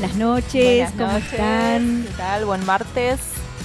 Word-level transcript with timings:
Buenas 0.00 0.16
noches, 0.16 0.64
Buenas 0.64 0.92
¿cómo 0.92 1.12
noches, 1.12 1.32
están? 1.34 2.04
¿Qué 2.08 2.14
tal? 2.16 2.46
Buen 2.46 2.64
martes. 2.64 3.20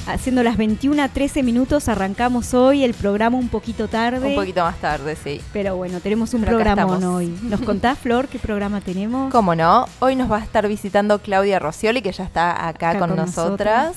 Haciendo 0.06 0.44
las 0.44 0.58
21 0.58 1.02
a 1.02 1.08
13 1.08 1.44
minutos 1.44 1.88
arrancamos 1.88 2.54
hoy 2.54 2.84
el 2.84 2.94
programa 2.94 3.38
un 3.38 3.48
poquito 3.48 3.88
tarde. 3.88 4.28
Un 4.28 4.36
poquito 4.36 4.62
más 4.62 4.76
tarde, 4.82 5.16
sí. 5.16 5.40
Pero 5.54 5.78
bueno, 5.78 6.02
tenemos 6.02 6.34
un 6.34 6.44
estamos. 6.44 7.02
hoy. 7.06 7.34
¿Nos 7.44 7.62
contás, 7.66 7.98
Flor, 8.00 8.28
qué 8.28 8.38
programa 8.38 8.82
tenemos? 8.82 9.32
¿Cómo 9.32 9.56
no? 9.56 9.86
Hoy 10.00 10.18
nos 10.18 10.30
va 10.30 10.40
a 10.40 10.44
estar 10.44 10.68
visitando 10.68 11.20
Claudia 11.20 11.58
Roscioli, 11.58 12.02
que 12.02 12.12
ya 12.12 12.26
está 12.26 12.68
acá, 12.68 12.90
Acá 12.90 13.00
con, 13.00 13.12
con 13.12 13.18
nosotras. 13.20 13.96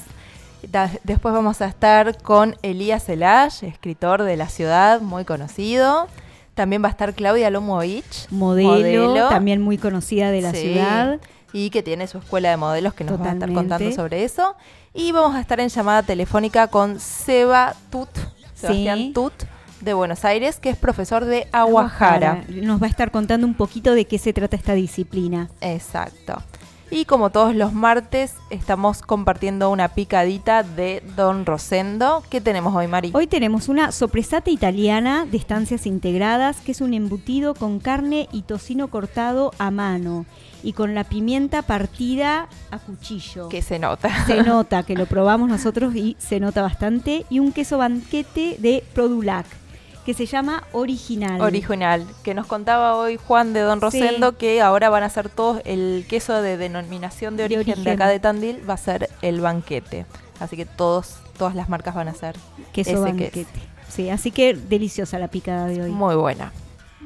Después 1.02 1.34
vamos 1.34 1.60
a 1.60 1.66
estar 1.66 2.22
con 2.22 2.54
Elías 2.62 3.08
Elash, 3.08 3.64
escritor 3.64 4.22
de 4.22 4.36
la 4.36 4.48
ciudad, 4.48 5.00
muy 5.00 5.24
conocido. 5.24 6.06
También 6.54 6.84
va 6.84 6.86
a 6.86 6.90
estar 6.92 7.14
Claudia 7.14 7.50
Lomovich, 7.50 8.28
Modelo, 8.30 9.28
también 9.28 9.60
muy 9.60 9.76
conocida 9.76 10.30
de 10.30 10.40
la 10.40 10.52
Sí, 10.52 10.58
ciudad. 10.58 11.18
Y 11.52 11.70
que 11.70 11.82
tiene 11.82 12.06
su 12.06 12.18
escuela 12.18 12.50
de 12.50 12.56
modelos 12.56 12.94
que 12.94 13.04
nos 13.04 13.20
va 13.20 13.30
a 13.30 13.32
estar 13.32 13.52
contando 13.52 13.90
sobre 13.92 14.24
eso. 14.24 14.54
Y 14.94 15.12
vamos 15.12 15.34
a 15.34 15.40
estar 15.40 15.60
en 15.60 15.68
llamada 15.68 16.02
telefónica 16.02 16.68
con 16.68 17.00
Seba 17.00 17.74
Tut, 17.90 18.10
Sebastián 18.54 18.98
Sí. 18.98 19.12
Tut, 19.14 19.32
de 19.80 19.94
Buenos 19.94 20.24
Aires, 20.24 20.58
que 20.58 20.70
es 20.70 20.76
profesor 20.76 21.24
de 21.24 21.48
Aguajara. 21.52 22.44
Nos 22.48 22.82
va 22.82 22.86
a 22.86 22.90
estar 22.90 23.10
contando 23.10 23.46
un 23.46 23.54
poquito 23.54 23.94
de 23.94 24.04
qué 24.04 24.18
se 24.18 24.32
trata 24.32 24.56
esta 24.56 24.74
disciplina. 24.74 25.48
Exacto. 25.60 26.42
Y 26.90 27.04
como 27.04 27.28
todos 27.28 27.54
los 27.54 27.74
martes, 27.74 28.34
estamos 28.48 29.02
compartiendo 29.02 29.70
una 29.70 29.88
picadita 29.88 30.62
de 30.62 31.02
Don 31.16 31.44
Rosendo. 31.44 32.22
¿Qué 32.30 32.40
tenemos 32.40 32.74
hoy, 32.74 32.88
Mari? 32.88 33.10
Hoy 33.12 33.26
tenemos 33.26 33.68
una 33.68 33.92
sopresata 33.92 34.50
italiana 34.50 35.26
de 35.26 35.36
estancias 35.36 35.84
integradas, 35.86 36.60
que 36.62 36.72
es 36.72 36.80
un 36.80 36.94
embutido 36.94 37.54
con 37.54 37.78
carne 37.78 38.26
y 38.32 38.42
tocino 38.42 38.88
cortado 38.88 39.52
a 39.58 39.70
mano 39.70 40.24
y 40.62 40.72
con 40.72 40.94
la 40.94 41.04
pimienta 41.04 41.62
partida 41.62 42.48
a 42.70 42.78
cuchillo. 42.78 43.48
Que 43.48 43.62
se 43.62 43.78
nota. 43.78 44.26
Se 44.26 44.42
nota 44.42 44.82
que 44.82 44.94
lo 44.94 45.06
probamos 45.06 45.48
nosotros 45.48 45.94
y 45.94 46.16
se 46.18 46.40
nota 46.40 46.62
bastante. 46.62 47.24
Y 47.30 47.38
un 47.38 47.52
queso 47.52 47.78
banquete 47.78 48.56
de 48.58 48.84
Produlac, 48.94 49.46
que 50.04 50.14
se 50.14 50.26
llama 50.26 50.64
Original. 50.72 51.40
Original. 51.40 52.06
Que 52.22 52.34
nos 52.34 52.46
contaba 52.46 52.96
hoy 52.96 53.16
Juan 53.16 53.52
de 53.52 53.60
Don 53.60 53.78
Sí. 53.78 54.00
Rosendo 54.00 54.36
que 54.36 54.60
ahora 54.60 54.88
van 54.90 55.02
a 55.02 55.10
ser 55.10 55.28
todos 55.28 55.60
el 55.64 56.06
queso 56.08 56.40
de 56.42 56.56
denominación 56.56 57.36
de 57.36 57.48
De 57.48 57.56
origen 57.56 57.84
de, 57.84 57.90
acá 57.90 58.08
de 58.08 58.18
Tandil, 58.18 58.68
va 58.68 58.74
a 58.74 58.78
ser 58.78 59.10
el 59.22 59.40
banquete. 59.40 60.06
Así 60.40 60.56
que 60.56 60.66
todos, 60.66 61.16
todas 61.36 61.54
las 61.54 61.68
marcas 61.68 61.94
van 61.94 62.08
a 62.08 62.14
ser 62.14 62.36
queso 62.72 62.90
ese 62.90 63.00
banquete. 63.00 63.44
queso. 63.44 63.50
Sí, 63.88 64.10
así 64.10 64.30
que 64.30 64.54
deliciosa 64.54 65.18
la 65.18 65.28
picada 65.28 65.66
de 65.66 65.82
hoy. 65.82 65.90
Muy 65.90 66.14
buena. 66.14 66.52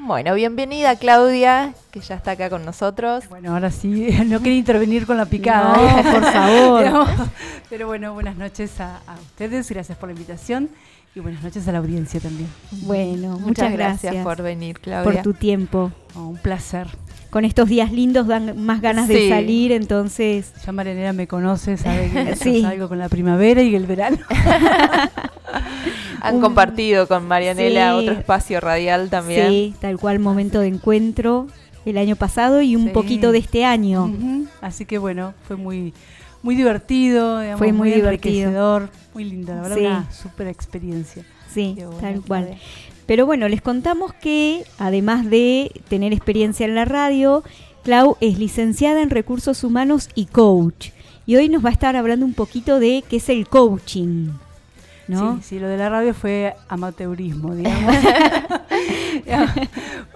Bueno, 0.04 0.34
bienvenida 0.34 0.96
Claudia, 0.96 1.74
que 1.92 2.00
ya 2.00 2.16
está 2.16 2.32
acá 2.32 2.50
con 2.50 2.64
nosotros. 2.64 3.28
Bueno, 3.28 3.52
ahora 3.52 3.70
sí, 3.70 4.08
no 4.26 4.40
quería 4.40 4.58
intervenir 4.58 5.06
con 5.06 5.16
la 5.16 5.26
picada. 5.26 5.76
No, 5.76 6.10
por 6.10 6.24
favor. 6.32 7.06
Pero 7.70 7.86
bueno, 7.86 8.12
buenas 8.12 8.36
noches 8.36 8.80
a, 8.80 8.96
a 9.06 9.14
ustedes, 9.14 9.70
gracias 9.70 9.96
por 9.96 10.08
la 10.08 10.14
invitación 10.14 10.70
y 11.14 11.20
buenas 11.20 11.44
noches 11.44 11.68
a 11.68 11.72
la 11.72 11.78
audiencia 11.78 12.18
también. 12.18 12.48
Bueno, 12.82 13.38
muchas, 13.38 13.72
gracias, 13.72 14.24
por 14.24 14.42
venir, 14.42 14.74
por 14.74 14.82
Claudia. 14.82 15.22
tu 15.22 15.34
tiempo. 15.34 15.92
Oh, 16.16 16.26
un 16.26 16.36
placer. 16.36 16.88
Con 17.32 17.46
estos 17.46 17.66
días 17.66 17.90
lindos 17.90 18.26
dan 18.26 18.62
más 18.62 18.82
ganas 18.82 19.08
de 19.08 19.28
salir, 19.30 19.72
entonces 19.72 20.52
Ya 20.66 20.72
Marianela 20.72 21.14
me 21.14 21.26
conoce, 21.26 21.78
sabe 21.78 22.10
que 22.10 22.36
Sí. 22.36 22.60
salgo 22.60 22.88
con 22.90 22.98
la 22.98 23.08
primavera 23.08 23.62
y 23.62 23.74
el 23.74 23.86
verano. 23.86 24.18
Han 26.20 26.36
Un- 26.36 26.40
compartido 26.42 27.08
con 27.08 27.26
Marianela 27.26 27.92
Sí. 27.92 27.98
otro 28.06 28.12
espacio 28.20 28.60
radial 28.60 29.08
también. 29.08 29.48
sí, 29.48 29.74
tal 29.80 29.98
cual 29.98 30.18
momento 30.18 30.60
de 30.60 30.68
encuentro 30.68 31.46
el 31.86 31.96
año 31.98 32.16
pasado 32.16 32.60
y 32.60 32.76
un 32.76 32.84
Sí. 32.88 32.90
poquito 32.90 33.32
de 33.32 33.38
este 33.38 33.64
año. 33.64 34.12
Así 34.60 34.84
que 34.84 34.98
bueno, 34.98 35.32
fue 35.48 35.56
muy 35.56 35.94
muy 36.42 36.54
divertido, 36.56 37.38
digamos, 37.40 37.58
Fue 37.60 37.72
muy 37.72 37.90
divertido. 37.92 38.08
enriquecedor, 38.34 38.90
muy 39.14 39.24
lindo, 39.24 39.54
la 39.54 39.62
verdad, 39.62 39.76
Sí. 39.76 39.86
una 39.86 40.12
super 40.12 40.48
experiencia. 40.48 41.24
Sí, 41.48 41.76
tal 42.00 42.20
cual. 42.20 42.56
Pero 43.06 43.26
bueno, 43.26 43.48
les 43.48 43.60
contamos 43.62 44.12
que 44.14 44.64
además 44.78 45.28
de 45.28 45.72
tener 45.88 46.12
experiencia 46.12 46.64
en 46.66 46.74
la 46.74 46.84
radio, 46.84 47.42
Clau 47.82 48.16
es 48.20 48.38
licenciada 48.38 49.02
en 49.02 49.10
recursos 49.10 49.64
humanos 49.64 50.08
y 50.14 50.26
coach. 50.26 50.90
Y 51.26 51.36
hoy 51.36 51.48
nos 51.48 51.64
va 51.64 51.68
a 51.68 51.72
estar 51.72 51.96
hablando 51.96 52.24
un 52.26 52.34
poquito 52.34 52.78
de 52.80 53.04
qué 53.08 53.16
es 53.16 53.28
el 53.28 53.48
coaching. 53.48 54.28
¿No? 55.08 55.36
Sí, 55.38 55.42
sí, 55.42 55.58
lo 55.58 55.68
de 55.68 55.76
la 55.76 55.88
radio 55.88 56.14
fue 56.14 56.54
amateurismo, 56.68 57.54
digamos. 57.54 57.94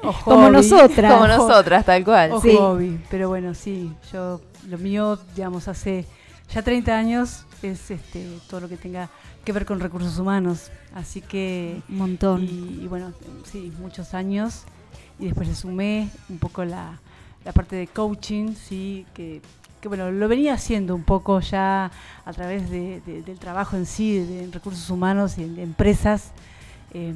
O 0.02 0.12
Como 0.24 0.50
nosotras. 0.50 1.12
Como 1.12 1.26
nosotras, 1.26 1.84
tal 1.84 2.04
cual. 2.04 2.32
O 2.32 2.40
Sí. 2.40 2.54
hobby, 2.56 2.98
pero 3.10 3.28
bueno, 3.28 3.54
sí, 3.54 3.90
yo 4.12 4.40
lo 4.68 4.78
mío, 4.78 5.18
digamos, 5.34 5.68
hace 5.68 6.04
ya 6.52 6.62
30 6.62 6.96
años 6.96 7.45
es 7.62 7.90
este 7.90 8.26
todo 8.48 8.60
lo 8.60 8.68
que 8.68 8.76
tenga 8.76 9.08
que 9.44 9.52
ver 9.52 9.64
con 9.66 9.80
recursos 9.80 10.18
humanos, 10.18 10.70
así 10.94 11.20
que 11.20 11.80
Un 11.88 11.98
montón. 11.98 12.42
y, 12.44 12.80
y 12.84 12.86
bueno, 12.88 13.12
sí, 13.50 13.72
muchos 13.80 14.14
años 14.14 14.62
y 15.18 15.26
después 15.26 15.48
le 15.48 15.54
sumé 15.54 16.10
un 16.28 16.38
poco 16.38 16.64
la, 16.64 16.98
la 17.44 17.52
parte 17.52 17.76
de 17.76 17.86
coaching, 17.86 18.54
sí, 18.54 19.06
que, 19.14 19.40
que 19.80 19.88
bueno, 19.88 20.10
lo 20.10 20.28
venía 20.28 20.54
haciendo 20.54 20.94
un 20.94 21.04
poco 21.04 21.40
ya 21.40 21.90
a 22.24 22.32
través 22.32 22.68
de- 22.70 23.00
de- 23.06 23.22
del 23.22 23.38
trabajo 23.38 23.76
en 23.76 23.86
sí, 23.86 24.18
de, 24.18 24.44
en 24.44 24.52
recursos 24.52 24.88
humanos 24.90 25.38
y 25.38 25.44
en 25.44 25.58
empresas. 25.58 26.32
eh, 26.92 27.12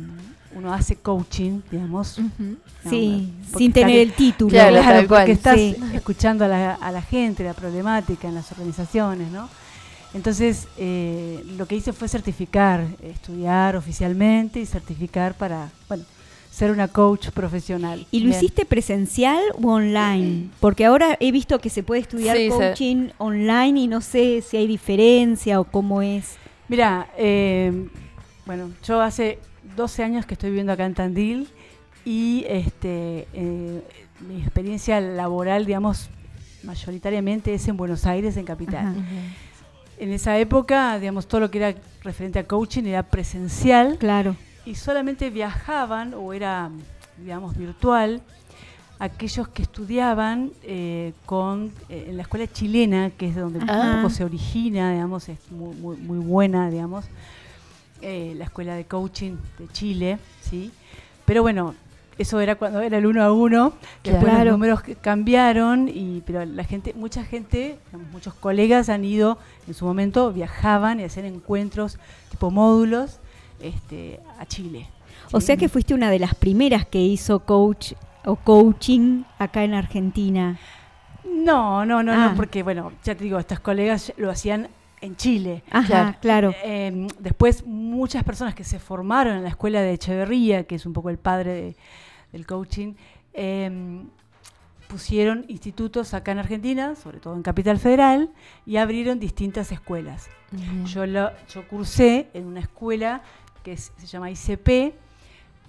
uno 0.53 0.75
hace 0.75 0.97
coaching, 0.97 1.61
digamos, 1.71 2.19
sí, 2.89 3.33
sin 3.57 3.73
tener 3.73 3.99
el 4.01 4.13
título. 4.13 4.51
Claro, 4.51 4.83
cual, 4.83 5.07
porque 5.07 5.33
estás 5.33 5.55
sí. 5.57 5.77
escuchando 5.95 6.45
a 6.45 6.49
la, 6.49 6.75
a 6.75 6.91
la 6.91 7.03
gente, 7.03 7.45
la 7.45 7.55
problemática 7.55 8.27
en 8.29 8.35
las 8.35 8.51
organizaciones, 8.51 9.31
¿no? 9.31 9.49
Entonces, 10.13 10.67
eh, 10.77 11.45
lo 11.57 11.67
que 11.67 11.77
hice 11.77 11.93
fue 11.93 12.09
certificar, 12.09 12.85
estudiar 13.03 13.77
oficialmente 13.77 14.61
y 14.61 14.67
certificar 14.67 15.35
para, 15.35 15.71
bueno, 15.89 16.05
ser 16.51 16.73
una 16.73 16.89
coach 16.89 17.29
profesional. 17.31 18.07
¿Y 18.11 18.21
lo 18.21 18.27
Bien. 18.27 18.37
hiciste 18.37 18.65
presencial 18.65 19.41
o 19.63 19.69
online? 19.69 20.49
Porque 20.61 20.85
ahora 20.85 21.17
he 21.21 21.31
visto 21.31 21.61
que 21.61 21.71
se 21.71 21.83
puede 21.85 22.01
estudiar 22.01 22.37
Sí, 22.37 22.51
se- 22.51 22.57
coaching 22.57 23.11
online 23.19 23.81
y 23.83 23.87
no 23.87 24.01
sé 24.01 24.43
si 24.43 24.57
hay 24.57 24.67
diferencia 24.67 25.61
o 25.61 25.65
cómo 25.65 26.03
es. 26.03 26.37
Mira, 26.69 27.09
eh, 27.17 27.89
bueno, 28.47 28.71
yo 28.85 29.01
hace 29.01 29.39
12 29.77 30.03
años 30.03 30.27
que 30.27 30.35
estoy 30.35 30.51
viviendo 30.51 30.73
acá 30.73 30.87
en 30.87 30.95
Tandil 30.95 31.49
y 32.05 32.45
este, 32.49 33.29
eh, 33.33 33.83
mi 34.27 34.41
experiencia 34.41 35.01
laboral, 35.01 35.67
digamos, 35.67 36.11
mayoritariamente 36.65 37.55
es 37.55 37.69
en 37.69 37.77
Buenos 37.77 38.07
Aires, 38.07 38.37
en 38.37 38.45
Capital. 38.45 38.87
Ajá. 38.89 39.01
En 40.01 40.13
esa 40.13 40.39
época, 40.39 40.99
digamos, 40.99 41.29
todo 41.29 41.43
lo 41.43 41.51
que 41.51 41.59
era 41.59 41.75
referente 42.03 42.39
a 42.39 42.47
coaching 42.47 42.85
era 42.85 43.03
presencial 43.03 43.99
Claro. 43.99 44.35
y 44.65 44.75
solamente 44.75 45.29
viajaban 45.31 46.15
o 46.15 46.33
era, 46.33 46.71
digamos, 47.19 47.57
virtual 47.57 48.23
aquellos 48.99 49.49
que 49.49 49.63
estudiaban 49.63 50.51
eh, 50.63 51.13
con 51.27 51.71
eh, 51.89 52.07
en 52.09 52.17
la 52.17 52.23
escuela 52.23 52.47
chilena, 52.51 53.11
que 53.11 53.29
es 53.29 53.35
de 53.35 53.41
donde 53.43 53.61
Ah. 53.69 53.93
un 53.97 54.03
poco 54.03 54.11
se 54.15 54.25
origina, 54.25 54.93
digamos, 54.93 55.29
es 55.29 55.39
muy, 55.51 55.75
muy, 55.77 55.97
muy 55.99 56.19
buena, 56.19 56.71
digamos, 56.71 57.05
eh, 58.03 58.35
la 58.37 58.45
escuela 58.45 58.75
de 58.75 58.85
coaching 58.87 59.37
de 59.59 59.69
Chile, 59.73 60.19
¿sí? 60.43 60.71
Pero 61.27 61.43
bueno, 61.43 61.75
eso 62.21 62.41
era 62.41 62.55
cuando 62.57 62.81
era 62.81 62.99
el 62.99 63.07
uno 63.07 63.23
a 63.23 63.33
uno, 63.33 63.73
después 64.05 64.25
Claro. 64.33 64.45
los 64.45 64.53
números 64.53 64.83
cambiaron, 65.01 65.89
y, 65.89 66.23
pero 66.27 66.45
la 66.45 66.65
gente, 66.65 66.93
mucha 66.95 67.25
gente, 67.25 67.79
digamos, 67.87 68.13
muchos 68.13 68.35
colegas 68.35 68.89
han 68.89 69.05
ido, 69.05 69.39
en 69.67 69.75
su 69.75 69.85
momento 69.85 70.33
viajaban 70.33 71.01
y 71.01 71.05
hacían 71.05 71.27
encuentros 71.27 71.99
tipo 72.31 72.51
módulos 72.51 73.21
este, 73.61 74.21
a 74.39 74.47
Chile. 74.47 74.87
O 75.33 75.41
¿sí? 75.41 75.47
sea 75.47 75.57
que 75.57 75.69
fuiste 75.69 75.95
una 75.95 76.11
de 76.11 76.19
las 76.19 76.35
primeras 76.35 76.87
que 76.87 77.01
hizo 77.01 77.41
coach 77.41 77.93
o 78.25 78.37
coaching 78.37 79.23
acá 79.39 79.65
en 79.65 79.75
Argentina. 79.75 80.59
No, 81.25 81.85
no, 81.87 82.03
no, 82.03 82.13
Ah. 82.13 82.29
no, 82.31 82.35
porque 82.37 82.63
bueno, 82.63 82.93
ya 83.05 83.15
te 83.15 83.25
digo, 83.25 83.39
estas 83.39 83.61
colegas 83.61 84.13
lo 84.17 84.31
hacían 84.31 84.69
en 85.01 85.17
Chile. 85.17 85.63
Ajá, 85.71 86.19
claro. 86.21 86.55
Eh, 86.65 87.07
después, 87.19 87.65
muchas 87.67 88.25
personas 88.25 88.55
que 88.55 88.65
se 88.65 88.79
formaron 88.79 89.37
en 89.39 89.43
la 89.43 89.49
escuela 89.51 89.81
de 89.81 89.93
Echeverría, 89.95 90.65
que 90.65 90.75
es 90.75 90.85
un 90.85 90.93
poco 90.93 91.09
el 91.11 91.17
padre 91.19 91.53
de- 91.55 91.77
del 92.33 92.47
coaching, 92.47 92.95
eh, 93.35 94.03
pusieron 94.89 95.45
institutos 95.49 96.15
acá 96.15 96.33
en 96.33 96.39
Argentina, 96.39 96.97
sobre 96.97 97.21
todo 97.21 97.35
en 97.37 97.43
Capital 97.43 97.79
Federal, 97.79 98.31
y 98.67 98.77
abrieron 98.77 99.21
distintas 99.21 99.71
escuelas. 99.73 100.29
Yo, 100.87 101.07
lo, 101.07 101.31
yo 101.53 101.67
cursé 101.69 102.29
en 102.35 102.47
una 102.47 102.61
escuela 102.61 103.23
que 103.63 103.73
es- 103.73 103.93
se 103.97 104.07
llama 104.07 104.31
ICP, 104.31 104.95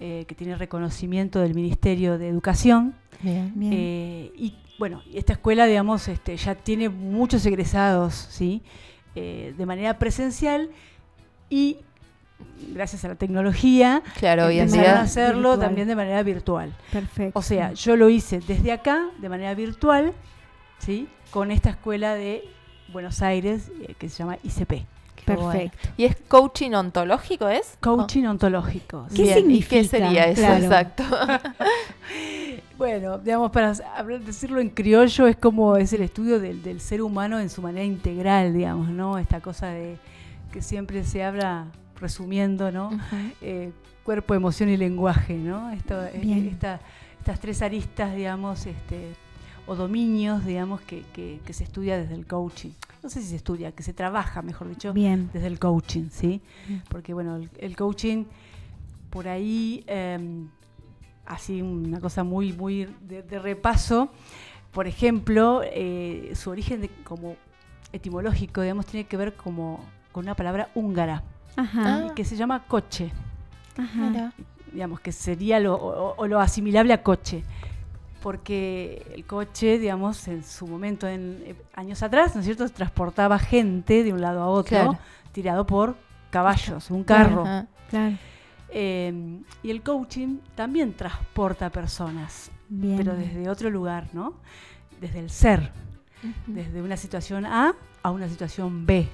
eh, 0.00 0.24
que 0.26 0.34
tiene 0.34 0.56
reconocimiento 0.56 1.38
del 1.38 1.54
Ministerio 1.54 2.18
de 2.18 2.28
Educación. 2.28 2.94
Bien. 3.20 3.52
Bien. 3.54 3.72
Eh, 3.72 4.32
y 4.36 4.54
bueno, 4.78 5.02
esta 5.14 5.34
escuela, 5.34 5.66
digamos, 5.66 6.08
este, 6.08 6.36
ya 6.36 6.56
tiene 6.56 6.88
muchos 6.88 7.46
egresados, 7.46 8.14
¿sí? 8.14 8.62
Eh, 9.14 9.54
de 9.56 9.66
manera 9.66 9.98
presencial 10.00 10.70
y 11.48 11.76
gracias 12.72 13.04
a 13.04 13.08
la 13.08 13.14
tecnología, 13.14 14.02
Claro, 14.18 14.48
día. 14.48 14.64
hacerlo 15.00 15.50
virtual. 15.50 15.60
también 15.60 15.88
de 15.88 15.96
manera 15.96 16.22
virtual. 16.22 16.72
Perfecto. 16.90 17.38
O 17.38 17.42
sea, 17.42 17.72
yo 17.72 17.96
lo 17.96 18.08
hice 18.08 18.40
desde 18.40 18.72
acá, 18.72 19.06
de 19.18 19.28
manera 19.28 19.54
virtual, 19.54 20.12
¿sí? 20.78 21.08
Con 21.30 21.50
esta 21.50 21.70
escuela 21.70 22.14
de 22.14 22.44
Buenos 22.92 23.22
Aires 23.22 23.70
eh, 23.80 23.94
que 23.98 24.08
se 24.08 24.18
llama 24.18 24.36
ICP. 24.42 24.84
Perfecto. 25.24 25.88
¿Y 25.96 26.04
es 26.04 26.16
coaching 26.26 26.72
ontológico, 26.72 27.46
es? 27.48 27.76
Coaching 27.80 28.24
ontológico. 28.24 29.06
¿Qué 29.14 29.22
Bien, 29.22 29.38
¿Y 29.38 29.40
significa? 29.40 29.68
qué 29.76 29.84
sería 29.84 30.24
eso? 30.26 30.40
Claro. 30.42 30.64
Exacto. 30.64 31.04
Bueno, 32.76 33.18
digamos, 33.18 33.50
para 33.52 33.72
hablar- 33.96 34.20
decirlo 34.20 34.60
en 34.60 34.68
criollo, 34.70 35.26
es 35.28 35.36
como 35.36 35.76
es 35.76 35.92
el 35.92 36.02
estudio 36.02 36.40
del, 36.40 36.62
del 36.62 36.80
ser 36.80 37.00
humano 37.00 37.38
en 37.38 37.48
su 37.48 37.62
manera 37.62 37.84
integral, 37.84 38.52
digamos, 38.52 38.88
¿no? 38.88 39.18
Esta 39.18 39.40
cosa 39.40 39.68
de 39.68 39.98
que 40.52 40.62
siempre 40.62 41.04
se 41.04 41.22
habla, 41.22 41.66
resumiendo, 42.02 42.70
¿no? 42.70 42.90
Eh, 43.40 43.72
cuerpo, 44.04 44.34
emoción 44.34 44.68
y 44.68 44.76
lenguaje, 44.76 45.34
¿no? 45.36 45.70
Esto, 45.70 46.04
eh, 46.04 46.48
esta- 46.50 46.80
estas 47.20 47.40
tres 47.40 47.62
aristas, 47.62 48.14
digamos, 48.14 48.66
este, 48.66 49.14
o 49.66 49.76
dominios, 49.76 50.44
digamos, 50.44 50.80
que, 50.82 51.02
que- 51.14 51.40
que 51.46 51.52
se 51.52 51.64
estudia 51.64 51.96
desde 51.96 52.14
el 52.14 52.26
coaching. 52.26 52.70
No 53.02 53.08
sé 53.08 53.20
si 53.22 53.28
se 53.28 53.36
estudia, 53.36 53.72
que 53.72 53.82
se 53.82 53.92
trabaja, 53.94 54.42
mejor 54.42 54.68
dicho, 54.68 54.92
Bien. 54.92 55.30
desde 55.32 55.46
el 55.46 55.58
coaching, 55.58 56.08
¿sí? 56.10 56.40
Bien. 56.68 56.82
Porque, 56.88 57.14
bueno, 57.14 57.36
el, 57.36 57.48
el 57.58 57.76
coaching, 57.76 58.24
por 59.10 59.28
ahí, 59.28 59.84
eh, 59.86 60.18
así 61.26 61.62
una 61.62 62.00
cosa 62.00 62.24
muy, 62.24 62.52
muy 62.52 62.88
de, 63.08 63.22
de 63.22 63.38
repaso, 63.38 64.10
por 64.72 64.86
ejemplo, 64.86 65.62
eh, 65.64 66.32
su 66.34 66.50
origen 66.50 66.80
de- 66.80 66.88
como 67.04 67.36
etimológico, 67.92 68.62
digamos, 68.62 68.86
tiene 68.86 69.06
que 69.06 69.16
ver 69.16 69.34
como 69.34 69.80
con 70.12 70.24
una 70.24 70.34
palabra 70.34 70.70
húngara, 70.74 71.22
Ajá. 71.56 72.06
Ah. 72.10 72.14
que 72.14 72.24
se 72.24 72.36
llama 72.36 72.64
coche 72.66 73.10
Ajá. 73.76 74.32
Digamos, 74.72 75.00
que 75.00 75.12
sería 75.12 75.60
lo, 75.60 75.74
o, 75.74 76.14
o 76.16 76.26
lo 76.26 76.40
asimilable 76.40 76.92
a 76.94 77.02
coche. 77.02 77.44
Porque 78.22 79.04
el 79.14 79.24
coche, 79.26 79.78
digamos, 79.78 80.28
en 80.28 80.44
su 80.44 80.66
momento, 80.66 81.08
en 81.08 81.42
eh, 81.44 81.54
años 81.74 82.02
atrás, 82.02 82.34
¿no 82.34 82.40
es 82.40 82.44
cierto?, 82.46 82.68
transportaba 82.68 83.38
gente 83.38 84.04
de 84.04 84.12
un 84.12 84.20
lado 84.20 84.40
a 84.42 84.46
otro, 84.46 84.68
Claro. 84.70 84.98
tirado 85.32 85.66
por 85.66 85.96
caballos, 86.30 86.90
un 86.90 87.02
carro. 87.04 87.42
Ajá. 87.42 87.66
Claro. 87.90 88.16
Eh, 88.70 89.40
y 89.62 89.70
el 89.70 89.82
coaching 89.82 90.38
también 90.54 90.94
transporta 90.94 91.68
personas, 91.70 92.50
Bien. 92.68 92.96
pero 92.96 93.14
desde 93.16 93.50
otro 93.50 93.68
lugar, 93.70 94.08
¿no? 94.14 94.34
Desde 95.00 95.18
el 95.18 95.28
ser, 95.28 95.70
desde 96.46 96.80
una 96.80 96.96
situación 96.96 97.44
A 97.44 97.74
a 98.02 98.10
una 98.10 98.28
situación 98.28 98.86
B, 98.86 99.08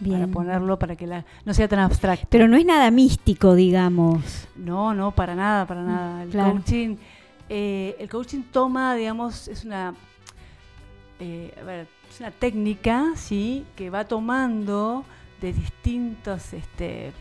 Bien. 0.00 0.20
para 0.20 0.32
ponerlo 0.32 0.78
para 0.78 0.94
que 0.96 1.06
la, 1.06 1.24
no 1.44 1.54
sea 1.54 1.68
tan 1.68 1.78
abstracto. 1.78 2.26
Pero 2.30 2.48
no 2.48 2.56
es 2.56 2.64
nada 2.66 2.90
místico, 2.90 3.54
digamos. 3.54 4.46
No, 4.56 4.92
no, 4.94 5.12
para 5.12 5.34
nada, 5.34 5.66
para 5.66 5.82
nada. 5.82 6.22
El 6.22 6.28
Mm, 6.28 6.32
claro. 6.32 6.52
coaching, 6.52 6.96
eh, 7.48 7.96
el 7.98 8.08
coaching 8.08 8.42
toma, 8.52 8.94
digamos, 8.94 9.48
es 9.48 9.64
una, 9.64 9.94
eh, 11.20 11.54
a 11.60 11.64
ver, 11.64 11.86
es 12.10 12.20
una 12.20 12.30
técnica, 12.30 13.12
sí, 13.16 13.64
que 13.74 13.90
va 13.90 14.04
tomando 14.04 15.04
de 15.40 15.52
distintos, 15.52 16.52
este, 16.52 17.12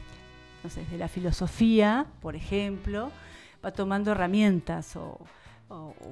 no 0.63 0.69
sé, 0.69 0.85
de 0.85 0.97
la 0.97 1.07
filosofía, 1.07 2.05
por 2.21 2.35
ejemplo, 2.35 3.11
va 3.63 3.71
tomando 3.71 4.11
herramientas 4.11 4.95
o, 4.95 5.17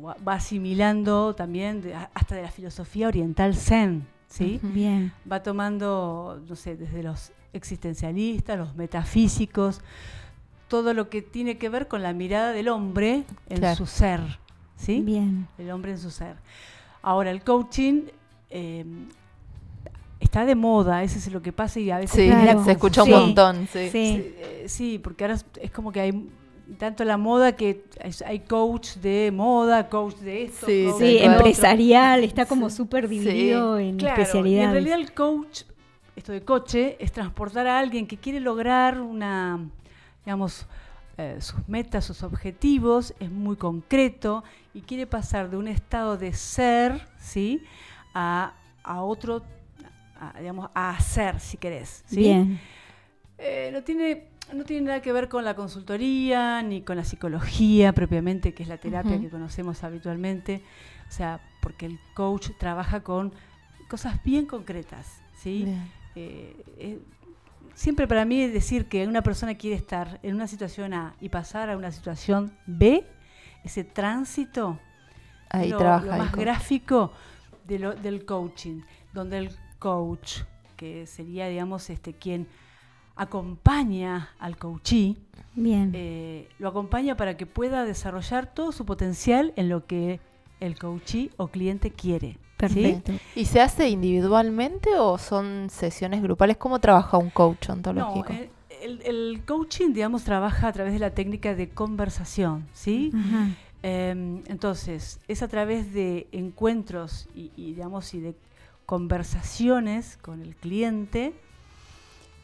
va- 0.03 0.15
va 0.27 0.33
asimilando 0.35 1.33
también 1.35 1.81
de- 1.81 1.93
hasta 1.95 2.35
de 2.35 2.41
la 2.43 2.51
filosofía 2.51 3.07
oriental 3.07 3.55
zen, 3.55 4.05
sí. 4.27 4.59
Bien. 4.63 5.11
va 5.31 5.41
tomando, 5.43 6.41
no 6.47 6.55
sé, 6.55 6.75
desde 6.75 7.03
los 7.03 7.31
existencialistas, 7.53 8.57
los 8.57 8.75
metafísicos, 8.75 9.81
todo 10.67 10.93
lo 10.93 11.09
que 11.09 11.21
tiene 11.21 11.57
que 11.57 11.69
ver 11.69 11.87
con 11.87 12.01
la 12.01 12.13
mirada 12.13 12.51
del 12.51 12.67
hombre 12.69 13.23
en 13.49 13.57
Claro. 13.57 13.75
su 13.75 13.85
ser, 13.85 14.21
¿sí? 14.75 15.01
Bien. 15.01 15.47
El 15.57 15.69
hombre 15.71 15.91
en 15.91 15.99
su 15.99 16.09
ser. 16.09 16.35
Ahora, 17.01 17.29
el 17.31 17.43
coaching 17.43 18.03
eh, 18.49 18.85
está 20.19 20.45
de 20.45 20.55
moda, 20.55 21.03
eso 21.03 21.17
es 21.19 21.31
lo 21.31 21.41
que 21.41 21.51
pasa 21.51 21.79
y 21.79 21.91
a 21.91 21.97
veces 21.97 22.15
Sí, 22.15 22.27
Claro. 22.29 22.63
se 22.63 22.71
escucha 22.71 23.03
Sí. 23.03 23.11
un 23.13 23.19
montón, 23.19 23.67
sí. 23.71 23.89
Sí. 23.89 23.89
Sí, 23.91 24.35
eh, 24.37 24.65
sí, 24.67 24.99
porque 25.03 25.25
ahora 25.25 25.37
es 25.61 25.71
como 25.71 25.91
que 25.91 25.99
hay 26.01 26.29
tanto 26.77 27.03
la 27.03 27.17
moda 27.17 27.55
que 27.55 27.83
hay 28.25 28.39
coach 28.41 28.95
de 28.95 29.31
moda, 29.33 29.89
coach 29.89 30.15
de 30.17 30.43
esto, 30.43 30.65
Sí, 30.65 30.85
coach 30.85 30.97
Sí, 30.99 31.03
de 31.05 31.11
Sí, 31.11 31.19
lo 31.19 31.31
otro. 31.31 31.33
empresarial, 31.47 32.23
está 32.23 32.45
como 32.45 32.69
Sí. 32.69 32.77
súper 32.77 33.07
dividido 33.07 33.77
en 33.79 33.97
Claro, 33.97 34.19
y 34.19 34.23
especialidades. 34.23 34.67
en 34.67 34.71
realidad 34.73 34.99
el 34.99 35.13
coach, 35.13 35.63
esto 36.15 36.31
de 36.31 36.43
coche, 36.43 36.97
es 36.99 37.11
transportar 37.11 37.67
a 37.67 37.79
alguien 37.79 38.07
que 38.07 38.17
quiere 38.17 38.39
lograr 38.39 38.99
una, 39.01 39.59
digamos, 40.25 40.65
eh, 41.17 41.37
sus 41.41 41.67
metas, 41.67 42.05
sus 42.05 42.23
objetivos, 42.23 43.13
es 43.19 43.29
muy 43.29 43.55
concreto 43.55 44.43
y 44.73 44.81
quiere 44.81 45.05
pasar 45.05 45.49
de 45.49 45.57
un 45.57 45.67
estado 45.67 46.17
de 46.17 46.33
ser, 46.33 47.07
¿sí? 47.19 47.61
A, 48.15 48.53
a 48.83 49.01
otro, 49.03 49.43
a, 50.19 50.39
digamos, 50.39 50.69
a 50.73 50.89
hacer, 50.91 51.39
si 51.39 51.57
querés, 51.57 52.03
¿sí? 52.07 52.15
Bien. 52.17 52.59
Eh, 53.37 53.69
no 53.73 53.83
tiene 53.83 54.29
no 54.53 54.63
tiene 54.65 54.87
nada 54.87 55.01
que 55.01 55.11
ver 55.13 55.29
con 55.29 55.43
la 55.43 55.55
consultoría 55.55 56.61
ni 56.61 56.81
con 56.81 56.97
la 56.97 57.03
psicología 57.05 57.93
propiamente, 57.93 58.53
que 58.53 58.63
es 58.63 58.69
la 58.69 58.77
terapia 58.77 59.19
que 59.19 59.29
conocemos 59.29 59.83
habitualmente. 59.83 60.61
O 61.09 61.11
sea, 61.11 61.39
porque 61.61 61.85
el 61.85 61.99
coach 62.13 62.49
trabaja 62.59 63.01
con 63.01 63.33
cosas 63.89 64.23
bien 64.23 64.45
concretas, 64.45 65.19
¿sí? 65.35 65.63
Bien. 65.65 65.91
Eh, 66.15 66.63
eh, 66.77 66.99
siempre 67.75 68.07
para 68.07 68.25
mí 68.25 68.47
decir 68.47 68.85
que 68.85 69.07
una 69.07 69.21
persona 69.23 69.55
quiere 69.55 69.75
estar 69.75 70.19
en 70.23 70.35
una 70.35 70.47
situación 70.47 70.93
A 70.93 71.15
y 71.19 71.29
pasar 71.29 71.69
a 71.69 71.77
una 71.77 71.91
situación 71.91 72.51
B, 72.65 73.05
ese 73.63 73.83
tránsito 73.83 74.79
Ahí 75.49 75.69
lo, 75.69 75.77
trabaja. 75.77 76.05
lo 76.05 76.11
más 76.17 76.29
coach. 76.31 76.39
gráfico 76.41 77.11
de 77.67 77.79
lo- 77.79 77.95
del 77.95 78.25
coaching, 78.25 78.81
donde 79.13 79.37
el 79.37 79.49
coach, 79.79 80.39
que 80.75 81.05
sería, 81.07 81.47
digamos, 81.47 81.89
este 81.89 82.13
quien 82.13 82.47
acompaña 83.15 84.29
al 84.39 84.57
coachee, 84.57 85.15
Bien. 85.55 85.91
eh, 85.93 86.47
lo 86.59 86.69
acompaña 86.69 87.15
para 87.15 87.37
que 87.37 87.45
pueda 87.45 87.85
desarrollar 87.85 88.53
todo 88.53 88.71
su 88.71 88.85
potencial 88.85 89.53
en 89.55 89.69
lo 89.69 89.85
que 89.85 90.19
el 90.59 90.77
coachee 90.77 91.29
o 91.37 91.47
cliente 91.47 91.91
quiere. 91.91 92.29
¿sí? 92.31 92.37
Perfecto. 92.57 93.11
¿Y 93.35 93.45
se 93.45 93.59
hace 93.59 93.89
individualmente 93.89 94.89
o 94.97 95.17
son 95.17 95.69
sesiones 95.69 96.21
grupales? 96.21 96.55
¿Cómo 96.57 96.79
trabaja 96.79 97.17
un 97.17 97.29
coach 97.29 97.67
No, 97.67 97.73
ontológico? 97.75 98.31
eh, 98.33 98.49
el, 98.81 99.01
el 99.03 99.41
coaching, 99.45 99.93
digamos, 99.93 100.23
trabaja 100.23 100.67
a 100.69 100.73
través 100.73 100.93
de 100.93 100.99
la 100.99 101.11
técnica 101.11 101.55
de 101.55 101.69
conversación, 101.69 102.65
¿sí? 102.73 103.11
Eh, 103.83 104.41
entonces, 104.47 105.19
es 105.27 105.43
a 105.43 105.47
través 105.49 105.93
de 105.93 106.27
encuentros 106.31 107.27
y, 107.35 107.51
y, 107.57 107.73
digamos, 107.73 108.13
y 108.13 108.21
de 108.21 108.35
conversaciones 108.85 110.17
con 110.21 110.41
el 110.41 110.55
cliente, 110.55 111.33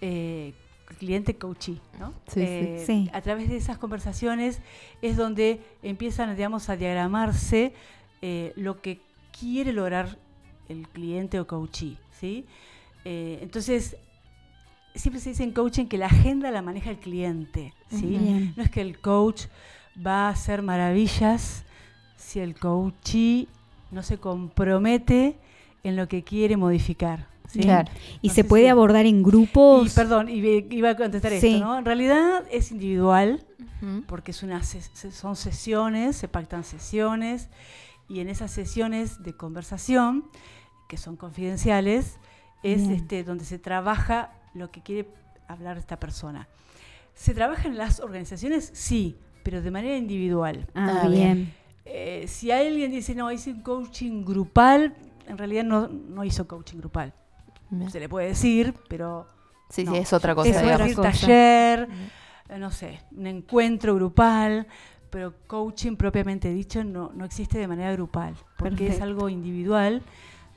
eh, 0.02 0.54
cliente 0.98 1.36
coachee, 1.36 1.80
¿no? 2.00 2.14
Sí. 2.28 2.42
Eh, 2.42 2.84
Sí. 2.86 3.10
A 3.14 3.22
través 3.22 3.50
de 3.50 3.58
esas 3.58 3.78
conversaciones 3.78 4.62
es 5.02 5.18
donde 5.18 5.62
empiezan, 5.84 6.36
digamos, 6.36 6.70
a 6.70 6.76
diagramarse 6.78 7.74
eh, 8.22 8.54
lo 8.56 8.82
que 8.82 9.00
quiere 9.38 9.72
lograr 9.72 10.18
el 10.68 10.88
cliente 10.88 11.40
o 11.40 11.48
coachee, 11.48 11.98
¿sí? 12.20 12.46
Entonces, 13.06 13.96
siempre 14.94 15.20
se 15.20 15.30
dice 15.30 15.44
en 15.44 15.52
coaching 15.52 15.86
que 15.86 15.98
la 15.98 16.08
agenda 16.08 16.52
la 16.52 16.62
maneja 16.62 16.92
el 16.92 16.98
cliente, 16.98 17.74
¿sí? 17.90 18.52
No 18.56 18.62
es 18.62 18.70
que 18.70 18.82
el 18.82 19.00
coach 19.00 19.46
va 20.06 20.28
a 20.28 20.30
hacer 20.30 20.62
maravillas 20.62 21.64
si 22.18 22.40
el 22.40 22.54
coachee 22.56 23.48
no 23.92 24.04
se 24.04 24.18
compromete 24.20 25.38
en 25.84 25.96
lo 25.96 26.08
que 26.08 26.24
quiere 26.24 26.58
modificar. 26.58 27.28
¿Sí? 27.50 27.60
Claro. 27.60 27.92
Y 28.22 28.30
No 28.30 28.34
se 28.34 28.44
puede 28.44 28.64
si- 28.64 28.70
abordar 28.70 29.06
en 29.06 29.22
grupos. 29.24 29.92
Y 29.92 29.96
perdón, 29.96 30.30
iba 30.30 30.90
a 30.92 30.96
contestar 30.96 31.32
Sí. 31.34 31.48
esto, 31.56 31.60
¿no? 31.66 31.78
En 31.78 31.86
realidad 31.86 32.44
es 32.52 32.72
individual, 32.72 33.46
porque 34.08 34.32
es 34.32 34.44
una 34.44 34.60
ses- 34.62 35.12
son 35.12 35.36
sesiones, 35.36 36.16
se 36.16 36.28
pactan 36.28 36.64
sesiones, 36.64 37.50
y 38.08 38.20
en 38.22 38.30
esas 38.30 38.52
sesiones 38.52 39.22
de 39.24 39.34
conversación, 39.34 40.26
que 40.88 40.98
son 40.98 41.16
confidenciales, 41.16 42.18
es 42.64 42.82
Bien. 42.88 42.92
este, 42.94 43.24
donde 43.24 43.46
se 43.46 43.60
trabaja 43.60 44.32
lo 44.54 44.72
que 44.72 44.82
quiere 44.82 45.08
hablar 45.48 45.78
esta 45.78 46.00
persona. 46.00 46.48
¿Se 47.14 47.34
trabaja 47.34 47.68
en 47.68 47.78
las 47.78 48.00
organizaciones? 48.00 48.70
Sí, 48.74 49.18
pero 49.44 49.62
de 49.62 49.72
manera 49.72 49.96
individual. 49.98 50.68
Ah, 50.74 51.02
Ah, 51.04 51.08
bien. 51.08 51.36
bien. 51.36 51.54
Eh, 51.86 52.26
si 52.28 52.52
alguien 52.52 52.92
dice, 52.92 53.16
no, 53.16 53.32
hice 53.32 53.52
un 53.52 53.62
coaching 53.62 54.24
grupal, 54.24 54.96
en 55.28 55.38
realidad 55.38 55.64
no, 55.64 55.88
no 55.88 56.24
hizo 56.24 56.48
coaching 56.48 56.78
grupal. 56.78 57.14
Bien. 57.70 57.92
Se 57.92 58.00
le 58.00 58.10
puede 58.10 58.28
decir, 58.28 58.74
pero 58.88 59.28
Sí, 59.70 59.84
no. 59.84 59.92
sí, 59.94 59.98
es 60.00 60.14
otra 60.14 60.34
cosa, 60.36 60.50
es 60.50 60.58
otra 60.58 60.88
cosa. 60.94 61.02
taller, 61.04 61.88
eh, 62.50 62.58
no 62.58 62.72
sé, 62.72 63.00
un 63.16 63.28
encuentro 63.28 63.94
grupal, 63.96 64.66
pero 65.12 65.34
coaching 65.48 65.96
propiamente 65.96 66.52
dicho 66.52 66.84
no, 66.84 67.12
no 67.16 67.26
existe 67.26 67.58
de 67.60 67.68
manera 67.68 67.92
grupal, 67.94 68.36
porque 68.58 68.88
es 68.88 69.02
algo 69.02 69.30
individual 69.30 70.02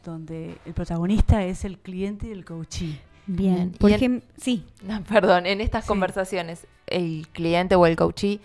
donde 0.05 0.57
el 0.67 0.73
protagonista 0.75 1.45
es 1.45 1.65
el 1.65 1.79
cliente 1.79 2.27
y 2.29 2.33
el 2.33 2.45
coachee. 2.45 2.99
Bien. 3.27 3.71
Por 3.79 3.91
ejemplo, 3.93 4.29
sí. 4.37 4.67
No, 4.83 5.03
perdón, 5.05 5.47
en 5.47 5.61
estas 5.61 5.85
Sí. 5.85 5.89
conversaciones, 5.89 6.67
el 6.87 7.29
cliente 7.33 7.77
o 7.77 7.87
el 7.87 7.95
coachee 7.97 8.41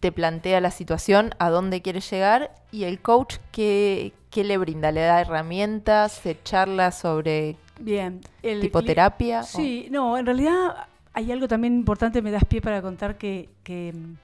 te 0.00 0.10
plantea 0.10 0.60
la 0.60 0.70
situación, 0.70 1.34
a 1.38 1.50
dónde 1.50 1.82
quiere 1.82 2.00
llegar, 2.00 2.54
y 2.72 2.84
el 2.84 3.00
coach, 3.00 3.36
¿qué, 3.52 4.12
qué 4.30 4.42
le 4.42 4.56
brinda? 4.56 4.90
¿Le 4.90 5.02
da 5.02 5.20
herramientas? 5.20 6.12
¿Se 6.12 6.36
charla 6.42 6.90
sobre 6.92 7.56
Bien. 7.80 8.20
El 8.42 8.60
tipo 8.60 8.82
terapia? 8.82 9.42
Sí, 9.42 9.88
no, 9.90 10.16
en 10.18 10.26
realidad 10.26 10.86
hay 11.12 11.32
algo 11.32 11.48
también 11.48 11.74
importante, 11.74 12.22
me 12.22 12.30
das 12.30 12.44
pie 12.44 12.60
para 12.60 12.80
contar 12.82 13.18
que, 13.18 13.48
que, 13.64 13.92
mm, 13.94 14.14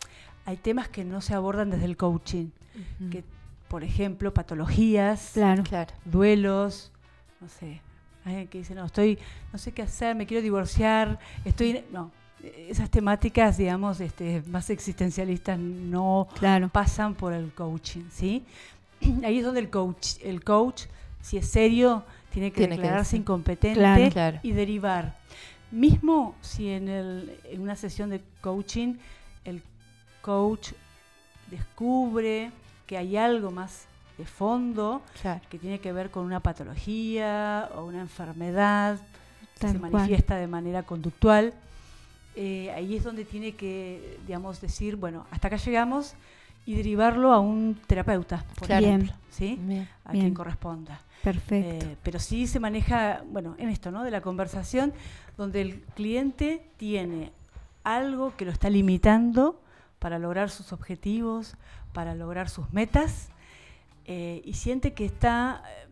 hay 0.47 0.57
temas 0.57 0.89
que 0.89 1.05
no 1.05 1.21
se 1.21 1.35
abordan 1.35 1.71
desde 1.71 1.85
el 1.85 1.97
coaching, 1.97 2.47
que 3.11 3.23
por 3.69 3.85
ejemplo, 3.85 4.33
patologías, 4.33 5.33
Claro. 5.35 5.63
Claro. 5.65 5.93
duelos, 6.07 6.91
no 7.41 7.49
sé, 7.49 7.83
alguien 8.25 8.49
que 8.49 8.59
dice, 8.59 8.75
no, 8.75 8.87
estoy, 8.87 9.19
no 9.53 9.59
sé 9.59 9.73
qué 9.73 9.83
hacer, 9.83 10.17
me 10.17 10.27
quiero 10.27 10.43
divorciar, 10.43 11.19
estoy, 11.45 11.85
no, 11.93 12.11
esas 12.43 12.89
temáticas, 12.89 13.59
digamos, 13.59 14.01
este, 14.01 14.43
más 14.47 14.71
existencialistas 14.71 15.59
no 15.59 16.29
Claro. 16.39 16.69
pasan 16.71 17.15
por 17.15 17.35
el 17.35 17.53
coaching, 17.53 18.05
¿sí? 18.11 18.45
Ahí 19.25 19.39
es 19.39 19.45
donde 19.45 19.61
el 19.61 19.69
coach, 19.69 20.15
el 20.23 20.43
coach, 20.43 20.85
si 21.21 21.37
es 21.37 21.47
serio, 21.49 22.05
tiene 22.33 22.51
que 22.53 22.59
Tiene 22.61 22.77
declararse 22.77 23.17
incompetente 23.17 23.79
Claro. 23.79 24.11
Claro. 24.11 24.41
y 24.43 24.53
derivar. 24.53 25.17
Mismo 25.71 26.35
si 26.41 26.69
en, 26.71 26.89
el, 26.89 27.39
en 27.45 27.61
una 27.61 27.77
sesión 27.77 28.11
de 28.11 28.21
coaching 28.41 28.95
el 29.45 29.63
coach 30.23 30.73
descubre 31.51 32.51
que 32.87 32.97
hay 32.97 33.17
algo 33.17 33.51
más 33.51 33.87
de 34.17 34.25
fondo 34.25 35.03
Claro. 35.23 35.41
que 35.49 35.59
tiene 35.59 35.79
que 35.79 35.93
ver 35.93 36.11
con 36.11 36.25
una 36.25 36.41
patología 36.41 37.69
o 37.77 37.85
una 37.85 38.01
enfermedad 38.01 38.99
que 39.61 39.69
se 39.69 39.79
cual. 39.79 39.93
manifiesta 39.93 40.37
de 40.37 40.47
manera 40.47 40.83
conductual, 40.83 41.53
eh, 42.37 42.71
ahí 42.73 42.97
es 42.97 43.05
donde 43.05 43.25
tiene 43.25 43.53
que, 43.53 44.19
digamos, 44.27 44.61
decir, 44.61 44.97
bueno, 44.97 45.27
hasta 45.31 45.49
acá 45.49 45.57
llegamos 45.57 46.15
y 46.67 46.75
derivarlo 46.75 47.33
a 47.33 47.41
un 47.41 47.77
terapeuta, 47.87 48.45
por 48.57 48.69
Claro. 48.69 48.87
ejemplo, 48.87 49.13
¿sí? 49.31 49.59
Bien. 49.61 49.89
A 50.05 50.13
Bien. 50.13 50.25
quien 50.25 50.35
corresponda. 50.35 51.01
Perfecto. 51.23 51.87
Eh, 51.87 51.97
pero 52.03 52.19
sí 52.19 52.47
se 52.47 52.61
maneja, 52.61 53.23
bueno, 53.31 53.55
en 53.59 53.69
esto, 53.69 53.91
¿no? 53.91 54.05
De 54.05 54.11
la 54.11 54.21
conversación, 54.21 54.93
donde 55.37 55.61
el 55.61 55.81
cliente 55.95 56.63
tiene 56.77 57.33
algo 57.85 58.35
que 58.37 58.45
lo 58.45 58.51
está 58.53 58.71
limitando 58.71 59.61
para 59.99 60.19
lograr 60.19 60.51
sus 60.51 60.73
objetivos, 60.73 61.57
para 61.93 62.15
lograr 62.15 62.49
sus 62.49 62.73
metas, 62.73 63.29
eh, 64.05 64.41
y 64.45 64.55
siente 64.55 64.95
que 64.95 65.05
está, 65.05 65.63
eh, 65.67 65.89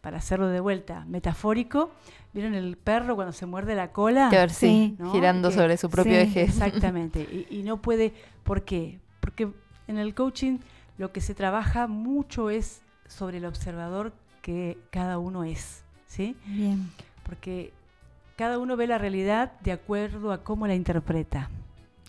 para 0.00 0.18
hacerlo 0.18 0.48
de 0.48 0.60
vuelta, 0.60 1.04
metafórico, 1.06 1.90
¿vieron 2.32 2.54
el 2.54 2.76
perro 2.76 3.14
cuando 3.14 3.32
se 3.32 3.46
muerde 3.46 3.74
la 3.74 3.92
cola? 3.92 4.30
Ver, 4.30 4.50
sí, 4.50 4.56
Sí. 4.66 4.96
¿no? 4.98 5.12
girando 5.12 5.50
Que- 5.50 5.54
sobre 5.56 5.76
su 5.76 5.90
propio 5.90 6.12
sí, 6.14 6.18
eje. 6.18 6.42
Exactamente, 6.44 7.20
y, 7.50 7.58
y 7.58 7.62
no 7.62 7.80
puede, 7.82 8.14
¿por 8.42 8.62
qué? 8.64 8.98
Porque 9.20 9.48
en 9.86 9.98
el 9.98 10.14
coaching 10.14 10.58
lo 10.98 11.12
que 11.12 11.20
se 11.20 11.34
trabaja 11.34 11.86
mucho 11.86 12.50
es 12.50 12.80
sobre 13.06 13.36
el 13.38 13.44
observador 13.44 14.12
que 14.42 14.76
cada 14.90 15.18
uno 15.18 15.44
es, 15.44 15.82
¿sí? 16.06 16.36
Bien. 16.46 16.90
Porque 17.24 17.72
cada 18.36 18.58
uno 18.58 18.76
ve 18.76 18.86
la 18.86 18.98
realidad 18.98 19.52
de 19.60 19.72
acuerdo 19.72 20.32
a 20.32 20.42
cómo 20.44 20.66
la 20.66 20.74
interpreta. 20.74 21.48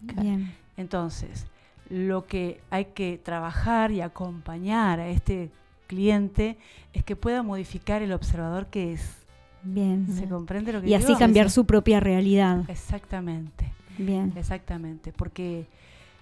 Bien. 0.01 0.53
Entonces, 0.75 1.45
lo 1.89 2.25
que 2.25 2.59
hay 2.71 2.85
que 2.85 3.19
trabajar 3.23 3.91
y 3.91 4.01
acompañar 4.01 4.99
a 4.99 5.07
este 5.07 5.51
cliente 5.87 6.57
es 6.93 7.03
que 7.03 7.15
pueda 7.15 7.43
modificar 7.43 8.01
el 8.01 8.11
observador 8.13 8.67
que 8.67 8.93
es. 8.93 9.17
Bien. 9.61 10.07
¿Se 10.11 10.27
comprende 10.27 10.73
lo 10.73 10.81
que 10.81 10.89
Y 10.89 10.93
así 10.93 11.15
cambiar 11.15 11.49
su 11.51 11.65
propia 11.65 11.99
realidad. 11.99 12.63
Exactamente. 12.69 13.71
Bien. 13.97 14.33
Exactamente, 14.35 15.13
porque 15.13 15.67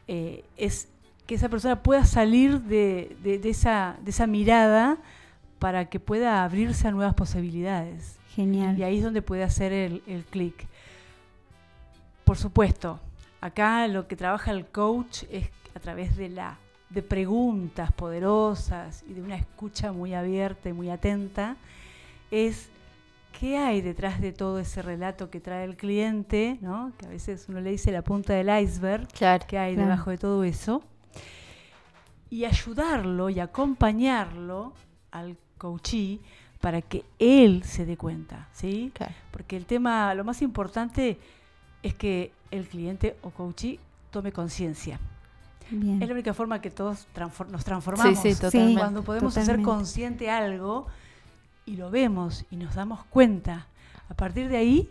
eh, 0.07 0.43
es 0.57 0.89
que 1.25 1.35
esa 1.35 1.47
persona 1.47 1.81
pueda 1.81 2.03
salir 2.05 2.59
de, 2.61 3.15
de- 3.23 3.39
de 3.39 3.49
esa, 3.49 3.97
de 4.03 4.11
esa 4.11 4.27
mirada 4.27 4.97
para 5.61 5.85
que 5.89 5.99
pueda 5.99 6.43
abrirse 6.43 6.87
a 6.87 6.91
nuevas 6.91 7.13
posibilidades. 7.13 8.17
Genial. 8.35 8.79
Y 8.79 8.83
ahí 8.83 8.97
es 8.97 9.03
donde 9.03 9.21
puede 9.21 9.43
hacer 9.43 9.71
el, 9.71 10.01
el 10.07 10.23
clic. 10.25 10.65
Por 12.25 12.35
supuesto, 12.35 12.99
acá 13.41 13.87
lo 13.87 14.07
que 14.07 14.15
trabaja 14.15 14.49
el 14.49 14.65
coach 14.65 15.23
es 15.29 15.49
a 15.75 15.79
través 15.79 16.17
de 16.17 16.29
la 16.29 16.57
de 16.89 17.03
preguntas 17.03 17.91
poderosas 17.91 19.03
y 19.07 19.13
de 19.13 19.21
una 19.21 19.35
escucha 19.35 19.91
muy 19.91 20.13
abierta 20.15 20.67
y 20.67 20.73
muy 20.73 20.89
atenta, 20.89 21.55
es 22.31 22.67
qué 23.39 23.57
hay 23.59 23.81
detrás 23.81 24.19
de 24.19 24.33
todo 24.33 24.57
ese 24.59 24.81
relato 24.81 25.29
que 25.29 25.39
trae 25.39 25.63
el 25.63 25.77
cliente, 25.77 26.57
¿no? 26.59 26.91
que 26.97 27.05
a 27.05 27.09
veces 27.09 27.45
uno 27.47 27.61
le 27.61 27.69
dice 27.69 27.91
la 27.93 28.01
punta 28.01 28.33
del 28.33 28.49
iceberg, 28.63 29.07
Claro. 29.09 29.45
qué 29.47 29.57
hay 29.59 29.75
Claro. 29.75 29.89
debajo 29.89 30.09
de 30.09 30.17
todo 30.17 30.43
eso, 30.43 30.81
y 32.29 32.43
ayudarlo 32.45 33.29
y 33.29 33.39
acompañarlo 33.39 34.73
al 35.11 35.37
coachee 35.61 36.19
para 36.59 36.81
que 36.81 37.03
él 37.19 37.61
se 37.63 37.85
dé 37.85 37.97
cuenta, 37.97 38.47
¿sí? 38.51 38.91
Claro. 38.95 39.13
Porque 39.29 39.55
el 39.57 39.65
tema, 39.67 40.13
lo 40.15 40.23
más 40.23 40.41
importante 40.41 41.19
es 41.83 41.93
que 41.93 42.31
el 42.49 42.67
cliente 42.67 43.15
o 43.21 43.29
coachee 43.29 43.79
tome 44.09 44.31
conciencia. 44.31 44.99
Es 45.71 46.07
la 46.07 46.13
única 46.13 46.33
forma 46.33 46.59
que 46.61 46.69
todos 46.71 47.07
transfor- 47.15 47.47
nos 47.47 47.63
transformamos. 47.63 48.19
Sí, 48.19 48.33
sí, 48.33 48.41
totalmente. 48.41 48.79
Cuando 48.81 49.03
podemos 49.03 49.31
hacer 49.37 49.55
totalmente. 49.57 49.69
consciente 49.71 50.29
algo 50.29 50.87
y 51.65 51.75
lo 51.77 51.89
vemos 51.91 52.45
y 52.51 52.55
nos 52.57 52.73
damos 52.75 53.05
cuenta, 53.05 53.67
a 54.09 54.13
partir 54.15 54.49
de 54.49 54.57
ahí, 54.57 54.89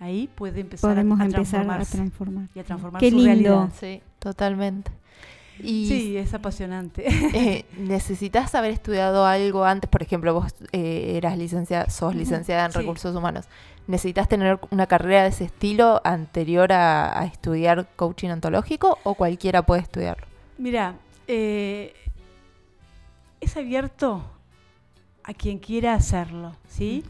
ahí 0.00 0.28
puede 0.34 0.60
empezar 0.60 0.90
a- 0.90 0.94
Podemos 0.94 1.20
a, 1.20 1.24
empezar 1.24 1.40
a 1.40 1.64
transformarse 1.64 1.96
transformar. 1.96 2.48
y 2.54 2.58
a 2.58 2.64
transformar 2.64 3.00
Qué 3.00 3.10
su 3.10 3.16
lindo. 3.16 3.30
realidad. 3.30 3.70
Sí, 3.80 4.02
totalmente. 4.18 4.90
Y 5.62 5.86
Sí, 5.88 6.16
es 6.16 6.34
apasionante. 6.34 7.04
eh, 7.34 7.64
necesitas 7.78 8.54
haber 8.54 8.72
estudiado 8.72 9.24
algo 9.24 9.64
antes, 9.64 9.88
por 9.88 10.02
ejemplo, 10.02 10.34
vos 10.34 10.52
eh, 10.72 11.14
eras 11.16 11.38
licenciada, 11.38 11.88
sos 11.90 12.14
licenciada 12.14 12.66
en 12.66 12.72
Sí. 12.72 12.78
recursos 12.78 13.14
humanos. 13.14 13.46
¿Necesitas 13.86 14.28
tener 14.28 14.58
una 14.70 14.86
carrera 14.86 15.22
de 15.22 15.28
ese 15.28 15.44
estilo 15.44 16.00
anterior 16.04 16.72
a, 16.72 17.20
a 17.20 17.26
estudiar 17.26 17.86
coaching 17.96 18.30
ontológico 18.30 18.98
o 19.04 19.14
cualquiera 19.14 19.62
puede 19.62 19.82
estudiarlo? 19.82 20.26
Mira, 20.58 20.96
eh, 21.28 21.94
es 23.40 23.56
abierto 23.56 24.24
a 25.22 25.34
quien 25.34 25.58
quiera 25.58 25.94
hacerlo, 25.94 26.56
¿sí? 26.68 27.04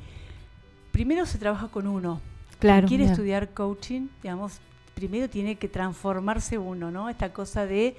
Primero 0.93 1.27
se 1.27 1.39
trabaja 1.39 1.69
con 1.69 1.87
uno. 1.87 2.21
Claro. 2.59 2.87
quiere 2.89 3.03
Bien. 3.05 3.13
estudiar 3.13 3.51
coaching, 3.51 4.09
digamos, 4.23 4.59
primero 4.95 5.29
tiene 5.29 5.57
que 5.57 5.69
transformarse 5.69 6.57
uno, 6.57 6.91
¿no? 6.91 7.09
Esta 7.11 7.33
cosa 7.33 7.67
de 7.67 7.97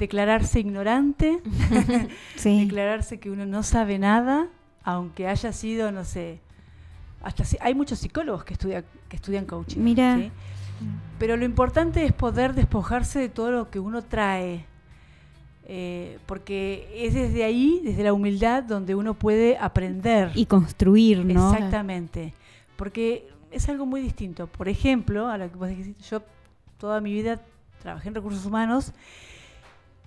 declararse 0.00 0.58
ignorante, 0.58 1.38
Sí. 2.36 2.64
declararse 2.64 3.20
que 3.20 3.30
uno 3.30 3.46
no 3.46 3.62
sabe 3.62 3.98
nada, 4.00 4.48
aunque 4.82 5.28
haya 5.28 5.52
sido, 5.52 5.92
no 5.92 6.04
sé, 6.04 6.40
hasta 7.22 7.44
si- 7.44 7.58
hay 7.60 7.74
muchos 7.74 8.00
psicólogos 8.00 8.42
que 8.44 8.54
estudian 8.54 8.84
que 9.08 9.16
estudian 9.16 9.44
coaching. 9.44 9.80
Mira. 9.80 10.16
¿sí? 10.16 10.30
Pero 11.18 11.36
lo 11.36 11.44
importante 11.44 12.04
es 12.04 12.12
poder 12.12 12.54
despojarse 12.54 13.18
de 13.20 13.28
todo 13.28 13.50
lo 13.52 13.70
que 13.70 13.78
uno 13.78 14.02
trae. 14.02 14.64
eh, 15.72 16.18
porque 16.26 16.88
es 16.96 17.14
desde 17.14 17.44
ahí, 17.44 17.80
desde 17.84 18.02
la 18.02 18.12
humildad, 18.12 18.64
donde 18.64 18.96
uno 18.96 19.14
puede 19.14 19.56
aprender. 19.56 20.32
Y 20.34 20.46
construir, 20.46 21.24
¿no? 21.24 21.52
Exactamente. 21.52 22.34
Porque 22.76 23.28
es 23.52 23.68
algo 23.68 23.86
muy 23.86 24.00
distinto. 24.00 24.48
Por 24.48 24.68
ejemplo, 24.68 25.28
a 25.28 25.38
lo 25.38 25.48
que 25.48 25.56
vos 25.56 25.68
dijiste, 25.68 26.02
yo 26.10 26.22
toda 26.78 27.00
mi 27.00 27.12
vida 27.12 27.40
trabajé 27.82 28.08
en 28.08 28.14
recursos 28.16 28.44
humanos 28.46 28.92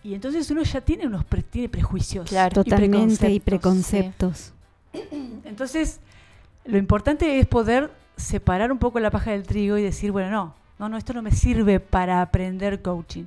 y 0.03 0.13
entonces 0.13 0.49
uno 0.51 0.63
ya 0.63 0.81
tiene 0.81 1.07
unos 1.07 1.23
pre- 1.25 1.43
tiene 1.43 1.69
prejuicios. 1.69 2.29
Claro. 2.29 2.61
y 2.61 2.63
Totalmente. 2.63 3.29
Y 3.31 3.39
preconceptos. 3.39 4.53
preconceptos. 4.91 5.43
Entonces, 5.45 5.99
lo 6.65 6.77
importante 6.77 7.39
es 7.39 7.47
poder 7.47 7.91
separar 8.15 8.71
un 8.71 8.77
poco 8.79 8.99
la 8.99 9.09
paja 9.11 9.31
del 9.31 9.43
trigo 9.43 9.77
y 9.77 9.81
decir, 9.83 10.11
bueno, 10.11 10.29
no, 10.29 10.53
no, 10.79 10.89
no, 10.89 10.97
esto 10.97 11.13
no 11.13 11.21
me 11.21 11.31
sirve 11.31 11.79
para 11.79 12.21
aprender 12.21 12.81
coaching. 12.81 13.25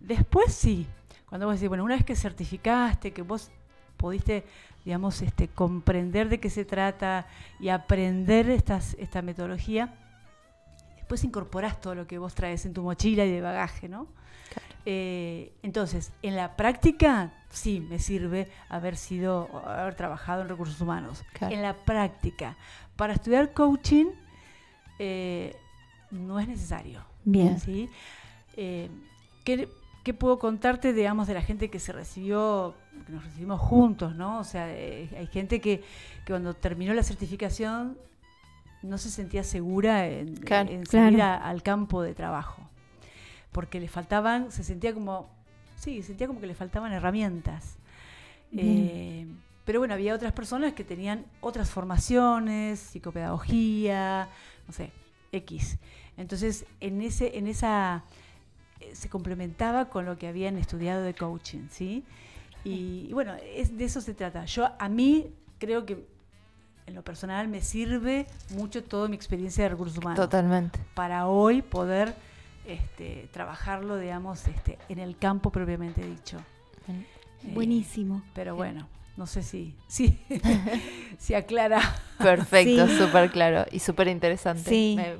Después 0.00 0.52
sí, 0.54 0.86
cuando 1.28 1.46
vos 1.46 1.56
decís, 1.56 1.68
bueno, 1.68 1.84
una 1.84 1.96
vez 1.96 2.04
que 2.04 2.16
certificaste, 2.16 3.12
que 3.12 3.22
vos 3.22 3.50
pudiste, 3.96 4.44
digamos, 4.84 5.22
este, 5.22 5.48
comprender 5.48 6.28
de 6.28 6.40
qué 6.40 6.50
se 6.50 6.64
trata 6.64 7.26
y 7.60 7.68
aprender 7.68 8.48
estas, 8.50 8.94
esta 8.98 9.22
metodología, 9.22 9.94
después 10.96 11.24
incorporás 11.24 11.80
todo 11.80 11.94
lo 11.94 12.06
que 12.06 12.18
vos 12.18 12.34
traes 12.34 12.64
en 12.66 12.72
tu 12.72 12.82
mochila 12.82 13.24
y 13.24 13.30
de 13.30 13.40
bagaje, 13.40 13.88
¿no? 13.88 14.06
Eh, 14.84 15.52
entonces, 15.62 16.12
en 16.22 16.34
la 16.36 16.56
práctica, 16.56 17.32
sí, 17.50 17.80
me 17.80 17.98
sirve 17.98 18.48
haber 18.68 18.96
sido, 18.96 19.48
haber 19.66 19.94
trabajado 19.94 20.42
en 20.42 20.48
recursos 20.48 20.80
humanos. 20.80 21.22
Claro. 21.34 21.54
En 21.54 21.62
la 21.62 21.74
práctica, 21.74 22.56
para 22.96 23.12
estudiar 23.14 23.52
coaching, 23.52 24.06
eh, 24.98 25.54
no 26.10 26.38
es 26.40 26.48
necesario. 26.48 27.04
Bien. 27.24 27.58
¿sí? 27.60 27.88
Eh, 28.56 28.88
¿qué, 29.44 29.68
qué 30.02 30.14
puedo 30.14 30.38
contarte, 30.38 30.92
digamos, 30.92 31.26
de 31.28 31.34
la 31.34 31.42
gente 31.42 31.70
que 31.70 31.78
se 31.78 31.92
recibió, 31.92 32.74
que 33.06 33.12
nos 33.12 33.24
recibimos 33.24 33.60
juntos, 33.60 34.14
¿no? 34.16 34.40
O 34.40 34.44
sea, 34.44 34.66
eh, 34.70 35.08
hay 35.16 35.26
gente 35.28 35.60
que, 35.60 35.78
que 36.24 36.32
cuando 36.32 36.54
terminó 36.54 36.92
la 36.94 37.02
certificación 37.02 37.96
no 38.82 38.98
se 38.98 39.10
sentía 39.10 39.44
segura 39.44 40.08
en, 40.08 40.34
Claro. 40.36 40.68
en 40.70 40.84
salir 40.86 41.14
Claro. 41.18 41.44
a- 41.44 41.48
al 41.48 41.62
campo 41.62 42.02
de 42.02 42.14
trabajo, 42.14 42.68
porque 43.52 43.80
le 43.80 43.88
faltaban, 43.88 44.50
se 44.50 44.64
sentía 44.64 44.92
como 44.92 45.28
sí, 45.82 46.02
sentía 46.02 46.26
como 46.28 46.40
que 46.40 46.46
le 46.46 46.54
faltaban 46.54 46.92
herramientas. 46.92 47.76
Eh, 48.54 49.26
pero 49.64 49.80
bueno, 49.80 49.94
había 49.94 50.14
otras 50.14 50.32
personas 50.32 50.74
que 50.74 50.84
tenían 50.84 51.24
otras 51.40 51.70
formaciones, 51.70 52.78
psicopedagogía, 52.78 54.28
no 54.66 54.72
sé, 54.72 54.90
X. 55.32 55.78
Entonces, 56.16 56.66
en 56.80 57.00
ese, 57.02 57.38
en 57.38 57.46
esa 57.46 58.04
eh, 58.80 58.94
se 58.94 59.08
complementaba 59.08 59.86
con 59.86 60.04
lo 60.04 60.18
que 60.18 60.28
habían 60.28 60.56
estudiado 60.58 61.02
de 61.02 61.14
coaching, 61.14 61.68
¿sí? 61.70 62.04
Y, 62.64 63.06
y 63.08 63.12
bueno, 63.12 63.34
es, 63.42 63.76
de 63.76 63.84
eso 63.84 64.00
se 64.00 64.14
trata. 64.14 64.44
Yo 64.44 64.68
a 64.78 64.88
mí 64.88 65.32
creo 65.58 65.84
que 65.84 66.06
en 66.86 66.94
lo 66.94 67.02
personal 67.02 67.48
me 67.48 67.60
sirve 67.60 68.26
mucho 68.50 68.84
toda 68.84 69.08
mi 69.08 69.16
experiencia 69.16 69.64
de 69.64 69.70
recursos 69.70 69.98
humanos 69.98 70.16
Totalmente. 70.18 70.78
para 70.94 71.26
hoy 71.26 71.62
poder 71.62 72.14
este, 72.66 73.28
trabajarlo, 73.32 73.98
digamos, 73.98 74.46
este, 74.48 74.78
en 74.88 74.98
el 74.98 75.16
campo 75.16 75.50
propiamente 75.50 76.00
dicho. 76.04 76.38
Eh, 76.88 77.06
Buenísimo. 77.54 78.22
pero 78.34 78.54
bueno, 78.56 78.86
no 79.16 79.26
sé 79.26 79.42
si, 79.42 79.74
si, 79.88 80.18
si 81.18 81.34
aclara. 81.34 81.80
Perfecto, 82.18 82.86
Sí. 82.86 82.98
súper 82.98 83.30
claro 83.30 83.66
y 83.70 83.78
súper 83.80 84.08
interesante. 84.08 84.68
Sí. 84.70 84.94
Me- 84.96 85.16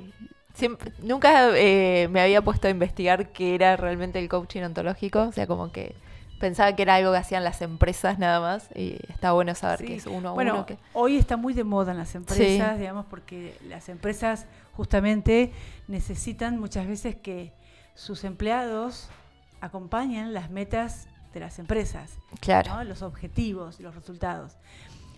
siempre- 0.53 0.93
nunca 1.01 1.49
eh, 1.57 2.07
me 2.11 2.21
había 2.21 2.41
puesto 2.41 2.67
a 2.67 2.71
investigar 2.71 3.31
qué 3.31 3.55
era 3.55 3.75
realmente 3.75 4.19
el 4.19 4.29
coaching 4.29 4.61
ontológico, 4.63 5.23
o 5.23 5.31
sea, 5.31 5.47
como 5.47 5.71
que 5.71 5.95
pensaba 6.39 6.75
que 6.75 6.81
era 6.81 6.95
algo 6.95 7.11
que 7.13 7.17
hacían 7.17 7.43
las 7.45 7.61
empresas 7.61 8.19
nada 8.19 8.39
más 8.41 8.67
y 8.75 8.97
está 9.07 9.31
bueno 9.31 9.55
saber 9.55 9.79
Sí. 9.79 9.85
que 9.85 9.95
es 9.95 10.05
uno 10.07 10.29
a 10.29 10.33
Bueno, 10.33 10.55
uno. 10.55 10.65
Que... 10.65 10.77
hoy 10.93 11.17
está 11.17 11.37
muy 11.37 11.53
de 11.53 11.63
moda 11.63 11.91
en 11.93 11.97
las 11.97 12.15
empresas, 12.15 12.77
digamos, 12.79 13.05
porque 13.09 13.55
las 13.67 13.87
empresas 13.89 14.45
justamente 14.73 15.53
necesitan 15.87 16.59
muchas 16.59 16.87
veces 16.87 17.15
que 17.15 17.53
sus 17.95 18.23
empleados 18.23 19.09
acompañen 19.61 20.33
las 20.33 20.49
metas 20.49 21.07
de 21.33 21.39
las 21.39 21.59
empresas. 21.59 22.17
Claro, 22.39 22.75
¿no? 22.75 22.83
los 22.83 23.01
objetivos, 23.01 23.79
los 23.79 23.95
resultados. 23.95 24.57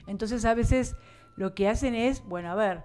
Entonces 0.07 0.45
a 0.45 0.53
veces 0.53 0.95
lo 1.35 1.53
que 1.55 1.67
hacen 1.67 1.95
es, 1.95 2.23
bueno, 2.25 2.51
a 2.51 2.55
ver, 2.55 2.83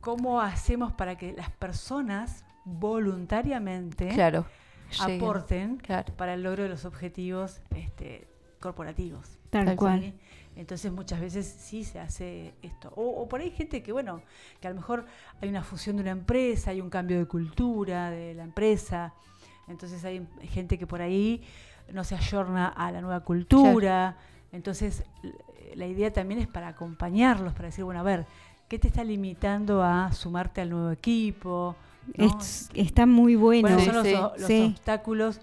¿cómo 0.00 0.40
hacemos 0.40 0.92
para 0.92 1.16
que 1.16 1.32
las 1.32 1.50
personas 1.50 2.44
voluntariamente 2.64 4.08
claro. 4.08 4.46
aporten 5.00 5.78
Claro. 5.78 6.12
para 6.14 6.34
el 6.34 6.42
logro 6.42 6.64
de 6.64 6.68
los 6.68 6.84
objetivos 6.84 7.60
este, 7.74 8.28
corporativos? 8.60 9.38
Tal 9.50 9.66
Tal 9.66 9.76
cual. 9.76 10.00
¿sí? 10.00 10.14
Entonces 10.56 10.92
muchas 10.92 11.20
veces 11.20 11.46
sí 11.46 11.82
se 11.84 11.98
hace 11.98 12.54
esto. 12.62 12.92
O, 12.96 13.22
o 13.22 13.28
por 13.28 13.40
ahí 13.40 13.50
gente 13.50 13.82
que, 13.82 13.90
bueno, 13.92 14.20
que 14.60 14.66
a 14.68 14.70
lo 14.70 14.76
mejor 14.76 15.06
hay 15.40 15.48
una 15.48 15.62
fusión 15.62 15.96
de 15.96 16.02
una 16.02 16.10
empresa, 16.10 16.70
hay 16.72 16.80
un 16.80 16.90
cambio 16.90 17.18
de 17.18 17.26
cultura 17.26 18.10
de 18.10 18.34
la 18.34 18.44
empresa. 18.44 19.14
Entonces 19.68 20.04
hay 20.04 20.26
gente 20.50 20.78
que 20.78 20.86
por 20.86 21.00
ahí 21.00 21.42
no 21.92 22.04
se 22.04 22.14
ayorna 22.14 22.68
a 22.68 22.92
la 22.92 23.00
nueva 23.00 23.20
cultura. 23.20 24.16
Entonces 24.52 25.04
la 25.74 25.86
idea 25.86 26.12
también 26.12 26.40
es 26.40 26.48
para 26.48 26.68
acompañarlos, 26.68 27.54
para 27.54 27.66
decir, 27.68 27.84
bueno, 27.84 28.00
a 28.00 28.02
ver, 28.02 28.26
¿qué 28.68 28.78
te 28.78 28.88
está 28.88 29.02
limitando 29.04 29.82
a 29.82 30.12
sumarte 30.12 30.60
al 30.60 30.68
nuevo 30.70 30.90
equipo? 30.90 31.76
¿No? 32.16 32.38
Es- 32.38 32.68
está 32.74 33.06
muy 33.06 33.36
bueno. 33.36 33.68
Bueno, 33.68 33.82
son 33.84 33.94
los, 33.94 34.06
sí. 34.06 34.14
o- 34.14 34.32
los 34.36 34.46
Sí. 34.46 34.74
obstáculos 34.76 35.40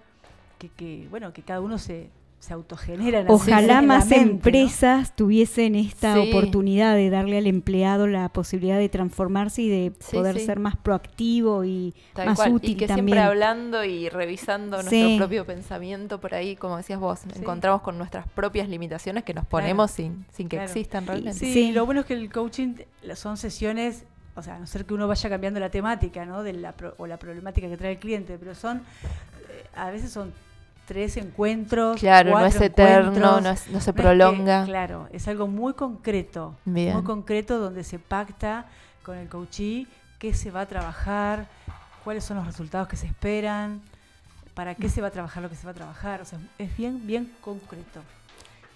que, 0.60 0.70
que, 0.70 1.08
bueno, 1.10 1.34
que 1.34 1.42
cada 1.42 1.62
uno 1.62 1.78
se, 1.80 2.12
se 2.40 2.54
autogeneran. 2.54 3.26
Ojalá 3.28 3.82
más 3.82 4.08
mente, 4.08 4.26
¿no? 4.26 4.32
empresas 4.32 5.14
tuviesen 5.16 5.76
esta 5.76 6.14
Sí. 6.16 6.30
oportunidad 6.30 6.96
de 6.96 7.10
darle 7.10 7.38
al 7.38 7.48
empleado 7.48 8.08
la 8.08 8.30
posibilidad 8.30 8.78
de 8.78 8.88
transformarse 8.88 9.62
y 9.64 9.70
de 9.70 9.92
Sí, 10.00 10.16
poder 10.16 10.40
sí. 10.40 10.46
ser 10.46 10.58
más 10.60 10.78
proactivo 10.78 11.66
y 11.66 11.94
Tal 12.14 12.28
más 12.28 12.38
cual. 12.38 12.54
útil 12.54 12.72
y 12.72 12.76
que 12.76 12.88
también. 12.88 13.08
siempre 13.18 13.20
hablando 13.20 13.84
y 13.84 14.08
revisando 14.08 14.82
Sí. 14.84 15.02
nuestro 15.02 15.18
propio 15.18 15.46
pensamiento 15.46 16.22
por 16.22 16.34
ahí, 16.34 16.56
como 16.56 16.78
decías 16.78 17.00
vos, 17.00 17.20
encontramos 17.36 17.82
con 17.82 17.98
nuestras 17.98 18.26
propias 18.30 18.70
limitaciones 18.70 19.24
que 19.26 19.34
nos 19.34 19.46
ponemos 19.46 19.92
sin, 19.92 20.26
sin 20.32 20.48
que 20.48 20.56
Claro. 20.58 20.70
existan 20.72 21.06
realmente. 21.08 21.38
Sí, 21.40 21.52
Sí. 21.54 21.72
lo 21.74 21.86
bueno 21.86 22.02
es 22.02 22.08
que 22.08 22.14
el 22.14 22.32
coaching 22.32 22.76
son 23.16 23.36
sesiones, 23.36 24.06
o 24.36 24.42
sea, 24.42 24.56
a 24.56 24.60
no 24.60 24.66
ser 24.66 24.86
que 24.86 24.94
uno 24.94 25.10
vaya 25.10 25.30
cambiando 25.30 25.60
la 25.60 25.70
temática, 25.70 26.26
¿no? 26.26 26.42
De 26.44 26.54
la 26.54 26.72
pro- 26.72 26.96
o 26.98 27.06
la 27.06 27.18
problemática 27.20 27.68
que 27.68 27.76
trae 27.76 27.92
el 27.92 28.00
cliente, 28.00 28.38
pero 28.40 28.56
son, 28.56 28.78
eh, 28.78 29.66
a 29.76 29.92
veces 29.92 30.10
son 30.12 30.32
tres 30.90 31.18
encuentros. 31.18 32.00
Claro, 32.00 32.32
no 32.32 32.44
es 32.46 32.60
eterno, 32.60 33.40
no, 33.42 33.50
es- 33.52 33.68
no 33.68 33.68
se 33.68 33.72
No 33.72 33.78
es 33.78 33.86
que- 33.86 33.94
prolonga. 33.94 34.66
claro, 34.66 35.08
es 35.14 35.28
algo 35.28 35.46
muy 35.48 35.74
concreto, 35.74 36.56
Bien. 36.66 36.94
muy 36.94 37.04
concreto 37.04 37.60
donde 37.60 37.84
se 37.84 38.00
pacta 38.00 38.66
con 39.04 39.16
el 39.18 39.30
coachee 39.30 39.86
qué 40.18 40.34
se 40.34 40.50
va 40.50 40.62
a 40.62 40.66
trabajar, 40.66 41.46
cuáles 42.04 42.24
son 42.24 42.38
los 42.38 42.46
resultados 42.48 42.88
que 42.88 42.96
se 42.98 43.06
esperan, 43.06 43.82
para 44.56 44.74
qué 44.74 44.90
se 44.90 45.00
va 45.00 45.10
a 45.10 45.12
trabajar 45.12 45.44
lo 45.44 45.50
que 45.50 45.56
se 45.56 45.66
va 45.66 45.72
a 45.72 45.76
trabajar, 45.76 46.22
o 46.22 46.26
sea, 46.26 46.40
es 46.58 46.76
bien, 46.76 47.06
bien 47.06 47.32
concreto. 47.40 48.02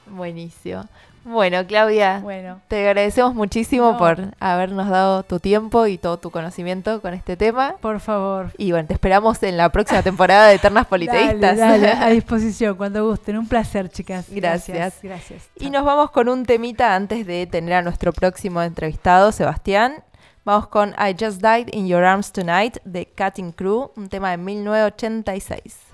Buenísimo. 0.06 0.86
Bueno, 1.26 1.66
Claudia, 1.66 2.20
Bueno, 2.22 2.60
te 2.68 2.86
agradecemos 2.88 3.34
muchísimo 3.34 3.94
No. 3.94 3.98
por 3.98 4.18
habernos 4.42 4.90
dado 4.90 5.24
tu 5.24 5.40
tiempo 5.40 5.88
y 5.88 5.98
todo 5.98 6.18
tu 6.18 6.32
conocimiento 6.32 7.02
con 7.02 7.14
este 7.14 7.38
tema. 7.38 7.76
por 7.80 8.00
favor. 8.02 8.52
Y 8.58 8.72
bueno, 8.72 8.88
te 8.88 8.94
esperamos 8.94 9.42
en 9.44 9.56
la 9.56 9.70
próxima 9.70 10.04
temporada 10.04 10.48
de 10.48 10.56
Eternas 10.56 10.86
Politeístas. 10.90 11.58
Dale, 11.58 11.80
dale, 11.80 11.92
a 11.92 12.10
disposición, 12.10 12.76
cuando 12.76 13.08
gusten. 13.08 13.38
Un 13.38 13.48
placer, 13.48 13.90
chicas. 13.90 14.26
Gracias. 14.30 14.76
Gracias. 14.78 15.02
gracias. 15.04 15.50
Y 15.60 15.70
nos 15.70 15.86
vamos 15.86 16.12
con 16.12 16.28
un 16.28 16.46
temita 16.46 16.94
antes 16.96 17.26
de 17.26 17.48
tener 17.48 17.74
a 17.76 17.82
nuestro 17.82 18.12
próximo 18.12 18.62
entrevistado, 18.62 19.32
Sebastián. 19.32 20.04
Vamos 20.46 20.68
con 20.68 20.90
I 21.00 21.16
Just 21.18 21.42
Died 21.42 21.70
in 21.72 21.88
Your 21.88 22.04
Arms 22.04 22.34
Tonight 22.34 22.80
de 22.84 23.06
Cutting 23.18 23.54
Crew, 23.54 23.92
un 23.96 24.10
tema 24.10 24.32
de 24.32 24.38
1986. 24.38 25.93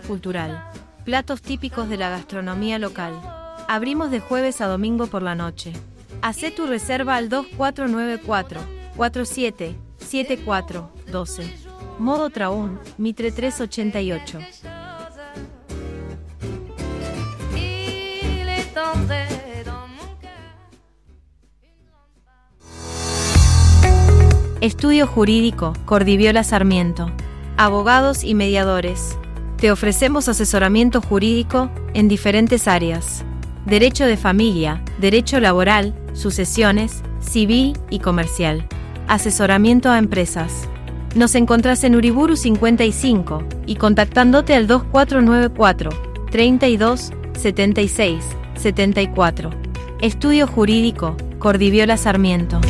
Cultural. 0.00 0.70
Platos 1.04 1.42
típicos 1.42 1.88
de 1.88 1.96
la 1.96 2.10
gastronomía 2.10 2.78
local. 2.78 3.12
Abrimos 3.68 4.10
de 4.10 4.20
jueves 4.20 4.60
a 4.60 4.66
domingo 4.66 5.06
por 5.06 5.22
la 5.22 5.34
noche. 5.34 5.72
Hacé 6.22 6.50
tu 6.50 6.66
reserva 6.66 7.16
al 7.16 7.28
2494 7.28 8.60
47 8.96 9.76
74 9.98 10.90
12. 11.10 11.54
Modo 11.98 12.30
Traum, 12.30 12.78
Mitre 12.96 13.30
388. 13.32 14.38
il 17.54 18.48
est 18.48 18.76
entré 18.78 19.26
dans 19.64 19.88
mon 19.88 20.16
cœur. 20.20 20.30
Estudio 24.60 25.06
Jurídico, 25.06 25.72
Cordiviola 25.84 26.44
Sarmiento. 26.44 27.10
Abogados 27.56 28.22
y 28.22 28.34
mediadores. 28.34 29.16
Te 29.58 29.72
ofrecemos 29.72 30.28
asesoramiento 30.28 31.00
jurídico 31.00 31.68
en 31.92 32.06
diferentes 32.06 32.68
áreas. 32.68 33.24
Derecho 33.66 34.06
de 34.06 34.16
familia, 34.16 34.84
derecho 35.00 35.40
laboral, 35.40 35.94
sucesiones, 36.12 37.02
civil 37.18 37.76
y 37.90 37.98
comercial. 37.98 38.68
Asesoramiento 39.08 39.90
a 39.90 39.98
empresas. 39.98 40.68
Nos 41.16 41.34
encontrás 41.34 41.82
en 41.82 41.96
Uriburu 41.96 42.36
55 42.36 43.42
y 43.66 43.74
contactándote 43.74 44.54
al 44.54 44.68
2494 44.68 45.90
32 46.30 47.12
76 47.36 48.24
74. 48.54 49.50
Estudio 50.00 50.46
Jurídico, 50.46 51.16
Cordiviola 51.40 51.96
Sarmiento. 51.96 52.60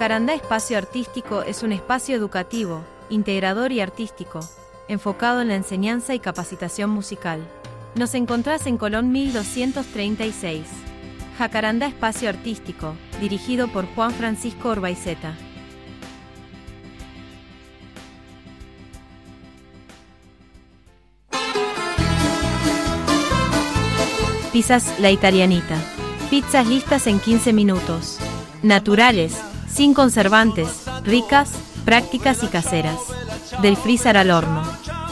Jacarandá 0.00 0.32
Espacio 0.32 0.78
Artístico 0.78 1.42
es 1.42 1.62
un 1.62 1.72
espacio 1.72 2.16
educativo, 2.16 2.82
integrador 3.10 3.70
y 3.70 3.82
artístico, 3.82 4.40
enfocado 4.88 5.42
en 5.42 5.48
la 5.48 5.56
enseñanza 5.56 6.14
y 6.14 6.20
capacitación 6.20 6.88
musical. 6.88 7.46
Nos 7.96 8.14
encontrás 8.14 8.66
en 8.66 8.78
Colón 8.78 9.12
1236. 9.12 10.64
Jacarandá 11.36 11.86
Espacio 11.86 12.30
Artístico, 12.30 12.94
dirigido 13.20 13.68
por 13.68 13.84
Juan 13.94 14.12
Francisco 14.12 14.70
Orbaizeta. 14.70 15.34
Pizzas 24.50 24.98
La 24.98 25.10
Italianita. 25.10 25.76
Pizzas 26.30 26.66
listas 26.66 27.06
en 27.06 27.20
15 27.20 27.52
minutos. 27.52 28.18
Naturales, 28.62 29.49
sin 29.80 29.94
conservantes, 29.94 30.68
ricas, 31.04 31.52
prácticas 31.86 32.42
y 32.42 32.48
caseras. 32.48 32.98
Del 33.62 33.78
freezer 33.78 34.18
al 34.18 34.30
horno. 34.30 34.62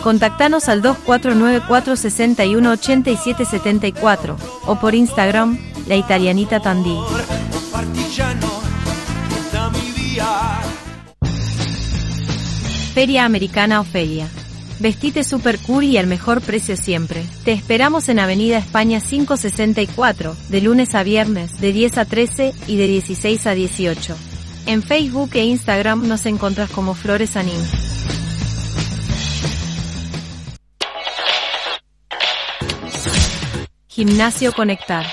Contactanos 0.03 0.69
al 0.69 0.83
2494 0.83 1.97
61 1.97 2.73
87 2.73 3.47
74 3.47 4.37
o 4.67 4.79
por 4.79 4.95
Instagram 4.95 5.59
La 5.87 5.97
Italianita 5.97 6.61
Tandí. 6.61 6.99
Feria 12.93 13.25
Americana 13.25 13.81
Ofelia. 13.81 14.29
Vestite 14.81 15.25
super 15.25 15.59
cool 15.61 15.85
y 15.85 15.97
al 15.97 16.07
mejor 16.07 16.43
precio 16.43 16.77
siempre. 16.77 17.25
Te 17.47 17.53
esperamos 17.53 18.11
en 18.11 18.19
Avenida 18.19 18.59
España 18.59 19.01
564, 19.01 20.37
de 20.51 20.61
lunes 20.61 20.95
a 20.95 21.03
viernes, 21.05 21.59
de 21.59 21.73
10 21.73 21.97
a 21.97 22.05
13 22.05 22.53
y 22.67 22.77
de 22.77 22.87
16 22.87 23.47
a 23.47 23.55
18. 23.55 24.28
En 24.69 24.83
Facebook 24.83 25.31
e 25.33 25.45
Instagram 25.45 26.07
nos 26.07 26.27
encontrás 26.27 26.69
como 26.69 26.93
Flores 26.93 27.39
Anim. 27.39 27.59
Gimnasio 33.89 34.53
Conectar. 34.53 35.07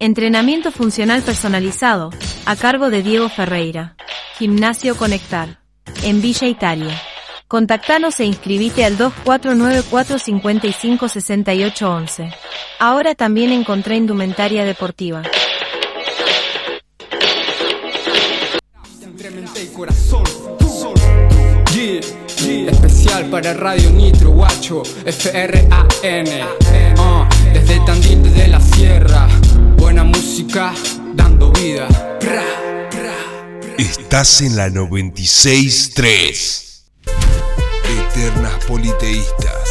Entrenamiento 0.00 0.72
funcional 0.72 1.22
personalizado, 1.22 2.10
a 2.46 2.56
cargo 2.56 2.90
de 2.90 3.04
Diego 3.04 3.28
Ferreira. 3.28 3.94
Gimnasio 4.40 4.96
Conectar. 4.96 5.60
En 6.02 6.20
Villa 6.20 6.48
Italia. 6.48 7.00
Contactanos 7.46 8.18
e 8.18 8.24
inscribite 8.24 8.84
al 8.84 8.98
2494 8.98 10.18
55 10.18 11.08
68 11.08 11.88
11. 11.88 12.30
Ahora 12.80 13.14
también 13.14 13.52
encontré 13.52 13.94
indumentaria 13.94 14.64
deportiva. 14.64 15.22
Especial 22.68 23.30
para 23.30 23.54
Radio 23.54 23.90
Nitro, 23.90 24.32
guacho. 24.32 24.82
F-R-A-N. 25.04 26.44
Ah, 26.98 27.26
desde 27.54 27.80
Tandil, 27.86 28.22
desde 28.22 28.48
la 28.48 28.60
sierra. 28.60 29.26
Buena 29.78 30.04
música, 30.04 30.74
dando 31.14 31.50
vida. 31.52 31.88
Estás 33.78 34.42
en 34.42 34.56
la 34.56 34.68
96.3. 34.68 36.82
Eternas 38.10 38.62
politeístas. 38.66 39.70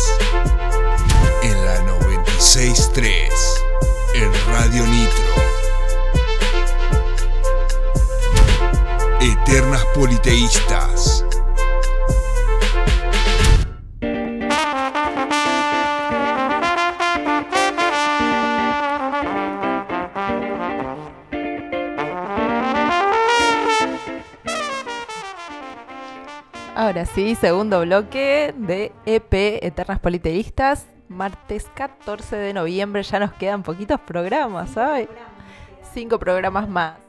En 1.44 1.64
la 1.64 1.80
96.3. 1.86 3.30
En 4.16 4.32
Radio 4.48 4.84
Nitro. 4.88 5.45
Eternas 9.26 9.84
politeístas. 9.96 11.26
Ahora 26.76 27.08
sí, 27.08 27.34
segundo 27.34 27.82
bloque 27.82 28.54
de 28.56 28.92
EP 29.08 29.34
Eternas 29.64 30.00
Politeístas. 30.00 30.86
Martes 31.10 31.66
14 31.74 32.36
de 32.36 32.54
noviembre, 32.54 33.02
ya 33.02 33.18
nos 33.18 33.34
quedan 33.34 33.64
poquitos 33.64 34.00
programas, 34.02 34.70
¿sabes? 34.70 35.08
Cinco 35.96 36.20
programas 36.20 36.70
más. 36.70 37.05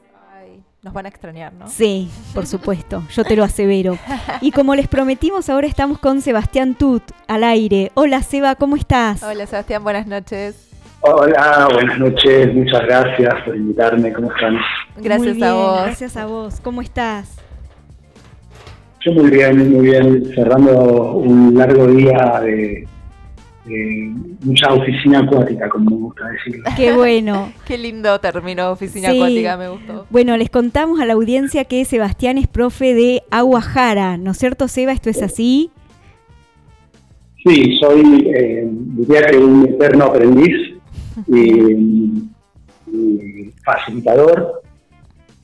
Nos 0.87 0.93
van 0.93 1.05
a 1.05 1.09
extrañar, 1.09 1.51
¿no? 1.51 1.67
Sí, 1.67 2.09
por 2.33 2.45
supuesto, 2.45 3.03
yo 3.11 3.25
te 3.25 3.35
lo 3.35 3.43
asevero. 3.43 3.97
Y 4.39 4.51
como 4.51 4.73
les 4.73 4.87
prometimos, 4.87 5.49
ahora 5.49 5.67
estamos 5.67 5.99
con 5.99 6.21
Sebastián 6.21 6.75
Tut 6.75 7.03
al 7.27 7.43
aire. 7.43 7.91
Hola 7.93 8.21
Seba, 8.21 8.55
¿cómo 8.55 8.77
estás? 8.77 9.21
Hola 9.21 9.45
Sebastián, 9.47 9.83
buenas 9.83 10.07
noches. 10.07 10.69
Hola, 11.01 11.67
buenas 11.73 11.99
noches, 11.99 12.55
muchas 12.55 12.83
gracias 12.83 13.33
por 13.43 13.57
invitarme, 13.57 14.13
¿cómo 14.13 14.31
están? 14.31 14.57
Gracias 14.95 15.35
Muy 15.35 15.45
a 15.45 15.53
vos. 15.55 15.81
Gracias 15.83 16.15
a 16.15 16.25
vos. 16.25 16.61
¿Cómo 16.61 16.81
estás? 16.81 17.35
Yo 19.01 19.11
muy 19.11 19.29
bien, 19.29 19.73
muy 19.73 19.89
bien, 19.89 20.23
cerrando 20.35 21.15
un 21.15 21.53
largo 21.53 21.87
día 21.87 22.39
de, 22.45 22.87
de 23.67 24.13
mucha 24.41 24.73
oficina 24.73 25.19
acuática, 25.19 25.69
como 25.69 25.89
me 25.89 25.95
gusta 25.97 26.27
decirlo. 26.29 26.63
Qué 26.75 26.93
bueno. 26.93 27.51
Qué 27.67 27.77
lindo 27.77 28.19
terminó 28.19 28.71
Oficina 28.71 29.09
Sí. 29.09 29.17
Acuática, 29.17 29.57
me 29.57 29.69
gustó. 29.69 30.05
Bueno, 30.09 30.37
les 30.37 30.49
contamos 30.49 30.99
a 30.99 31.05
la 31.05 31.13
audiencia 31.13 31.65
que 31.65 31.83
Sebastián 31.85 32.37
es 32.37 32.47
profe 32.47 32.93
de 32.93 33.23
Aguajara, 33.31 34.17
¿no 34.17 34.31
es 34.31 34.37
cierto, 34.37 34.67
Seba? 34.67 34.91
¿Esto 34.91 35.09
es 35.09 35.21
así? 35.21 35.71
Sí, 37.45 37.77
soy, 37.79 38.29
eh, 38.35 38.67
diría 38.69 39.21
que 39.27 39.37
un 39.37 39.67
eterno 39.67 40.05
aprendiz 40.05 40.55
y, 41.27 42.23
y 42.91 43.53
facilitador 43.63 44.61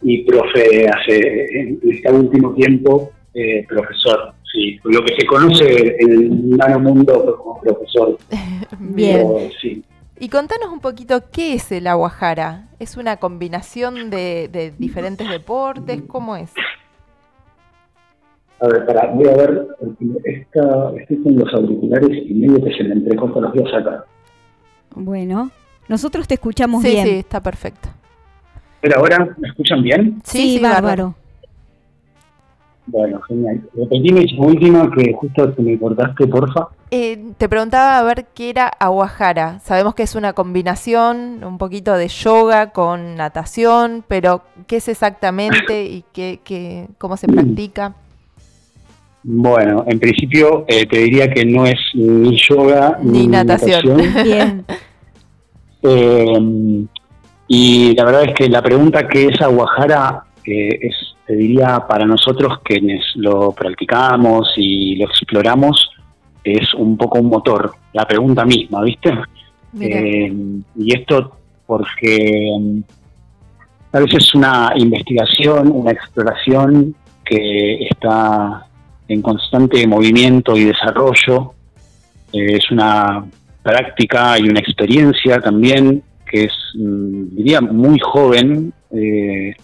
y 0.01 0.23
profe 0.25 0.87
hace, 0.87 1.59
en 1.59 1.79
este 1.89 2.11
último 2.11 2.53
tiempo, 2.53 3.11
eh, 3.33 3.65
profesor. 3.67 4.33
Sí, 4.53 4.79
lo 4.83 5.03
que 5.03 5.15
se 5.15 5.25
conoce 5.25 5.95
en 5.99 6.11
el 6.11 6.49
nano 6.51 6.79
mundo 6.79 7.35
como 7.43 7.59
profesor. 7.59 8.17
Bien. 8.79 9.27
Pero, 9.27 9.49
sí, 9.59 9.83
Y 10.19 10.29
contanos 10.29 10.69
un 10.71 10.79
poquito 10.79 11.23
qué 11.31 11.55
es 11.55 11.71
el 11.71 11.87
aguajara. 11.87 12.67
¿Es 12.79 12.95
una 12.95 13.17
combinación 13.17 14.09
de, 14.11 14.47
de 14.51 14.71
diferentes 14.77 15.27
deportes? 15.29 16.01
¿Cómo 16.07 16.35
es? 16.35 16.51
A 18.61 18.67
ver, 18.67 18.85
para, 18.85 19.07
voy 19.11 19.27
a 19.27 19.33
ver, 19.35 19.67
esta, 20.23 20.91
estoy 20.99 21.17
con 21.23 21.35
los 21.35 21.53
auriculares 21.53 22.09
y 22.25 22.33
medio 22.35 22.63
que 22.63 22.73
se 22.77 22.83
me 22.83 22.93
entrecorta 22.93 23.39
los 23.41 23.53
voy 23.53 23.67
a 23.67 23.71
sacar. 23.71 24.05
Bueno, 24.95 25.49
nosotros 25.89 26.27
te 26.27 26.35
escuchamos 26.35 26.81
Sí, 26.83 26.91
bien. 26.91 27.07
sí, 27.07 27.13
está 27.15 27.41
perfecto. 27.41 27.89
Pero 28.81 28.99
ahora, 28.99 29.35
¿me 29.37 29.47
escuchan 29.49 29.81
bien? 29.81 30.21
Sí, 30.23 30.37
bárbaro. 30.37 30.45
Sí, 30.45 30.57
sí, 30.57 30.59
bárbaro. 30.61 30.85
bárbaro. 30.87 31.22
Bueno, 32.85 33.21
genial. 33.21 33.61
Repetime 33.75 34.23
esa 34.23 34.41
última 34.41 34.91
que 34.91 35.13
justo 35.13 35.53
te 35.53 35.61
me 35.61 35.79
cortaste, 35.79 36.27
porfa. 36.27 36.67
Eh, 36.91 37.31
te 37.37 37.47
preguntaba 37.47 37.97
a 37.97 38.03
ver 38.03 38.25
qué 38.33 38.49
era 38.49 38.67
aguajara. 38.67 39.59
Sabemos 39.59 39.95
que 39.95 40.03
es 40.03 40.15
una 40.15 40.33
combinación, 40.33 41.43
un 41.43 41.57
poquito 41.57 41.93
de 41.93 42.09
yoga 42.09 42.71
con 42.71 43.15
natación, 43.15 44.03
pero 44.07 44.41
¿qué 44.67 44.77
es 44.77 44.89
exactamente 44.89 45.85
y 45.85 46.03
qué, 46.13 46.39
qué, 46.43 46.87
cómo 46.97 47.15
se 47.15 47.27
practica? 47.27 47.95
Bueno, 49.23 49.85
en 49.87 49.99
principio 49.99 50.65
eh, 50.67 50.85
te 50.85 50.97
diría 50.99 51.29
que 51.29 51.45
no 51.45 51.65
es 51.65 51.79
ni 51.93 52.37
yoga 52.37 52.99
Ni 53.01 53.27
natación. 53.27 53.97
Bien. 54.23 54.65
Eh, 55.85 56.85
y 57.47 57.93
la 57.95 58.05
verdad 58.05 58.23
es 58.23 58.33
que 58.35 58.47
la 58.47 58.61
pregunta 58.61 59.05
que 59.05 59.25
es 59.25 59.41
Aguajara 59.41 60.23
es, 60.45 60.95
te 61.25 61.35
diría, 61.35 61.85
para 61.87 62.05
nosotros 62.05 62.59
quienes 62.63 63.03
lo 63.15 63.51
practicamos 63.51 64.53
y 64.57 64.95
lo 64.97 65.05
exploramos, 65.05 65.89
es 66.43 66.73
un 66.73 66.97
poco 66.97 67.19
un 67.19 67.27
motor, 67.27 67.73
la 67.93 68.05
pregunta 68.05 68.43
misma, 68.45 68.81
¿viste? 68.83 69.13
Eh, 69.79 70.31
y 70.75 70.93
esto 70.93 71.37
porque 71.65 72.55
mm, 72.59 72.79
tal 73.91 74.03
vez 74.03 74.15
es 74.15 74.35
una 74.35 74.73
investigación, 74.75 75.71
una 75.71 75.91
exploración 75.91 76.95
que 77.23 77.87
está 77.89 78.65
en 79.07 79.21
constante 79.21 79.87
movimiento 79.87 80.57
y 80.57 80.65
desarrollo. 80.65 81.53
Eh, 82.33 82.57
es 82.57 82.69
una 82.71 83.25
práctica 83.61 84.37
y 84.37 84.49
una 84.49 84.59
experiencia 84.59 85.39
también 85.39 86.03
que 86.29 86.45
es, 86.45 86.53
mm, 86.75 87.35
diría, 87.35 87.61
muy 87.61 87.99
joven. 87.99 88.73
Eh, 88.91 89.55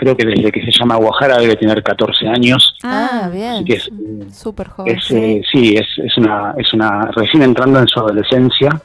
creo 0.00 0.16
que 0.16 0.24
desde 0.24 0.50
que 0.50 0.62
se 0.62 0.70
llama 0.72 0.96
Guajara 0.96 1.36
debe 1.36 1.56
tener 1.56 1.82
14 1.82 2.26
años. 2.26 2.74
Ah, 2.82 3.24
Así 3.24 3.36
bien. 3.36 3.64
que 3.66 3.74
es, 3.74 3.90
Súper 4.32 4.68
joven. 4.68 4.96
es, 4.96 5.10
eh, 5.10 5.42
sí, 5.52 5.76
es, 5.76 5.86
es 6.02 6.16
una, 6.16 6.54
es 6.56 6.72
una 6.72 7.10
recién 7.14 7.42
entrando 7.42 7.78
en 7.78 7.86
su 7.86 8.00
adolescencia. 8.00 8.80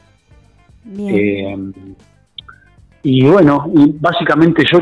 Bien. 0.84 1.72
Eh, 1.74 1.94
y 3.02 3.24
bueno, 3.24 3.64
y 3.74 3.94
básicamente 3.98 4.62
yo 4.70 4.80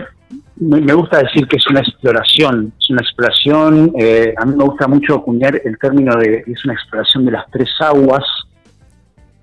me, 0.57 0.81
me 0.81 0.93
gusta 0.95 1.23
decir 1.23 1.47
que 1.47 1.57
es 1.57 1.67
una 1.69 1.81
exploración, 1.81 2.73
es 2.81 2.91
una 2.91 3.01
exploración, 3.03 3.93
eh, 3.97 4.35
a 4.37 4.45
mí 4.45 4.57
me 4.57 4.65
gusta 4.65 4.89
mucho 4.89 5.15
acuñar 5.15 5.61
el 5.65 5.79
término 5.79 6.17
de 6.17 6.43
que 6.43 6.53
es 6.53 6.65
una 6.65 6.75
exploración 6.75 7.27
de 7.27 7.31
las 7.31 7.49
tres 7.53 7.71
aguas, 7.79 8.25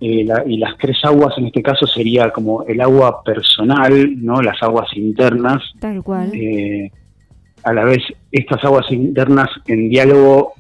eh, 0.02 0.24
la- 0.26 0.44
y 0.46 0.58
las 0.58 0.76
tres 0.78 0.98
aguas 1.04 1.34
en 1.38 1.46
este 1.48 1.62
caso 1.62 1.86
sería 1.88 2.32
como 2.32 2.64
el 2.64 2.82
agua 2.82 3.24
personal, 3.24 3.92
no 4.24 4.42
las 4.42 4.62
aguas 4.64 4.88
internas, 4.96 5.62
Tal 5.80 6.02
cual. 6.04 6.32
eh, 6.34 6.92
a 7.64 7.72
la 7.74 7.84
vez 7.86 8.00
estas 8.32 8.64
aguas 8.66 8.92
internas 8.92 9.48
en 9.68 9.90
diálogo 9.90 10.54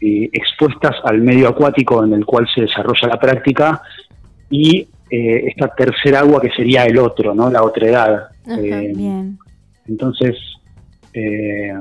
eh, 0.00 0.28
expuestas 0.32 0.94
al 1.04 1.20
medio 1.20 1.48
acuático 1.48 2.04
en 2.04 2.12
el 2.12 2.24
cual 2.24 2.46
se 2.54 2.60
desarrolla 2.62 3.08
la 3.08 3.18
práctica 3.18 3.82
y 4.50 4.86
eh, 5.10 5.44
esta 5.48 5.68
tercera 5.74 6.20
agua 6.20 6.40
que 6.40 6.50
sería 6.50 6.84
el 6.84 6.98
otro, 6.98 7.34
¿no? 7.34 7.50
la 7.50 7.62
otredad. 7.62 8.28
Ajá, 8.46 8.56
Bien. 8.94 9.38
entonces, 9.88 10.36
eh, 11.12 11.72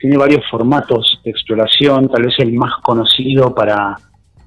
tiene 0.00 0.16
varios 0.16 0.44
formatos 0.50 1.20
de 1.24 1.30
exploración, 1.30 2.08
tal 2.08 2.22
vez 2.24 2.34
el 2.38 2.52
más 2.54 2.72
conocido 2.82 3.54
para, 3.54 3.96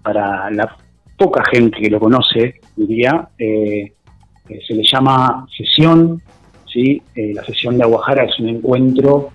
para 0.01 0.49
la 0.49 0.75
poca 1.21 1.43
gente 1.51 1.79
que 1.79 1.89
lo 1.91 1.99
conoce, 1.99 2.55
diría, 2.75 3.29
eh, 3.37 3.93
eh, 4.49 4.59
se 4.67 4.73
le 4.73 4.83
llama 4.83 5.45
sesión, 5.55 6.19
¿sí? 6.65 6.99
Eh, 7.13 7.33
la 7.35 7.43
sesión 7.43 7.77
de 7.77 7.83
Aguajara 7.83 8.23
es 8.23 8.39
un 8.39 8.49
encuentro 8.49 9.29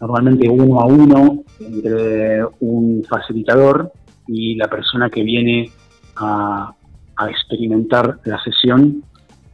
normalmente 0.00 0.48
uno 0.48 0.80
a 0.80 0.86
uno 0.86 1.42
entre 1.58 2.44
un 2.60 3.04
facilitador 3.08 3.90
y 4.28 4.54
la 4.54 4.68
persona 4.68 5.10
que 5.10 5.24
viene 5.24 5.68
a, 6.14 6.72
experimentar 7.28 8.20
la 8.24 8.40
sesión. 8.44 9.02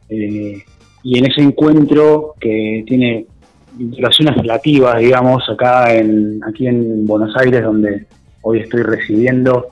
Y 0.07 1.17
en 1.17 1.25
ese 1.25 1.41
encuentro 1.41 2.35
que 2.39 2.83
tiene 2.85 3.25
duraciones 3.73 4.35
relativas, 4.37 4.99
digamos, 4.99 5.49
acá 5.49 5.95
en, 5.95 6.41
aquí 6.47 6.67
en 6.67 7.07
Buenos 7.07 7.35
Aires, 7.37 7.63
donde 7.63 8.05
hoy 8.43 8.59
estoy 8.59 8.83
residiendo, 8.83 9.69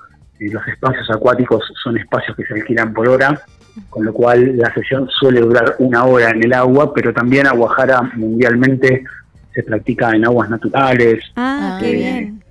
los 0.50 0.66
espacios 0.68 1.10
acuáticos 1.10 1.64
son 1.84 1.98
espacios 1.98 2.36
que 2.36 2.46
se 2.46 2.54
alquilan 2.54 2.94
por 2.94 3.08
hora, 3.10 3.42
con 3.90 4.06
lo 4.06 4.14
cual 4.14 4.58
la 4.58 4.74
sesión 4.74 5.10
suele 5.10 5.42
durar 5.42 5.76
una 5.80 6.06
hora 6.06 6.30
en 6.32 6.44
el 6.44 6.54
agua, 6.54 6.94
pero 6.94 7.14
también 7.14 7.48
Aguajara 7.48 8.02
mundialmente 8.16 9.04
se 9.54 9.64
practica 9.64 10.12
en 10.12 10.26
aguas 10.26 10.50
naturales, 10.50 11.24
Ah, 11.36 11.76
Ah, 11.76 11.78
qué 11.80 11.90
eh, 11.92 11.96
bien. 11.96 12.44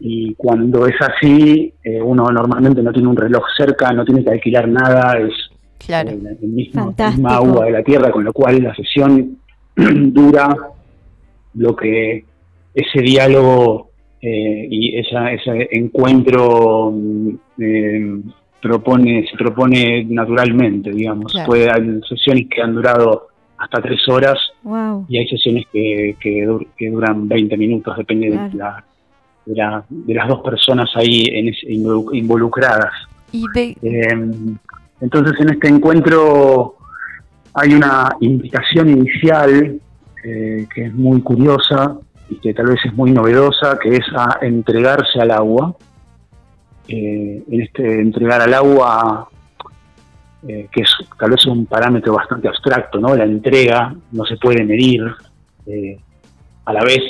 y 0.00 0.34
cuando 0.34 0.86
es 0.86 0.94
así, 1.00 1.72
eh, 1.84 2.00
uno 2.02 2.26
normalmente 2.30 2.82
no 2.82 2.92
tiene 2.92 3.08
un 3.08 3.16
reloj 3.16 3.44
cerca, 3.56 3.92
no 3.92 4.04
tiene 4.04 4.24
que 4.24 4.30
alquilar 4.30 4.66
nada, 4.68 5.18
es 5.18 5.32
Claro. 5.84 6.10
el, 6.10 6.26
el 6.42 6.48
mismo, 6.48 6.94
misma 6.98 7.36
agua 7.36 7.66
de 7.66 7.72
la 7.72 7.82
tierra, 7.82 8.10
con 8.10 8.24
lo 8.24 8.32
cual 8.32 8.62
la 8.62 8.74
sesión 8.74 9.38
dura 9.76 10.56
lo 11.54 11.76
que 11.76 12.24
ese 12.74 13.00
diálogo 13.02 13.90
eh, 14.22 14.68
y 14.70 14.96
esa, 14.98 15.32
ese 15.32 15.68
encuentro 15.72 16.94
eh, 17.58 18.20
propone 18.60 19.26
se 19.28 19.36
propone 19.36 20.04
naturalmente, 20.04 20.90
digamos. 20.92 21.32
Claro. 21.32 21.48
Puede 21.48 21.70
hay 21.70 22.00
sesiones 22.08 22.46
que 22.48 22.62
han 22.62 22.74
durado 22.74 23.28
hasta 23.58 23.80
tres 23.82 24.00
horas 24.08 24.38
Wow. 24.62 25.06
y 25.08 25.18
hay 25.18 25.26
sesiones 25.28 25.64
que, 25.72 26.16
que, 26.20 26.46
dur- 26.46 26.66
que 26.76 26.88
duran 26.90 27.26
20 27.28 27.56
minutos, 27.56 27.96
depende 27.96 28.28
Claro. 28.30 28.48
de, 28.50 28.56
la, 28.56 28.84
de, 29.46 29.54
la- 29.56 29.84
de 29.88 30.14
las 30.14 30.28
dos 30.28 30.40
personas 30.40 30.88
ahí 30.94 31.24
en 31.32 31.48
ese- 31.48 31.66
involu- 31.68 32.10
involucradas. 32.16 32.92
Y 33.32 33.44
de, 33.54 33.76
Eh, 33.82 34.06
entonces 35.00 35.40
en 35.40 35.50
este 35.50 35.68
encuentro 35.68 36.76
hay 37.54 37.74
una 37.74 38.10
invitación 38.20 38.88
inicial 38.90 39.80
eh, 40.24 40.66
que 40.72 40.84
es 40.84 40.94
muy 40.94 41.20
curiosa 41.22 41.98
y 42.32 42.38
que 42.40 42.54
tal 42.54 42.66
vez 42.66 42.78
es 42.84 42.94
muy 42.94 43.10
novedosa, 43.12 43.78
que 43.78 43.96
es 43.96 44.06
a 44.16 44.38
entregarse 44.42 45.20
al 45.20 45.30
agua. 45.32 45.74
Eh, 46.88 47.42
en 47.50 47.60
este 47.62 48.00
entregar 48.00 48.40
al 48.40 48.54
agua, 48.54 49.28
eh, 50.48 50.66
que 50.72 50.82
es 50.82 50.90
tal 51.18 51.30
vez 51.30 51.44
un 51.46 51.66
parámetro 51.66 52.14
bastante 52.14 52.48
abstracto, 52.48 52.98
¿no? 53.00 53.14
La 53.14 53.24
entrega 53.24 53.94
no 54.12 54.24
se 54.24 54.36
puede 54.36 54.64
medir. 54.64 55.02
eh, 55.66 55.96
a 56.64 56.72
la 56.72 56.82
vez, 56.84 57.02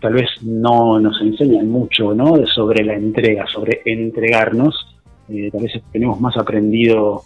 tal 0.00 0.12
vez 0.14 0.28
no 0.42 0.98
nos 1.00 1.20
enseñan 1.20 1.68
mucho, 1.68 2.14
¿no? 2.14 2.34
Sobre 2.46 2.84
la 2.84 2.94
entrega, 2.94 3.44
sobre 3.46 3.80
entregarnos. 3.84 4.74
Eh, 5.28 5.50
tal 5.52 5.62
vez 5.62 5.72
tenemos 5.92 6.20
más 6.20 6.36
aprendido 6.36 7.22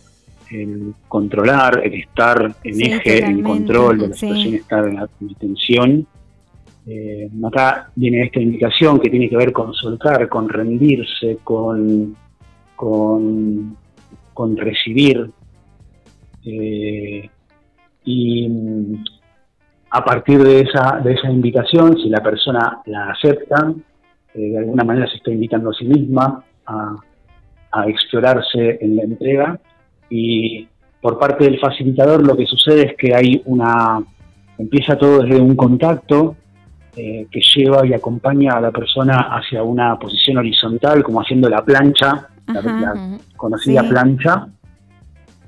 el 0.51 0.95
controlar, 1.09 1.83
el 1.85 1.95
estar 1.95 2.55
en 2.65 2.75
Sí, 2.75 2.85
eje, 2.85 3.25
en 3.25 3.43
control 3.43 3.99
de 3.99 4.09
la 4.09 4.15
sí. 4.15 4.21
situación, 4.27 4.55
estar 4.55 4.89
en, 4.89 4.95
la- 4.97 5.09
en 5.21 5.35
tensión. 5.35 6.07
Eh, 6.87 7.31
acá 7.45 7.91
viene 7.95 8.25
esta 8.25 8.41
indicación 8.41 8.99
que 8.99 9.11
tiene 9.11 9.29
que 9.29 9.37
ver 9.37 9.53
con 9.53 9.75
soltar, 9.75 10.29
con 10.29 10.49
rendirse, 10.49 11.39
con, 11.45 12.17
con, 12.75 13.77
recibir. 14.57 15.31
Eh, 16.45 17.29
y 18.05 18.49
mm, 18.49 19.05
a 19.91 20.05
partir 20.05 20.43
de 20.43 20.61
esa, 20.61 21.01
de 21.05 21.13
esa 21.13 21.31
invitación, 21.31 21.97
si 21.97 22.09
la 22.09 22.23
persona 22.23 22.81
la 22.87 23.11
acepta, 23.11 23.73
eh, 24.35 24.41
de 24.41 24.59
alguna 24.59 24.85
manera 24.85 25.07
se 25.09 25.17
está 25.17 25.31
invitando 25.31 25.71
a 25.71 25.75
sí 25.75 25.85
misma 25.85 26.43
a, 26.67 26.97
a 27.73 27.89
explorarse 27.89 28.79
en 28.81 28.97
la 28.97 29.03
entrega 29.03 29.61
y 30.09 30.67
por 31.01 31.19
parte 31.19 31.45
del 31.45 31.59
facilitador 31.59 32.27
lo 32.27 32.37
que 32.37 32.47
sucede 32.47 32.87
es 32.87 32.97
que 32.97 33.15
hay 33.15 33.43
una 33.47 34.03
empieza 34.59 34.99
todo 34.99 35.23
desde 35.23 35.41
un 35.41 35.57
contacto 35.57 36.37
eh, 36.97 37.27
que 37.31 37.41
lleva 37.55 37.87
y 37.87 37.93
acompaña 37.95 38.55
a 38.55 38.61
la 38.61 38.71
persona 38.71 39.29
hacia 39.31 39.63
una 39.63 39.99
posición 39.99 40.39
horizontal 40.39 41.03
como 41.03 41.21
haciendo 41.21 41.49
la 41.49 41.65
plancha 41.65 42.29
la- 42.47 42.59
Ajá. 42.61 42.81
la 42.81 42.93
Ujú. 42.95 43.19
conocida 43.37 43.83
Sí. 43.83 43.89
plancha 43.89 44.49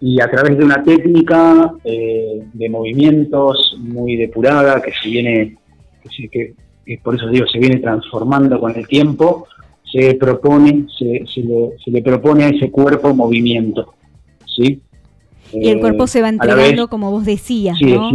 y 0.01 0.21
a 0.21 0.31
través 0.31 0.57
de 0.59 0.65
una 0.65 0.83
técnica 0.83 1.73
eh, 1.85 2.43
de 2.53 2.69
movimientos 2.69 3.77
muy 3.81 4.17
depurada 4.17 4.81
que 4.81 4.93
se 4.93 5.09
viene 5.09 5.57
que, 6.03 6.09
se- 6.09 6.29
que- 6.29 6.55
que 6.87 6.99
por 7.03 7.15
eso 7.17 7.27
digo 7.29 7.47
se 7.47 7.59
viene 7.59 7.79
transformando 7.81 8.59
con 8.61 8.75
el 8.77 8.87
tiempo 8.87 9.47
se 9.91 10.15
propone 10.15 10.87
se, 10.97 11.25
se 11.33 11.41
le, 11.43 11.71
se 11.85 11.91
le 11.91 12.03
propone 12.03 12.45
a 12.45 12.49
ese 12.51 12.71
cuerpo 12.71 13.15
movimiento 13.15 13.95
sí 14.47 14.81
Y 15.53 15.69
el 15.69 15.79
Eh, 15.79 15.81
cuerpo 15.81 16.07
se 16.07 16.23
va 16.23 16.29
entregando, 16.31 16.83
vez- 16.85 16.89
como 16.89 17.11
vos 17.11 17.25
decías, 17.27 17.77
sí, 17.79 17.93
¿no? 17.93 18.11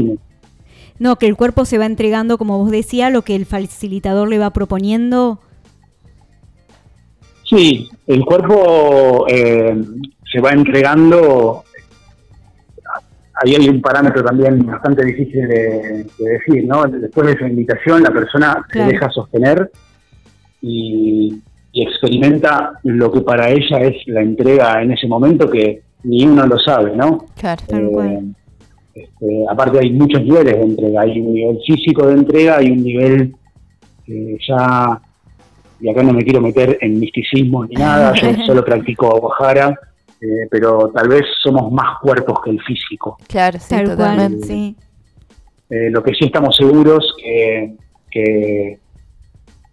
No, 1.00 1.18
que 1.18 1.28
el 1.28 1.36
cuerpo 1.36 1.66
se 1.66 1.78
va 1.78 1.86
entregando, 1.86 2.38
como 2.38 2.58
vos 2.58 2.72
decías, 2.72 3.12
lo 3.12 3.22
que 3.22 3.36
el 3.36 3.46
facilitador 3.46 4.28
le 4.30 4.40
va 4.40 4.50
proponiendo. 4.52 5.40
Sí, 7.44 7.90
el 8.08 8.26
cuerpo 8.26 9.26
eh, 9.30 9.80
se 10.32 10.42
va 10.42 10.52
entregando. 10.52 11.64
Ahí 13.42 13.56
hay 13.56 13.70
un 13.70 13.82
parámetro 13.82 14.24
también 14.24 14.66
bastante 14.66 15.06
difícil 15.06 15.48
de, 15.48 16.06
de 16.18 16.30
decir, 16.30 16.66
¿no? 16.68 16.84
Después 16.86 17.28
de 17.28 17.34
esa 17.34 17.48
invitación, 17.48 18.02
la 18.04 18.10
persona 18.12 18.66
Claro. 18.68 18.88
se 18.90 18.94
deja 18.94 19.10
sostener 19.12 19.72
y, 20.62 21.40
y 21.72 21.84
experimenta 21.84 22.72
lo 22.84 23.12
que 23.12 23.22
para 23.22 23.50
ella 23.50 23.78
es 23.82 23.96
la 24.08 24.22
entrega 24.22 24.82
en 24.82 24.92
ese 24.92 25.08
momento 25.08 25.50
que 25.50 25.84
ni 26.04 26.26
uno 26.26 26.48
lo 26.48 26.58
sabe, 26.58 26.96
¿no? 26.96 27.26
Claro. 27.38 27.62
Tal 27.68 27.86
Eh, 27.86 27.92
cual. 27.92 28.36
Este, 29.02 29.46
aparte 29.50 29.80
hay 29.80 29.92
muchos 29.92 30.22
niveles 30.24 30.56
de 30.58 30.62
entrega, 30.64 31.02
hay 31.02 31.20
un 31.20 31.34
nivel 31.34 31.60
físico 31.66 32.08
de 32.08 32.14
entrega, 32.14 32.58
hay 32.58 32.72
un 32.72 32.84
nivel 32.84 33.36
que 34.06 34.38
ya, 34.48 35.02
y 35.80 35.90
acá 35.90 36.04
no 36.04 36.14
me 36.14 36.24
quiero 36.24 36.42
meter 36.42 36.78
en 36.82 37.00
misticismo 37.00 37.66
ni 37.66 37.76
nada, 37.76 38.14
yo 38.16 38.34
solo 38.46 38.64
practico 38.66 39.16
Aguajara, 39.16 39.78
eh, 40.20 40.48
pero 40.50 40.90
tal 40.94 41.10
vez 41.10 41.22
somos 41.44 41.72
más 41.72 42.00
cuerpos 42.02 42.40
que 42.44 42.50
el 42.52 42.62
físico. 42.64 43.18
Claro, 43.28 43.60
sí, 43.60 43.70
Tal 43.70 43.86
cual, 43.86 43.98
totalmente. 43.98 44.48
sí. 44.48 44.76
Eh, 45.70 45.90
lo 45.92 46.02
que 46.02 46.14
sí 46.14 46.26
estamos 46.26 46.56
seguros 46.56 47.14
que, 47.22 47.76
que- 48.10 48.80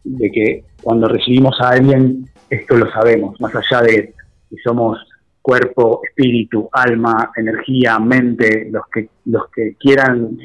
de 0.06 0.30
que 0.30 0.64
cuando 0.82 1.08
recibimos 1.08 1.58
a 1.62 1.70
alguien, 1.70 2.28
esto 2.50 2.76
lo 2.76 2.90
sabemos, 2.92 3.40
más 3.40 3.52
allá 3.54 3.80
de 3.82 4.12
si 4.50 4.56
somos 4.58 4.98
cuerpo, 5.44 6.00
espíritu, 6.02 6.70
alma, 6.72 7.30
energía, 7.36 7.98
mente, 7.98 8.66
los 8.70 8.84
que, 8.90 9.10
los 9.26 9.50
que 9.50 9.76
quieran, 9.78 10.38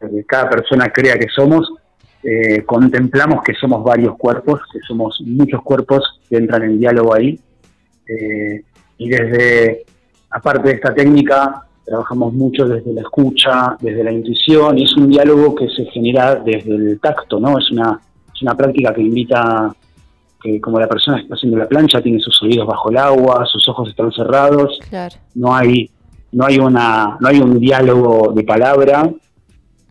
lo 0.00 0.10
que 0.10 0.24
cada 0.24 0.50
persona 0.50 0.90
crea 0.90 1.18
que 1.18 1.28
somos, 1.34 1.72
eh, 2.22 2.62
contemplamos 2.66 3.42
que 3.42 3.54
somos 3.54 3.82
varios 3.82 4.18
cuerpos, 4.18 4.60
que 4.70 4.80
somos 4.86 5.18
muchos 5.24 5.62
cuerpos 5.62 6.20
que 6.28 6.36
entran 6.36 6.62
en 6.64 6.78
diálogo 6.78 7.14
ahí. 7.14 7.40
Eh, 8.06 8.62
y 8.98 9.08
desde, 9.08 9.86
aparte 10.28 10.68
de 10.68 10.74
esta 10.74 10.92
técnica, 10.92 11.66
trabajamos 11.82 12.34
mucho 12.34 12.66
desde 12.66 12.92
la 12.92 13.00
escucha, 13.00 13.78
desde 13.80 14.04
la 14.04 14.12
intuición, 14.12 14.78
y 14.78 14.84
es 14.84 14.94
un 14.94 15.08
diálogo 15.08 15.54
que 15.54 15.70
se 15.70 15.86
genera 15.86 16.34
desde 16.34 16.74
el 16.74 17.00
tacto, 17.00 17.40
¿no? 17.40 17.58
Es 17.58 17.70
una, 17.70 17.98
es 18.34 18.42
una 18.42 18.54
práctica 18.54 18.92
que 18.92 19.00
invita, 19.00 19.74
como 20.60 20.78
la 20.78 20.88
persona 20.88 21.20
está 21.20 21.34
haciendo 21.34 21.58
la 21.58 21.66
plancha, 21.68 22.00
tiene 22.02 22.20
sus 22.20 22.42
oídos 22.42 22.66
bajo 22.66 22.90
el 22.90 22.96
agua, 22.98 23.44
sus 23.46 23.68
ojos 23.68 23.88
están 23.88 24.12
cerrados, 24.12 24.78
Claro. 24.88 25.14
no 25.34 25.54
hay, 25.54 25.90
no 26.32 26.44
hay 26.46 26.58
una, 26.58 27.16
no 27.20 27.28
hay 27.28 27.38
un 27.40 27.58
diálogo 27.58 28.32
de 28.32 28.44
palabra, 28.44 29.10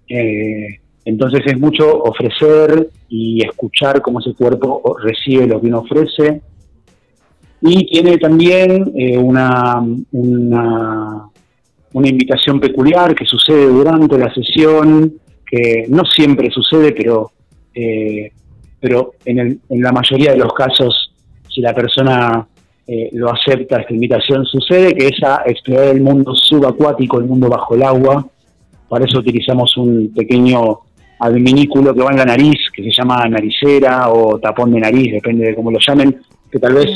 eh, 0.10 0.80
entonces 1.06 1.42
es 1.46 1.60
mucho 1.60 2.02
ofrecer 2.04 2.89
y 3.10 3.44
escuchar 3.46 4.02
cómo 4.02 4.20
ese 4.20 4.34
cuerpo 4.34 4.96
recibe 5.04 5.48
lo 5.48 5.60
que 5.60 5.68
uno 5.68 5.80
ofrece. 5.80 6.42
Y 7.62 7.86
tiene 7.88 8.18
también 8.18 8.92
eh, 8.96 9.18
una, 9.18 9.82
una, 10.12 11.24
una 11.94 12.08
invitación 12.08 12.60
peculiar 12.60 13.16
que 13.16 13.26
sucede 13.26 13.68
durante 13.68 14.18
la 14.18 14.34
sesión, 14.34 15.13
que 15.50 15.86
no 15.88 16.04
siempre 16.06 16.50
sucede, 16.52 16.92
pero, 16.92 17.32
eh, 17.74 18.32
pero 18.84 19.13
en, 19.24 19.39
el- 19.39 19.60
en 19.69 19.82
la 19.82 19.93
mayoría 19.93 20.32
de 20.34 20.38
los 20.38 20.54
casos, 20.54 21.13
si 21.50 21.62
la 21.62 21.74
persona 21.74 22.46
eh, 22.86 23.10
lo 23.13 23.32
acepta, 23.32 23.79
esta 23.79 23.94
invitación 23.94 24.44
sucede, 24.46 24.94
que 24.94 25.08
es 25.08 25.23
a 25.23 25.44
explorar 25.46 25.88
el 25.88 26.02
mundo 26.02 26.36
subacuático, 26.36 27.17
el 27.17 27.25
mundo 27.25 27.48
bajo 27.48 27.75
el 27.75 27.84
agua. 27.84 28.27
Para 28.90 29.06
eso 29.06 29.19
utilizamos 29.19 29.77
un 29.77 30.12
pequeño 30.13 30.79
adminículo 31.19 31.94
que 31.94 32.02
va 32.02 32.12
en 32.12 32.17
la 32.17 32.25
nariz, 32.25 32.60
que 32.75 32.84
se 32.84 32.92
llama 32.92 33.25
naricera 33.29 34.10
o 34.10 34.38
tapón 34.38 34.73
de 34.73 34.81
nariz, 34.81 35.13
depende 35.13 35.46
de 35.46 35.56
cómo 35.56 35.71
lo 35.71 35.79
llamen, 35.79 36.19
que 36.52 36.60
tal 36.60 36.73
vez 36.73 36.90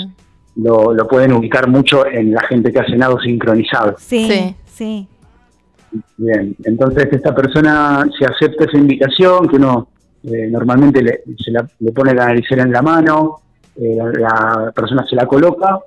lo, 0.57 0.93
lo 0.93 1.07
pueden 1.07 1.31
ubicar 1.31 1.69
mucho 1.69 2.05
en 2.05 2.33
la 2.33 2.41
gente 2.41 2.73
que 2.73 2.79
hace 2.79 2.97
nado 2.97 3.17
sincronizado. 3.21 3.95
Sí, 3.97 4.27
Sí. 4.29 4.55
sí. 4.65 5.07
Bien, 6.17 6.53
entonces 6.65 7.07
esta 7.13 7.33
persona 7.33 8.05
se 8.19 8.25
acepta 8.25 8.65
esa 8.65 8.77
invitación, 8.77 9.47
que 9.47 9.55
uno 9.55 9.87
eh, 10.23 10.47
normalmente 10.49 11.01
le, 11.01 11.21
se 11.37 11.51
la- 11.51 11.67
le 11.79 11.91
pone 11.91 12.13
la 12.13 12.25
naricera 12.27 12.63
en 12.63 12.71
la 12.71 12.81
mano, 12.81 13.37
eh, 13.75 13.97
la, 14.17 14.71
persona 14.75 15.05
se 15.07 15.15
la 15.15 15.25
coloca 15.27 15.79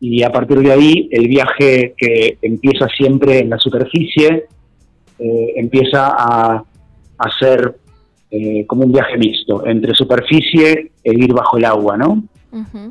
y 0.00 0.22
a 0.22 0.30
partir 0.30 0.58
de 0.60 0.72
ahí 0.72 1.08
el 1.10 1.26
viaje 1.28 1.94
que 1.96 2.38
empieza 2.42 2.86
siempre 2.88 3.40
en 3.40 3.50
la 3.50 3.58
superficie 3.58 4.46
eh, 5.18 5.52
empieza 5.56 6.08
a, 6.08 6.62
a 7.18 7.30
ser 7.38 7.76
como 8.66 8.84
un 8.84 8.92
viaje 8.92 9.16
mixto 9.16 9.64
entre 9.66 9.94
superficie 9.94 10.92
e 11.02 11.12
ir 11.14 11.32
bajo 11.32 11.56
el 11.56 11.64
agua, 11.64 11.96
¿no? 11.96 12.22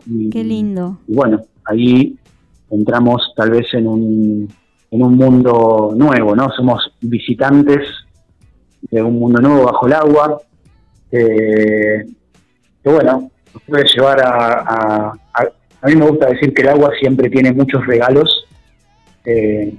Y- 0.07 0.29
Qué 0.31 0.43
lindo. 0.43 0.97
y 1.07 1.13
bueno, 1.13 1.41
ahí 1.65 2.15
entramos 2.71 3.31
tal 3.35 3.51
vez 3.51 3.71
en 3.73 3.85
un, 3.87 4.47
en 4.89 5.03
un 5.03 5.15
mundo 5.15 5.93
nuevo, 5.95 6.35
¿no? 6.35 6.49
Somos 6.55 6.91
visitantes 7.01 7.81
de 8.89 9.03
un 9.03 9.19
mundo 9.19 9.39
nuevo 9.41 9.65
bajo 9.65 9.85
el 9.85 9.93
agua, 9.93 10.37
eh, 11.15 12.05
que 12.83 12.89
bueno, 12.89 13.31
nos 13.53 13.63
puede 13.63 13.85
llevar 13.93 14.21
a, 14.21 14.29
a, 14.59 15.13
a... 15.33 15.43
a 15.81 15.87
mí 15.87 15.95
me 15.95 16.05
gusta 16.09 16.27
decir 16.27 16.53
que 16.53 16.61
el 16.61 16.69
agua 16.69 16.91
siempre 16.99 17.29
tiene 17.29 17.51
muchos 17.53 17.85
regalos 17.87 18.45
eh, 19.25 19.73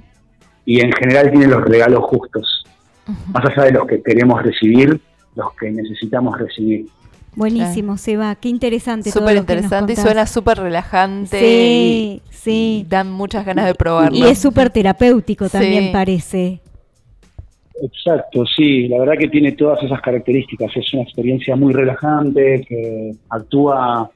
y 0.65 0.79
en 0.81 0.91
general 0.93 1.29
tiene 1.31 1.47
los 1.47 1.63
regalos 1.63 2.03
justos, 2.05 2.65
más 3.33 3.45
allá 3.45 3.63
de 3.65 3.71
los 3.71 3.87
que 3.87 4.01
queremos 4.01 4.41
recibir, 4.43 4.99
los 5.35 5.53
que 5.59 5.71
necesitamos 5.71 6.37
recibir. 6.37 6.87
Buenísimo, 7.35 7.97
Seba. 7.97 8.33
Qué 8.35 8.49
interesante. 8.49 9.11
Súper 9.11 9.37
interesante 9.37 9.93
y 9.93 9.95
suena 9.95 10.25
súper 10.25 10.57
relajante. 10.57 11.39
Sí, 11.39 11.45
y 12.25 12.33
sí. 12.33 12.85
Dan 12.89 13.11
muchas 13.11 13.45
ganas 13.45 13.67
de 13.67 13.75
probarlo. 13.75 14.17
Y 14.17 14.23
es 14.23 14.39
súper 14.39 14.71
terapéutico 14.71 15.47
también, 15.47 15.85
Sí. 15.85 15.89
parece. 15.93 16.61
Exacto, 17.81 18.43
sí, 18.45 18.87
la 18.87 18.99
verdad 18.99 19.17
que 19.19 19.27
tiene 19.27 19.51
todas 19.51 19.81
esas 19.83 20.01
características. 20.01 20.75
Es 20.75 20.93
una 20.93 21.03
experiencia 21.03 21.55
muy 21.55 21.73
relajante, 21.73 22.65
que 22.67 23.13
actúa 23.29 24.09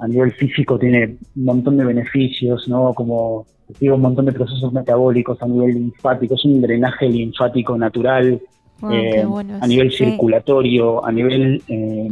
a 0.00 0.08
nivel 0.08 0.32
físico, 0.32 0.78
tiene 0.78 1.16
un 1.36 1.44
montón 1.44 1.76
de 1.76 1.84
beneficios, 1.84 2.68
¿no? 2.68 2.94
Como 2.94 3.46
un 3.80 4.00
montón 4.00 4.26
de 4.26 4.32
procesos 4.32 4.72
metabólicos 4.72 5.40
a 5.42 5.46
nivel 5.46 5.74
linfático, 5.74 6.34
es 6.34 6.44
un 6.44 6.60
drenaje 6.60 7.08
linfático 7.08 7.76
natural, 7.76 8.40
Wow, 8.80 8.92
eh, 8.92 9.24
bueno 9.26 9.58
a 9.60 9.66
nivel 9.66 9.90
Sí. 9.90 10.04
circulatorio, 10.04 11.04
a 11.04 11.10
nivel 11.10 11.62
eh, 11.66 12.08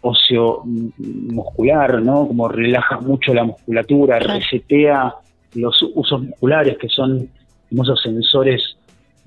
óseo 0.00 0.62
mm, 0.64 1.34
muscular, 1.34 2.00
¿no? 2.00 2.28
Como 2.28 2.48
relaja 2.48 3.00
mucho 3.00 3.34
la 3.34 3.44
musculatura, 3.44 4.18
Claro. 4.20 4.38
resetea 4.38 5.14
los 5.54 5.82
usos 5.94 6.22
musculares, 6.22 6.78
que 6.78 6.88
son 6.88 7.28
como 7.68 7.82
esos 7.82 8.00
sensores 8.00 8.77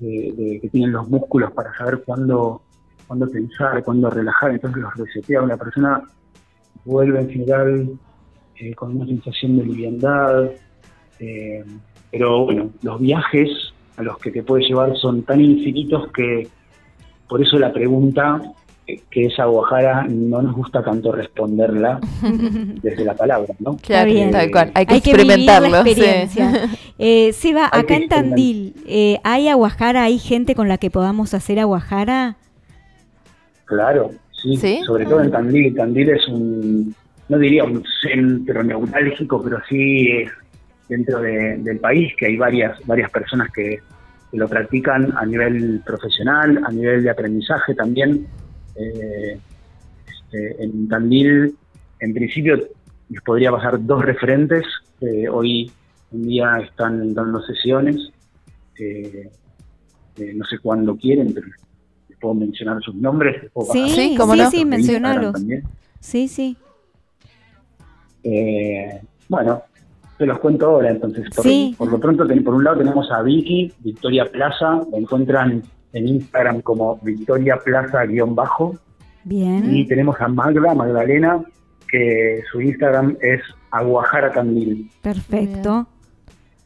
que 0.02 0.68
tienen 0.70 0.92
los 0.92 1.08
músculos 1.08 1.52
para 1.52 1.76
saber 1.76 2.02
cuándo, 2.04 2.62
cuándo 3.06 3.28
pensar, 3.28 3.82
cuándo 3.84 4.10
relajar, 4.10 4.50
entonces 4.50 4.82
los 4.82 4.94
resetea. 4.96 5.42
Una 5.42 5.56
persona 5.56 6.02
vuelve 6.84 7.20
en 7.20 7.30
general 7.30 7.90
eh, 8.56 8.74
con 8.74 8.96
una 8.96 9.06
sensación 9.06 9.58
de 9.58 9.64
liviandad, 9.64 10.50
eh, 11.20 11.64
pero 12.10 12.44
bueno, 12.44 12.70
los 12.82 13.00
viajes 13.00 13.48
a 13.96 14.02
los 14.02 14.18
que 14.18 14.30
te 14.30 14.42
puede 14.42 14.64
llevar 14.64 14.96
son 14.96 15.22
tan 15.22 15.40
infinitos 15.40 16.10
que 16.12 16.48
por 17.28 17.42
eso 17.42 17.58
la 17.58 17.72
pregunta 17.72 18.40
que 19.10 19.26
es 19.26 19.38
Aguajara 19.38 20.06
no 20.08 20.42
nos 20.42 20.54
gusta 20.54 20.82
tanto 20.82 21.12
responderla 21.12 22.00
desde 22.82 23.04
la 23.04 23.14
palabra, 23.14 23.54
¿no? 23.58 23.76
Claro, 23.76 24.10
tal 24.30 24.50
cual. 24.50 24.72
Hay 24.74 24.86
que 24.86 24.94
Hay 24.94 25.00
que 25.00 25.12
vivir 25.14 25.26
la 25.26 25.34
experimentarlo. 25.34 25.82
sí. 25.84 25.90
experiencia. 25.90 26.68
Eh, 27.04 27.32
Seba, 27.32 27.68
Hay 27.72 27.80
acá 27.80 27.96
en 27.96 28.08
Tandil, 28.08 28.74
eh, 28.86 29.18
¿hay 29.24 29.48
aguajara? 29.48 30.04
¿Hay 30.04 30.18
gente 30.20 30.54
con 30.54 30.68
la 30.68 30.78
que 30.78 30.88
podamos 30.90 31.34
hacer 31.34 31.58
aguajara? 31.58 32.36
Claro, 33.64 34.10
sí, 34.30 34.56
¿Sí? 34.56 34.80
sobre 34.86 35.04
todo 35.06 35.20
en 35.22 35.30
Tandil. 35.32 35.74
Tandil 35.74 36.10
es 36.10 36.28
un, 36.28 36.94
no 37.28 37.38
diría 37.38 37.64
un 37.64 37.82
centro 38.02 38.62
neurálgico, 38.62 39.42
pero 39.42 39.58
sí 39.68 40.08
es 40.10 40.30
dentro 40.88 41.20
de- 41.20 41.56
del 41.58 41.78
país, 41.80 42.12
que 42.16 42.26
hay 42.26 42.36
varias, 42.36 42.78
varias 42.86 43.10
personas 43.10 43.50
que, 43.52 43.78
que 44.30 44.36
lo 44.36 44.46
practican 44.46 45.12
a 45.16 45.24
nivel 45.26 45.80
profesional, 45.84 46.60
a 46.64 46.70
nivel 46.70 47.02
de 47.02 47.10
aprendizaje 47.10 47.74
también. 47.74 48.26
Eh, 48.76 49.38
este, 50.06 50.64
en 50.64 50.88
Tandil, 50.88 51.56
en 52.00 52.14
principio, 52.14 52.56
les 53.08 53.22
podría 53.22 53.50
pasar 53.52 53.84
dos 53.84 54.04
referentes 54.04 54.64
que 54.98 55.28
hoy 55.28 55.70
en 56.12 56.22
día 56.26 56.58
están 56.58 57.14
dando 57.14 57.40
sesiones. 57.42 57.96
eh, 58.78 59.30
eh, 60.16 60.32
no 60.34 60.44
sé 60.44 60.58
cuándo 60.58 60.96
quieren, 60.96 61.32
pero 61.32 61.46
les 62.08 62.18
puedo 62.18 62.34
mencionar 62.34 62.82
sus 62.82 62.94
nombres. 62.94 63.50
Sí, 63.72 63.88
Sí, 63.90 64.14
cómo 64.18 64.34
sí, 64.34 64.38
no. 64.40 64.50
sí, 64.50 64.64
mencionalos. 64.64 65.34
Sí, 66.00 66.28
sí. 66.28 66.56
Eh, 68.24 69.00
bueno, 69.28 69.62
te 70.18 70.26
los 70.26 70.38
cuento 70.38 70.66
ahora 70.66 70.90
entonces. 70.90 71.28
Por, 71.34 71.44
Sí. 71.44 71.74
por 71.78 71.90
lo 71.90 71.98
pronto, 71.98 72.26
por 72.44 72.54
un 72.54 72.64
lado 72.64 72.78
tenemos 72.78 73.10
a 73.10 73.22
Vicky, 73.22 73.72
Victoria 73.80 74.30
Plaza, 74.30 74.82
la 74.90 74.98
encuentran 74.98 75.62
en 75.92 76.08
Instagram 76.08 76.60
como 76.62 76.98
Victoria 77.02 77.58
Plaza-bajo. 77.64 78.76
Bien. 79.24 79.74
Y 79.74 79.86
tenemos 79.86 80.20
a 80.20 80.28
Magda, 80.28 80.74
Magdalena, 80.74 81.42
que 81.90 82.40
su 82.50 82.60
Instagram 82.60 83.16
es 83.20 83.40
Aguajara 83.70 84.32
Candil. 84.32 84.90
Perfecto. 85.02 85.86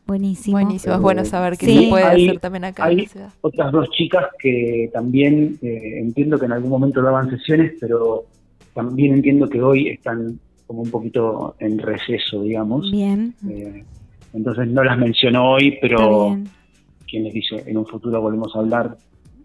Buenísimo. 0.07 0.57
Buenísimo, 0.59 0.95
es 0.95 1.01
bueno 1.01 1.24
saber 1.24 1.59
que 1.59 1.66
Sí. 1.66 1.85
se 1.85 1.91
puede 1.91 2.05
Hay- 2.05 2.29
hacer 2.29 2.41
también 2.41 2.64
acá 2.64 2.85
en 2.85 2.89
Hay 2.91 2.97
la 3.05 3.09
ciudad. 3.09 3.29
otras 3.41 3.72
dos 3.72 3.91
chicas 3.91 4.24
que 4.39 4.89
también 4.93 5.59
eh, 5.62 5.99
entiendo 5.99 6.39
que 6.39 6.47
en 6.47 6.53
algún 6.53 6.70
momento 6.70 7.03
daban 7.03 7.29
sesiones, 7.29 7.72
pero 7.81 8.24
también 8.72 9.14
entiendo 9.14 9.49
que 9.49 9.61
hoy 9.61 9.89
están 9.89 10.39
como 10.68 10.83
un 10.83 10.91
poquito 10.93 11.57
en 11.59 11.79
receso, 11.79 12.43
digamos. 12.43 12.89
Bien, 12.93 13.35
Eh, 13.51 13.85
entonces 14.33 14.68
no 14.68 14.85
las 14.85 14.97
menciono 14.97 15.51
hoy, 15.51 15.77
pero 15.81 16.39
quien 17.09 17.24
les 17.24 17.35
dice, 17.35 17.64
en 17.66 17.77
un 17.77 17.87
futuro 17.87 18.20
volvemos 18.20 18.55
a 18.55 18.61
hablar 18.61 18.97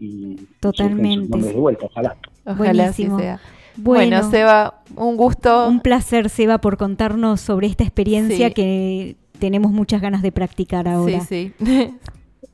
y 0.04 0.36
Totalmente. 0.60 1.28
nombres 1.30 1.54
de 1.54 1.60
vuelta, 1.60 1.86
ojalá. 1.86 2.16
Ojalá 2.44 2.84
así 2.86 3.04
Buenísimo. 3.06 3.18
sea. 3.20 3.40
Bueno, 3.76 4.16
Bueno, 4.18 4.30
Seba, 4.30 4.82
un 4.96 5.16
gusto. 5.16 5.68
un 5.68 5.80
placer, 5.80 6.28
Seba, 6.28 6.58
por 6.58 6.76
contarnos 6.76 7.40
sobre 7.40 7.68
esta 7.68 7.84
experiencia 7.84 8.48
Sí. 8.48 8.54
que 8.54 9.16
tenemos 9.38 9.72
muchas 9.72 10.00
ganas 10.02 10.22
de 10.22 10.32
practicar 10.32 10.88
ahora. 10.88 11.20
Sí, 11.20 11.52
sí. 11.58 11.94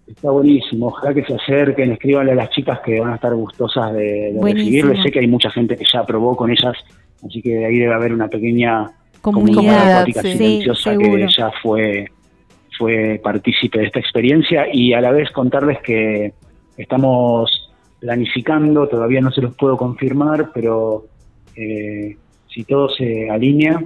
Está 0.07 0.31
buenísimo, 0.31 0.87
ojalá 0.87 1.13
que 1.13 1.23
se 1.25 1.35
acerquen, 1.35 1.93
escríbanle 1.93 2.33
a 2.33 2.35
las 2.35 2.51
chicas 2.51 2.81
que 2.85 2.99
van 3.01 3.13
a 3.13 3.15
estar 3.17 3.35
gustosas 3.35 3.93
de, 3.93 4.33
de. 4.33 5.01
Sé 5.03 5.11
que 5.11 5.19
hay 5.21 5.27
mucha 5.27 5.51
gente 5.51 5.77
que 5.77 5.85
ya 5.93 6.05
probó 6.07 6.35
con 6.35 6.51
ellas, 6.51 6.73
así 7.27 7.43
que 7.43 7.67
ahí 7.67 7.79
debe 7.79 7.93
haber 7.95 8.13
una 8.15 8.29
pequeña 8.29 8.91
Comunidad, 9.21 9.57
Comunidad, 9.57 9.93
acuática 9.93 10.23
sí. 10.23 10.33
silenciosa 10.33 10.93
Sí, 10.93 10.99
que 10.99 11.27
ya 11.37 11.51
fue, 11.63 12.07
fue 12.79 13.21
partícipe 13.23 13.81
de 13.81 13.87
esta 13.87 13.99
experiencia 13.99 14.67
y 14.73 14.95
a 14.95 15.01
la 15.03 15.11
vez 15.11 15.31
contarles 15.33 15.79
que 15.83 16.33
estamos 16.79 17.71
planificando, 18.01 18.89
todavía 18.89 19.21
no 19.21 19.31
se 19.31 19.43
los 19.43 19.55
puedo 19.55 19.77
confirmar, 19.77 20.51
pero 20.55 21.07
eh, 21.57 22.17
si 22.49 22.65
todo 22.65 22.89
se 22.89 23.29
alinea, 23.29 23.83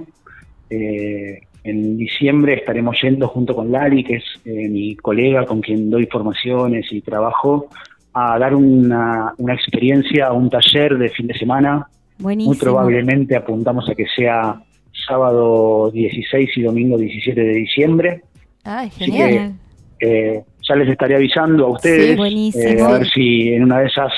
eh, 0.69 1.41
en 1.63 1.97
diciembre 1.97 2.55
estaremos 2.55 2.95
yendo 3.01 3.27
junto 3.27 3.55
con 3.55 3.71
Lali, 3.71 4.03
que 4.03 4.15
es 4.15 4.23
eh, 4.45 4.69
mi 4.69 4.95
colega 4.95 5.45
con 5.45 5.61
quien 5.61 5.89
doy 5.89 6.05
formaciones 6.05 6.85
y 6.91 7.01
trabajo, 7.01 7.67
a 8.13 8.37
dar 8.37 8.53
una, 8.53 9.33
una 9.37 9.53
experiencia, 9.53 10.31
un 10.31 10.49
taller 10.49 10.97
de 10.97 11.09
fin 11.09 11.27
de 11.27 11.33
semana 11.33 11.87
Buenísimo. 12.19 12.53
muy 12.53 12.59
probablemente 12.59 13.35
apuntamos 13.35 13.89
a 13.89 13.95
que 13.95 14.05
sea 14.15 14.61
sábado 15.07 15.89
16 15.91 16.49
y 16.57 16.61
domingo 16.61 16.97
17 16.97 17.41
de 17.41 17.53
diciembre. 17.53 18.21
Así 18.63 19.05
genial. 19.05 19.29
Genial. 19.29 19.53
Eh, 19.99 20.43
ya 20.67 20.75
les 20.75 20.89
estaré 20.89 21.15
avisando 21.15 21.65
a 21.67 21.69
ustedes. 21.71 22.11
Sí, 22.11 22.15
buenísimo. 22.15 22.63
eh, 22.63 22.81
a 22.81 22.87
ver 22.99 23.07
si 23.09 23.49
en 23.53 23.63
una 23.63 23.79
de 23.79 23.87
esas 23.87 24.11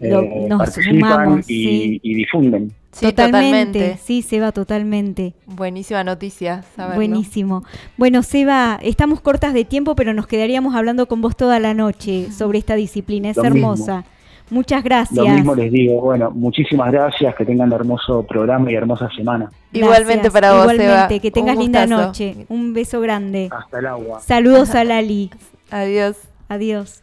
eh, 0.00 0.10
Lo- 0.10 0.22
nos 0.48 0.58
participan 0.58 0.94
sumamos, 1.24 1.50
y, 1.50 1.64
sí. 1.64 2.00
y 2.02 2.14
difunden. 2.14 2.72
Sí, 2.92 3.06
totalmente. 3.06 3.78
totalmente. 3.78 3.98
Sí, 4.02 4.22
Seba, 4.22 4.50
totalmente. 4.50 5.34
Buenísima 5.46 6.02
noticia. 6.02 6.62
saberlo. 6.74 6.96
Buenísimo. 6.96 7.62
Bueno, 7.96 8.22
Seba, 8.24 8.80
estamos 8.82 9.20
cortas 9.20 9.54
de 9.54 9.64
tiempo, 9.64 9.94
pero 9.94 10.12
nos 10.12 10.26
quedaríamos 10.26 10.74
hablando 10.74 11.06
con 11.06 11.20
vos 11.20 11.36
toda 11.36 11.60
la 11.60 11.72
noche 11.74 12.32
sobre 12.32 12.58
esta 12.58 12.74
disciplina. 12.74 13.30
Es 13.30 13.36
Lo 13.36 13.44
hermosa. 13.44 14.04
Muchas 14.50 14.82
gracias. 14.82 15.24
Lo 15.24 15.28
mismo 15.32 15.54
les 15.54 15.70
digo. 15.70 16.00
Bueno, 16.00 16.32
muchísimas 16.32 16.90
gracias. 16.90 17.32
Que 17.36 17.44
tengan 17.44 17.68
un 17.68 17.74
hermoso 17.74 18.24
programa 18.26 18.72
y 18.72 18.74
hermosa 18.74 19.08
semana. 19.16 19.48
Igualmente 19.72 20.28
para 20.28 20.50
vos, 20.54 20.62
Igualmente, 20.62 20.92
Seba. 20.92 21.20
que 21.20 21.30
tengas 21.30 21.56
linda 21.56 21.86
noche. 21.86 22.46
Un 22.48 22.72
beso 22.74 23.00
grande. 23.00 23.48
Hasta 23.52 23.78
el 23.78 23.86
agua. 23.86 24.18
Saludos 24.20 24.74
a 24.74 24.82
Lali. 24.82 25.30
Adiós. 25.70 26.16
Adiós. 26.48 27.02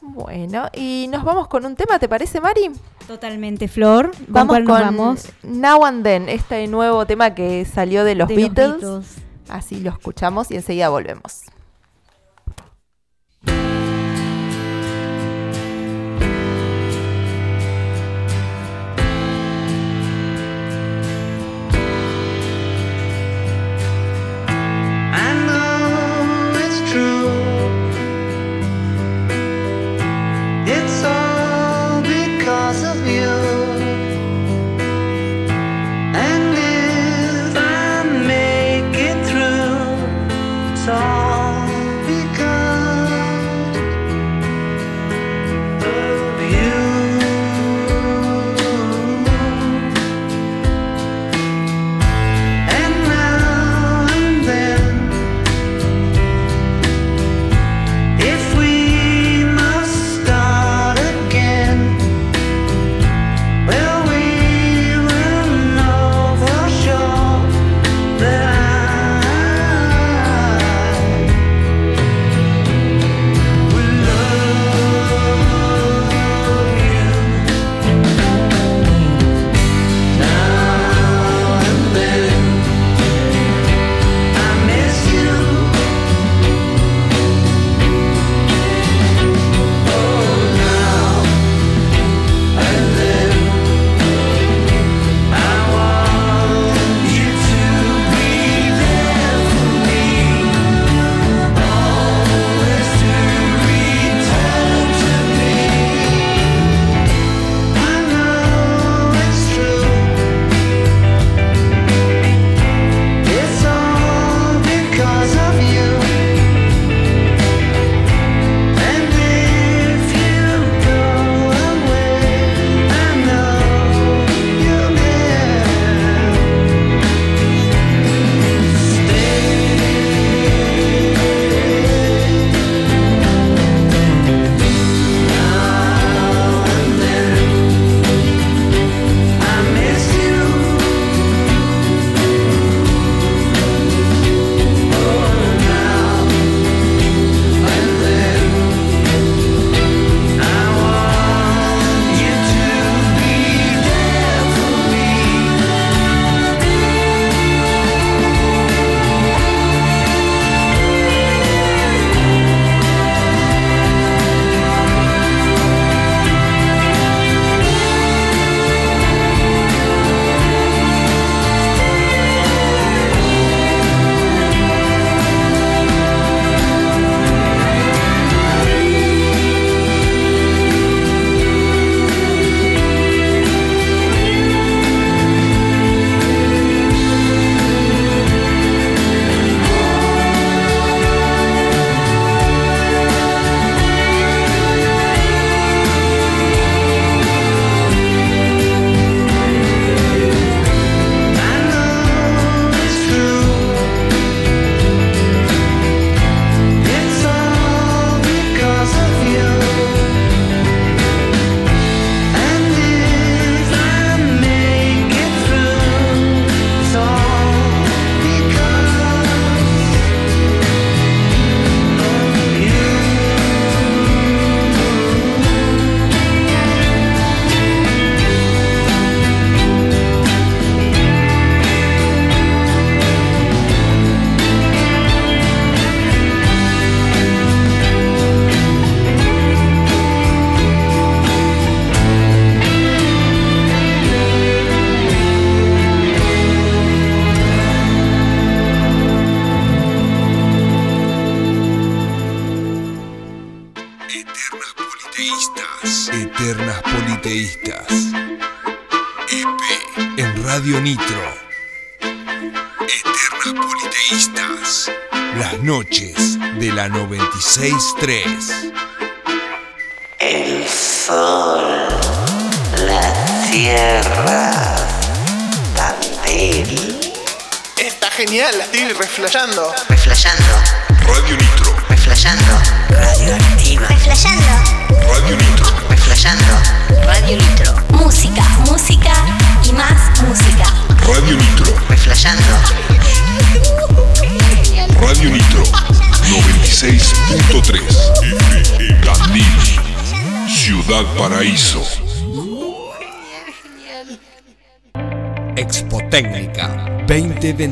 Bueno, 0.00 0.68
y 0.72 1.06
nos 1.10 1.22
vamos 1.22 1.46
con 1.46 1.64
un 1.64 1.76
tema, 1.76 1.98
¿te 1.98 2.08
parece, 2.08 2.40
Mari? 2.40 2.70
Totalmente, 3.06 3.68
Flor. 3.68 4.10
¿Con 4.10 4.26
Vamos 4.28 4.48
cuál 4.48 4.64
con 4.64 4.80
vamos? 4.80 5.28
Now 5.44 5.84
and 5.84 6.02
Then, 6.02 6.28
este 6.28 6.66
nuevo 6.66 7.06
tema 7.06 7.34
que 7.34 7.64
salió 7.64 8.04
de 8.04 8.16
los 8.16 8.28
De 8.28 8.34
Beatles. 8.34 8.80
Beatles. 8.80 9.06
Así 9.48 9.80
lo 9.80 9.90
escuchamos 9.90 10.50
y 10.50 10.56
enseguida 10.56 10.88
volvemos. 10.88 11.42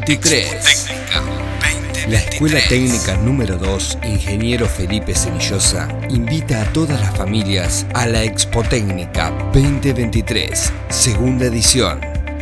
2023. 0.01 2.09
La 2.09 2.19
Escuela 2.19 2.59
Técnica 2.69 3.17
número 3.19 3.57
2, 3.59 3.99
Ingeniero 4.05 4.67
Felipe 4.67 5.15
Semillosa, 5.15 5.89
invita 6.09 6.63
a 6.63 6.73
todas 6.73 6.99
las 7.01 7.17
familias 7.17 7.87
a 7.95 8.07
la 8.07 8.25
Expotécnica 8.25 9.31
2023, 9.53 10.73
segunda 10.89 11.45
edición. 11.47 12.01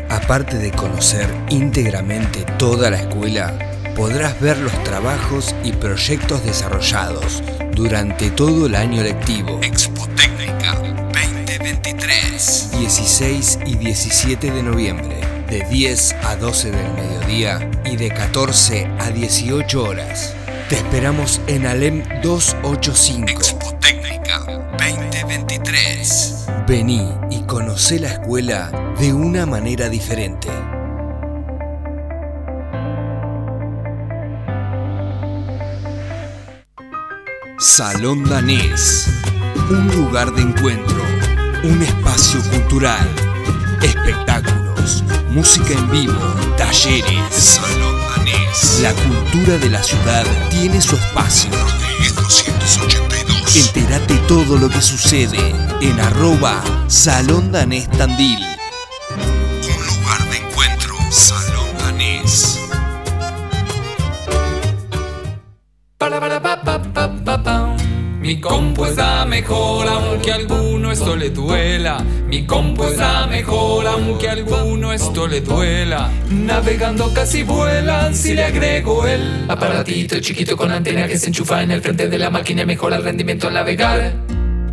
Aparte 0.08 0.56
de 0.58 0.70
conocer 0.70 1.28
íntegramente 1.50 2.44
toda 2.58 2.90
la 2.90 2.98
escuela, 2.98 3.52
podrás 3.96 4.40
ver 4.40 4.58
los 4.58 4.84
trabajos 4.84 5.54
y 5.64 5.72
proyectos 5.72 6.44
desarrollados 6.44 7.42
durante 7.74 8.30
todo 8.30 8.66
el 8.66 8.76
año 8.76 9.02
lectivo. 9.02 9.58
Expotécnica 9.62 10.76
2023. 10.76 12.70
16 12.78 13.58
y 13.66 13.74
17 13.74 14.50
de 14.50 14.62
noviembre, 14.62 15.20
de 15.50 15.64
10 15.64 16.14
a 16.24 16.36
12 16.36 16.70
del 16.70 16.92
mediodía 16.94 17.70
y 17.84 17.96
de 17.96 18.10
14 18.10 18.86
a 18.98 19.10
18 19.10 19.82
horas. 19.82 20.34
Te 20.68 20.76
esperamos 20.76 21.40
en 21.46 21.66
Alem 21.66 22.02
285. 22.22 23.30
Expotécnica 23.30 24.44
2023. 24.78 26.46
Vení 26.66 27.08
y 27.30 27.42
conoce 27.42 27.98
la 27.98 28.08
escuela 28.08 28.94
de 28.98 29.14
una 29.14 29.46
manera 29.46 29.88
diferente. 29.88 30.48
Salón 37.58 38.24
Danés. 38.28 39.08
Un 39.70 39.88
lugar 39.96 40.30
de 40.32 40.42
encuentro. 40.42 41.02
Un 41.64 41.82
espacio 41.82 42.40
cultural. 42.50 43.08
Espectáculos. 43.82 45.02
Música 45.30 45.74
en 45.74 45.90
vivo. 45.90 46.14
Talleres. 46.56 47.32
Salón 47.32 48.00
Danés. 48.16 48.80
La 48.80 48.92
cultura 48.94 49.58
de 49.58 49.68
la 49.68 49.82
ciudad 49.82 50.24
tiene 50.50 50.80
su 50.80 50.96
espacio. 50.96 51.50
Rodríguez 51.50 52.14
282 52.14 53.56
Entérate 53.56 54.14
todo 54.26 54.56
lo 54.56 54.68
que 54.70 54.80
sucede 54.80 55.54
en 55.80 56.00
arroba 56.00 56.62
Salón 56.86 57.52
Danés 57.52 57.90
Tandil. 57.90 58.38
Un 58.40 59.86
lugar 59.86 60.30
de 60.30 60.38
encuentro. 60.38 60.96
Salón 61.10 61.47
mejor 69.40 69.86
aunque 69.86 70.32
alguno 70.32 70.90
esto 70.90 71.14
le 71.14 71.30
duela. 71.30 72.04
Mi 72.26 72.44
compu 72.44 72.84
está 72.84 73.26
mejor 73.28 73.86
aunque 73.86 74.28
alguno 74.28 74.92
esto 74.92 75.28
le 75.28 75.40
duela. 75.40 76.10
Navegando 76.28 77.14
casi 77.14 77.44
vuelan 77.44 78.14
si 78.14 78.34
le 78.34 78.44
agrego 78.44 79.06
el 79.06 79.44
aparatito 79.48 80.18
chiquito 80.18 80.56
con 80.56 80.72
antena 80.72 81.06
que 81.06 81.16
se 81.16 81.28
enchufa 81.28 81.62
en 81.62 81.70
el 81.70 81.80
frente 81.82 82.08
de 82.08 82.18
la 82.18 82.30
máquina 82.30 82.66
mejora 82.66 82.96
el 82.96 83.04
rendimiento 83.04 83.46
al 83.46 83.54
navegar. 83.54 84.12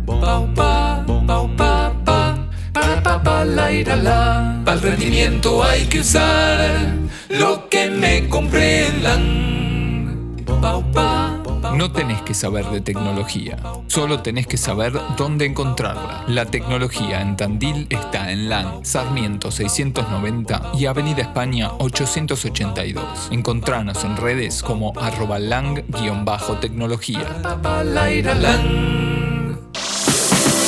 Pau, 0.04 0.52
pa, 0.54 1.04
pau, 1.06 1.56
pa, 1.56 1.92
pa, 2.04 2.48
pa, 2.72 3.22
pa, 3.22 3.44
la, 3.44 3.72
ira, 3.72 3.94
la. 3.96 4.62
El 4.66 4.80
rendimiento 4.80 5.62
hay 5.62 5.84
que 5.86 6.00
usar 6.00 6.92
lo 7.28 7.68
que 7.68 7.88
me 7.88 8.28
comprendan. 8.28 9.22
Pau, 10.60 10.82
pa, 10.92 11.15
No 11.76 11.92
tenés 11.92 12.22
que 12.22 12.32
saber 12.32 12.64
de 12.70 12.80
tecnología, 12.80 13.58
solo 13.86 14.22
tenés 14.22 14.46
que 14.46 14.56
saber 14.56 14.98
dónde 15.18 15.44
encontrarla. 15.44 16.24
La 16.26 16.46
tecnología 16.46 17.20
en 17.20 17.36
Tandil 17.36 17.86
está 17.90 18.32
en 18.32 18.48
LAN, 18.48 18.82
Sarmiento 18.82 19.50
690 19.50 20.70
y 20.72 20.86
Avenida 20.86 21.20
España 21.20 21.72
882. 21.78 23.28
Encontranos 23.30 24.04
en 24.04 24.16
redes 24.16 24.62
como 24.62 24.94
arroba 24.98 25.38
lang-tecnología. 25.38 27.26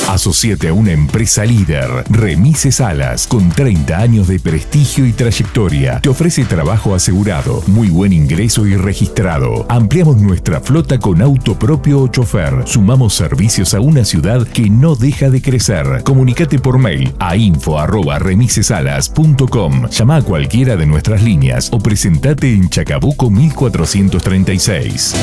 Asociate 0.09 0.69
a 0.69 0.73
una 0.73 0.93
empresa 0.93 1.45
líder, 1.45 2.05
Remises 2.09 2.81
Alas, 2.81 3.27
con 3.27 3.51
30 3.51 3.99
años 3.99 4.27
de 4.27 4.41
prestigio 4.41 5.05
y 5.05 5.13
trayectoria. 5.13 6.01
Te 6.01 6.09
ofrece 6.09 6.47
trabajo 6.47 6.95
asegurado, 6.95 7.63
muy 7.67 7.91
buen 7.91 8.15
ingreso 8.15 8.67
y 8.67 8.75
registrado. 8.75 9.67
Ampliamos 9.69 10.17
nuestra 10.17 10.63
flota 10.63 10.99
con 10.99 11.21
auto 11.21 11.59
propio 11.59 12.01
o 12.01 12.09
chofer. 12.09 12.63
Sumamos 12.65 13.13
servicios 13.13 13.75
a 13.75 13.81
una 13.81 14.03
ciudad 14.03 14.49
que 14.49 14.71
no 14.71 14.95
deja 14.95 15.29
de 15.29 15.43
crecer. 15.43 16.03
Comunicate 16.05 16.59
por 16.59 16.79
mail 16.79 17.13
a 17.19 17.37
info@remisesalas.com. 17.37 19.91
Llama 19.91 20.17
a 20.17 20.23
cualquiera 20.23 20.77
de 20.77 20.87
nuestras 20.87 21.23
líneas 21.23 21.69
o 21.71 21.81
presentate 21.81 22.55
en 22.55 22.71
Chacabuco 22.71 23.29
1436. 23.29 25.15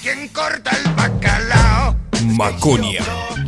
¿Quién 0.00 0.28
corta 0.28 0.70
el 0.70 0.94
bacalao? 0.94 1.94
Maconia 2.38 3.02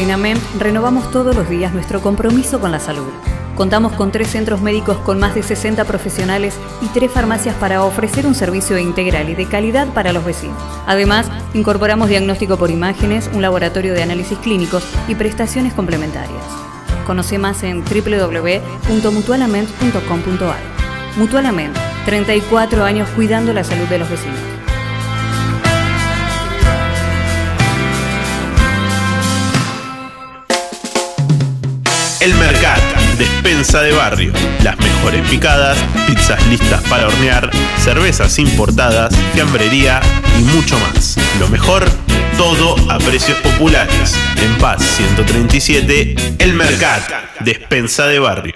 En 0.00 0.08
renovamos 0.58 1.10
todos 1.10 1.36
los 1.36 1.50
días 1.50 1.74
nuestro 1.74 2.00
compromiso 2.00 2.58
con 2.58 2.72
la 2.72 2.80
salud. 2.80 3.10
Contamos 3.54 3.92
con 3.92 4.10
tres 4.10 4.28
centros 4.28 4.62
médicos 4.62 4.96
con 4.96 5.18
más 5.18 5.34
de 5.34 5.42
60 5.42 5.84
profesionales 5.84 6.54
y 6.80 6.86
tres 6.86 7.12
farmacias 7.12 7.54
para 7.56 7.84
ofrecer 7.84 8.26
un 8.26 8.34
servicio 8.34 8.78
integral 8.78 9.28
y 9.28 9.34
de 9.34 9.44
calidad 9.44 9.88
para 9.88 10.14
los 10.14 10.24
vecinos. 10.24 10.56
Además, 10.86 11.28
incorporamos 11.52 12.08
diagnóstico 12.08 12.56
por 12.56 12.70
imágenes, 12.70 13.28
un 13.34 13.42
laboratorio 13.42 13.92
de 13.92 14.02
análisis 14.02 14.38
clínicos 14.38 14.84
y 15.06 15.16
prestaciones 15.16 15.74
complementarias. 15.74 16.44
Conoce 17.06 17.36
más 17.36 17.62
en 17.62 17.84
www.mutualament.com.ar. 17.84 20.60
Mutualament, 21.16 21.76
34 22.06 22.84
años 22.84 23.06
cuidando 23.10 23.52
la 23.52 23.64
salud 23.64 23.86
de 23.88 23.98
los 23.98 24.08
vecinos. 24.08 24.59
El 32.20 32.34
Mercat, 32.34 32.78
despensa 33.16 33.80
de 33.80 33.92
barrio. 33.92 34.34
Las 34.62 34.78
mejores 34.78 35.26
picadas, 35.30 35.78
pizzas 36.06 36.46
listas 36.48 36.82
para 36.82 37.06
hornear, 37.06 37.50
cervezas 37.82 38.38
importadas, 38.38 39.14
fiambrería 39.32 40.02
y 40.38 40.42
mucho 40.42 40.78
más. 40.80 41.16
Lo 41.38 41.48
mejor, 41.48 41.90
todo 42.36 42.76
a 42.90 42.98
precios 42.98 43.38
populares. 43.38 44.14
En 44.36 44.58
Paz 44.58 44.82
137, 44.82 46.14
El 46.38 46.52
Mercat, 46.52 47.02
despensa 47.40 48.06
de 48.06 48.18
barrio. 48.18 48.54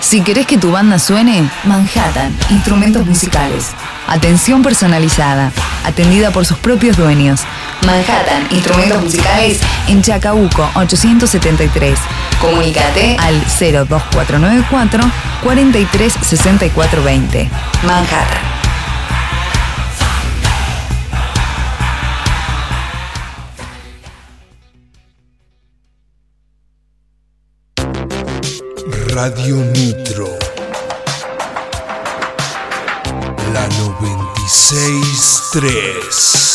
Si 0.00 0.22
querés 0.22 0.46
que 0.46 0.56
tu 0.56 0.70
banda 0.70 0.98
suene, 0.98 1.50
Manhattan, 1.64 2.34
instrumentos 2.48 3.06
musicales. 3.06 3.72
Atención 4.06 4.62
personalizada, 4.62 5.52
atendida 5.84 6.30
por 6.30 6.46
sus 6.46 6.56
propios 6.58 6.96
dueños. 6.96 7.40
Manhattan, 7.86 8.46
instrumentos 8.50 9.02
musicales 9.02 9.60
en 9.88 10.02
Chacabuco 10.02 10.70
873. 10.74 11.98
Comunícate 12.40 13.16
al 13.18 13.40
02494 13.58 15.02
436420. 15.42 17.50
Manhattan. 17.82 18.54
Radio 29.14 29.56
Nitro. 29.56 30.38
La 33.52 33.68
963. 33.68 36.53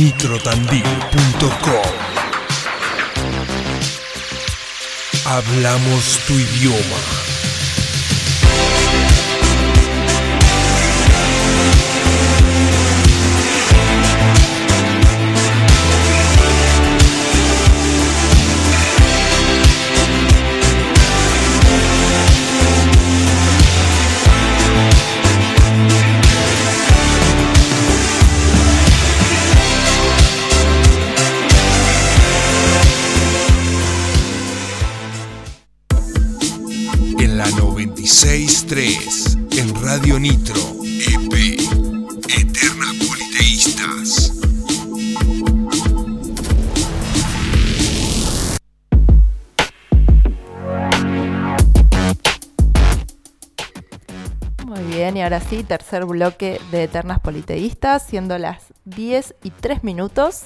Nitrotandil.com. 0.00 1.92
Hablamos 5.26 6.18
tu 6.26 6.32
idioma. 6.38 7.19
963. 38.70 39.58
En 39.58 39.82
Radio 39.82 40.20
Nitro. 40.20 40.54
EP. 40.54 41.58
Eterna 42.28 42.86
Politeístas. 43.04 44.32
Muy 54.64 54.82
bien, 54.84 55.16
y 55.16 55.22
ahora 55.22 55.40
sí, 55.40 55.64
tercer 55.64 56.04
bloque 56.04 56.60
de 56.70 56.84
Eternas 56.84 57.18
Politeístas, 57.18 58.06
siendo 58.06 58.38
las 58.38 58.62
10 58.84 59.34
y 59.42 59.50
3 59.50 59.82
minutos. 59.82 60.44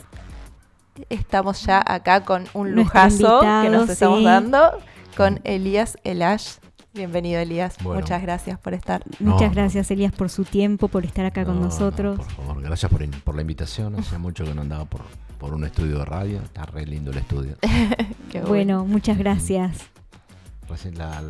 Estamos 1.10 1.62
ya 1.66 1.84
acá 1.86 2.24
con 2.24 2.46
un 2.54 2.74
Nuestro 2.74 3.02
lujazo 3.02 3.40
que 3.40 3.68
nos 3.68 3.90
estamos 3.90 4.20
sí. 4.20 4.24
dando 4.24 4.78
con 5.14 5.42
Elías 5.44 5.98
Elash. 6.04 6.63
Bienvenido, 6.94 7.40
Elías. 7.40 7.76
Bueno. 7.82 8.00
Muchas 8.00 8.22
gracias 8.22 8.58
por 8.60 8.72
estar. 8.72 9.02
Muchas 9.18 9.48
No. 9.48 9.54
gracias, 9.54 9.90
Elías, 9.90 10.12
por 10.12 10.30
su 10.30 10.44
tiempo, 10.44 10.86
por 10.86 11.04
estar 11.04 11.26
acá 11.26 11.44
con 11.44 11.54
No, 11.56 11.62
no, 11.62 11.66
nosotros. 11.66 12.18
por 12.18 12.30
favor, 12.46 12.62
gracias 12.62 12.90
por, 12.90 13.02
in- 13.02 13.10
por 13.10 13.34
la 13.34 13.40
invitación. 13.40 13.96
Hacía 13.98 14.18
mucho 14.18 14.44
que 14.44 14.54
no 14.54 14.60
andaba 14.62 14.84
por, 14.84 15.00
por 15.38 15.54
un 15.54 15.64
estudio 15.64 15.98
de 15.98 16.04
radio. 16.04 16.40
Está 16.40 16.64
re 16.66 16.86
lindo 16.86 17.10
el 17.10 17.18
estudio. 17.18 17.56
Qué 18.30 18.40
bueno, 18.42 18.84
muchas 18.84 19.18
gracias. 19.18 19.78
Recién 20.68 20.96
la- 20.96 21.20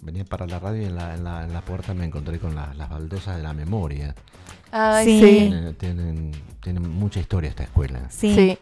venía 0.00 0.24
para 0.24 0.46
la 0.46 0.58
radio 0.58 0.82
y 0.82 0.86
en 0.86 0.96
la, 0.96 1.14
en 1.14 1.22
la, 1.22 1.44
en 1.44 1.52
la 1.52 1.60
puerta 1.60 1.94
me 1.94 2.04
encontré 2.04 2.40
con 2.40 2.56
la- 2.56 2.74
las 2.74 2.90
baldosas 2.90 3.36
de 3.36 3.42
la 3.44 3.52
memoria. 3.54 4.16
Ay, 4.72 5.04
Sí. 5.06 5.20
sí. 5.20 5.26
Tienen, 5.48 5.74
tienen, 5.76 6.32
tienen 6.60 6.90
mucha 6.90 7.20
historia 7.20 7.48
esta 7.50 7.62
escuela. 7.62 8.10
Sí. 8.10 8.34
Sí. 8.34 8.58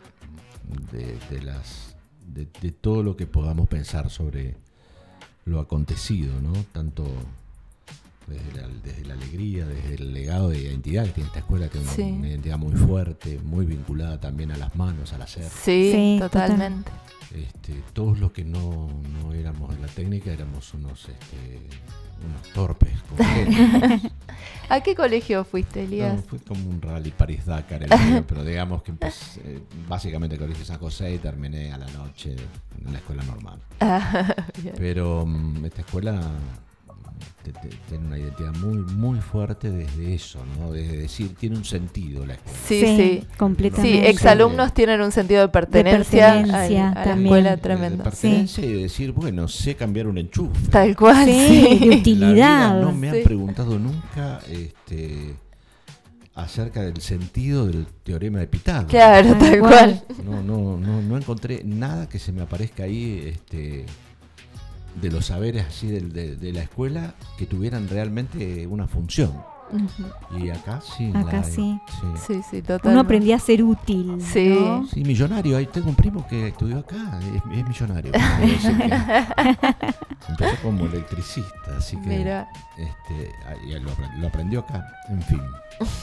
De, 0.93 1.18
de 1.30 1.43
las, 1.43 1.97
de, 2.26 2.47
de 2.61 2.72
todo 2.72 3.03
lo 3.03 3.16
que 3.16 3.26
podamos 3.26 3.68
pensar 3.68 4.11
sobre 4.11 4.57
lo 5.47 5.61
acontecido, 5.61 6.40
¿no? 6.42 6.53
Tanto 6.72 7.05
desde 8.27 8.53
la, 8.61 8.68
desde 8.83 9.05
la 9.05 9.14
alegría, 9.14 9.66
desde 9.66 9.95
el 9.95 10.12
legado 10.12 10.49
de 10.51 10.59
identidad 10.61 11.05
que 11.07 11.12
tiene 11.12 11.29
esta 11.29 11.39
escuela, 11.41 11.68
que 11.68 11.79
es 11.79 11.85
una, 11.85 11.93
Sí. 11.93 12.03
una 12.03 12.29
identidad 12.29 12.59
muy 12.59 12.72
fuerte, 12.74 13.39
muy 13.45 13.66
vinculada 13.66 14.20
también 14.20 14.51
a 14.53 14.57
las 14.57 14.74
manos, 14.77 15.12
al 15.12 15.22
hacer. 15.22 15.45
Sí, 15.45 15.91
Sí, 15.93 16.16
totalmente. 16.20 16.91
Este, 17.35 17.83
todos 17.93 18.18
los 18.18 18.33
que 18.33 18.45
no, 18.45 18.89
no 19.22 19.33
éramos 19.33 19.74
de 19.74 19.81
la 19.83 19.89
técnica 19.89 20.33
éramos 20.33 20.72
unos, 20.74 21.09
este, 21.09 21.61
unos 22.24 22.43
torpes. 22.55 22.93
¿A 24.68 24.81
qué 24.81 24.95
colegio 24.95 25.45
fuiste, 25.45 25.85
Elías? 25.85 26.16
No, 26.16 26.22
fue 26.22 26.39
como 26.41 26.68
un 26.70 26.81
rally 26.81 27.11
París-Dakar, 27.11 27.83
el 27.85 28.24
pero 28.24 28.43
digamos 28.45 28.83
que 28.83 28.91
empecé, 28.93 29.41
eh, 29.45 29.61
básicamente 29.89 30.35
el 30.37 30.41
colegio 30.41 30.64
San 30.64 30.79
José 30.79 31.14
y 31.14 31.18
terminé 31.18 31.72
a 31.72 31.79
la 31.79 31.87
noche 31.91 32.35
en 32.85 32.93
la 32.93 32.99
escuela 32.99 33.22
normal. 33.24 33.61
Ah, 33.81 34.35
pero 34.77 35.24
mm, 35.27 35.64
esta 35.66 35.83
escuela 35.83 36.20
tiene 37.88 38.07
una 38.07 38.18
identidad 38.18 38.55
muy 38.57 38.78
muy 38.94 39.20
fuerte 39.20 39.70
desde 39.70 40.14
eso, 40.14 40.38
¿no? 40.59 40.72
Desde 40.72 40.97
decir, 40.97 41.34
tiene 41.34 41.57
un 41.57 41.64
sentido 41.64 42.24
la 42.26 42.34
escuela. 42.34 42.59
Sí, 42.66 42.80
Sí, 42.80 42.97
sí. 42.97 43.26
completamente. 43.38 44.01
Sí, 44.01 44.07
exalumnos 44.07 44.72
tienen 44.74 45.01
un 45.01 45.12
sentido 45.12 45.40
de 45.42 45.49
pertenencia, 45.49 46.32
pertenencia 46.34 46.88
a, 46.88 46.92
a 46.92 46.94
la 46.94 47.05
también. 47.05 47.26
escuela 47.26 47.51
De 47.51 47.57
tremendo. 47.59 48.05
pertenencia 48.05 48.64
y 48.64 48.72
de 48.72 48.82
decir, 48.82 49.12
bueno, 49.12 49.49
sé 49.49 49.74
cambiar 49.74 50.07
un 50.07 50.18
enchufe. 50.18 50.68
Tal 50.70 50.97
cual, 50.97 51.24
Sí, 51.26 51.32
sí. 51.32 51.78
de 51.78 51.86
La 51.86 51.97
utilidad. 51.97 52.32
vida 52.34 52.74
no 52.80 52.92
me 52.92 53.11
Sí. 53.11 53.16
han 53.18 53.24
preguntado 53.24 53.78
nunca 53.78 54.40
este, 54.51 55.34
acerca 56.34 56.82
del 56.82 57.01
sentido 57.01 57.66
del 57.66 57.86
teorema 58.03 58.38
de 58.40 58.47
Pitágoras. 58.47 58.90
Claro, 58.90 59.28
Tal 59.30 59.38
tal 59.38 59.59
cual. 59.61 60.03
No, 60.24 60.42
no, 60.42 60.76
no, 60.78 61.01
no 61.01 61.16
encontré 61.16 61.62
nada 61.64 62.09
que 62.09 62.18
se 62.18 62.30
me 62.32 62.42
aparezca 62.42 62.82
ahí 62.84 63.22
este, 63.34 63.86
de 65.01 65.11
los 65.11 65.26
saberes 65.26 65.66
así 65.68 65.86
del- 65.88 66.12
de, 66.12 66.36
de 66.36 66.53
la 66.53 66.62
escuela 66.62 67.14
que 67.38 67.47
tuvieran 67.47 67.88
realmente 67.88 68.66
una 68.66 68.86
función. 68.88 69.32
Y 70.38 70.49
acá 70.51 70.80
sí. 70.80 71.11
Acá 71.12 71.32
la 71.32 71.38
hay, 71.44 71.53
sí. 71.53 71.80
Sí, 72.24 72.40
sí, 72.49 72.62
Uno 72.84 73.01
aprendía 73.01 73.34
a 73.34 73.40
ser 73.40 73.64
útil. 73.64 74.16
Sí. 74.22 74.57
¿no? 74.61 74.86
Sí, 74.86 75.03
millonario. 75.03 75.57
Ahí 75.57 75.66
tengo 75.66 75.88
un 75.88 75.97
primo 75.97 76.24
que 76.28 76.47
estudió 76.49 76.78
acá, 76.78 77.18
es, 77.34 77.42
es 77.59 77.66
millonario. 77.66 78.12
Empezó 80.28 80.57
como 80.62 80.86
electricista, 80.86 81.76
así 81.78 81.97
que 81.97 82.09
Mira. 82.09 82.49
este, 82.76 83.30
ahí 83.49 83.80
lo, 83.80 83.90
lo 84.20 84.26
aprendió 84.28 84.61
acá. 84.61 84.86
En 85.09 85.22
fin. 85.22 85.40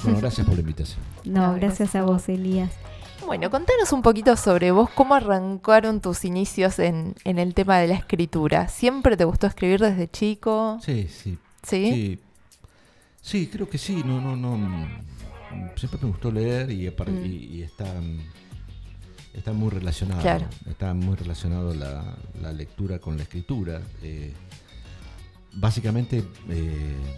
Bueno, 0.04 0.20
gracias 0.20 0.46
por 0.46 0.56
la 0.56 0.62
invitación. 0.62 1.00
No, 1.26 1.54
gracias 1.56 1.96
a 1.96 2.04
vos, 2.04 2.28
Elías. 2.30 2.72
Bueno, 3.26 3.50
contanos 3.50 3.92
un 3.94 4.02
poquito 4.02 4.36
sobre 4.36 4.72
vos, 4.72 4.90
cómo 4.90 5.16
arrancaron 5.16 6.02
tus 6.02 6.26
inicios 6.26 6.78
en, 6.80 7.16
en 7.24 7.40
el 7.40 7.54
tema 7.54 7.80
de 7.80 7.88
la 7.88 7.96
escritura. 7.96 8.68
¿Siempre 8.68 9.16
te 9.16 9.24
gustó 9.26 9.48
escribir 9.48 9.80
desde 9.80 10.10
chico? 10.10 10.78
Sí, 10.84 11.08
sí. 11.08 11.38
¿Sí? 11.64 11.92
Sí, 11.92 12.20
Sí, 13.22 13.48
creo 13.48 13.70
que 13.70 13.78
sí. 13.78 14.04
No, 14.06 14.20
no, 14.20 14.36
no. 14.36 14.58
Siempre 15.78 16.00
me 16.02 16.10
gustó 16.10 16.30
leer 16.32 16.70
y, 16.72 16.88
apar- 16.88 17.10
Mm. 17.10 17.26
y, 17.26 17.30
y 17.30 17.64
está, 17.64 17.86
mm, 17.86 18.20
está 19.34 19.54
muy 19.54 19.70
relacionado. 19.70 20.22
Claro. 20.22 20.48
Está 20.70 20.94
muy 20.94 21.16
relacionado 21.16 21.74
la, 21.74 22.18
la 22.42 22.52
lectura 22.52 23.00
con 23.00 23.16
la 23.16 23.24
escritura. 23.24 23.82
Eh, 24.02 24.34
básicamente, 25.54 26.26
eh, 26.50 27.16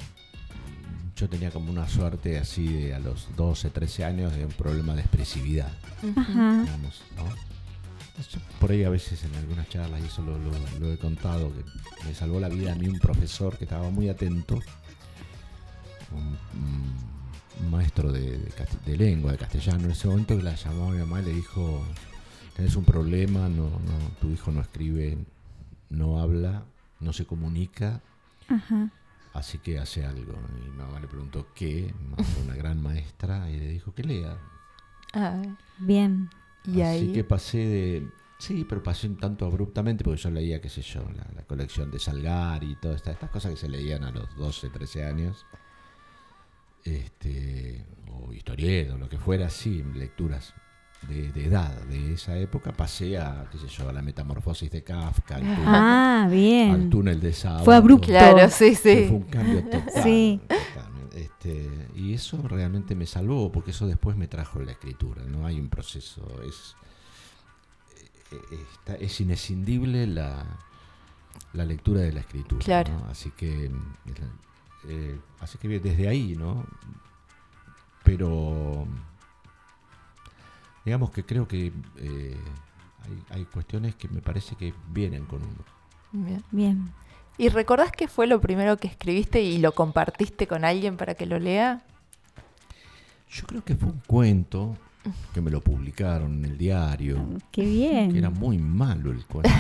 yo 1.16 1.30
tenía 1.30 1.50
como 1.52 1.72
una 1.72 1.88
suerte 1.88 2.38
así 2.38 2.68
de 2.68 2.94
a 2.94 3.00
los 3.00 3.28
12, 3.36 3.70
13 3.70 4.04
años 4.06 4.36
de 4.36 4.46
un 4.46 4.52
problema 4.52 4.94
de 4.96 5.02
expresividad. 5.02 5.72
Ajá. 6.16 6.62
digamos, 6.64 7.02
¿no? 7.16 7.24
Por 8.60 8.72
ahí 8.72 8.84
a 8.84 8.90
veces 8.90 9.24
en 9.26 9.36
algunas 9.36 9.68
charlas, 9.70 10.02
y 10.02 10.06
eso 10.06 10.22
lo, 10.22 10.38
lo- 10.38 10.52
lo 10.80 10.92
he 10.94 10.98
contado, 10.98 11.52
que 11.54 11.64
me 12.08 12.14
salvó 12.16 12.40
la 12.40 12.48
vida 12.50 12.72
a 12.72 12.76
mí 12.76 12.88
un 12.88 13.00
profesor 13.00 13.58
que 13.58 13.66
estaba 13.66 13.90
muy 13.90 14.08
atento, 14.10 14.60
un, 16.12 16.38
un 17.64 17.72
maestro 17.72 18.12
de, 18.12 18.38
de 18.38 18.54
de 18.86 18.98
lengua, 18.98 19.32
de 19.34 19.38
castellano, 19.38 19.86
en 19.86 19.92
ese 19.92 20.08
momento 20.08 20.38
que 20.38 20.44
la 20.44 20.56
llamó 20.56 20.90
a 20.90 20.92
mi 20.92 21.00
mamá 21.00 21.22
y 21.22 21.26
le 21.26 21.34
dijo, 21.34 21.84
tenés 22.56 22.76
un 22.76 22.86
problema, 22.86 23.50
no, 23.50 23.64
no, 23.70 24.10
tu 24.22 24.30
hijo 24.30 24.52
no 24.52 24.62
escribe, 24.62 25.18
no 25.90 26.20
habla, 26.20 26.64
no 27.00 27.12
se 27.14 27.26
comunica, 27.26 28.02
Ajá. 28.48 28.90
Así 29.36 29.60
que 29.60 29.78
hace 29.80 30.06
algo. 30.06 30.34
Y 30.58 30.70
mi 30.70 30.76
mamá 30.78 31.00
le 31.00 31.08
preguntó 31.08 31.48
qué, 31.54 31.94
una 32.44 32.56
gran 32.56 32.82
maestra, 32.82 33.50
y 33.52 33.60
le 33.60 33.68
dijo 33.70 33.94
que 33.94 34.04
lea. 34.04 34.38
Ah, 35.14 35.42
Bien. 35.78 36.30
y 36.66 36.82
Así 36.82 37.06
ahí. 37.06 37.14
que 37.14 37.24
pasé 37.24 37.58
de. 37.58 38.08
Sí, 38.38 38.66
pero 38.68 38.84
pasé 38.84 39.08
un 39.08 39.18
tanto 39.18 39.46
abruptamente 39.46 40.04
porque 40.04 40.22
yo 40.22 40.30
leía, 40.30 40.60
qué 40.60 40.68
sé 40.70 40.82
yo, 40.82 41.02
la, 41.16 41.26
la 41.36 41.44
colección 41.44 41.90
de 41.90 42.00
Salgar 42.00 42.64
y 42.66 42.76
todas 42.76 42.98
estas, 42.98 43.14
estas 43.14 43.30
cosas 43.30 43.52
que 43.52 43.58
se 43.58 43.70
leían 43.70 44.04
a 44.04 44.12
los 44.12 44.36
12, 44.36 44.70
13 44.70 45.06
años. 45.06 45.46
Este, 46.84 47.84
o 48.12 48.34
historietas, 48.34 48.94
o 48.96 48.98
lo 48.98 49.10
que 49.10 49.18
fuera, 49.18 49.50
sí, 49.50 49.84
lecturas 49.96 50.54
de, 51.08 51.32
de 51.32 51.46
edad 51.46 51.72
de 51.86 52.14
esa 52.14 52.38
época. 52.38 52.72
Pasé 52.74 53.18
a, 53.18 53.48
qué 53.52 53.58
sé 53.58 53.68
yo, 53.68 53.88
a 53.90 53.94
la 53.94 54.02
metamorfosis 54.02 54.70
de 54.72 54.84
Kafka, 54.84 55.36
al 55.36 55.42
túnel, 55.42 55.64
Ah, 55.66 56.28
bien. 56.30 56.72
al 56.72 56.90
túnel 56.90 57.20
de 57.22 57.34
sábado. 57.34 57.66
Fue 57.66 57.76
abrupto. 57.76 58.08
Claro, 58.08 58.50
sí, 58.50 58.76
sí. 58.76 59.06
Fue 59.08 59.18
un 59.18 59.24
cambio 59.24 59.64
total. 59.70 60.04
Sí. 60.04 60.40
total. 60.48 60.92
Este, 61.16 61.70
y 61.96 62.14
eso 62.14 62.42
realmente 62.48 62.94
me 62.96 63.06
salvó, 63.06 63.52
porque 63.52 63.72
eso 63.72 63.88
después 63.88 64.18
me 64.18 64.28
trajo 64.28 64.60
la 64.62 64.72
escritura. 64.74 65.24
No 65.24 65.46
hay 65.46 65.60
un 65.60 65.70
proceso, 65.70 66.22
es, 66.48 66.76
está- 68.74 68.96
es 68.96 69.22
inescindible 69.22 70.08
la, 70.08 70.44
la 71.54 71.64
lectura 71.66 72.02
de 72.02 72.12
la 72.12 72.20
escritura. 72.20 72.64
Claro. 72.66 72.94
¿no? 73.00 73.06
Así 73.10 73.32
que, 73.32 73.72
eh, 74.90 75.20
así 75.40 75.58
que 75.58 75.68
desde 75.80 76.08
ahí, 76.10 76.36
¿no? 76.38 76.66
Pero 78.04 78.88
digamos 80.86 81.12
que 81.12 81.26
creo 81.26 81.48
que 81.48 81.74
eh, 81.98 82.38
hay, 83.04 83.38
hay 83.38 83.46
cuestiones 83.46 83.96
que 83.96 84.08
me 84.08 84.22
parece 84.22 84.56
que 84.56 84.74
vienen 84.92 85.26
con 85.26 85.42
uno. 85.42 85.66
Bien. 86.12 86.44
Bien. 86.52 86.92
¿Y 87.38 87.50
recordás 87.50 87.92
qué 87.92 88.08
fue 88.08 88.28
lo 88.28 88.40
primero 88.40 88.78
que 88.78 88.88
escribiste 88.88 89.42
y 89.42 89.58
lo 89.58 89.74
compartiste 89.74 90.48
con 90.48 90.64
alguien 90.64 90.96
para 90.96 91.16
que 91.16 91.26
lo 91.26 91.38
lea? 91.38 91.84
Yo 93.30 93.46
creo 93.46 93.64
que 93.64 93.76
fue 93.76 93.90
un 93.90 94.02
cuento 94.08 94.78
que 95.34 95.42
me 95.42 95.52
lo 95.52 95.62
publicaron 95.62 96.34
en 96.34 96.46
el 96.46 96.58
diario. 96.58 97.28
Qué 97.52 97.66
bien. 97.66 98.12
Que 98.12 98.20
era 98.20 98.30
muy 98.30 98.58
malo 98.58 99.12
el 99.12 99.26
cuento. 99.26 99.50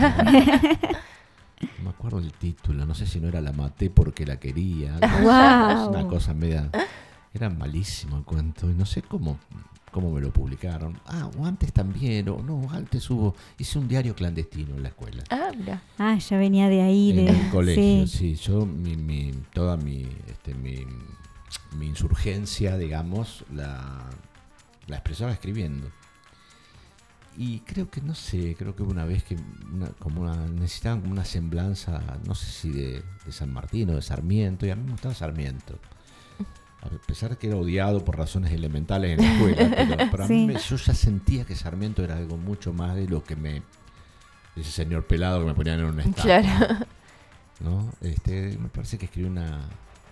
No 1.78 1.86
me 1.86 1.90
acuerdo 1.90 2.20
el 2.20 2.34
título, 2.34 2.86
no 2.86 2.94
sé 2.94 3.08
si 3.08 3.20
no 3.20 3.30
era 3.30 3.40
La 3.40 3.54
maté 3.54 3.90
porque 3.90 4.26
la 4.26 4.38
quería. 4.38 5.00
Guau. 5.22 5.90
Una 5.90 6.06
cosa 6.06 6.34
media. 6.34 6.70
Era 7.34 7.50
malísimo 7.50 8.18
el 8.18 8.24
cuento 8.24 8.70
y 8.70 8.74
no 8.74 8.86
sé 8.86 9.02
cómo, 9.02 9.40
cómo 9.96 10.12
me 10.12 10.20
lo 10.20 10.30
publicaron. 10.30 11.00
Ah, 11.06 11.32
o 11.38 11.46
antes 11.46 11.72
también, 11.72 12.28
o 12.28 12.44
no, 12.44 12.68
antes 12.70 13.10
hubo. 13.10 13.34
Hice 13.58 13.80
un 13.80 13.88
diario 13.88 14.14
clandestino 14.14 14.76
en 14.76 14.84
la 14.84 14.90
escuela. 14.90 15.24
Ah, 15.30 15.52
mira. 15.58 15.82
Ah, 15.98 16.18
ya 16.18 16.38
venía 16.38 16.68
de 16.68 16.82
ahí. 16.82 17.12
En 17.12 17.16
de, 17.16 17.30
el 17.30 17.50
colegio, 17.50 18.06
sí. 18.06 18.36
sí. 18.36 18.36
Yo, 18.36 18.66
mi, 18.66 18.98
mi, 18.98 19.32
toda 19.54 19.78
mi, 19.78 20.06
este, 20.28 20.54
mi, 20.54 20.86
mi 21.78 21.86
insurgencia, 21.86 22.76
digamos, 22.76 23.46
la, 23.54 24.10
la 24.88 24.98
expresaba 24.98 25.32
escribiendo. 25.32 25.90
Y 27.38 27.60
creo 27.60 27.90
que, 27.90 28.02
no 28.02 28.16
sé, 28.16 28.54
creo 28.60 28.76
que 28.76 28.84
una 28.84 29.06
vez 29.06 29.24
que 29.24 29.38
una, 29.72 29.88
como 29.92 30.24
una, 30.24 30.46
necesitaban 30.48 31.00
como 31.00 31.14
una 31.14 31.24
semblanza, 31.24 32.02
no 32.28 32.36
sé 32.36 32.52
si 32.52 32.70
de, 32.70 33.02
de 33.26 33.32
San 33.32 33.54
Martín 33.54 33.92
o 33.92 33.96
de 33.96 34.02
Sarmiento, 34.02 34.66
y 34.66 34.72
a 34.72 34.76
mí 34.76 34.84
me 34.84 34.92
gustaba 34.92 35.16
Sarmiento. 35.16 35.80
Pesar 37.16 37.30
de 37.30 37.38
que 37.38 37.48
era 37.48 37.56
odiado 37.56 38.04
por 38.04 38.18
razones 38.18 38.52
elementales 38.52 39.18
en 39.18 39.26
la 39.26 39.34
escuela, 39.34 39.76
pero 39.98 40.12
para 40.12 40.28
mí 40.28 40.36
Sí. 40.42 40.46
me- 40.48 40.60
yo 40.60 40.76
ya 40.76 40.94
sentía 40.94 41.46
que 41.46 41.56
Sarmiento 41.56 42.04
era 42.04 42.18
algo 42.18 42.36
mucho 42.36 42.74
más 42.74 42.94
de 42.94 43.08
lo 43.08 43.24
que 43.24 43.38
me... 43.38 43.62
Ese 44.58 44.70
señor 44.70 45.06
pelado 45.08 45.40
que 45.40 45.46
me 45.46 45.54
ponían 45.54 45.80
en 45.80 45.86
una 45.86 46.04
estatua. 46.04 46.42
Claro. 46.42 46.86
¿no? 47.62 47.90
Este, 48.02 48.58
me 48.60 48.68
parece 48.68 48.98
que 48.98 49.06
escribió 49.06 49.30
una, 49.32 49.62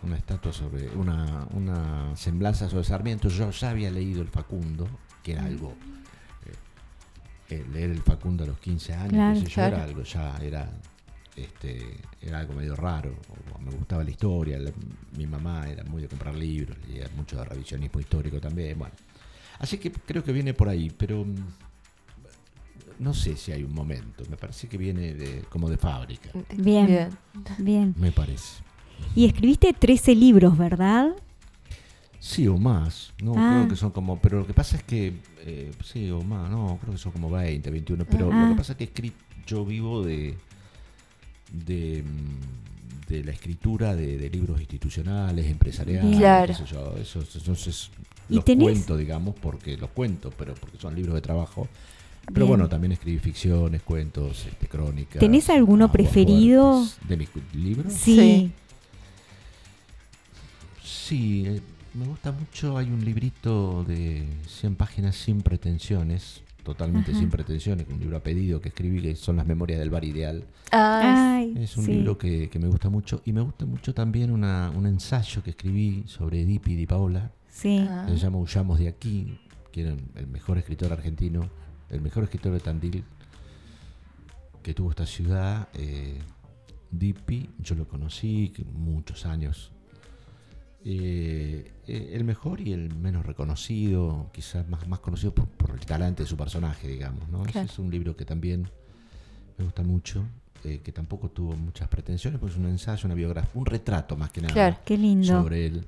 una 0.03 0.15
estatua 0.15 0.53
sobre, 0.53 0.89
una, 0.91 1.45
una 1.51 2.15
semblanza 2.15 2.69
sobre 2.69 2.85
Sarmiento. 2.85 3.27
Yo 3.27 3.49
ya 3.51 3.71
había 3.71 3.91
leído 3.91 4.21
el 4.21 4.29
Facundo, 4.29 4.87
que 5.21 5.33
era 5.33 5.43
algo, 5.43 5.73
eh, 6.45 7.53
eh, 7.55 7.65
leer 7.73 7.89
el 7.91 8.01
Facundo 8.01 8.45
a 8.45 8.47
los 8.47 8.59
15 8.59 8.93
años, 8.93 9.09
Claro, 9.11 9.35
sé 9.41 9.45
yo, 9.45 9.53
claro. 9.55 9.75
era 9.75 9.83
algo 9.83 10.03
ya, 10.03 10.37
era, 10.41 10.69
este, 11.35 11.97
era 12.21 12.39
algo 12.39 12.53
medio 12.53 12.75
raro. 12.75 13.15
o 13.55 13.59
me 13.59 13.71
gustaba 13.71 14.03
la 14.03 14.09
historia, 14.11 14.59
la- 14.59 14.71
mi 15.17 15.25
mamá 15.25 15.67
era 15.69 15.83
muy 15.85 16.01
de 16.01 16.07
comprar 16.07 16.35
libros, 16.35 16.77
leía 16.87 17.09
mucho 17.15 17.37
de 17.37 17.45
revisionismo 17.45 17.99
histórico 17.99 18.39
también, 18.39 18.77
bueno. 18.77 18.93
Así 19.59 19.77
que 19.77 19.91
creo 19.91 20.23
que 20.23 20.31
viene 20.33 20.53
por 20.53 20.67
ahí, 20.69 20.89
pero 20.97 21.23
mm, 21.23 21.35
no 22.99 23.13
sé 23.13 23.35
si 23.37 23.51
hay 23.51 23.63
un 23.63 23.73
momento, 23.73 24.23
me 24.29 24.37
parece 24.37 24.67
que 24.67 24.77
viene 24.77 25.13
de, 25.13 25.41
como 25.49 25.69
de 25.69 25.77
fábrica, 25.77 26.29
Bien. 26.55 26.85
Bien. 26.87 27.09
Bien. 27.57 27.95
me 27.97 28.11
parece. 28.11 28.61
Y 29.15 29.25
escribiste 29.25 29.73
13 29.73 30.15
libros, 30.15 30.57
¿verdad? 30.57 31.09
Sí, 32.19 32.47
o 32.47 32.57
más. 32.57 33.11
No, 33.21 33.33
Ah. 33.35 33.55
creo 33.57 33.67
que 33.67 33.75
son 33.75 33.91
como. 33.91 34.17
Pero 34.19 34.39
lo 34.39 34.47
que 34.47 34.53
pasa 34.53 34.77
es 34.77 34.83
que. 34.83 35.13
eh, 35.41 35.71
sí, 35.83 36.09
o 36.09 36.21
más. 36.21 36.49
No, 36.49 36.77
creo 36.81 36.93
que 36.93 36.97
son 36.99 37.11
como 37.11 37.29
20, 37.29 37.69
21. 37.69 38.05
Pero 38.05 38.29
Ah. 38.31 38.43
lo 38.43 38.49
que 38.53 38.57
pasa 38.57 38.71
es 38.73 38.77
que 38.77 38.93
escri- 38.93 39.11
yo 39.45 39.65
vivo 39.65 40.03
de. 40.03 40.37
De, 41.53 42.03
mm, 42.03 43.09
de 43.09 43.23
la 43.23 43.31
escritura 43.31 43.95
de, 43.95 44.17
de 44.17 44.29
libros 44.29 44.59
institucionales, 44.59 45.45
empresariales. 45.47 46.17
Claro. 46.17 46.53
qué 46.53 46.65
sé 46.65 46.65
yo, 46.73 46.95
eso, 46.97 47.23
entonces. 47.35 47.89
¿Y 48.29 48.35
Los 48.35 48.45
tenés? 48.45 48.63
cuento, 48.65 48.97
digamos, 48.97 49.35
porque 49.35 49.77
los 49.77 49.89
cuento, 49.91 50.31
pero 50.37 50.53
porque 50.55 50.77
son 50.77 50.95
libros 50.95 51.15
de 51.15 51.21
trabajo. 51.21 51.67
Pero 52.25 52.45
Bien. 52.45 52.47
bueno, 52.47 52.69
también 52.69 52.93
escribí 52.93 53.19
ficciones, 53.19 53.81
cuentos, 53.83 54.45
este, 54.45 54.67
crónicas. 54.67 55.19
¿Tenés 55.19 55.49
alguno 55.49 55.91
preferido? 55.91 56.85
¿De 57.07 57.17
mis 57.17 57.29
libros? 57.53 57.91
Sí. 57.93 58.15
Sí. 58.15 58.51
Sí, 60.83 61.43
eh, 61.45 61.61
me 61.93 62.05
gusta 62.05 62.31
mucho. 62.31 62.77
Hay 62.77 62.87
un 62.87 63.03
librito 63.03 63.83
de 63.83 64.25
100 64.47 64.75
páginas 64.75 65.15
sin 65.15 65.41
pretensiones, 65.41 66.41
totalmente 66.63 67.11
Ajá. 67.11 67.19
sin 67.19 67.29
pretensiones, 67.29 67.85
un 67.89 67.99
libro 67.99 68.17
a 68.17 68.19
pedido 68.21 68.59
que 68.61 68.69
escribí, 68.69 69.01
que 69.01 69.15
son 69.15 69.35
las 69.35 69.45
memorias 69.45 69.79
del 69.79 69.89
bar 69.89 70.03
ideal. 70.05 70.43
Ay, 70.71 71.53
Es 71.59 71.75
un 71.77 71.85
sí. 71.85 71.93
libro 71.93 72.17
que, 72.17 72.49
que 72.49 72.59
me 72.59 72.67
gusta 72.67 72.89
mucho. 72.89 73.21
Y 73.25 73.33
me 73.33 73.41
gusta 73.41 73.65
mucho 73.65 73.93
también 73.93 74.31
una, 74.31 74.71
un 74.75 74.85
ensayo 74.87 75.43
que 75.43 75.51
escribí 75.51 76.03
sobre 76.07 76.41
Edipi 76.41 76.73
y 76.73 76.75
Di 76.75 76.85
Paola, 76.87 77.31
Sí. 77.49 77.85
Ah. 77.87 78.05
se 78.09 78.17
llama 78.17 78.37
Huyamos 78.39 78.79
de 78.79 78.87
aquí, 78.87 79.37
que 79.71 79.81
era 79.81 79.95
el 80.15 80.27
mejor 80.27 80.57
escritor 80.57 80.91
argentino, 80.91 81.49
el 81.89 82.01
mejor 82.01 82.23
escritor 82.23 82.51
de 82.53 82.59
Tandil 82.59 83.03
que 84.63 84.73
tuvo 84.73 84.89
esta 84.91 85.05
ciudad. 85.05 85.67
Eh, 85.73 86.19
Dipi, 86.89 87.49
yo 87.59 87.75
lo 87.75 87.87
conocí 87.87 88.53
muchos 88.73 89.25
años. 89.25 89.72
Eh, 90.85 91.71
eh, 91.87 92.11
el 92.13 92.23
mejor 92.23 92.59
y 92.61 92.73
el 92.73 92.93
menos 92.95 93.25
reconocido, 93.25 94.29
quizás 94.33 94.67
más, 94.67 94.87
más 94.87 94.99
conocido 94.99 95.33
por, 95.33 95.47
por 95.47 95.71
el 95.71 95.85
talante 95.85 96.23
de 96.23 96.29
su 96.29 96.35
personaje, 96.37 96.87
digamos. 96.87 97.27
¿no? 97.29 97.43
Ese 97.43 97.51
Claro. 97.53 97.67
es 97.71 97.79
un 97.79 97.89
libro 97.89 98.15
que 98.15 98.25
también 98.25 98.67
me 99.57 99.63
gusta 99.65 99.83
mucho, 99.83 100.25
eh, 100.63 100.81
que 100.83 100.91
tampoco 100.91 101.29
tuvo 101.29 101.55
muchas 101.55 101.87
pretensiones, 101.87 102.39
pues 102.39 102.53
es 102.53 102.59
un 102.59 102.65
ensayo, 102.65 103.05
una 103.05 103.15
biografía, 103.15 103.51
un 103.53 103.65
retrato 103.65 104.17
más 104.17 104.31
que 104.31 104.41
nada 104.41 104.53
Claro. 104.53 104.77
Qué 104.85 104.97
lindo. 104.97 105.27
sobre 105.27 105.65
él. 105.67 105.85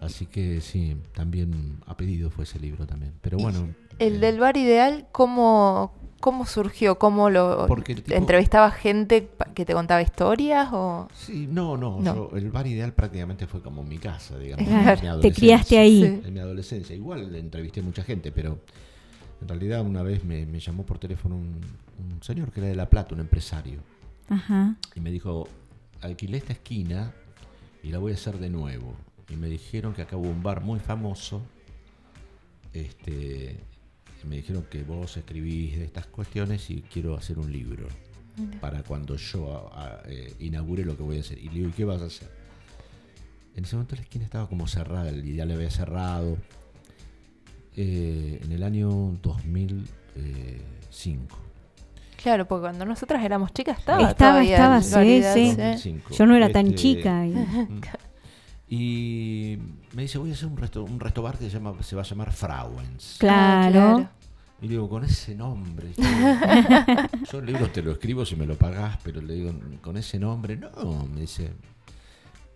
Así 0.00 0.26
que 0.26 0.60
sí, 0.60 0.96
también 1.14 1.78
ha 1.86 1.96
pedido 1.96 2.28
fue 2.30 2.44
ese 2.44 2.58
libro 2.60 2.86
también. 2.86 3.14
Pero 3.20 3.38
bueno. 3.38 3.68
El 3.98 4.20
del 4.20 4.38
bar 4.40 4.56
ideal, 4.56 5.06
¿cómo, 5.12 5.92
cómo 6.20 6.46
surgió? 6.46 6.98
¿Cómo 6.98 7.30
lo 7.30 7.66
Porque 7.68 7.94
tipo- 7.94 8.14
entrevistaba 8.14 8.70
gente 8.70 9.30
que 9.54 9.64
te 9.64 9.72
contaba 9.72 10.02
historias 10.02 10.68
o 10.72 11.08
Sí, 11.14 11.46
no, 11.50 11.76
no, 11.76 12.00
No. 12.00 12.30
yo- 12.30 12.36
el 12.36 12.50
bar 12.50 12.66
ideal 12.66 12.92
prácticamente 12.92 13.46
fue 13.46 13.60
como 13.62 13.82
mi 13.84 13.98
casa, 13.98 14.38
digamos. 14.38 14.66
Claro, 14.68 15.00
en 15.10 15.16
mi 15.16 15.22
te 15.22 15.32
criaste 15.32 15.78
ahí. 15.78 16.00
Sí. 16.02 16.26
En 16.26 16.34
mi 16.34 16.40
adolescencia. 16.40 16.94
Igual 16.96 17.34
entrevisté 17.36 17.82
mucha 17.82 18.02
gente, 18.02 18.32
pero 18.32 18.58
en 19.40 19.48
realidad 19.48 19.82
una 19.82 20.02
vez 20.02 20.24
me, 20.24 20.44
me 20.46 20.58
llamó 20.60 20.84
por 20.84 20.98
teléfono 20.98 21.36
un, 21.36 21.60
un 21.98 22.22
señor 22.22 22.50
que 22.50 22.60
era 22.60 22.68
de 22.68 22.74
La 22.76 22.88
Plata, 22.90 23.14
un 23.14 23.20
empresario, 23.20 23.80
Ajá. 24.28 24.76
y 24.94 25.00
me 25.00 25.10
dijo, 25.10 25.46
alquilé 26.00 26.38
esta 26.38 26.52
esquina 26.54 27.12
y 27.82 27.90
la 27.90 27.98
voy 27.98 28.12
a 28.12 28.14
hacer 28.14 28.38
de 28.38 28.48
nuevo. 28.50 28.94
Y 29.28 29.36
me 29.36 29.48
dijeron 29.48 29.92
que 29.94 30.02
acá 30.02 30.16
hubo 30.16 30.28
un 30.28 30.42
bar 30.42 30.62
muy 30.62 30.80
famoso, 30.80 31.42
este, 32.72 33.56
me 34.28 34.36
dijeron 34.36 34.64
que 34.70 34.82
vos 34.82 35.16
escribís 35.16 35.76
de 35.78 35.84
estas 35.84 36.06
cuestiones 36.06 36.68
y 36.70 36.82
quiero 36.82 37.16
hacer 37.16 37.38
un 37.38 37.52
libro 37.52 37.86
para 38.60 38.82
cuando 38.82 39.14
yo 39.16 39.70
a- 39.72 39.84
a- 39.84 40.02
eh, 40.06 40.34
inaugure 40.40 40.84
lo 40.84 40.96
que 40.96 41.02
voy 41.04 41.18
a 41.18 41.20
hacer. 41.20 41.38
Y 41.38 41.48
le 41.48 41.54
digo, 41.54 41.68
¿y 41.68 41.72
qué 41.72 41.84
vas 41.84 42.02
a 42.02 42.06
hacer? 42.06 42.28
En 43.56 43.64
ese 43.64 43.76
momento 43.76 43.94
la 43.96 44.02
esquina 44.02 44.24
estaba 44.24 44.48
como 44.48 44.66
cerrada, 44.66 45.08
el 45.10 45.24
ideal 45.24 45.46
le 45.48 45.54
había 45.54 45.70
cerrado. 45.70 46.36
Eh, 47.76 48.40
en 48.42 48.52
el 48.52 48.62
año 48.62 48.88
2005. 49.22 51.38
Claro, 52.22 52.46
porque 52.46 52.62
cuando 52.62 52.84
nosotras 52.86 53.22
éramos 53.24 53.52
chicas 53.52 53.78
estaba 53.78 54.10
Estaba, 54.10 54.30
todavía 54.40 54.54
estaba, 54.56 54.80
sí, 54.82 55.22
sí. 55.22 55.48
2005. 55.56 56.14
Yo 56.14 56.26
no 56.26 56.34
era 56.36 56.50
tan 56.50 56.66
Este, 56.68 56.78
chica. 56.78 57.26
y-. 57.26 57.34
Y 58.68 59.58
me 59.92 60.02
dice, 60.02 60.18
voy 60.18 60.30
a 60.30 60.32
hacer 60.32 60.48
un 60.48 60.56
resto, 60.56 60.84
un 60.84 60.98
resto 60.98 61.22
bar 61.22 61.38
que 61.38 61.44
se, 61.44 61.50
llama, 61.50 61.74
se 61.82 61.94
va 61.96 62.02
a 62.02 62.04
llamar 62.04 62.32
Frauens. 62.32 63.16
Claro. 63.18 63.70
claro. 63.72 64.08
Y 64.62 64.66
le 64.66 64.70
digo, 64.72 64.88
con 64.88 65.04
ese 65.04 65.34
nombre. 65.34 65.92
yo- 65.96 66.04
Yo 67.32 67.38
el 67.40 67.46
libro 67.46 67.68
te 67.70 67.82
lo 67.82 67.92
escribo 67.92 68.24
si 68.24 68.36
me 68.36 68.46
lo 68.46 68.56
pagás, 68.56 68.98
pero 69.04 69.20
le 69.20 69.34
digo, 69.34 69.52
con 69.82 69.96
ese 69.96 70.18
nombre, 70.18 70.56
no. 70.56 71.06
Me 71.12 71.20
dice, 71.22 71.52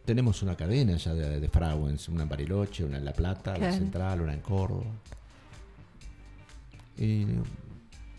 tenemos 0.06 0.42
una 0.42 0.56
cadena 0.56 0.96
ya 0.96 1.12
de, 1.12 1.38
de 1.40 1.48
Frauens, 1.48 2.08
una 2.08 2.22
en 2.22 2.28
Bariloche, 2.30 2.84
una 2.84 2.96
en 2.96 3.04
La 3.04 3.12
Plata, 3.12 3.58
la. 3.58 3.70
Central, 3.72 4.22
una 4.22 4.32
en 4.32 4.40
Córdoba. 4.40 4.86
Y 6.96 7.24
digo, 7.26 7.42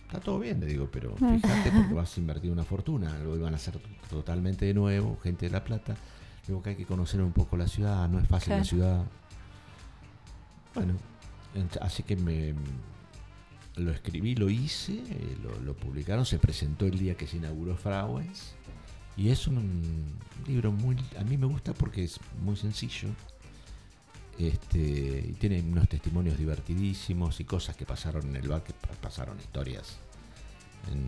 está 0.08 0.20
todo 0.20 0.40
bien, 0.40 0.60
le 0.60 0.68
digo, 0.68 0.88
pero 0.92 1.16
Ah. 1.22 1.38
fíjate 1.42 1.72
porque 1.72 1.94
vas 1.94 2.16
a 2.16 2.20
invertir 2.20 2.52
una 2.52 2.64
fortuna, 2.64 3.18
lo 3.20 3.36
iban 3.36 3.54
a 3.54 3.56
hacer 3.58 3.80
totalmente 4.10 4.66
de 4.66 4.74
nuevo, 4.76 5.18
gente 5.24 5.48
de 5.48 5.52
La 5.52 5.64
Plata. 5.64 5.96
Digo 6.50 6.64
que 6.64 6.72
hay 6.72 6.76
que 6.76 6.86
conocer 6.88 7.22
un 7.22 7.32
poco 7.32 7.58
la 7.58 7.68
ciudad, 7.68 8.10
no 8.10 8.18
es 8.20 8.28
fácil 8.28 8.48
Claro. 8.48 8.62
la 8.64 8.66
ciudad. 8.68 9.06
Bueno, 10.74 10.96
así 11.80 12.02
que 12.02 12.16
me 12.16 12.56
lo 13.76 13.92
escribí, 13.92 14.34
lo 14.34 14.50
hice, 14.50 14.94
eh, 14.94 15.38
lo, 15.44 15.60
lo 15.60 15.76
publicaron, 15.76 16.26
se 16.26 16.40
presentó 16.40 16.88
el 16.88 16.98
día 16.98 17.16
que 17.16 17.28
se 17.28 17.38
inauguró 17.38 17.78
Frauens. 17.78 18.56
Y 19.16 19.30
es 19.30 19.46
un 19.48 20.08
libro 20.48 20.72
muy. 20.72 20.96
A 21.20 21.24
mí 21.24 21.38
me 21.38 21.46
gusta 21.46 21.72
porque 21.76 22.04
es 22.06 22.20
muy 22.42 22.56
sencillo. 22.56 23.10
Este, 24.40 25.24
y 25.30 25.34
tiene 25.34 25.62
unos 25.62 25.88
testimonios 25.88 26.36
divertidísimos 26.36 27.40
y 27.42 27.44
cosas 27.44 27.76
que 27.76 27.86
pasaron 27.86 28.26
en 28.30 28.38
el 28.38 28.48
bar, 28.48 28.64
que 28.64 28.74
pa- 28.74 28.88
pasaron 29.00 29.38
historias. 29.40 29.98
en, 30.92 31.06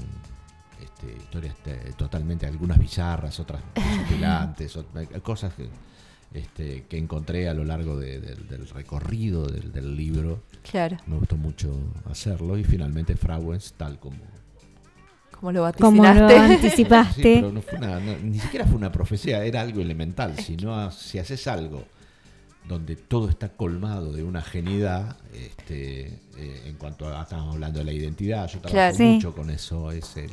este, 0.82 1.14
historias 1.18 1.56
te- 1.64 1.94
totalmente, 1.94 2.46
algunas 2.46 2.78
bizarras, 2.80 3.40
otras 3.40 3.62
desopilantes, 3.76 4.76
ot- 4.78 5.08
eh, 5.16 5.20
cosas 5.22 5.54
que, 5.54 5.68
este, 6.34 6.86
que 6.90 6.98
encontré 6.98 7.50
a 7.50 7.54
lo 7.54 7.64
largo 7.66 7.98
de- 7.98 8.20
del- 8.20 8.48
del 8.48 8.68
recorrido 8.70 9.46
del, 9.48 9.72
del 9.72 9.96
libro. 9.96 10.44
Claro. 10.70 10.98
Me 11.08 11.18
gustó 11.18 11.36
mucho 11.38 11.74
hacerlo 12.10 12.58
y 12.58 12.64
finalmente 12.64 13.16
Frauens, 13.16 13.74
tal 13.74 14.00
como 14.00 14.18
Como 15.32 15.52
lo 15.54 15.72
Como 15.74 16.04
lo 16.04 16.10
vaticinaste. 16.28 16.38
anticipaste. 16.38 17.22
Sí, 17.24 17.36
pero 17.42 17.52
no 17.52 17.62
fue 17.62 17.78
una- 17.80 18.00
no- 18.00 18.18
ni 18.18 18.40
siquiera 18.40 18.66
fue 18.66 18.76
una 18.76 18.92
profecía, 18.92 19.44
era 19.44 19.62
algo 19.62 19.82
elemental. 19.82 20.38
Si, 20.38 20.56
no, 20.58 20.76
ha- 20.76 20.92
si 20.92 21.18
haces 21.20 21.48
algo 21.48 21.84
donde 22.68 22.96
todo 22.96 23.28
está 23.28 23.50
colmado 23.50 24.14
de 24.14 24.24
una 24.24 24.44
geniedad, 24.44 25.18
este, 25.34 26.20
eh, 26.38 26.62
en 26.68 26.76
cuanto 26.76 27.08
a, 27.10 27.24
estamos 27.24 27.56
hablando 27.56 27.80
de 27.80 27.86
la 27.86 27.92
identidad, 27.92 28.44
yo 28.48 28.60
trabajo 28.60 28.72
Claro. 28.72 28.96
Sí. 28.96 29.04
mucho 29.04 29.34
con 29.36 29.50
eso, 29.50 29.92
es 29.92 30.16
el 30.16 30.30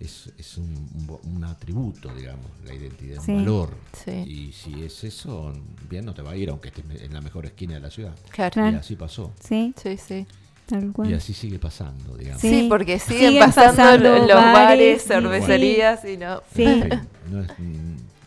es, 0.00 0.32
es 0.38 0.56
un, 0.58 0.64
un 0.94 1.06
bo- 1.06 1.20
un 1.24 1.44
atributo, 1.44 2.12
digamos, 2.14 2.46
la 2.64 2.74
identidad, 2.74 3.22
Sí. 3.22 3.32
un 3.32 3.38
valor. 3.44 3.70
Sí. 4.04 4.10
Y 4.26 4.52
si 4.52 4.82
es 4.82 5.04
eso, 5.04 5.52
bien 5.88 6.04
no 6.06 6.14
te 6.14 6.22
va 6.22 6.32
a 6.32 6.36
ir, 6.36 6.48
aunque 6.50 6.68
estés 6.68 6.84
en 7.02 7.12
la 7.12 7.20
mejor 7.20 7.46
esquina 7.46 7.74
de 7.74 7.80
la 7.80 7.90
ciudad. 7.90 8.14
Claro. 8.30 8.70
Y 8.70 8.74
así 8.74 8.96
pasó. 8.96 9.32
Sí, 9.46 9.74
Sí, 9.80 9.96
sí. 9.98 10.26
tal 10.66 10.92
cual. 10.92 11.10
Y 11.10 11.14
así 11.14 11.34
sigue 11.34 11.58
pasando, 11.58 12.16
digamos. 12.16 12.40
Sí, 12.40 12.66
porque 12.68 12.98
siguen, 12.98 13.28
Siguen 13.28 13.44
pasando, 13.46 13.76
pasando 13.76 14.08
los 14.18 14.28
bares, 14.28 14.54
bares, 14.54 15.02
sí, 15.02 15.08
cervecerías 15.08 16.04
y 16.04 16.16
no. 16.16 16.42
Sí. 16.54 16.64
En 16.64 16.82
fin, 16.82 17.00
no, 17.30 17.42
es, 17.42 17.50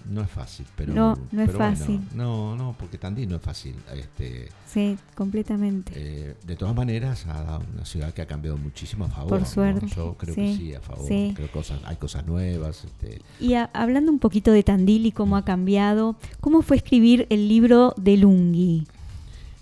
no 0.09 0.21
es 0.21 0.29
fácil, 0.29 0.65
pero. 0.75 0.93
No, 0.93 1.17
no 1.31 1.41
es 1.41 1.47
pero 1.47 1.57
bueno, 1.59 1.75
fácil. 1.77 1.99
no, 2.13 2.55
no, 2.55 2.75
porque 2.77 2.97
Tandil 2.97 3.29
no 3.29 3.35
es 3.37 3.41
fácil. 3.41 3.75
Este, 3.95 4.49
Sí, 4.65 4.97
completamente. 5.15 5.93
eh, 5.95 6.35
de 6.45 6.55
todas 6.55 6.75
maneras, 6.75 7.25
ha 7.27 7.41
dado 7.43 7.63
una 7.73 7.85
ciudad 7.85 8.13
que 8.13 8.21
ha 8.21 8.25
cambiado 8.27 8.57
muchísimo 8.57 9.05
a 9.05 9.09
favor. 9.09 9.29
Por 9.29 9.39
¿no? 9.41 9.45
suerte, 9.45 9.87
Yo 9.95 10.15
creo 10.17 10.35
sí, 10.35 10.41
que 10.41 10.55
sí, 10.57 10.73
a 10.75 10.81
favor. 10.81 11.07
sí. 11.07 11.33
Creo 11.35 11.51
cosas, 11.51 11.79
hay 11.85 11.95
cosas 11.97 12.25
nuevas. 12.25 12.83
Este, 12.85 13.21
Y 13.39 13.53
a- 13.53 13.69
hablando 13.73 14.11
un 14.11 14.19
poquito 14.19 14.51
de 14.51 14.63
Tandil 14.63 15.05
y 15.05 15.11
cómo 15.11 15.37
ha 15.37 15.45
cambiado, 15.45 16.15
¿cómo 16.39 16.61
fue 16.61 16.77
escribir 16.77 17.27
el 17.29 17.47
libro 17.47 17.93
de 17.97 18.17
Lungi? 18.17 18.87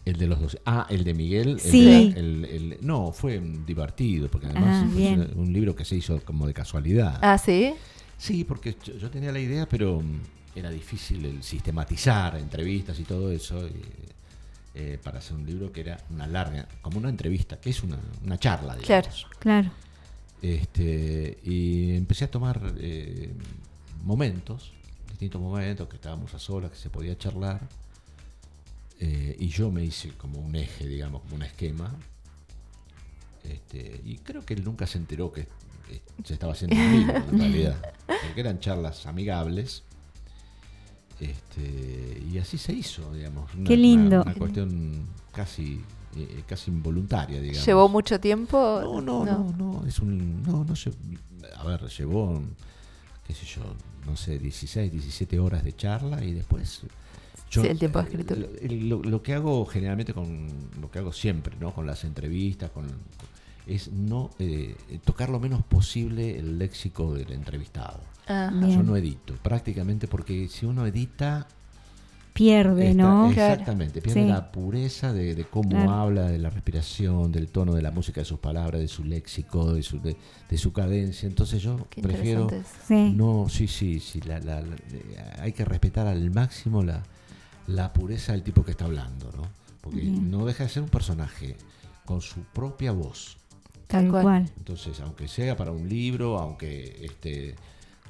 el 0.03 0.17
de 0.17 0.25
los 0.27 0.41
dos. 0.41 0.57
Ah, 0.65 0.87
el 0.89 1.03
de 1.03 1.13
Miguel. 1.13 1.49
el 1.49 1.59
Sí. 1.59 1.85
de- 1.85 2.19
el- 2.19 2.45
el- 2.45 2.77
no, 2.81 3.11
fue 3.11 3.39
divertido, 3.39 4.29
porque 4.29 4.47
además 4.47 4.83
Ah, 4.83 4.87
es 4.89 4.95
bien. 4.97 5.29
un, 5.35 5.41
un 5.43 5.53
libro 5.53 5.75
que 5.75 5.85
se 5.85 5.95
hizo 5.95 6.19
como 6.25 6.47
de 6.47 6.53
casualidad. 6.55 7.19
Ah, 7.21 7.37
sí. 7.37 7.73
Sí, 8.22 8.43
porque 8.43 8.78
yo, 8.84 8.95
yo 8.97 9.09
tenía 9.09 9.32
la 9.32 9.39
idea, 9.39 9.67
pero 9.67 9.99
mm, 9.99 10.19
era 10.55 10.69
difícil 10.69 11.26
el 11.26 11.41
sistematizar 11.41 12.38
entrevistas 12.38 12.99
y 12.99 13.03
todo 13.03 13.32
eso 13.32 13.67
y, 13.67 13.82
eh, 14.76 14.99
para 15.03 15.17
hacer 15.17 15.38
un 15.38 15.43
libro 15.43 15.72
que 15.72 15.82
era 15.82 15.97
una 16.11 16.28
larga, 16.28 16.67
como 16.84 16.99
una 16.99 17.09
entrevista, 17.09 17.59
que 17.59 17.72
es 17.72 17.82
una, 17.82 17.97
una 18.24 18.38
charla, 18.38 18.76
digamos. 18.76 19.26
Claro. 19.39 19.39
Claro. 19.39 19.72
Este, 20.39 21.39
y 21.43 21.95
empecé 21.95 22.26
a 22.26 22.32
tomar 22.32 22.76
eh, 22.78 23.34
momentos, 24.03 24.72
distintos 25.09 25.41
momentos 25.41 25.88
que 25.88 25.95
estábamos 25.95 26.32
a 26.36 26.39
solas, 26.39 26.69
que 26.69 26.78
se 26.78 26.91
podía 26.91 27.17
charlar, 27.17 27.67
eh, 28.99 29.36
y 29.39 29.47
yo 29.47 29.72
me 29.72 29.84
hice 29.84 30.09
como 30.11 30.39
un 30.39 30.55
eje, 30.55 30.88
digamos, 30.88 31.24
como 31.24 31.38
un 31.38 31.43
esquema. 31.43 31.91
Este, 33.43 33.99
y 34.05 34.19
creo 34.19 34.45
que 34.45 34.53
él 34.53 34.63
nunca 34.63 34.86
se 34.86 34.99
enteró 34.99 35.34
que 35.34 35.47
eh, 35.91 36.01
se 36.23 36.33
estaba 36.33 36.53
haciendo 36.53 36.75
un 36.75 36.91
libro, 36.99 37.15
en 37.17 37.37
realidad, 37.39 37.93
porque 38.07 38.39
eran 38.39 38.59
charlas 38.59 39.05
amigables. 39.05 39.83
Este, 41.19 42.23
y 42.31 42.37
así 42.39 42.57
se 42.57 42.73
hizo, 42.73 43.13
digamos. 43.13 43.53
una- 43.53 43.67
Qué 43.67 43.77
lindo. 43.77 44.21
Una, 44.21 44.31
una 44.31 44.33
cuestión 44.33 45.05
casi, 45.31 45.81
eh, 46.15 46.43
casi 46.47 46.71
involuntaria, 46.71 47.39
digamos. 47.39 47.65
¿Llevó 47.65 47.87
mucho 47.89 48.19
tiempo? 48.19 48.57
No, 48.83 49.01
no, 49.01 49.25
no, 49.25 49.53
no, 49.57 49.85
es 49.87 49.99
un, 49.99 50.41
no, 50.43 50.63
no 50.63 50.75
sé, 50.75 50.91
a 51.57 51.63
ver, 51.63 51.81
llevó, 51.89 52.41
qué 53.27 53.35
sé 53.35 53.45
yo, 53.45 53.61
no 54.07 54.15
sé, 54.17 54.39
16, 54.39 54.91
17 54.91 55.39
horas 55.39 55.63
de 55.63 55.75
charla 55.75 56.23
y 56.23 56.33
después... 56.33 56.81
Sí, 57.49 57.59
el 57.67 57.77
tiempo 57.77 57.99
de 57.99 58.05
escritura. 58.05 58.39
Lo, 58.39 58.47
el- 58.59 58.87
lo- 58.89 59.03
lo 59.03 59.21
que 59.21 59.33
hago 59.33 59.65
generalmente 59.65 60.13
con, 60.13 60.47
lo 60.79 60.89
que 60.89 60.99
hago 60.99 61.11
siempre, 61.11 61.55
¿no? 61.59 61.73
Con 61.75 61.85
las 61.85 62.03
entrevistas, 62.05 62.71
con, 62.71 62.87
es 63.68 63.91
no 63.91 64.30
eh, 64.39 64.76
tocar 65.05 65.30
lo 65.30 65.39
menos 65.39 65.64
posible 65.64 66.38
el 66.38 66.57
léxico 66.59 67.14
del 67.14 67.32
entrevistado. 67.32 67.99
Ajá. 68.28 68.51
Yo 68.68 68.84
no 68.84 68.95
edito, 68.95 69.34
prácticamente 69.41 70.07
porque 70.07 70.47
si 70.47 70.66
uno 70.66 70.86
edita, 70.86 71.47
Pierde, 72.34 72.91
Esta- 72.91 73.03
¿no? 73.03 73.30
Exactamente, 73.30 74.01
pierde 74.01 74.22
Sí. 74.24 74.28
la 74.30 74.53
pureza 74.53 75.12
de, 75.12 75.36
de 75.36 75.43
cómo 75.43 75.72
Claro. 75.72 75.91
habla, 75.91 76.28
de 76.30 76.39
la 76.39 76.49
respiración, 76.49 77.30
del 77.30 77.49
tono 77.49 77.74
de 77.74 77.82
la 77.82 77.91
música, 77.91 78.22
de 78.22 78.26
sus 78.26 78.39
palabras, 78.39 78.80
de 78.80 78.88
su 78.88 79.03
léxico, 79.03 79.74
de 79.74 79.84
su, 79.84 79.99
de, 80.01 80.16
de 80.49 80.57
su 80.57 80.72
cadencia. 80.72 81.28
Entonces 81.28 81.62
yo 81.62 81.88
Qué 81.89 82.01
prefiero... 82.01 82.47
Sí. 82.88 83.12
No, 83.14 83.47
sí, 83.49 83.68
sí, 83.68 83.99
sí, 83.99 84.22
la- 84.22 84.39
la- 84.39 84.62
la- 84.62 84.76
eh, 84.93 85.16
hay 85.39 85.51
que 85.51 85.66
respetar 85.66 86.07
al 86.07 86.32
máximo 86.32 86.84
la, 86.84 87.03
la 87.68 87.91
pureza 87.91 88.32
del 88.32 88.43
tipo 88.43 88.64
que 88.64 88.72
está 88.72 88.86
hablando, 88.86 89.30
¿no? 89.36 89.43
Porque 89.82 89.99
Bien. 89.99 90.32
no 90.32 90.45
deja 90.45 90.64
de 90.64 90.70
ser 90.70 90.84
un 90.84 90.89
personaje 90.89 91.57
con 92.05 92.22
su 92.22 92.43
propia 92.53 92.93
voz. 92.93 93.39
Tal 93.91 94.09
cual. 94.09 94.23
cual. 94.23 94.49
Entonces, 94.57 94.99
aunque 95.01 95.27
sea 95.27 95.55
para 95.57 95.71
un 95.71 95.87
libro, 95.87 96.37
aunque 96.39 96.99
este 97.05 97.55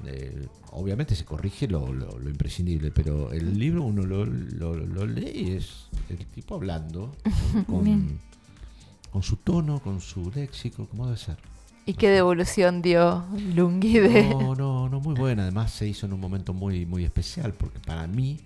eh, 0.06 0.48
obviamente 0.72 1.16
se 1.16 1.26
corrige 1.26 1.68
lo, 1.68 1.94
lo- 1.94 2.18
lo 2.18 2.30
imprescindible, 2.30 2.90
pero 2.92 3.32
el 3.32 3.58
libro 3.60 3.84
uno 3.84 4.04
lo, 4.04 4.26
lo- 4.26 4.76
lo 4.76 5.06
lee 5.06 5.32
y 5.34 5.52
es 5.52 5.88
el 6.10 6.18
tipo 6.26 6.56
hablando 6.56 7.16
con, 7.68 9.22
su 9.22 9.36
tono, 9.38 9.80
con 9.80 10.02
su 10.02 10.32
léxico, 10.34 10.88
como 10.88 11.06
debe 11.06 11.18
ser. 11.18 11.38
¿Y 11.86 11.94
qué 11.96 12.10
devolución 12.10 12.82
dio 12.82 13.26
Lungi 13.54 14.00
de.? 14.00 14.24
No, 14.30 14.56
no, 14.56 14.88
no, 14.90 15.00
muy 15.02 15.16
buena. 15.16 15.44
Además 15.44 15.72
se 15.72 15.88
hizo 15.88 16.06
en 16.06 16.14
un 16.14 16.20
momento 16.20 16.54
muy, 16.54 16.86
muy 16.86 17.04
especial, 17.04 17.54
porque 17.54 17.80
para 17.80 18.06
mí, 18.08 18.38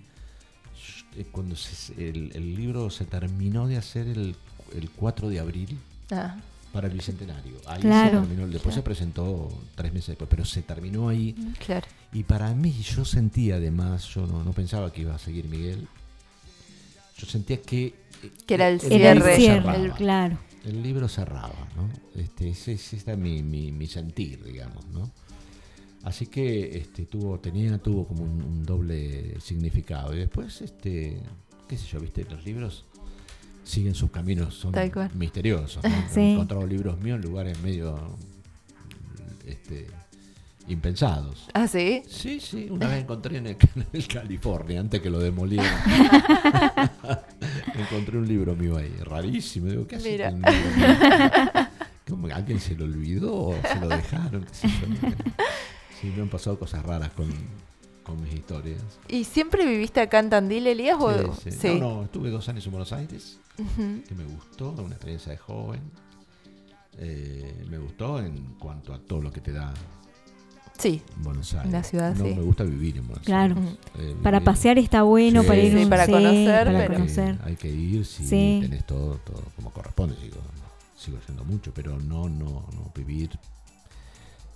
eh, 1.16 1.26
cuando 1.30 1.54
se- 1.56 1.92
el, 2.08 2.32
el 2.34 2.54
libro 2.54 2.90
se 2.90 3.04
terminó 3.04 3.66
de 3.68 3.76
hacer 3.76 4.08
el, 4.08 4.34
el 4.74 4.90
4 4.90 5.28
de 5.28 5.40
abril, 5.40 5.78
Ah, 6.10 6.36
para 6.76 6.88
el 6.88 6.92
bicentenario. 6.94 7.54
Ahí 7.66 7.80
Claro. 7.80 8.20
se 8.20 8.26
terminó, 8.28 8.48
después 8.48 8.74
se 8.74 8.82
presentó 8.82 9.48
tres 9.74 9.94
meses 9.94 10.08
después, 10.08 10.28
pero 10.28 10.44
se 10.44 10.60
terminó 10.60 11.08
ahí. 11.08 11.34
claro. 11.64 11.86
Y 12.12 12.22
para 12.24 12.52
mí, 12.54 12.70
yo 12.82 13.04
sentía 13.06 13.56
además, 13.56 14.06
yo 14.14 14.26
no, 14.26 14.44
no 14.44 14.52
pensaba 14.52 14.92
que 14.92 15.00
iba 15.00 15.14
a 15.14 15.18
seguir 15.18 15.48
Miguel. 15.48 15.88
Yo 17.16 17.26
sentía 17.26 17.62
que. 17.62 17.94
Que 18.46 18.54
era 18.54 18.68
el 18.68 18.76
libro 18.78 18.94
Era 18.94 19.12
el 19.12 19.18
Cierre, 19.22 19.36
cierre, 19.36 19.62
cerraba. 19.72 19.94
claro. 19.96 20.38
El 20.64 20.82
libro 20.82 21.08
cerraba, 21.08 21.68
¿no? 21.76 21.88
Este, 22.20 22.50
ese, 22.50 22.72
ese 22.72 23.16
mi, 23.16 23.42
mi, 23.42 23.72
mi 23.72 23.86
sentir, 23.86 24.44
digamos, 24.44 24.84
¿no? 24.88 25.10
Así 26.02 26.26
que 26.26 26.76
este, 26.78 27.06
tuvo, 27.06 27.38
tenía, 27.40 27.78
tuvo 27.78 28.06
como 28.06 28.22
un, 28.24 28.42
un 28.42 28.64
doble 28.66 29.40
significado. 29.40 30.14
Y 30.14 30.18
después, 30.18 30.60
este, 30.60 31.20
qué 31.68 31.76
sé 31.78 31.86
yo, 31.86 32.00
viste, 32.00 32.24
los 32.30 32.44
libros 32.44 32.84
siguen 33.66 33.94
sus 33.94 34.10
caminos, 34.10 34.54
son 34.54 34.72
misteriosos. 35.14 35.82
¿no? 35.82 35.90
Sí. 36.10 36.20
He 36.20 36.32
encontrado 36.32 36.66
libros 36.66 36.98
míos 37.00 37.16
en 37.16 37.28
lugares 37.28 37.60
medio 37.60 38.16
este, 39.44 39.88
impensados. 40.68 41.48
¿Ah, 41.52 41.66
sí? 41.66 42.02
Sí, 42.08 42.40
sí, 42.40 42.68
una 42.70 42.88
vez 42.88 43.02
encontré 43.02 43.38
en 43.38 43.46
el, 43.48 44.06
California, 44.08 44.80
antes 44.80 45.00
que 45.00 45.10
lo 45.10 45.18
demolieran. 45.18 45.82
encontré 47.74 48.18
un 48.18 48.28
libro 48.28 48.54
mío 48.54 48.76
ahí, 48.76 48.94
rarísimo. 49.02 49.66
Digo, 49.66 49.86
¿qué 49.86 49.98
Mira. 49.98 50.30
con 50.30 50.44
un 50.44 50.52
libro 50.52 50.76
mío? 50.76 51.66
¿Cómo, 52.08 52.28
¿Alguien 52.28 52.60
se 52.60 52.76
lo 52.76 52.84
olvidó 52.84 53.52
se 53.62 53.80
lo 53.80 53.88
dejaron? 53.88 54.44
¿Qué 54.44 54.54
sé 54.54 54.68
yo? 54.68 55.08
Sí, 56.00 56.12
me 56.14 56.22
han 56.22 56.28
pasado 56.28 56.56
cosas 56.56 56.84
raras 56.84 57.10
con, 57.10 57.28
con 58.06 58.22
mis 58.22 58.32
historias. 58.34 58.80
¿Y 59.08 59.24
siempre 59.24 59.66
viviste 59.66 60.00
acá 60.00 60.20
en 60.20 60.30
Tandil, 60.30 60.66
Elías? 60.68 60.96
o- 61.00 61.34
Sí, 61.34 61.50
sí. 61.50 61.58
sí. 61.60 61.68
No, 61.80 61.96
no, 61.96 62.02
estuve 62.04 62.30
dos 62.30 62.48
años 62.48 62.64
en 62.66 62.70
Buenos 62.72 62.92
Aires, 62.92 63.38
que 63.56 64.14
me 64.14 64.24
gustó, 64.24 64.70
una 64.70 64.94
experiencia 64.94 65.32
de 65.32 65.38
joven. 65.38 65.80
Eh, 66.98 67.66
me 67.68 67.78
gustó 67.78 68.20
en 68.20 68.54
cuanto 68.58 68.94
a 68.94 68.98
todo 69.00 69.20
lo 69.20 69.30
que 69.32 69.40
te 69.40 69.52
da 69.52 69.74
Sí. 70.78 71.02
Buenos 71.16 71.52
Aires. 71.54 71.72
La 71.72 71.82
ciudad, 71.82 72.14
no 72.14 72.24
sí. 72.26 72.34
me 72.34 72.42
gusta 72.42 72.62
vivir 72.64 72.96
en 72.98 73.06
Buenos 73.08 73.24
Claro. 73.24 73.56
Aires. 73.56 73.76
Eh, 73.98 74.14
Para 74.22 74.40
pasear 74.40 74.78
está 74.78 75.02
bueno, 75.02 75.40
Sí. 75.42 75.48
para 75.48 75.60
ir 75.60 75.72
Sí, 75.76 75.82
un- 75.84 75.90
para 75.90 76.06
sí, 76.06 76.12
conocer, 76.12 76.66
para 76.66 76.78
pero- 76.78 76.94
conocer. 76.94 77.38
Hay 77.44 77.56
que 77.56 77.70
ir 77.70 78.04
si 78.06 78.26
Sí. 78.26 78.58
tenés 78.62 78.86
todo, 78.86 79.16
todo 79.24 79.42
como 79.56 79.70
corresponde. 79.72 80.14
Sigo, 80.20 80.36
sigo 80.96 81.18
yendo 81.26 81.44
mucho, 81.44 81.72
pero 81.74 81.98
no, 81.98 82.28
no, 82.28 82.66
no 82.72 82.92
vivir. 82.94 83.30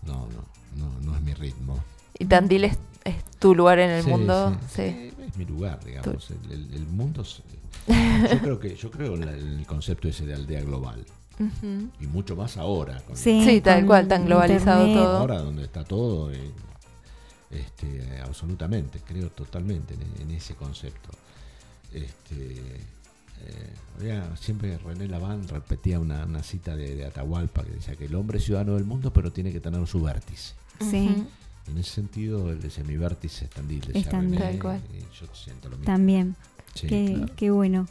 No, 0.06 0.28
no, 0.28 0.44
no, 0.76 1.00
no 1.00 1.16
es 1.16 1.22
mi 1.22 1.34
ritmo. 1.34 1.82
¿Y 2.18 2.24
Tandil 2.26 2.64
es, 2.64 2.78
es 3.04 3.24
tu 3.38 3.54
lugar 3.54 3.78
en 3.78 3.90
el 3.90 4.02
Sí, 4.04 4.10
mundo? 4.10 4.56
sí, 4.74 4.82
es 4.82 5.36
mi 5.36 5.44
lugar, 5.44 5.82
digamos. 5.84 6.30
El, 6.30 6.52
el- 6.52 6.74
el 6.74 6.86
mundo. 6.86 7.22
es- 7.22 7.42
yo 8.32 8.38
creo 8.40 8.60
que 8.60 8.76
yo 8.76 8.90
creo 8.90 9.14
en 9.16 9.22
el 9.24 9.64
concepto 9.66 10.06
ese 10.08 10.26
de 10.26 10.34
aldea 10.34 10.60
global 10.62 11.04
y 12.00 12.06
mucho 12.06 12.36
más 12.36 12.58
ahora. 12.58 13.00
con- 13.06 13.16
Sí, 13.16 13.42
Sí, 13.44 13.60
tal 13.62 13.86
cual, 13.86 14.06
tan 14.06 14.26
globalizado 14.26 14.86
internet. 14.86 15.04
todo. 15.08 15.16
Ahora 15.18 15.38
donde 15.40 15.62
está 15.64 15.84
todo, 15.84 16.30
eh, 16.30 16.50
este, 17.50 18.20
absolutamente, 18.20 19.00
creo 19.06 19.30
totalmente 19.30 19.94
en, 19.94 20.22
en 20.22 20.30
ese 20.36 20.54
concepto. 20.54 21.08
Este, 21.92 22.56
eh, 23.42 23.72
había- 23.98 24.36
siempre 24.36 24.76
René 24.78 25.08
Laván 25.08 25.48
repetía 25.48 25.98
una, 25.98 26.24
una 26.26 26.42
cita 26.42 26.76
de, 26.76 26.94
de 26.94 27.06
Atahualpa 27.06 27.64
que 27.64 27.70
decía 27.72 27.96
que 27.96 28.04
el 28.04 28.14
hombre 28.14 28.38
es 28.38 28.44
ciudadano 28.44 28.74
del 28.74 28.84
mundo, 28.84 29.10
pero 29.12 29.32
tiene 29.32 29.50
que 29.52 29.60
tener 29.60 29.84
su 29.86 30.02
vértice. 30.02 30.52
Sí. 30.80 31.24
En 31.70 31.78
ese 31.78 31.90
sentido, 31.90 32.50
el 32.50 32.60
de 32.60 32.70
semivértice 32.70 33.44
es 33.44 33.50
Tandil. 33.50 33.90
Es 33.94 34.08
Tandil. 34.08 34.40
Tal 34.40 34.58
cual. 34.58 34.80
yo 35.20 35.26
siento 35.34 35.68
lo 35.68 35.76
mismo. 35.76 35.92
También. 35.92 36.36
Sí, 36.74 36.86
qué, 36.88 37.12
claro. 37.16 37.32
qué 37.36 37.50
bueno. 37.50 37.86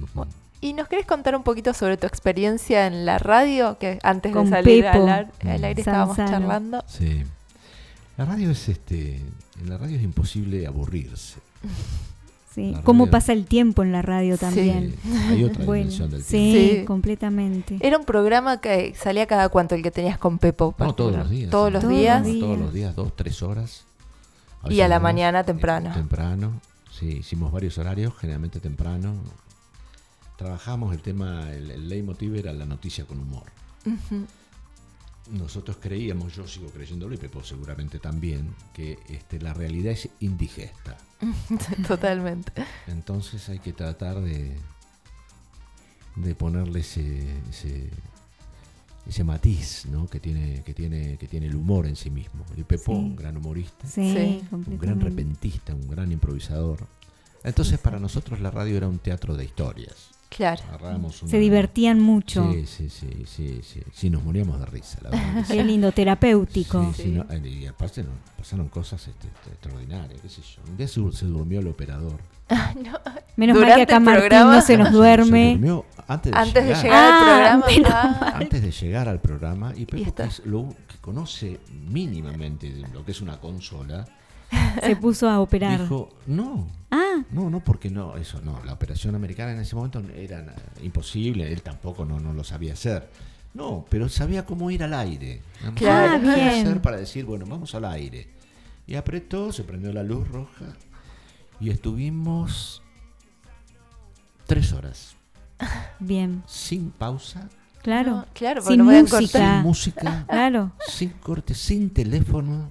Ujú. 0.00 0.26
¿Y 0.60 0.72
nos 0.72 0.88
querés 0.88 1.06
contar 1.06 1.36
un 1.36 1.42
poquito 1.44 1.72
sobre 1.74 1.96
tu 1.96 2.06
experiencia 2.06 2.86
en 2.86 3.06
la 3.06 3.18
radio? 3.18 3.78
Que 3.78 3.98
antes 4.02 4.32
Con 4.32 4.46
de 4.46 4.50
salir 4.50 4.84
Pepo 4.84 5.02
al, 5.04 5.08
ar- 5.08 5.32
al 5.42 5.64
aire 5.64 5.80
estábamos 5.80 6.16
Sanzano. 6.16 6.38
charlando. 6.46 6.84
Sí. 6.88 7.22
La 8.16 8.24
radio 8.24 8.50
es 8.50 8.68
este. 8.68 9.16
En 9.60 9.68
la 9.70 9.78
radio 9.78 9.96
es 9.96 10.02
imposible 10.02 10.66
aburrirse. 10.66 11.38
Sí. 12.54 12.74
¿Cómo 12.84 13.08
pasa 13.08 13.32
el 13.32 13.44
tiempo 13.44 13.82
en 13.82 13.92
la 13.92 14.02
radio 14.02 14.36
también? 14.36 14.94
Sí, 15.02 15.10
hay 15.28 15.44
otra 15.44 15.64
Bueno, 15.66 15.84
dimensión 15.84 16.10
del 16.10 16.22
sí, 16.22 16.52
tiempo. 16.52 16.80
Sí. 16.80 16.84
completamente. 16.86 17.78
Era 17.80 17.98
un 17.98 18.04
programa 18.04 18.60
que 18.60 18.94
salía 18.94 19.26
cada 19.26 19.48
cuánto 19.48 19.74
el 19.74 19.82
que 19.82 19.90
tenías 19.90 20.18
con 20.18 20.38
Pepo. 20.38 20.74
No, 20.78 20.94
todos 20.94 21.14
los 21.16 21.30
días. 21.30 21.50
Todos 21.50 21.68
sí. 21.68 21.72
los 21.74 21.82
Todos 21.82 21.96
días. 21.96 22.22
Todos 22.22 22.58
los 22.58 22.72
días, 22.72 22.96
dos, 22.96 23.14
tres 23.14 23.42
horas. 23.42 23.84
Y 24.68 24.80
a 24.80 24.88
la 24.88 24.98
mañana 24.98 25.40
eh, 25.40 25.44
temprano. 25.44 25.92
Temprano. 25.94 26.60
Sí, 26.90 27.18
hicimos 27.18 27.52
varios 27.52 27.78
horarios, 27.78 28.12
generalmente 28.18 28.58
temprano. 28.60 29.14
Trabajamos 30.36 30.92
el 30.94 31.00
tema, 31.00 31.50
el, 31.52 31.70
el 31.70 31.88
leitmotiv 31.88 32.34
era 32.36 32.52
la 32.52 32.64
noticia 32.64 33.04
con 33.04 33.20
humor. 33.20 33.44
Ujú. 33.86 34.24
Nosotros 35.30 35.76
creíamos, 35.80 36.34
yo 36.34 36.46
sigo 36.46 36.68
creyéndolo 36.70 37.14
y 37.14 37.18
Pepo 37.18 37.42
seguramente 37.44 37.98
también, 37.98 38.54
que 38.72 38.98
este, 39.08 39.40
la 39.40 39.52
realidad 39.52 39.92
es 39.92 40.08
indigesta. 40.20 40.96
Totalmente. 41.86 42.52
Entonces 42.86 43.48
hay 43.48 43.58
que 43.58 43.72
tratar 43.72 44.20
de, 44.20 44.56
de 46.16 46.34
ponerle 46.34 46.80
ese, 46.80 47.26
ese, 47.50 47.90
ese 49.06 49.24
matiz 49.24 49.86
¿no? 49.90 50.06
que, 50.06 50.18
tiene, 50.20 50.62
que, 50.64 50.72
tiene, 50.74 51.16
que 51.18 51.28
tiene 51.28 51.46
el 51.46 51.56
humor 51.56 51.86
en 51.86 51.96
sí 51.96 52.10
mismo. 52.10 52.44
Y 52.56 52.62
Pepo, 52.64 52.92
Sí. 52.92 52.98
un 52.98 53.16
gran 53.16 53.36
humorista, 53.36 53.86
Sí, 53.86 54.12
Sí. 54.14 54.42
un 54.50 54.78
gran 54.78 55.00
repentista, 55.00 55.74
un 55.74 55.88
gran 55.88 56.10
improvisador. 56.10 56.86
Entonces 57.44 57.78
para 57.78 57.98
nosotros 58.00 58.40
la 58.40 58.50
radio 58.50 58.76
era 58.76 58.88
un 58.88 58.98
teatro 58.98 59.36
de 59.36 59.44
historias. 59.44 60.10
Claro. 60.28 60.62
Agarrábamos 60.68 61.16
Se 61.16 61.24
una- 61.24 61.38
divertían 61.38 62.00
mucho. 62.00 62.52
Sí, 62.52 62.66
sí, 62.66 62.88
sí, 62.90 63.24
sí, 63.26 63.60
sí, 63.62 63.80
sí, 63.92 64.10
nos 64.10 64.22
moríamos 64.22 64.60
de 64.60 64.66
risa, 64.66 64.98
la 65.02 65.10
verdad. 65.10 65.44
Qué 65.48 65.64
lindo, 65.64 65.90
terapéutico. 65.90 66.92
Sí, 66.94 67.02
sí, 67.04 67.08
no, 67.12 67.22
eh, 67.30 67.48
y 67.48 67.66
aparte 67.66 68.02
no, 68.02 68.10
pasaron 68.36 68.68
cosas 68.68 69.08
este, 69.08 69.26
extraordinarias, 69.50 70.20
qué 70.20 70.28
sé 70.28 70.42
yo. 70.42 70.60
Un 70.70 70.76
día 70.76 70.86
se, 70.86 71.12
se 71.12 71.24
durmió 71.26 71.60
el 71.60 71.68
operador. 71.68 72.20
Menos 73.36 73.56
mal 73.56 73.64
que 73.64 73.70
Durante 73.72 73.82
acá 73.82 74.00
Martín 74.00 74.20
programa- 74.28 74.54
no 74.56 74.60
se 74.62 74.76
nos 74.76 74.88
Se 74.88 74.94
duerme. 74.94 75.50
durmió 75.52 75.84
antes 76.06 76.32
de 76.32 76.38
Antes 76.38 76.54
de 76.54 76.74
llegar. 76.74 76.82
llegar 76.82 77.04
al 77.04 77.12
Ah, 77.12 77.24
programa. 77.24 77.66
menos 77.66 77.90
ah, 77.94 78.32
antes 78.36 78.62
de 78.62 78.70
llegar 78.70 79.08
al 79.08 79.20
programa 79.20 79.72
y 79.76 79.86
Pepo, 79.86 80.02
está. 80.04 80.22
que 80.24 80.28
es 80.30 80.42
lo 80.46 80.68
que 80.88 80.96
conoce 81.00 81.60
mínimamente 81.90 82.70
de 82.72 82.86
lo 82.88 83.04
que 83.04 83.12
es 83.12 83.20
una 83.20 83.38
consola, 83.38 84.06
Se 84.82 84.96
puso 84.96 85.28
a 85.28 85.40
operar. 85.40 85.80
dijo, 85.82 86.10
no, 86.26 86.66
Ah, 86.90 87.22
no, 87.32 87.50
no, 87.50 87.60
porque 87.60 87.90
no, 87.90 88.16
eso 88.16 88.40
no, 88.40 88.64
la 88.64 88.72
operación 88.72 89.14
americana 89.14 89.52
en 89.52 89.60
ese 89.60 89.76
momento 89.76 90.02
era 90.16 90.54
imposible, 90.82 91.52
él 91.52 91.60
tampoco 91.60 92.04
no, 92.06 92.18
no 92.18 92.32
lo 92.32 92.42
sabía 92.44 92.72
hacer. 92.72 93.10
No, 93.52 93.84
pero 93.90 94.08
sabía 94.08 94.46
cómo 94.46 94.70
ir 94.70 94.82
al 94.82 94.94
aire. 94.94 95.42
Claro. 95.74 96.12
Sabía 96.12 96.34
qué 96.34 96.40
Ah, 96.42 96.50
bien. 96.54 96.66
hacer 96.66 96.80
para 96.82 96.96
decir, 96.96 97.24
bueno, 97.26 97.44
vamos 97.46 97.74
al 97.74 97.84
aire. 97.86 98.28
Y 98.86 98.94
apretó, 98.94 99.52
se 99.52 99.64
prendió 99.64 99.92
la 99.92 100.02
luz 100.02 100.26
roja 100.28 100.64
y 101.60 101.68
estuvimos 101.70 102.82
tres 104.46 104.72
horas, 104.72 105.14
bien. 105.98 106.42
sin 106.46 106.90
pausa, 106.90 107.48
Claro. 107.82 108.10
No, 108.16 108.26
claro, 108.34 108.60
Sin 108.62 108.82
música. 108.84 109.54
sin 109.54 109.62
música, 109.62 110.24
Claro. 110.28 110.72
sin 110.88 111.10
corte, 111.10 111.54
sin 111.54 111.90
teléfono 111.90 112.70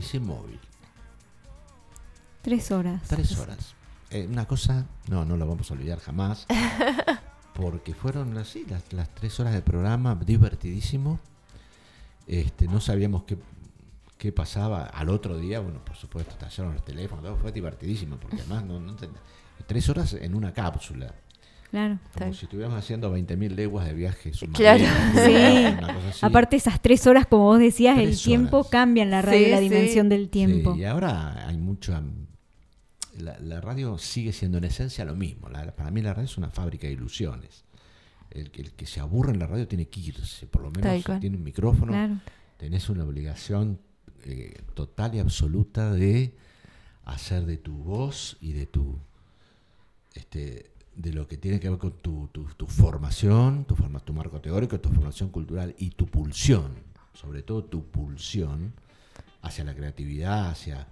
sin 0.00 0.26
móvil. 0.26 0.58
Tres 2.40 2.70
horas. 2.70 3.02
Tres 3.08 3.38
horas. 3.38 3.74
Eh, 4.10 4.26
una 4.26 4.46
cosa, 4.46 4.86
no, 5.08 5.24
no 5.24 5.36
lo 5.36 5.46
vamos 5.46 5.70
a 5.70 5.74
olvidar 5.74 5.98
jamás. 6.00 6.46
Porque 7.54 7.92
fueron 7.94 8.36
así 8.38 8.64
las, 8.68 8.92
las 8.92 9.08
tres 9.14 9.38
horas 9.38 9.52
de 9.52 9.60
programa, 9.60 10.14
divertidísimo. 10.14 11.20
Este, 12.26 12.66
no 12.66 12.80
sabíamos 12.80 13.24
qué, 13.24 13.36
qué 14.16 14.32
pasaba 14.32 14.84
al 14.84 15.08
otro 15.10 15.36
día. 15.36 15.60
Bueno, 15.60 15.84
por 15.84 15.96
supuesto, 15.96 16.34
tallaron 16.36 16.74
los 16.74 16.84
teléfonos, 16.84 17.24
todo 17.24 17.36
fue 17.36 17.52
divertidísimo, 17.52 18.16
porque 18.16 18.36
además 18.40 18.64
no, 18.64 18.80
no 18.80 18.96
Tres 19.66 19.88
horas 19.88 20.14
en 20.14 20.34
una 20.34 20.52
cápsula. 20.52 21.14
Claro. 21.72 21.98
Como 22.12 22.26
Tal. 22.26 22.34
si 22.34 22.44
estuviéramos 22.44 22.78
haciendo 22.78 23.12
20.000 23.16 23.54
leguas 23.56 23.86
de 23.86 23.94
viaje 23.94 24.30
Claro. 24.52 24.84
submarino. 24.84 25.88
Sí. 26.12 26.18
Aparte 26.24 26.54
esas 26.56 26.80
tres 26.80 27.06
horas, 27.08 27.26
como 27.26 27.44
vos 27.46 27.58
decías, 27.58 27.98
el 27.98 28.16
tiempo 28.16 28.58
horas. 28.58 28.70
cambia 28.70 29.02
en 29.02 29.10
la 29.10 29.22
radio, 29.22 29.44
Sí, 29.46 29.50
la 29.50 29.56
sí. 29.56 29.62
dimensión 29.64 30.08
del 30.08 30.28
tiempo. 30.28 30.74
Sí, 30.74 30.80
y 30.80 30.84
ahora 30.84 31.48
hay 31.48 31.56
mucha... 31.56 32.00
La, 33.18 33.38
la 33.40 33.60
radio 33.60 33.98
sigue 33.98 34.32
siendo 34.32 34.58
en 34.58 34.64
esencia 34.64 35.04
lo 35.04 35.14
mismo. 35.14 35.48
La- 35.48 35.74
para 35.74 35.90
mí 35.90 36.00
la 36.02 36.14
radio 36.14 36.24
es 36.26 36.38
una 36.38 36.50
fábrica 36.50 36.86
de 36.86 36.92
ilusiones. 36.94 37.64
El, 38.30 38.50
que- 38.50 38.62
el 38.62 38.72
que 38.72 38.86
se 38.86 39.00
aburre 39.00 39.32
en 39.32 39.38
la 39.38 39.46
radio 39.46 39.66
tiene 39.66 39.88
que 39.88 40.00
irse. 40.00 40.46
Por 40.46 40.62
lo 40.62 40.70
menos 40.70 41.02
si 41.04 41.20
tiene 41.20 41.36
un 41.36 41.42
micrófono, 41.44 41.92
Claro. 41.92 42.20
tenés 42.58 42.88
una 42.90 43.04
obligación 43.04 43.80
eh, 44.24 44.60
total 44.74 45.14
y 45.14 45.18
absoluta 45.20 45.92
de 45.92 46.34
hacer 47.04 47.44
de 47.46 47.56
tu 47.56 47.74
voz 47.76 48.36
y 48.42 48.52
de 48.52 48.66
tu... 48.66 48.98
Este, 50.14 50.71
de 50.94 51.12
lo 51.12 51.26
que 51.26 51.36
tiene 51.38 51.58
que 51.58 51.68
ver 51.70 51.78
con 51.78 51.92
tu, 52.02 52.28
tu, 52.32 52.44
tu 52.56 52.66
formación, 52.66 53.64
tu, 53.64 53.74
forma, 53.74 54.00
tu 54.00 54.12
marco 54.12 54.40
teórico, 54.40 54.78
tu 54.80 54.90
formación 54.90 55.30
cultural 55.30 55.74
y 55.78 55.90
tu 55.90 56.06
pulsión, 56.06 56.72
sobre 57.14 57.42
todo 57.42 57.64
tu 57.64 57.84
pulsión 57.86 58.72
hacia 59.42 59.64
la 59.64 59.74
creatividad, 59.74 60.50
hacia, 60.50 60.86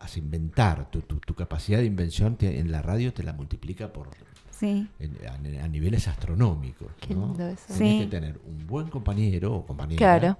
hacia 0.00 0.20
inventar. 0.20 0.90
Tu, 0.90 1.02
tu- 1.02 1.20
tu 1.20 1.34
capacidad 1.34 1.78
de 1.78 1.84
invención 1.86 2.36
te- 2.36 2.58
en 2.58 2.70
la 2.72 2.82
radio 2.82 3.12
te 3.12 3.22
la 3.22 3.32
multiplica 3.32 3.92
por 3.92 4.08
Sí. 4.50 4.88
en- 5.00 5.18
a, 5.60 5.64
a 5.64 5.68
niveles 5.68 6.08
astronómicos. 6.08 6.88
Qué 7.00 7.14
¿no? 7.14 7.26
lindo 7.26 7.46
eso. 7.48 7.74
Tenés 7.74 7.78
Sí. 7.78 7.98
que 8.00 8.06
tener 8.06 8.40
un 8.46 8.66
buen 8.66 8.88
compañero 8.88 9.54
o 9.54 9.66
compañera. 9.66 9.98
Claro. 9.98 10.38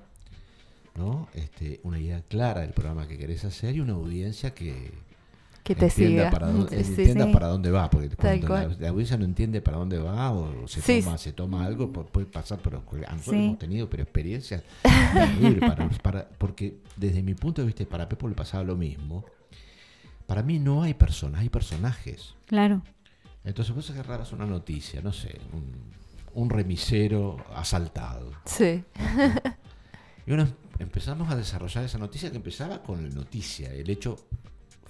¿no? 0.97 1.29
Este, 1.35 1.81
una 1.83 1.99
idea 1.99 2.23
clara 2.23 2.61
del 2.61 2.71
programa 2.71 3.09
que 3.09 3.19
querés 3.19 3.45
hacer 3.45 3.75
y 3.75 3.81
una 3.81 3.95
audiencia 3.95 4.55
que, 4.55 4.93
Que 5.65 5.75
te 5.75 5.87
entienda 5.87 6.25
siga. 6.25 6.31
para 6.31 6.47
dónde, 6.53 6.85
Sí, 6.85 6.91
entienda 6.91 7.25
sí. 7.27 7.33
para 7.33 7.47
dónde 7.49 7.71
va, 7.71 7.89
porque 7.91 8.11
cuando 8.11 8.49
la, 8.49 8.69
la 8.79 8.89
audiencia 8.91 9.17
no 9.17 9.25
entiende 9.25 9.61
para 9.63 9.79
dónde 9.79 9.99
va 9.99 10.31
o 10.31 10.69
se, 10.69 10.83
Sí. 10.83 11.01
toma, 11.03 11.17
se 11.19 11.33
toma 11.33 11.65
algo, 11.65 11.91
pu- 11.93 12.05
puede 12.07 12.27
pasar, 12.27 12.61
pero 12.63 12.85
nosotros 12.93 13.29
hemos 13.35 13.59
tenido 13.59 13.89
pero 13.89 14.03
experiencias 14.03 14.63
para, 14.83 15.89
para- 16.03 16.29
porque 16.29 16.81
desde 16.97 17.23
mi 17.23 17.35
punto 17.35 17.63
de 17.63 17.67
vista, 17.67 17.85
para 17.87 18.09
Pepo 18.09 18.29
le 18.29 18.35
pasaba 18.35 18.63
lo 18.63 18.77
mismo, 18.77 19.25
para 20.27 20.43
mí 20.43 20.59
no 20.59 20.83
hay 20.83 20.93
personas, 20.95 21.41
hay 21.41 21.49
personajes. 21.49 22.35
Claro. 22.47 22.83
Entonces 23.43 23.75
vos 23.75 23.89
agarrarás 23.91 24.33
una 24.33 24.47
noticia, 24.47 25.01
no 25.03 25.13
sé, 25.15 25.39
un, 25.55 25.73
un 26.43 26.51
remisero 26.51 27.39
asaltado. 27.55 28.33
Sí. 28.45 28.85
Y 30.27 30.31
bueno, 30.31 30.49
empezamos 30.79 31.31
a 31.31 31.37
desarrollar 31.37 31.85
esa 31.85 31.99
noticia 31.99 32.31
que 32.31 32.37
empezaba 32.37 32.83
con 32.83 33.07
la 33.07 33.15
noticia, 33.15 33.71
el 33.75 33.91
hecho 33.91 34.17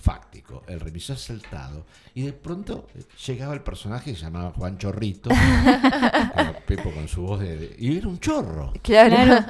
fáctico, 0.04 0.62
el 0.68 0.78
remisor 0.80 1.16
asaltado. 1.16 1.86
Y 2.14 2.22
de 2.22 2.32
pronto 2.34 2.86
eh, 2.94 3.02
llegaba 3.26 3.54
el 3.54 3.62
personaje 3.62 4.10
que 4.12 4.16
se 4.18 4.24
llamaba 4.24 4.52
Juan 4.56 4.76
Chorrito, 4.76 5.30
con 5.30 5.38
Pepo 6.66 6.90
con 6.92 7.08
su 7.08 7.22
voz 7.22 7.40
de, 7.40 7.56
de- 7.56 7.76
Y 7.78 7.96
era 7.96 8.08
un 8.08 8.18
chorro. 8.20 8.72
Claro. 8.82 9.46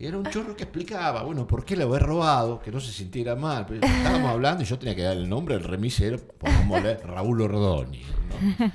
Y 0.00 0.06
era 0.06 0.16
un 0.16 0.26
chorro 0.26 0.54
que 0.54 0.62
explicaba, 0.64 1.22
bueno, 1.24 1.44
por 1.46 1.64
qué 1.64 1.74
lo 1.74 1.86
había 1.86 1.98
robado, 1.98 2.60
que 2.60 2.70
no 2.70 2.78
se 2.80 2.92
sintiera 2.92 3.34
mal. 3.34 3.66
Pero 3.66 3.84
estábamos 3.84 4.30
hablando 4.30 4.62
y 4.62 4.66
yo 4.66 4.78
tenía 4.78 4.94
que 4.94 5.02
dar 5.02 5.16
el 5.16 5.28
nombre 5.28 5.56
del 5.56 5.64
remisero, 5.64 6.18
pongámosle 6.38 6.98
Raúl 6.98 7.40
Ordoni. 7.40 8.02
¿no? 8.04 8.72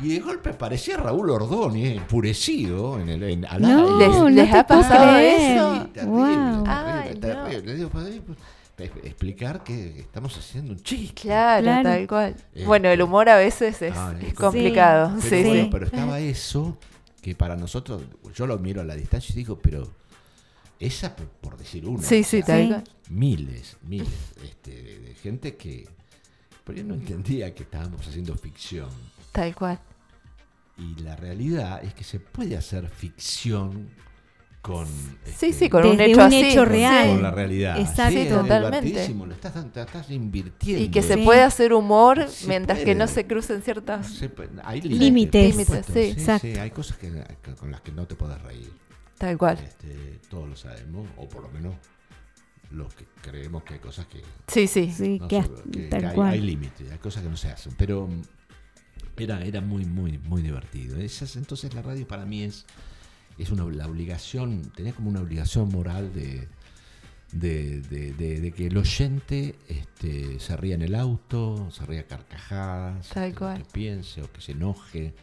Y 0.00 0.14
de 0.14 0.20
golpe 0.20 0.50
aparecía 0.50 0.96
Raúl 0.96 1.28
Ordoni, 1.28 1.84
eh, 1.86 1.94
enfurecido, 1.96 2.98
en 2.98 3.08
el, 3.10 3.22
en, 3.24 3.44
al 3.44 3.60
No, 3.60 4.00
aire. 4.00 4.08
¿Les- 4.08 4.34
les 4.46 4.54
ha 4.54 4.66
pasado 4.66 5.12
creer. 5.12 5.56
eso? 5.58 5.86
Terrible, 5.92 6.16
Wow. 6.16 7.20
Terrible. 7.20 7.60
Le 7.66 7.74
digo, 7.74 7.90
"Padre, 7.90 8.22
pues, 8.24 8.38
pe- 8.38 8.44
explicar 8.78 9.62
que 9.62 10.00
estamos 10.00 10.36
haciendo 10.36 10.72
un 10.72 10.80
chiste. 10.82 11.22
Claro, 11.22 11.62
Claro. 11.62 11.82
tal 11.88 12.06
cual. 12.08 12.36
Eh, 12.54 12.64
bueno, 12.66 12.88
el 12.88 13.00
humor 13.02 13.28
a 13.28 13.36
veces 13.36 13.80
es, 13.82 13.94
Ah, 13.96 14.14
es 14.20 14.34
complicado. 14.34 15.16
Pero, 15.20 15.36
Sí, 15.36 15.44
bueno, 15.44 15.62
sí. 15.64 15.68
pero 15.70 15.86
estaba 15.86 16.20
eso 16.20 16.78
que 17.20 17.34
para 17.34 17.56
nosotros, 17.56 18.02
yo 18.34 18.46
lo 18.46 18.58
miro 18.58 18.80
a 18.80 18.84
la 18.84 18.96
distancia 18.96 19.32
y 19.32 19.36
digo, 19.36 19.58
pero 19.58 19.88
esa 20.80 21.14
por, 21.14 21.26
por 21.28 21.56
decir 21.56 21.86
una. 21.86 22.02
Sí, 22.02 22.22
tal 22.44 22.68
cual. 22.68 22.84
Miles, 23.10 23.76
miles 23.82 24.08
este, 24.42 24.70
de, 24.82 24.98
de 25.00 25.14
gente 25.14 25.56
que. 25.56 25.88
Pero 26.64 26.78
yo 26.78 26.84
no 26.84 26.94
entendía 26.94 27.54
que 27.54 27.62
estábamos 27.64 28.06
haciendo 28.06 28.34
ficción. 28.36 28.88
Tal 29.32 29.54
cual. 29.54 29.78
Y 30.78 31.00
la 31.02 31.14
realidad 31.16 31.84
es 31.84 31.92
que 31.94 32.02
se 32.04 32.18
puede 32.18 32.56
hacer 32.56 32.88
ficción 32.88 33.90
con 34.62 34.86
Sí, 34.86 35.46
este, 35.46 35.52
sí, 35.52 35.68
con 35.68 35.84
un 35.84 36.00
hecho 36.00 36.14
un 36.18 36.20
así. 36.20 36.36
hecho 36.44 36.64
real. 36.64 37.08
con 37.08 37.22
la 37.22 37.30
realidad. 37.32 37.80
Exacto. 37.80 38.16
Sí, 38.22 38.28
Totalmente. 38.28 38.80
divertidísimo, 38.86 39.26
lo 39.26 39.34
estás, 39.34 39.72
te 39.72 39.80
estás 39.80 40.10
invirtiendo. 40.10 40.84
Y 40.84 40.88
que 40.88 41.02
se 41.02 41.14
Sí. 41.14 41.22
puede 41.24 41.42
hacer 41.42 41.72
humor 41.72 42.28
Se 42.28 42.46
mientras 42.46 42.78
que 42.78 42.84
puede. 42.84 42.94
no 42.96 43.06
se 43.08 43.26
crucen 43.26 43.60
ciertas... 43.62 44.06
Se 44.06 44.30
hay 44.62 44.80
Límites. 44.82 45.50
Límites, 45.56 45.86
sí. 45.92 45.98
Exacto. 45.98 46.46
hay 46.60 46.70
cosas 46.70 46.96
que, 46.96 47.10
que- 47.42 47.54
con 47.56 47.72
las 47.72 47.80
que 47.80 47.90
no 47.92 48.06
te 48.06 48.14
puedes 48.14 48.40
reír. 48.40 48.72
Tal 49.18 49.36
cual. 49.36 49.58
Este, 49.58 50.20
todos 50.30 50.48
lo 50.48 50.56
sabemos, 50.56 51.08
o 51.16 51.28
por 51.28 51.42
lo 51.42 51.48
menos 51.48 51.74
los 52.70 52.94
que 52.94 53.04
creemos 53.20 53.64
que 53.64 53.74
hay 53.74 53.80
cosas 53.80 54.06
que, 54.06 54.22
Sí, 54.46 54.66
sí. 54.68 54.92
Sí, 54.96 55.18
no 55.20 55.26
que, 55.28 55.42
que- 55.72 55.80
tal 55.88 56.00
que 56.00 56.06
hay, 56.06 56.14
cual. 56.14 56.30
hay 56.30 56.40
límites, 56.40 56.90
hay 56.90 56.98
cosas 56.98 57.22
que 57.24 57.28
no 57.28 57.36
se 57.36 57.48
hacen, 57.48 57.74
pero 57.76 58.08
era, 59.16 59.44
era 59.44 59.60
muy, 59.60 59.84
muy, 59.84 60.18
muy 60.18 60.40
divertido. 60.42 60.98
Esas- 60.98 61.36
entonces 61.36 61.74
la 61.74 61.82
radio 61.82 62.06
para 62.06 62.24
mí 62.24 62.44
es, 62.44 62.64
es 63.38 63.50
una, 63.50 63.64
la 63.64 63.86
obligación, 63.86 64.62
tenía 64.74 64.92
como 64.92 65.08
una 65.10 65.20
obligación 65.20 65.68
moral 65.70 66.12
de, 66.14 66.48
de, 67.32 67.80
de- 67.82 68.12
de- 68.12 68.40
de 68.40 68.52
que 68.52 68.66
el 68.66 68.76
oyente 68.76 69.54
este, 69.68 70.38
se 70.38 70.56
ría 70.56 70.74
en 70.74 70.82
el 70.82 70.94
auto, 70.94 71.70
se 71.70 71.84
ría 71.86 72.00
a 72.00 72.04
carcajadas, 72.04 73.08
Tal 73.08 73.24
este, 73.24 73.38
cual. 73.38 73.58
que 73.58 73.64
piense 73.72 74.22
o 74.22 74.30
que 74.32 74.40
se 74.40 74.52
enoje. 74.52 75.14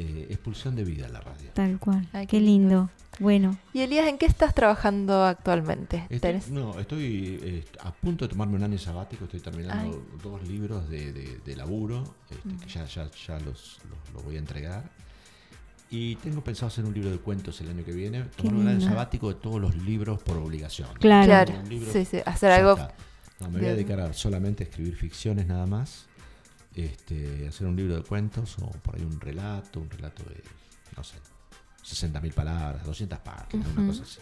Eh, 0.00 0.28
expulsión 0.30 0.76
de 0.76 0.84
vida 0.84 1.08
la 1.08 1.20
radio. 1.20 1.50
Tal 1.54 1.76
cual. 1.80 2.08
Ay, 2.12 2.28
qué 2.28 2.36
qué 2.38 2.40
lindo. 2.40 2.88
Bueno, 3.18 3.58
Y 3.72 3.80
Elías, 3.80 4.06
¿en 4.06 4.16
qué 4.16 4.26
estás 4.26 4.54
trabajando 4.54 5.24
actualmente? 5.24 6.06
Estoy- 6.08 6.20
¿Tenés- 6.34 6.50
no, 6.50 6.78
estoy 6.78 7.40
eh, 7.42 7.64
a 7.80 7.92
punto 7.92 8.24
de 8.24 8.28
tomarme 8.28 8.54
un 8.54 8.62
año 8.62 8.78
sabático, 8.78 9.24
estoy 9.24 9.40
terminando 9.40 9.96
Ay. 9.96 10.20
dos 10.22 10.46
libros 10.46 10.88
de, 10.88 11.12
de- 11.12 11.40
de 11.44 11.56
laburo, 11.56 12.04
este, 12.30 12.64
que 12.64 12.72
ya, 12.72 12.84
ya, 12.84 13.10
ya 13.26 13.40
los, 13.40 13.80
los- 13.90 14.14
los 14.14 14.22
voy 14.24 14.36
a 14.36 14.38
entregar. 14.38 14.88
Y 15.90 16.16
tengo 16.16 16.42
pensado 16.44 16.66
hacer 16.68 16.84
un 16.84 16.92
libro 16.92 17.10
de 17.10 17.18
cuentos 17.18 17.60
el 17.62 17.70
año 17.70 17.82
que 17.84 17.92
viene, 17.92 18.22
tomarme 18.36 18.60
un 18.60 18.68
año 18.68 18.80
sabático 18.80 19.28
de 19.28 19.36
todos 19.36 19.60
los 19.60 19.74
libros 19.76 20.22
por 20.22 20.36
obligación. 20.36 20.88
Claro. 21.00 21.26
Claro, 21.26 21.54
Un 21.62 21.68
libro, 21.68 21.92
sí, 21.92 22.04
sí, 22.04 22.18
hacer 22.26 22.50
algo 22.52 22.72
está. 22.72 22.92
No, 23.40 23.48
me 23.50 23.58
voy 23.58 23.66
a 23.66 23.70
de- 23.70 23.76
dedicar 23.76 24.00
a 24.00 24.12
solamente 24.12 24.64
escribir 24.64 24.94
ficciones 24.96 25.46
nada 25.46 25.64
más, 25.66 26.06
este, 26.74 27.46
hacer 27.48 27.66
un 27.66 27.76
libro 27.76 27.96
de 27.96 28.02
cuentos 28.02 28.56
o 28.60 28.66
por 28.70 28.96
ahí 28.96 29.02
un 29.04 29.18
relato, 29.20 29.80
un 29.80 29.88
relato 29.88 30.22
de, 30.24 30.42
no 30.96 31.02
sé, 31.04 31.16
60.000 31.84 32.32
palabras, 32.34 32.84
200 32.84 33.18
páginas, 33.20 33.66
una 33.76 33.86
cosa 33.88 34.02
así. 34.02 34.18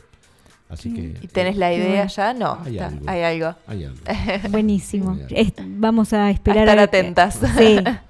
Así 0.68 0.92
que... 0.94 1.18
¿Y 1.22 1.28
tenés 1.28 1.56
la 1.56 1.72
idea 1.72 2.06
ya? 2.06 2.32
No, 2.34 2.60
Hay 2.64 2.74
está- 2.74 2.86
algo. 2.88 3.08
hay 3.08 3.22
algo. 3.22 3.54
Hay 3.66 3.84
algo. 3.84 4.48
buenísimo. 4.50 5.18
Vamos 5.66 6.12
a 6.12 6.30
esperar 6.30 6.68
A 6.68 6.72
estar 6.72 6.78
atentas. 6.80 7.40
Sí, 7.56 7.76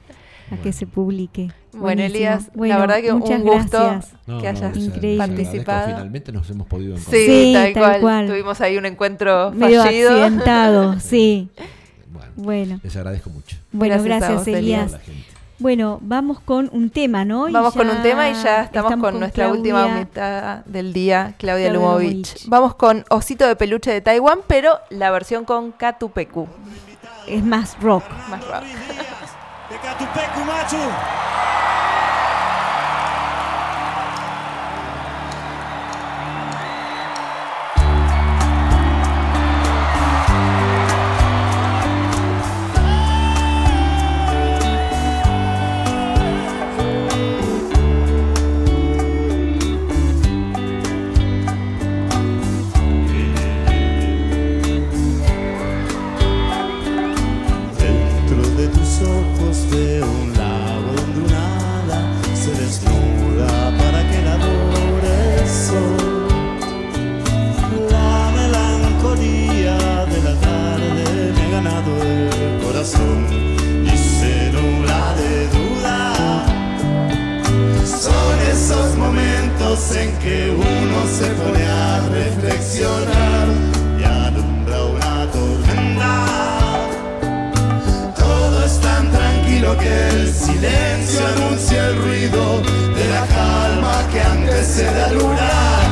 a 0.51 0.57
que 0.63 0.73
se 0.73 0.87
publique. 0.87 1.51
Bueno. 1.73 2.03
Elías, 2.03 2.51
Bueno, 2.55 2.75
la 2.75 2.81
verdad 2.81 3.01
que 3.01 3.13
un 3.13 3.21
gusto 3.21 3.79
gracias. 3.79 4.15
Que 4.25 4.33
no, 4.33 4.39
hayas 4.39 4.77
Increíble. 4.77 5.19
participado. 5.19 5.87
Finalmente 5.89 6.33
nos 6.33 6.49
hemos 6.51 6.67
podido 6.67 6.97
encontrar. 6.97 7.15
Sí, 7.17 7.27
Sí, 7.27 7.53
tal, 7.55 7.73
tal 7.73 7.83
cual. 7.83 8.01
cual. 8.01 8.27
Tuvimos 8.29 8.61
ahí 8.61 8.77
un 8.79 8.87
encuentro 8.87 9.51
Medio 9.53 9.83
fallido. 9.83 10.11
accidentado, 10.11 11.01
sí. 11.01 11.51
Bueno, 12.11 12.33
Bueno, 12.37 12.81
les 12.83 12.97
agradezco 12.97 13.31
mucho. 13.31 13.57
bueno, 13.73 13.95
Gracias 13.95 14.21
gracias, 14.21 14.39
vos, 14.39 14.49
Elías. 14.49 14.97
Bueno, 15.59 15.99
vamos 16.03 16.41
con 16.41 16.69
un 16.73 16.91
tema, 16.91 17.25
¿no? 17.25 17.51
Vamos 17.51 17.75
con 17.75 17.89
un 17.89 18.03
tema 18.03 18.29
y 18.29 18.35
ya 18.35 18.65
estamos, 18.65 18.95
con, 18.97 19.19
nuestra 19.19 19.49
última 19.51 19.89
mitad 19.89 20.65
del 20.67 20.93
día, 20.93 21.35
Claudia 21.39 21.71
Claudia 21.71 21.73
Lumovich. 21.73 22.11
Lumovich. 22.13 22.49
Vamos 22.49 22.75
con 22.75 23.05
Osito 23.09 23.47
de 23.47 23.57
Peluche 23.57 23.91
de 23.91 24.03
Taiwán, 24.03 24.41
pero 24.47 24.79
la 24.91 25.11
versión 25.11 25.47
con 25.47 25.73
Katupeku. 25.73 26.47
Es 27.27 27.43
más 27.43 27.81
rock. 27.81 28.05
Más 28.29 28.47
rock. 28.47 28.65
De 29.69 29.77
Catupecu, 29.79 30.45
macho. 30.45 30.77
Y 72.95 73.97
se 73.97 74.53
nubla 74.53 75.13
de 75.17 75.49
duda. 75.49 76.47
Son 77.85 78.39
esos 78.49 78.97
momentos 78.97 79.97
en 79.97 80.17
que 80.19 80.51
uno 80.55 80.99
se 81.19 81.27
pone 81.31 81.67
a 81.67 82.09
reflexionar 82.09 83.49
y 83.99 84.05
alumbra 84.05 84.85
una 84.85 85.27
tormenta. 85.33 86.27
Todo 88.17 88.65
es 88.65 88.79
tan 88.79 89.11
tranquilo 89.11 89.77
que 89.79 90.09
el 90.11 90.33
silencio 90.33 91.27
anuncia 91.27 91.89
el 91.89 91.97
ruido 92.03 92.63
de 92.95 93.09
la 93.11 93.27
calma 93.27 94.09
que 94.13 94.21
antecede 94.21 95.03
al 95.03 95.17
huracán. 95.17 95.86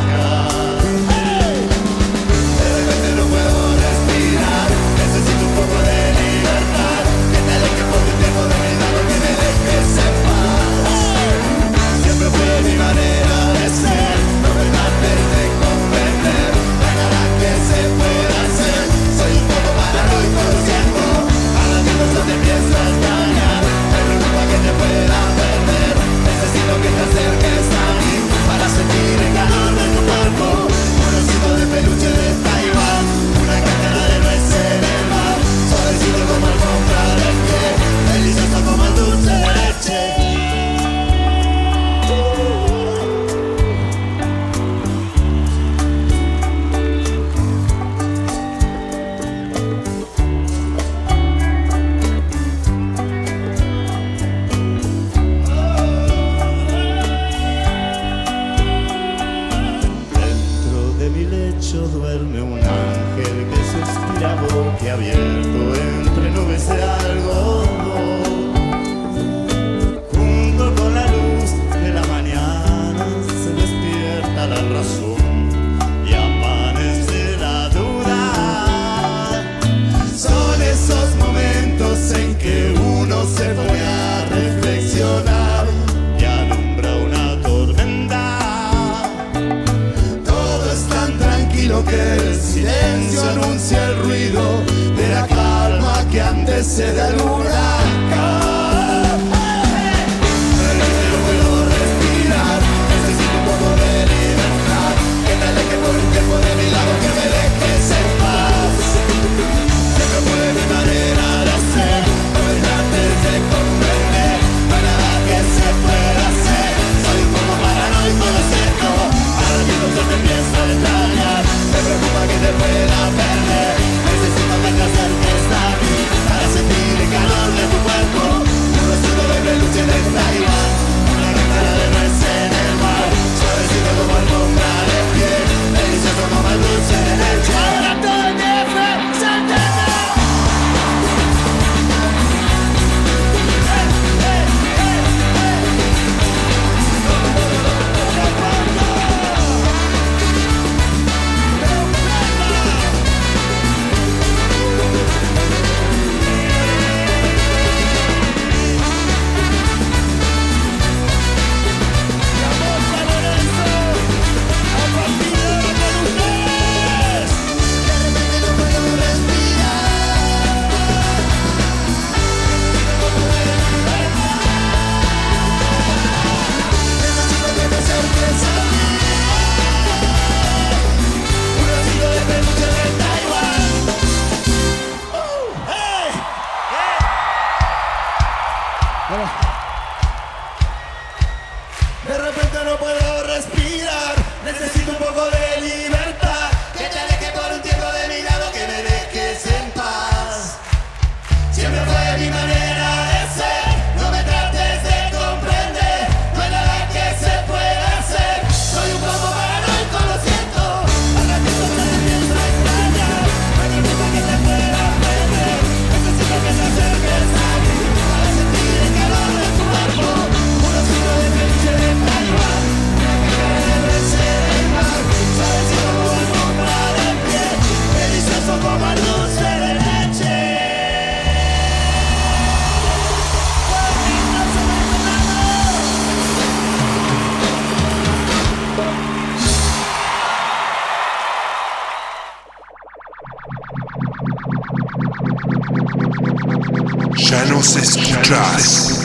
Nos 247.64 247.76
escuchás. 247.76 249.00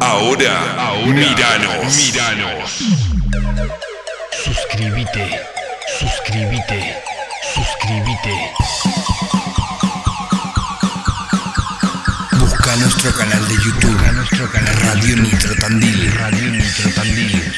Ahora, 0.00 0.94
miranos. 1.04 1.96
Miranos. 1.96 2.78
Suscríbete, 4.44 5.40
suscríbete, 5.98 6.96
suscríbete. 7.54 8.50
Busca 12.32 12.76
nuestro 12.76 13.12
canal 13.12 13.48
de 13.48 13.54
YouTube. 13.56 14.12
nuestro 14.14 14.50
canal 14.50 14.74
Radio 14.76 15.16
Nitro 15.16 15.54
Tandil. 15.56 16.14
Radio 16.14 16.50
Nitro 16.50 16.90
Tandil. 16.94 17.52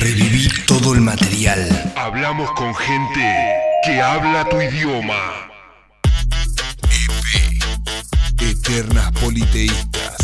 Reviví 0.00 0.48
todo 0.66 0.94
el 0.94 1.00
material. 1.02 1.92
Hablamos 1.96 2.50
con 2.52 2.74
gente 2.74 3.36
que 3.84 4.00
habla 4.00 4.44
tu 4.48 4.60
idioma. 4.60 5.51
Eternas 8.72 9.12
Politeístas. 9.20 10.21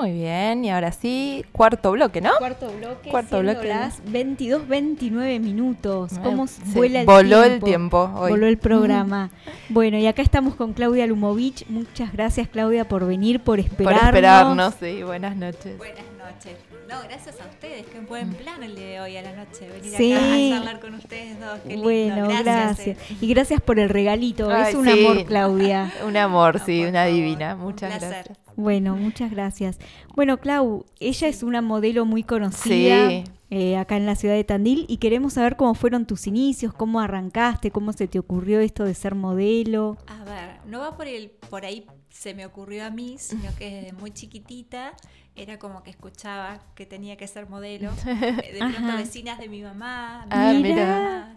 Muy 0.00 0.12
bien, 0.12 0.64
y 0.64 0.70
ahora 0.70 0.92
sí, 0.92 1.44
cuarto 1.52 1.90
bloque, 1.92 2.20
¿no? 2.20 2.30
Cuarto 2.38 2.70
bloque, 2.72 3.10
Cuarto 3.10 3.40
bloque. 3.40 3.68
las 3.68 4.00
22, 4.10 4.66
29 4.66 5.38
minutos. 5.40 6.12
Ah, 6.16 6.20
¿Cómo 6.24 6.46
sí, 6.46 6.60
vuela 6.74 7.00
el 7.00 7.06
voló 7.06 7.42
tiempo? 7.42 7.54
el 7.54 7.60
tiempo 7.62 8.10
hoy. 8.16 8.30
Voló 8.30 8.46
el 8.46 8.56
programa. 8.58 9.30
bueno, 9.68 9.98
y 9.98 10.06
acá 10.06 10.22
estamos 10.22 10.54
con 10.54 10.72
Claudia 10.72 11.06
Lumovich. 11.06 11.66
Muchas 11.68 12.12
gracias, 12.12 12.48
Claudia, 12.48 12.88
por 12.88 13.06
venir, 13.06 13.40
por 13.40 13.58
Por 13.58 13.60
esperarnos. 13.60 14.04
esperarnos, 14.06 14.74
sí, 14.80 15.02
buenas 15.02 15.36
noches. 15.36 15.76
Buenas 15.76 16.04
noches. 16.18 16.56
No, 16.88 16.96
gracias 17.04 17.36
a 17.40 17.44
ustedes. 17.48 17.86
Qué 17.86 18.00
buen 18.00 18.32
plan 18.34 18.62
el 18.64 18.74
de 18.74 19.00
hoy 19.00 19.16
a 19.16 19.22
la 19.22 19.32
noche. 19.36 19.68
Venir 19.68 19.96
Sí. 19.96 20.12
acá 20.12 20.24
a 20.24 20.58
charlar 20.58 20.80
con 20.80 20.94
ustedes 20.94 21.38
dos. 21.38 21.60
Qué 21.62 21.68
lindo. 21.76 21.82
Bueno, 21.84 22.28
gracias. 22.42 22.80
eh. 22.88 22.96
Y 23.20 23.28
gracias 23.28 23.60
por 23.60 23.78
el 23.78 23.88
regalito. 23.90 24.50
Ay, 24.50 24.70
es 24.70 24.74
un 24.74 24.86
sí. 24.86 25.06
amor, 25.06 25.24
Claudia. 25.24 25.92
Un 26.06 26.16
amor, 26.16 26.60
sí, 26.66 26.84
una 26.84 27.04
divina. 27.04 27.54
Muchas 27.54 27.90
placer. 27.96 28.24
gracias. 28.24 28.38
Bueno, 28.60 28.94
muchas 28.94 29.30
gracias. 29.30 29.78
Bueno, 30.14 30.38
Clau, 30.38 30.84
ella 31.00 31.28
es 31.28 31.42
una 31.42 31.62
modelo 31.62 32.04
muy 32.04 32.22
conocida 32.22 33.08
Sí. 33.08 33.24
eh, 33.50 33.76
acá 33.78 33.96
en 33.96 34.04
la 34.06 34.14
ciudad 34.14 34.34
de 34.34 34.44
Tandil 34.44 34.84
y 34.86 34.98
queremos 34.98 35.32
saber 35.32 35.56
cómo 35.56 35.74
fueron 35.74 36.04
tus 36.06 36.26
inicios, 36.26 36.74
cómo 36.74 37.00
arrancaste, 37.00 37.70
cómo 37.70 37.92
se 37.94 38.06
te 38.06 38.18
ocurrió 38.18 38.60
esto 38.60 38.84
de 38.84 38.94
ser 38.94 39.14
modelo. 39.14 39.96
A 40.06 40.24
ver, 40.24 40.58
no 40.66 40.80
va 40.80 40.96
por 40.96 41.06
el 41.08 41.30
por 41.30 41.64
ahí 41.64 41.86
se 42.10 42.34
me 42.34 42.44
ocurrió 42.44 42.84
a 42.84 42.90
mí, 42.90 43.16
sino 43.18 43.54
que 43.56 43.70
desde 43.70 43.92
muy 43.94 44.10
chiquitita 44.10 44.92
era 45.36 45.58
como 45.58 45.82
que 45.82 45.90
escuchaba 45.90 46.60
que 46.74 46.84
tenía 46.84 47.16
que 47.16 47.26
ser 47.26 47.48
modelo. 47.48 47.90
Eh, 48.06 48.52
De 48.52 48.58
pronto 48.58 48.96
vecinas 48.98 49.38
de 49.38 49.48
mi 49.48 49.62
mamá, 49.62 50.26
mi 50.26 50.32
Ah, 50.32 50.52
mamá, 50.54 51.36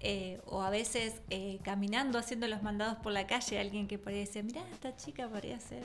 eh, 0.00 0.40
o 0.46 0.60
a 0.62 0.70
veces 0.70 1.22
eh, 1.30 1.58
caminando 1.64 2.18
haciendo 2.18 2.46
los 2.46 2.62
mandados 2.62 2.98
por 2.98 3.10
la 3.12 3.26
calle, 3.26 3.58
alguien 3.58 3.88
que 3.88 3.98
por 3.98 4.12
ahí 4.12 4.20
decía, 4.20 4.42
mira, 4.42 4.60
esta 4.72 4.94
chica 4.96 5.28
podría 5.28 5.58
ser. 5.60 5.82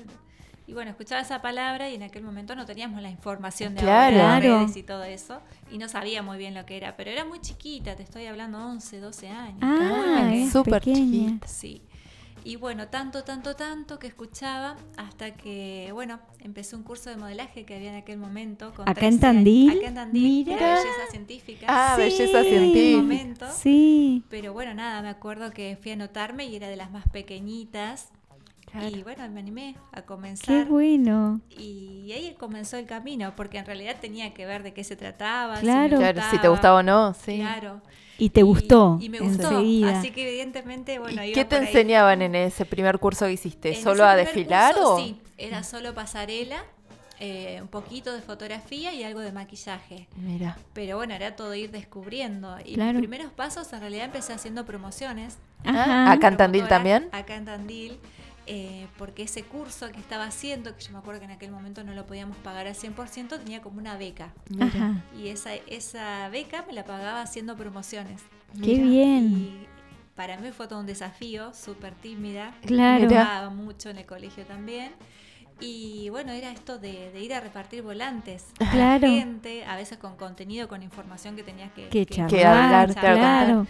Y 0.65 0.73
bueno, 0.73 0.91
escuchaba 0.91 1.22
esa 1.22 1.41
palabra 1.41 1.90
y 1.90 1.95
en 1.95 2.03
aquel 2.03 2.23
momento 2.23 2.56
no 2.56 2.65
teníamos 2.65 3.02
la 3.02 3.10
información 3.10 3.76
de 3.76 3.81
Claro. 3.81 4.15
ahora, 4.22 4.40
Claro. 4.40 4.60
redes 4.61 4.77
y 4.77 4.84
todo 4.84 5.03
eso, 5.03 5.41
y 5.72 5.77
no 5.77 5.90
sabía 5.90 6.22
muy 6.23 6.38
bien 6.38 6.53
lo 6.53 6.65
que 6.65 6.77
era, 6.77 6.95
pero 6.95 7.11
era 7.11 7.26
muy 7.26 7.40
chiquita, 7.41 7.95
te 7.98 8.03
estoy 8.03 8.26
hablando 8.27 8.60
11, 8.65 8.99
12 9.02 9.27
años. 9.30 9.60
Ah, 9.61 10.31
Súper 10.52 10.81
chiquita. 10.81 11.45
Sí. 11.48 11.81
Y 12.45 12.57
bueno, 12.57 12.90
tanto, 12.90 13.23
tanto, 13.23 13.56
tanto 13.56 13.99
que 13.99 14.07
escuchaba 14.07 14.76
hasta 14.98 15.31
que, 15.34 15.90
bueno, 15.94 16.19
empecé 16.40 16.76
un 16.76 16.84
curso 16.84 17.10
de 17.10 17.15
modelaje 17.15 17.64
que 17.65 17.73
había 17.76 17.91
en 17.91 17.95
aquel 17.95 18.18
momento. 18.18 18.73
Con 18.73 18.88
¿Acá 18.90 19.06
en 19.07 19.18
13 19.19 19.26
años. 19.27 19.38
Tandil? 19.38 19.77
Acá 19.80 19.88
en 19.88 19.95
Tandil, 19.95 20.23
Mira. 20.45 20.56
era 20.57 20.68
belleza 20.76 21.11
científica. 21.11 21.65
Ah, 21.69 21.94
Sí. 21.95 22.02
belleza 22.02 22.23
en 22.41 22.45
aquel 22.45 22.60
científica. 22.60 22.98
momento. 23.02 23.45
Sí. 23.56 24.23
Pero 24.30 24.52
bueno, 24.52 24.73
nada, 24.73 25.02
me 25.02 25.07
acuerdo 25.10 25.52
que 25.52 25.77
fui 25.81 25.91
a 25.91 25.94
anotarme 25.94 26.45
y 26.45 26.56
era 26.57 26.68
de 26.68 26.76
las 26.76 26.91
más 26.91 27.07
pequeñitas. 27.10 28.10
Y 28.91 29.03
bueno, 29.03 29.29
me 29.29 29.39
animé 29.39 29.75
a 29.91 29.97
Qué 30.01 30.03
comenzar. 30.07 30.65
bueno. 30.65 31.41
Y 31.49 32.11
ahí 32.11 32.35
comenzó 32.39 32.77
el 32.77 32.85
camino, 32.85 33.33
porque 33.35 33.57
en 33.59 33.65
realidad 33.65 33.97
tenía 34.01 34.33
que 34.33 34.45
ver 34.45 34.63
de 34.63 34.73
qué 34.73 34.83
se 34.83 34.95
trataba. 34.95 35.59
Claro. 35.59 35.97
si 35.97 36.03
me 36.03 36.13
Claro, 36.13 36.29
si 36.31 36.37
te 36.39 36.47
gustaba 36.47 36.79
o 36.79 36.83
no, 36.83 37.13
sí. 37.13 37.37
Claro. 37.37 37.81
Y 38.17 38.29
te 38.29 38.43
gustó. 38.43 38.97
Y 39.01 39.09
me 39.09 39.19
gustó. 39.19 39.49
enseguida. 39.51 39.99
Así 39.99 40.11
que 40.11 40.27
evidentemente, 40.27 40.99
bueno, 40.99 41.23
¿Y 41.23 41.27
iba 41.29 41.35
qué 41.35 41.45
te 41.45 41.55
por 41.55 41.63
ahí. 41.63 41.67
enseñaban 41.67 42.21
en 42.21 42.35
ese 42.35 42.65
primer 42.65 42.99
curso 42.99 43.25
que 43.25 43.33
hiciste? 43.33 43.75
En 43.75 43.83
¿Solo 43.83 44.03
ese 44.03 44.11
a 44.11 44.15
desfilar 44.15 44.73
curso, 44.75 44.95
o...? 44.95 44.99
Sí, 44.99 45.17
era 45.37 45.63
solo 45.63 45.93
pasarela, 45.95 46.63
eh, 47.19 47.59
un 47.61 47.67
poquito 47.67 48.13
de 48.13 48.21
fotografía 48.21 48.93
y 48.93 49.03
algo 49.03 49.19
de 49.19 49.31
maquillaje. 49.31 50.07
Mira. 50.15 50.57
Pero 50.73 50.97
bueno, 50.97 51.13
era 51.15 51.35
todo 51.35 51.53
ir 51.55 51.71
descubriendo. 51.71 52.55
Y 52.63 52.73
Claro. 52.75 52.93
mis 52.99 53.07
primeros 53.07 53.31
pasos 53.31 53.71
en 53.73 53.79
realidad 53.81 54.05
empecé 54.05 54.33
haciendo 54.33 54.65
promociones. 54.65 55.37
Ajá. 55.65 56.11
¿Acá 56.11 56.27
en 56.27 56.37
Tandil 56.37 56.63
promotora, 56.67 57.01
también? 57.09 57.45
Tandil. 57.45 57.99
Eh, 58.47 58.87
porque 58.97 59.23
ese 59.23 59.43
curso 59.43 59.89
que 59.91 59.99
estaba 59.99 60.25
haciendo, 60.25 60.75
que 60.75 60.83
yo 60.83 60.91
me 60.91 60.97
acuerdo 60.99 61.19
que 61.21 61.25
en 61.25 61.31
aquel 61.31 61.51
momento 61.51 61.83
no 61.83 61.93
lo 61.93 62.05
podíamos 62.05 62.37
pagar 62.37 62.67
al 62.67 62.75
100%, 62.75 63.39
tenía 63.39 63.61
como 63.61 63.79
una 63.79 63.97
beca. 63.97 64.33
Ajá. 64.59 65.01
Y 65.17 65.29
esa, 65.29 65.53
esa 65.55 66.27
beca 66.29 66.63
me 66.67 66.73
la 66.73 66.83
pagaba 66.85 67.21
haciendo 67.21 67.55
promociones. 67.55 68.21
Qué 68.61 68.75
bien. 68.79 69.25
Y 69.37 69.67
para 70.15 70.37
mí 70.37 70.51
fue 70.51 70.67
todo 70.67 70.79
un 70.79 70.85
desafío, 70.85 71.53
súper 71.53 71.95
tímida. 71.95 72.53
Claro. 72.65 73.07
Trabajaba 73.07 73.49
mucho 73.49 73.89
en 73.89 73.97
el 73.97 74.05
colegio 74.05 74.45
también. 74.45 74.91
Y 75.59 76.09
bueno, 76.09 76.31
era 76.31 76.51
esto 76.51 76.77
de, 76.79 77.11
de 77.11 77.21
ir 77.23 77.33
a 77.33 77.39
repartir 77.39 77.83
volantes 77.83 78.47
a 78.59 78.63
la 78.65 78.71
Claro. 78.71 79.07
gente, 79.07 79.63
a 79.65 79.75
veces 79.75 79.97
con 79.97 80.17
contenido, 80.17 80.67
con 80.67 80.83
información 80.83 81.35
que 81.35 81.43
tenías 81.43 81.71
que, 81.73 81.87
Que 81.89 82.05
que- 82.05 82.15
charlar, 82.15 82.29
Que 82.29 82.45
hablar, 82.45 82.93
claro, 82.93 83.17
claro. 83.17 83.67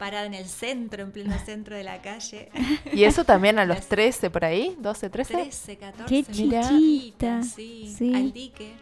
Parada 0.00 0.26
en 0.26 0.34
el 0.34 0.46
centro, 0.46 1.04
en 1.04 1.12
pleno 1.12 1.38
centro 1.44 1.76
de 1.76 1.84
la 1.84 2.02
calle. 2.02 2.48
¿Y 2.92 3.04
eso 3.04 3.24
también 3.24 3.60
a 3.60 3.64
los 3.66 3.86
13 3.86 4.30
por 4.30 4.44
ahí? 4.44 4.76
¿12, 4.82 5.10
13? 5.10 5.34
13, 5.34 5.76
14. 5.76 6.04
Qué 6.08 6.24
chiquita. 6.32 7.42
Sí, 7.44 7.94
Sí. 7.96 8.14
al 8.14 8.32
dique. 8.32 8.72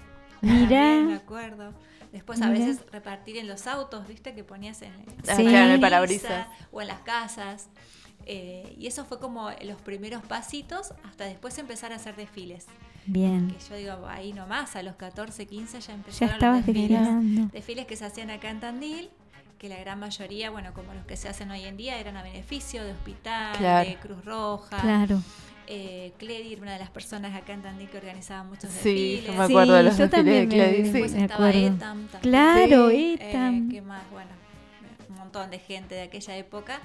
Mirá. 0.40 0.68
También 0.68 1.06
me 1.08 1.14
acuerdo. 1.16 1.74
Después 2.12 2.40
a 2.40 2.46
Mirá. 2.46 2.64
veces 2.66 2.82
repartir 2.90 3.36
en 3.36 3.48
los 3.48 3.66
autos, 3.66 4.06
viste, 4.08 4.32
que 4.34 4.44
ponías 4.44 4.80
en, 4.80 4.92
Ah, 5.28 5.34
Sí. 5.36 5.42
claro, 5.42 5.66
en 5.66 5.70
el 5.72 5.80
parabrisas 5.80 6.46
o 6.72 6.80
en 6.80 6.86
las 6.88 7.00
casas. 7.00 7.68
Eh, 8.24 8.74
y 8.78 8.86
eso 8.86 9.04
fue 9.04 9.18
como 9.20 9.50
los 9.62 9.80
primeros 9.82 10.22
pasitos 10.22 10.92
hasta 11.04 11.24
después 11.24 11.58
empezar 11.58 11.92
a 11.92 11.96
hacer 11.96 12.14
desfiles. 12.16 12.66
Bien. 13.06 13.48
Que 13.48 13.58
yo 13.68 13.74
digo, 13.76 14.06
ahí 14.06 14.32
nomás, 14.32 14.76
a 14.76 14.82
los 14.82 14.96
14, 14.96 15.46
15 15.46 15.80
ya 15.80 15.94
empezaron 15.94 16.34
estabas 16.34 16.56
los 16.58 16.66
desfiles. 16.66 16.90
desfilando. 17.00 17.52
Desfiles 17.52 17.86
que 17.86 17.96
se 17.96 18.04
hacían 18.04 18.30
acá 18.30 18.50
en 18.50 18.60
Tandil, 18.60 19.10
que 19.58 19.68
la 19.68 19.76
gran 19.78 19.98
mayoría, 19.98 20.50
bueno, 20.50 20.72
como 20.72 20.94
los 20.94 21.04
que 21.04 21.16
se 21.16 21.28
hacen 21.28 21.50
hoy 21.50 21.64
en 21.64 21.76
día, 21.76 21.98
eran 21.98 22.16
a 22.16 22.22
beneficio 22.22 22.84
de 22.84 22.92
hospital, 22.92 23.56
Claro. 23.58 23.88
de 23.88 23.96
Cruz 23.96 24.24
Roja. 24.24 24.80
Claro. 24.80 25.20
Eh, 25.66 26.12
Cledi 26.18 26.52
era 26.54 26.62
una 26.62 26.72
de 26.74 26.78
las 26.78 26.88
personas 26.90 27.34
acá 27.36 27.52
en 27.52 27.60
Tandil 27.62 27.90
que 27.90 27.98
organizaba 27.98 28.42
muchos 28.44 28.70
Sí, 28.70 29.16
desfiles. 29.16 29.24
yo 29.26 29.32
me 29.34 29.44
acuerdo 29.44 29.74
de 29.74 29.82
los 29.82 29.98
yo 29.98 30.04
desfiles 30.08 30.24
de 30.24 30.46
también 30.46 30.48
me- 30.48 30.54
Cledi, 30.54 30.76
sí. 30.86 30.92
Después 30.92 31.12
me 31.12 31.22
estaba 31.24 31.48
acuerdo. 31.48 31.66
Etam 31.66 32.06
también. 32.08 32.20
Claro, 32.22 32.90
Sí, 32.90 33.18
Etam. 33.20 33.68
Eh, 33.68 33.72
¿Qué 33.74 33.82
más? 33.82 34.10
Bueno, 34.10 34.30
un 35.10 35.14
montón 35.16 35.50
de 35.50 35.58
gente 35.58 35.94
de 35.96 36.02
aquella 36.02 36.36
época. 36.36 36.80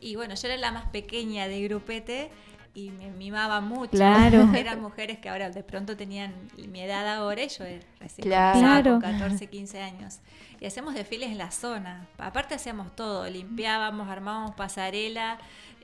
Y 0.00 0.16
bueno, 0.16 0.34
yo 0.34 0.48
era 0.48 0.56
la 0.56 0.72
más 0.72 0.86
pequeña 0.90 1.46
de 1.48 1.62
grupete 1.62 2.30
y 2.74 2.90
me 2.90 3.10
mimaba 3.10 3.60
mucho. 3.60 3.90
Claro. 3.92 4.48
Eran 4.54 4.80
mujeres 4.80 5.18
que 5.18 5.28
ahora 5.28 5.50
de 5.50 5.62
pronto 5.62 5.96
tenían 5.96 6.32
mi 6.68 6.80
edad 6.80 7.06
ahora 7.16 7.42
y 7.42 7.48
yo 7.48 7.64
recién 8.00 8.22
Claro. 8.26 8.92
con 8.92 9.00
Claro. 9.00 9.00
14, 9.00 9.46
15 9.48 9.82
años. 9.82 10.20
Y 10.60 10.66
hacemos 10.66 10.94
desfiles 10.94 11.30
en 11.30 11.38
la 11.38 11.50
zona. 11.50 12.06
Aparte 12.18 12.54
hacíamos 12.54 12.94
todo, 12.94 13.28
limpiábamos, 13.28 14.08
armábamos 14.08 14.52
pasarela, 14.54 15.38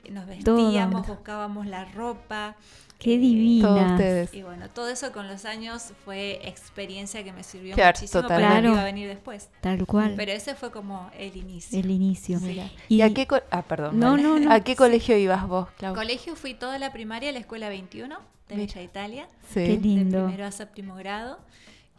nos 0.09 0.25
Todo. 0.43 0.55
vestíamos, 0.55 1.05
buscábamos 1.07 1.67
la 1.67 1.85
ropa. 1.85 2.55
Qué 2.99 3.11
Todos 3.11 3.21
divina. 3.21 3.91
ustedes. 3.93 4.33
Y 4.33 4.43
bueno, 4.43 4.69
todo 4.69 4.89
eso 4.89 5.11
con 5.13 5.27
los 5.29 5.45
años 5.45 5.93
fue 6.03 6.41
experiencia 6.47 7.23
que 7.23 7.31
me 7.31 7.43
sirvió 7.43 7.73
Claro, 7.73 7.97
muchísimo 7.97 8.23
para 8.27 8.39
lo 8.39 8.45
que 8.47 8.51
Claro. 8.51 8.69
iba 8.73 8.81
a 8.81 8.83
venir 8.83 9.07
después. 9.07 9.49
Tal 9.61 9.85
cual. 9.87 10.15
Pero 10.17 10.33
ese 10.33 10.53
fue 10.53 10.69
como 10.69 11.09
el 11.17 11.35
inicio. 11.37 11.79
el 11.79 11.89
inicio. 11.89 12.39
Sí. 12.39 12.61
¿Y 12.89 13.01
a 13.01 13.13
qué 13.13 13.25
co- 13.25 13.39
Ah, 13.51 13.61
perdón. 13.63 13.97
No, 13.99 14.17
no, 14.17 14.37
no. 14.37 14.51
¿A 14.51 14.59
qué 14.59 14.75
colegio 14.75 15.17
ibas 15.17 15.47
vos, 15.47 15.69
Clau? 15.77 15.95
Colegio 15.95 16.35
fui 16.35 16.53
toda 16.55 16.77
la 16.77 16.91
primaria 16.91 17.29
a 17.29 17.31
la 17.31 17.39
escuela 17.39 17.69
21 17.69 18.19
de 18.49 18.55
Mira. 18.55 18.67
Villa 18.67 18.81
Italia, 18.81 19.27
Sí. 19.47 19.53
Qué 19.55 19.61
de 19.61 19.77
lindo. 19.77 20.25
primero 20.25 20.45
a 20.45 20.51
séptimo 20.51 20.95
grado. 20.95 21.39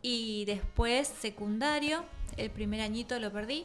Y 0.02 0.44
después 0.44 1.08
secundario, 1.08 2.04
el 2.36 2.50
primer 2.50 2.82
añito 2.82 3.18
lo 3.18 3.32
perdí, 3.32 3.64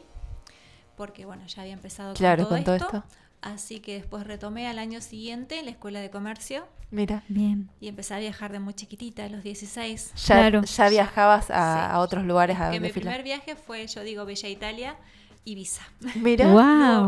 porque 0.96 1.26
bueno, 1.26 1.46
ya 1.46 1.62
había 1.62 1.74
empezado 1.74 2.14
Claro, 2.14 2.48
con 2.48 2.48
todo, 2.48 2.56
con 2.56 2.64
todo 2.64 2.76
esto, 2.76 2.96
esto. 3.08 3.25
Así 3.42 3.80
que 3.80 3.94
después 3.94 4.26
retomé 4.26 4.66
al 4.66 4.78
año 4.78 5.00
siguiente 5.00 5.58
en 5.58 5.66
la 5.66 5.70
escuela 5.70 6.00
de 6.00 6.10
comercio 6.10 6.66
Mira. 6.90 7.22
Bien. 7.28 7.68
y 7.80 7.88
empecé 7.88 8.14
a 8.14 8.18
viajar 8.18 8.50
de 8.52 8.58
muy 8.60 8.74
chiquitita, 8.74 9.24
a 9.24 9.28
los 9.28 9.42
16. 9.42 10.12
Ya, 10.14 10.34
Claro. 10.34 10.62
ya 10.64 10.88
viajabas 10.88 11.50
a, 11.50 11.88
Sí. 11.88 11.92
a 11.94 11.98
otros 12.00 12.24
lugares 12.24 12.58
a 12.58 12.70
que 12.70 12.80
mi 12.80 12.90
primer 12.90 13.22
viaje 13.22 13.54
fue, 13.56 13.86
yo 13.86 14.02
digo, 14.02 14.24
Bella 14.24 14.48
Italia, 14.48 14.96
Ibiza. 15.44 15.82
Mira. 16.16 16.44
No, 16.48 16.52
Wow. 16.54 16.62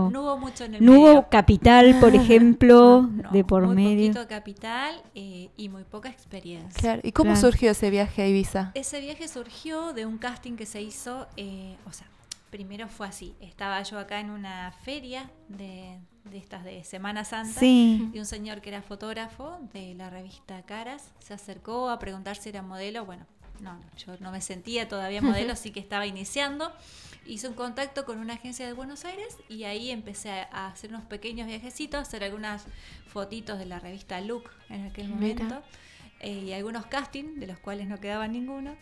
hubo- 0.06 0.10
no 0.10 0.22
hubo 0.22 0.38
mucho 0.38 0.64
en 0.64 0.76
el 0.76 0.84
No 0.84 0.92
medio. 0.92 1.05
hubo 1.12 1.28
capital, 1.28 1.98
por 1.98 2.14
ejemplo, 2.14 3.02
de 3.32 3.42
por 3.42 3.66
muy 3.66 3.74
medio. 3.74 4.12
poquito 4.12 4.28
capital 4.28 5.02
eh, 5.16 5.48
y 5.56 5.68
muy 5.68 5.82
poca 5.82 6.09
experiencia. 6.09 6.80
Claro. 6.80 7.00
¿Y 7.02 7.10
cómo 7.10 7.32
Claro. 7.32 7.40
surgió 7.48 7.72
ese 7.72 7.90
viaje 7.90 8.22
a 8.22 8.28
Ibiza? 8.28 8.70
Ese 8.74 9.00
viaje 9.00 9.26
surgió 9.26 9.92
de 9.92 10.06
un 10.06 10.18
casting 10.18 10.52
que 10.55 10.66
se 10.66 10.80
hizo, 10.82 11.26
eh, 11.36 11.76
o 11.84 11.92
sea, 11.92 12.06
primero 12.50 12.86
fue 12.88 13.09
así. 13.09 13.34
Estaba 13.40 13.82
yo 13.82 13.98
acá 13.98 14.20
en 14.20 14.30
una 14.30 14.72
feria 14.84 15.28
de, 15.48 15.98
de 16.30 16.38
estas 16.38 16.64
de 16.64 16.84
Semana 16.84 17.24
Santa 17.24 17.59
Sí. 17.60 18.10
y 18.12 18.18
un 18.18 18.26
señor 18.26 18.60
que 18.60 18.70
era 18.70 18.82
fotógrafo 18.82 19.59
de 19.72 19.94
la 19.94 20.10
revista 20.10 20.62
Caras 20.62 21.10
se 21.18 21.34
acercó 21.34 21.90
a 21.90 21.98
preguntar 21.98 22.36
si 22.36 22.48
era 22.48 22.62
modelo. 22.62 23.05
Bueno, 23.05 23.26
no, 23.60 23.78
yo 23.96 24.16
no 24.20 24.30
me 24.30 24.40
sentía 24.40 24.88
todavía 24.88 25.20
modelo, 25.22 25.52
así 25.55 25.70
que 25.70 25.80
estaba 25.80 26.06
iniciando. 26.06 26.72
Hice 27.26 27.48
un 27.48 27.55
contacto 27.55 28.05
con 28.06 28.18
una 28.18 28.34
agencia 28.34 28.66
de 28.66 28.72
Buenos 28.72 29.05
Aires 29.05 29.36
y 29.48 29.64
ahí 29.64 29.90
empecé 29.90 30.30
a, 30.30 30.48
a 30.52 30.66
hacer 30.68 30.90
unos 30.90 31.02
pequeños 31.05 31.46
viajecitos, 31.46 32.00
hacer 32.00 32.24
algunas 32.24 32.64
fotitos 33.06 33.59
de 33.59 33.66
la 33.66 33.78
revista 33.80 34.20
Look 34.20 34.44
en 34.70 34.86
aquel 34.86 35.09
Mira. 35.09 35.42
momento 35.44 35.62
eh, 36.20 36.32
y 36.46 36.52
algunos 36.52 36.86
castings, 36.86 37.38
de 37.38 37.46
los 37.46 37.59
cuales 37.59 37.86
no 37.86 38.00
quedaba 38.00 38.26
ninguno. 38.28 38.74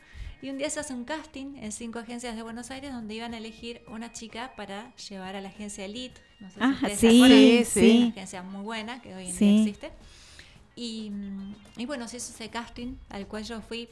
Y 0.42 0.50
un 0.50 0.58
día 0.58 0.68
se 0.70 0.78
hace 0.80 0.92
un 0.92 1.04
casting 1.04 1.56
en 1.56 1.72
cinco 1.72 1.98
agencias 1.98 2.36
de 2.36 2.42
Buenos 2.42 2.70
Aires 2.70 2.92
donde 2.92 3.14
iban 3.14 3.32
a 3.34 3.38
elegir 3.38 3.82
una 3.88 4.12
chica 4.12 4.52
para 4.54 4.94
llevar 4.96 5.34
a 5.34 5.40
la 5.40 5.48
agencia 5.48 5.84
Elite. 5.86 6.20
No 6.40 6.48
sé 6.50 6.54
si 6.54 6.60
Ah, 6.60 6.88
sí, 6.88 6.96
sí, 6.96 7.58
Es 7.58 7.68
sí. 7.68 7.96
Una 7.98 8.08
agencia 8.10 8.42
muy 8.42 8.62
buena 8.62 9.00
que 9.00 9.14
hoy 9.14 9.28
en 9.28 9.32
Sí. 9.32 9.44
día 9.44 9.58
existe. 9.62 9.92
Y, 10.74 11.10
y 11.76 11.86
bueno, 11.86 12.06
se 12.08 12.18
hizo 12.18 12.32
ese 12.32 12.50
casting 12.50 12.96
al 13.08 13.26
cual 13.26 13.44
yo 13.44 13.60
fui 13.62 13.88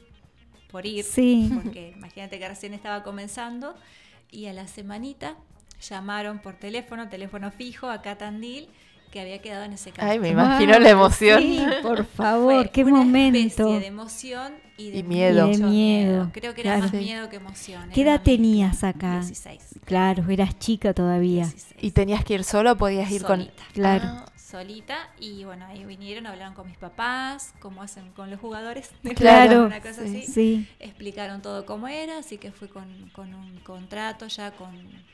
por 0.69 0.85
ir, 0.85 1.03
Sí. 1.03 1.49
porque 1.55 1.93
imagínate 1.95 2.37
que 2.37 2.47
recién 2.47 2.73
estaba 2.73 3.03
comenzando 3.03 3.75
y 4.31 4.45
a 4.47 4.53
la 4.53 4.67
semanita 4.67 5.35
llamaron 5.89 6.39
por 6.39 6.55
teléfono, 6.57 7.09
teléfono 7.09 7.51
fijo, 7.51 7.87
acá 7.89 8.11
a 8.11 8.17
Tandil, 8.17 8.67
que 9.15 9.21
había 9.21 9.39
quedado 9.39 9.63
en 9.63 9.71
ese 9.71 9.91
casting. 9.91 10.05
Ay, 10.11 10.19
me 10.19 10.27
imagino 10.27 10.77
la 10.77 10.89
emoción. 10.89 11.41
Sí, 11.41 11.65
por 11.81 12.03
favor, 12.17 12.63
Fue 12.63 12.69
qué 12.69 12.83
una 12.83 12.97
momento. 12.97 13.79
de 13.79 13.87
emoción 13.87 14.55
y 14.75 14.89
de 14.91 14.97
Y 14.97 15.03
miedo. 15.03 15.47
Y 15.47 15.55
de 15.55 15.63
miedo, 15.65 16.29
Creo 16.33 16.53
que 16.53 16.59
era 16.59 16.71
claro. 16.71 16.81
más 16.81 16.91
Sí. 16.91 16.97
miedo 16.97 17.29
que 17.29 17.37
emoción. 17.37 17.89
¿Qué 17.93 18.01
era 18.01 18.15
edad 18.15 18.21
tenías 18.23 18.83
acá? 18.83 19.19
16. 19.21 19.61
Claro, 19.85 20.29
eras 20.29 20.59
chica 20.59 20.93
todavía. 20.93 21.47
¿Y 21.79 21.91
tenías 21.91 22.25
que 22.25 22.33
ir 22.33 22.43
solo 22.43 22.73
o 22.73 22.75
podías 22.75 23.09
ir 23.09 23.21
Solita. 23.21 23.53
con...? 23.55 23.71
Claro. 23.73 24.03
Ah, 24.05 24.25
solita 24.45 25.09
y 25.19 25.43
bueno, 25.43 25.65
ahí 25.65 25.83
vinieron, 25.85 26.27
hablaron 26.27 26.53
con 26.53 26.67
mis 26.67 26.77
papás, 26.77 27.53
como 27.59 27.81
hacen 27.81 28.11
con 28.11 28.29
los 28.29 28.39
jugadores. 28.39 28.91
Claro, 29.15 29.65
Una 29.65 29.81
cosa 29.81 30.03
sí. 30.05 30.17
así. 30.23 30.31
Sí. 30.31 30.67
Explicaron 30.79 31.41
todo 31.41 31.65
cómo 31.65 31.87
era, 31.87 32.19
así 32.19 32.37
que 32.37 32.51
fui 32.51 32.67
con, 32.67 33.09
con 33.13 33.33
un 33.33 33.57
contrato 33.61 34.27
ya 34.27 34.51
con, 34.51 34.69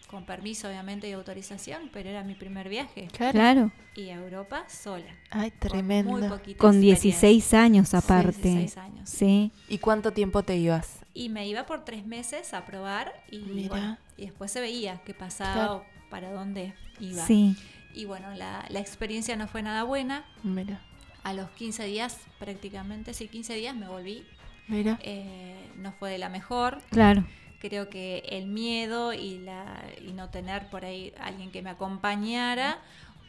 con 0.08 0.26
permiso 0.26 0.68
obviamente 0.68 1.08
y 1.08 1.14
autorización, 1.14 1.90
pero 1.94 2.10
era 2.10 2.24
mi 2.24 2.36
primer 2.36 2.68
viaje. 2.68 3.08
Claro. 3.32 3.72
Y 3.96 4.10
a 4.10 4.16
Europa 4.16 4.66
sola. 4.68 5.16
Ay, 5.30 5.52
con 5.52 5.60
tremendo. 5.70 6.12
muy 6.12 6.28
poquita 6.28 6.58
Con 6.60 6.76
experiencia. 6.76 7.30
16 7.30 7.54
años 7.54 7.94
aparte. 7.94 8.42
16 8.42 8.78
años. 8.78 9.10
Sí. 9.10 9.52
¿Y 9.70 9.78
cuánto 9.78 10.12
tiempo 10.12 10.44
te 10.44 10.58
ibas? 10.58 11.00
Y 11.14 11.30
me 11.30 11.48
iba 11.48 11.66
por 11.66 11.84
tres 11.86 12.06
meses 12.06 12.54
a 12.54 12.66
probar 12.66 13.14
y, 13.30 13.68
bueno, 13.68 13.98
y 14.18 14.24
después 14.26 14.52
se 14.52 14.60
veía 14.62 15.02
qué 15.06 15.14
pasaba 15.14 15.54
Claro. 15.54 15.76
o 15.78 16.10
para 16.10 16.32
dónde 16.32 16.74
iba. 17.00 17.26
Sí. 17.26 17.56
Y 17.94 18.06
bueno, 18.06 18.34
la, 18.36 18.66
la 18.70 18.80
experiencia 18.80 19.36
no 19.36 19.48
fue 19.48 19.62
nada 19.62 19.84
buena. 19.84 20.26
Mira. 20.44 20.80
A 21.24 21.34
los 21.34 21.50
15 21.52 21.86
días 21.86 22.18
prácticamente, 22.40 23.14
sí, 23.14 23.28
15 23.28 23.54
días 23.56 23.76
me 23.76 23.88
volví. 23.88 24.26
Mira. 24.68 25.00
Eh, 25.04 25.70
no 25.78 25.92
fue 25.94 26.12
de 26.12 26.18
la 26.18 26.30
mejor. 26.30 26.82
Claro. 26.90 27.26
Creo 27.60 27.90
que 27.90 28.24
el 28.30 28.48
miedo 28.48 29.14
y, 29.14 29.38
la, 29.40 29.84
y 30.02 30.14
no 30.14 30.30
tener 30.30 30.68
por 30.70 30.84
ahí 30.84 31.14
alguien 31.20 31.52
que 31.52 31.62
me 31.62 31.70
acompañara 31.70 32.80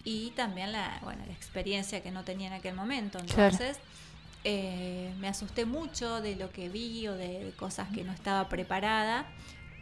y 0.04 0.30
también 0.30 0.72
la, 0.72 0.98
bueno, 1.02 1.22
la 1.26 1.32
experiencia 1.32 2.02
que 2.02 2.10
no 2.10 2.24
tenía 2.24 2.46
en 2.46 2.54
aquel 2.54 2.74
momento. 2.74 3.18
Claro. 3.26 3.52
Entonces, 3.52 3.78
eh, 4.44 5.12
me 5.18 5.28
asusté 5.28 5.66
mucho 5.66 6.20
de 6.22 6.36
lo 6.36 6.50
que 6.50 6.68
vi 6.68 7.06
o 7.08 7.14
de, 7.14 7.44
de 7.44 7.50
cosas 7.52 7.88
que 7.90 8.04
no 8.04 8.12
estaba 8.12 8.48
preparada 8.48 9.26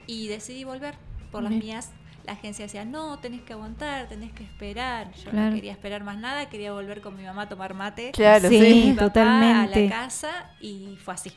y 0.07 0.27
decidí 0.27 0.65
volver 0.65 0.97
por 1.31 1.43
las 1.43 1.51
Bien. 1.51 1.65
mías. 1.65 1.90
La 2.25 2.33
agencia 2.33 2.65
decía, 2.67 2.85
no, 2.85 3.19
tenés 3.19 3.41
que 3.43 3.53
aguantar, 3.55 4.09
tenés 4.09 4.33
que 4.33 4.45
esperar. 4.45 5.13
Yo 5.15 5.31
Claro. 5.31 5.49
no 5.51 5.55
quería 5.55 5.73
esperar 5.73 6.05
más 6.05 6.19
nada, 6.19 6.49
quería 6.49 6.73
volver 6.73 7.01
con 7.01 7.17
mi 7.17 7.23
mamá 7.25 7.43
a 7.43 7.49
tomar 7.49 7.75
mate. 7.75 8.13
Claro, 8.13 8.49
Sí, 8.49 8.59
sí. 8.61 8.85
mi 8.89 8.93
papá 8.93 9.07
totalmente. 9.09 9.79
A 9.81 9.83
la 9.83 9.89
casa 9.91 10.51
y 10.61 10.97
fue 11.03 11.15
así. 11.15 11.33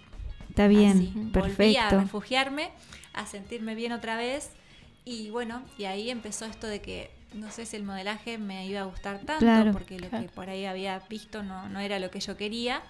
Está 0.50 0.68
bien, 0.68 0.92
Así. 0.92 1.12
Volví 1.16 1.30
a 1.78 1.84
perfecto. 1.88 2.00
refugiarme, 2.02 2.70
a 3.14 3.26
sentirme 3.26 3.74
bien 3.76 3.92
otra 3.92 4.18
vez. 4.18 4.52
Y 5.06 5.30
bueno, 5.32 5.64
y 5.78 5.86
ahí 5.86 6.10
empezó 6.10 6.46
esto 6.46 6.68
de 6.68 6.82
que 6.82 7.12
no 7.34 7.50
sé 7.50 7.66
si 7.66 7.76
el 7.76 7.84
modelaje 7.84 8.38
me 8.38 8.68
iba 8.68 8.82
a 8.82 8.84
gustar 8.86 9.18
tanto, 9.20 9.40
Claro. 9.40 9.72
porque 9.72 10.00
lo 10.00 10.10
que 10.10 10.30
por 10.36 10.50
ahí 10.50 10.66
había 10.66 11.00
visto 11.10 11.42
no, 11.44 11.68
no 11.70 11.80
era 11.80 11.98
lo 11.98 12.12
que 12.12 12.20
yo 12.20 12.38
quería. 12.38 12.84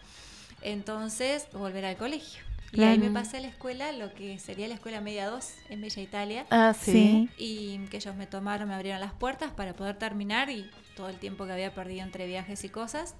Entonces, 0.61 1.47
volver 1.53 1.85
al 1.85 1.97
colegio. 1.97 2.43
Y 2.73 2.81
ahí 2.83 2.97
me 2.97 3.09
Claro. 3.09 3.13
pasé 3.13 3.37
a 3.37 3.41
la 3.41 3.47
escuela, 3.49 3.91
lo 3.91 4.13
que 4.15 4.39
sería 4.39 4.67
la 4.67 4.73
escuela 4.73 4.99
media 4.99 5.29
2 5.29 5.47
en 5.69 5.81
Bella 5.81 6.01
Italia. 6.01 6.45
Ah, 6.49 6.73
sí. 6.73 7.29
Y 7.37 7.77
que 7.91 7.97
ellos 7.97 8.15
me 8.15 8.25
tomaron, 8.25 8.67
me 8.67 8.73
abrieron 8.73 8.99
las 8.99 9.13
puertas 9.13 9.51
para 9.51 9.73
poder 9.73 9.97
terminar 9.99 10.49
y 10.49 10.69
todo 10.95 11.09
el 11.09 11.17
tiempo 11.19 11.45
que 11.45 11.51
había 11.53 11.73
perdido 11.75 12.01
entre 12.03 12.25
viajes 12.25 12.63
y 12.63 12.69
cosas. 12.69 13.13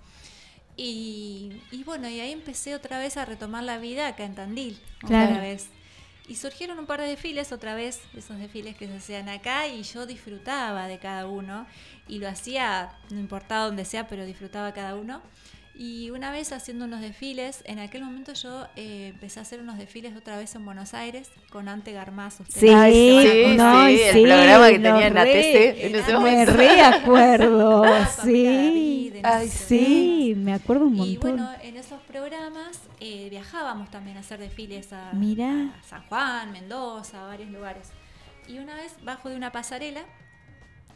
Y, 0.76 1.62
y 1.72 1.84
bueno, 1.84 2.10
y 2.10 2.20
ahí 2.20 2.32
empecé 2.32 2.74
otra 2.74 2.98
vez 2.98 3.16
a 3.18 3.26
retomar 3.26 3.64
la 3.64 3.78
vida 3.78 4.08
acá 4.08 4.24
en 4.26 4.34
Tandil. 4.36 4.80
Claro. 5.00 5.32
Otra 5.32 5.42
vez. 5.42 5.70
Y 6.28 6.36
surgieron 6.36 6.80
un 6.80 6.86
par 6.86 7.02
de 7.02 7.08
desfiles 7.08 7.52
otra 7.52 7.76
vez, 7.76 8.00
esos 8.16 8.38
desfiles 8.40 8.76
que 8.78 8.88
se 8.88 8.96
hacían 8.96 9.28
acá, 9.30 9.68
y 9.68 9.84
yo 9.84 10.06
disfrutaba 10.06 10.88
de 10.88 10.98
cada 10.98 11.28
uno. 11.28 11.68
Y 12.08 12.20
lo 12.20 12.28
hacía, 12.30 12.94
no 13.12 13.20
importaba 13.20 13.66
donde 13.66 13.86
sea, 13.86 14.08
pero 14.08 14.26
disfrutaba 14.26 14.74
cada 14.74 14.96
uno. 14.96 15.22
Y 15.76 16.12
una 16.12 16.32
vez 16.32 16.52
haciendo 16.52 16.86
unos 16.86 17.02
desfiles, 17.02 17.64
en 17.66 17.80
aquel 17.80 18.04
momento 18.04 18.34
yo 18.34 18.68
eh, 18.76 19.08
empecé 19.14 19.40
a 19.40 19.42
hacer 19.42 19.60
unos 19.60 19.80
desfiles 19.80 20.16
otra 20.16 20.38
vez 20.38 20.54
en 20.54 20.64
Buenos 20.66 20.94
Aires 20.94 21.32
con 21.50 21.68
Ante 21.68 21.94
Garmaz. 21.94 22.36
Sí, 22.48 22.60
se 22.60 22.72
van 22.72 22.84
a 22.84 22.92
sí, 22.92 23.44
no, 23.58 23.88
sí, 23.88 24.02
el 24.04 24.24
programa 24.28 24.68
que 24.70 24.80
tenía 24.80 25.08
en 25.08 25.14
la 25.16 25.24
TC 25.24 25.86
en 25.86 25.96
ese 25.96 26.18
Me 26.20 26.46
reacuerdo, 26.46 27.84
sí. 28.24 29.10
David, 29.12 29.16
Ay. 29.26 29.48
Sí, 29.50 30.34
me 30.38 30.54
acuerdo 30.54 30.86
un 30.86 30.96
Y 30.96 30.98
montón. 31.18 31.20
bueno, 31.38 31.50
en 31.64 31.78
esos 31.78 32.00
programas 32.02 32.80
eh, 33.00 33.28
viajábamos 33.32 33.90
también 33.90 34.18
a 34.18 34.20
hacer 34.20 34.40
desfiles 34.40 34.94
a, 34.94 35.12
Mirá. 35.14 35.74
a 35.80 35.84
San 35.84 36.04
Juan, 36.08 36.52
Mendoza, 36.52 37.24
a 37.24 37.28
varios 37.28 37.50
lugares. 37.50 37.90
Y 38.48 38.60
una 38.60 38.76
vez 38.76 38.96
bajo 39.04 39.30
de 39.30 39.36
una 39.38 39.52
pasarela, 39.52 40.04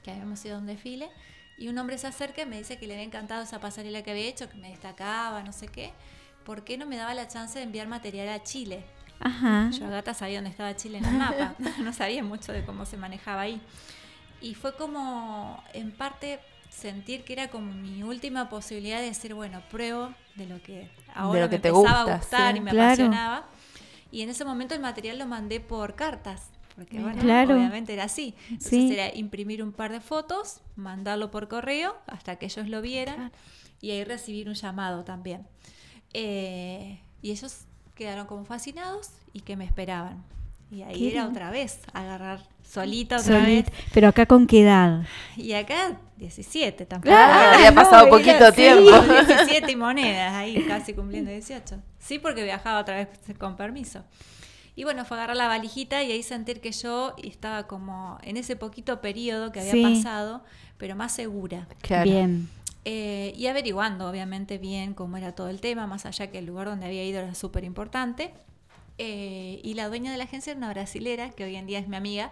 que 0.03 0.11
habíamos 0.11 0.43
ido 0.45 0.57
a 0.57 0.59
un 0.59 0.67
desfile, 0.67 1.09
y 1.57 1.67
un 1.69 1.77
hombre 1.77 1.97
se 1.97 2.07
acerca 2.07 2.43
y 2.43 2.45
me 2.45 2.57
dice 2.57 2.77
que 2.77 2.87
le 2.87 2.93
había 2.93 3.05
encantado 3.05 3.43
esa 3.43 3.59
pasarela 3.59 4.03
que 4.03 4.11
había 4.11 4.25
hecho, 4.25 4.49
que 4.49 4.57
me 4.57 4.69
destacaba, 4.69 5.41
no 5.43 5.51
sé 5.51 5.67
qué. 5.67 5.91
¿Por 6.45 6.63
qué 6.63 6.77
no 6.77 6.85
me 6.85 6.95
daba 6.97 7.13
la 7.13 7.27
chance 7.27 7.57
de 7.59 7.65
enviar 7.65 7.87
material 7.87 8.29
a 8.29 8.43
Chile? 8.43 8.83
Ajá. 9.19 9.69
Yo 9.71 9.85
Agata 9.87 10.13
sabía 10.13 10.37
dónde 10.37 10.51
estaba 10.51 10.75
Chile 10.75 10.99
en 10.99 11.05
el 11.05 11.13
mapa, 11.15 11.55
no 11.81 11.91
sabía 11.93 12.23
mucho 12.23 12.53
de 12.53 12.63
cómo 12.63 12.85
se 12.85 12.95
manejaba 12.97 13.41
ahí. 13.41 13.59
Y 14.39 14.53
fue 14.53 14.75
como, 14.75 15.61
en 15.73 15.91
parte, 15.91 16.39
sentir 16.69 17.23
que 17.23 17.33
era 17.33 17.47
como 17.49 17.73
mi 17.73 18.03
última 18.03 18.49
posibilidad 18.49 18.99
de 18.99 19.05
decir, 19.07 19.33
bueno, 19.33 19.61
pruebo 19.71 20.13
de 20.35 20.45
lo 20.45 20.61
que 20.61 20.89
ahora 21.15 21.41
lo 21.41 21.49
que 21.49 21.55
me 21.57 21.61
te 21.63 21.67
empezaba 21.69 22.01
gusta, 22.03 22.13
a 22.13 22.17
gustar 22.19 22.51
sí. 22.53 22.57
y 22.59 22.61
me 22.61 22.71
Claro. 22.71 22.85
apasionaba. 22.85 23.45
Y 24.11 24.21
en 24.21 24.29
ese 24.29 24.45
momento 24.45 24.75
el 24.75 24.79
material 24.81 25.17
lo 25.17 25.25
mandé 25.25 25.59
por 25.59 25.95
cartas, 25.95 26.51
porque 26.77 26.99
bueno, 26.99 27.19
Claro. 27.21 27.55
obviamente 27.57 27.91
era 27.93 28.03
así. 28.05 28.35
Entonces 28.49 28.69
Sí. 28.69 28.93
era 28.93 29.13
imprimir 29.15 29.61
un 29.63 29.73
par 29.73 29.91
de 29.91 29.99
fotos, 29.99 30.61
mandarlo 30.75 31.31
por 31.31 31.47
correo 31.49 31.97
hasta 32.07 32.35
que 32.37 32.45
ellos 32.45 32.69
lo 32.69 32.81
vieran 32.81 33.31
y 33.81 33.91
ahí 33.91 34.03
recibir 34.05 34.47
un 34.47 34.53
llamado 34.53 35.03
también. 35.03 35.45
Eh, 36.13 36.99
y 37.21 37.31
ellos 37.31 37.65
quedaron 37.95 38.27
como 38.27 38.45
fascinados 38.45 39.09
y 39.33 39.41
que 39.41 39.55
me 39.57 39.65
esperaban. 39.65 40.23
Y 40.69 40.81
ahí 40.83 40.99
Qué 40.99 41.11
era 41.13 41.25
otra 41.27 41.49
vez, 41.49 41.79
agarrar 41.93 42.41
solita 42.61 43.15
otra 43.17 43.39
Solita. 43.39 43.71
vez. 43.71 43.79
Pero 43.93 44.09
acá 44.09 44.25
con 44.25 44.45
qué 44.47 44.61
edad? 44.63 45.03
Y 45.37 45.53
acá 45.53 45.97
17 46.17 46.85
tampoco. 46.85 47.15
Ah, 47.17 47.53
había 47.55 47.73
pasado 47.73 48.09
poquito 48.09 48.51
tiempo. 48.51 48.91
17 49.01 49.71
y 49.71 49.75
monedas, 49.77 50.33
ahí 50.33 50.63
casi 50.67 50.93
cumpliendo 50.93 51.31
18. 51.31 51.77
Sí, 51.99 52.19
porque 52.19 52.43
viajaba 52.43 52.81
otra 52.81 52.95
vez 52.97 53.07
con 53.39 53.55
permiso. 53.55 54.03
Y 54.77 54.83
bueno, 54.85 55.03
fue 55.03 55.17
agarrar 55.17 55.35
la 55.35 55.47
valijita 55.47 56.03
y 56.03 56.11
ahí 56.13 56.21
sentir 56.23 56.61
que 56.61 56.71
yo 56.71 57.15
estaba 57.21 57.67
como 57.67 58.17
en 58.21 58.37
ese 58.37 58.55
poquito 58.55 59.01
periodo 59.01 59.51
que 59.51 59.59
había 59.59 59.71
Sí. 59.73 59.81
pasado, 59.81 60.43
pero 60.77 60.95
más 60.95 61.11
segura. 61.11 61.67
Claro. 61.81 62.09
Bien. 62.09 62.47
Eh, 62.85 63.33
y 63.35 63.47
averiguando, 63.47 64.07
obviamente, 64.09 64.59
bien 64.59 64.93
cómo 64.93 65.17
era 65.17 65.33
todo 65.33 65.49
el 65.49 65.59
tema, 65.59 65.87
más 65.87 66.05
allá 66.05 66.27
que 66.31 66.37
el 66.37 66.45
lugar 66.45 66.67
donde 66.67 66.85
había 66.85 67.03
ido 67.03 67.19
era 67.19 67.33
súper 67.35 67.65
importante. 67.65 68.31
Eh, 68.99 69.59
y 69.63 69.73
la 69.73 69.89
dueña 69.89 70.11
de 70.11 70.17
la 70.17 70.23
agencia 70.23 70.51
era 70.51 70.57
una 70.59 70.69
brasilera, 70.69 71.31
que 71.31 71.43
hoy 71.43 71.55
en 71.55 71.65
día 71.65 71.79
es 71.79 71.87
mi 71.87 71.97
amiga, 71.97 72.31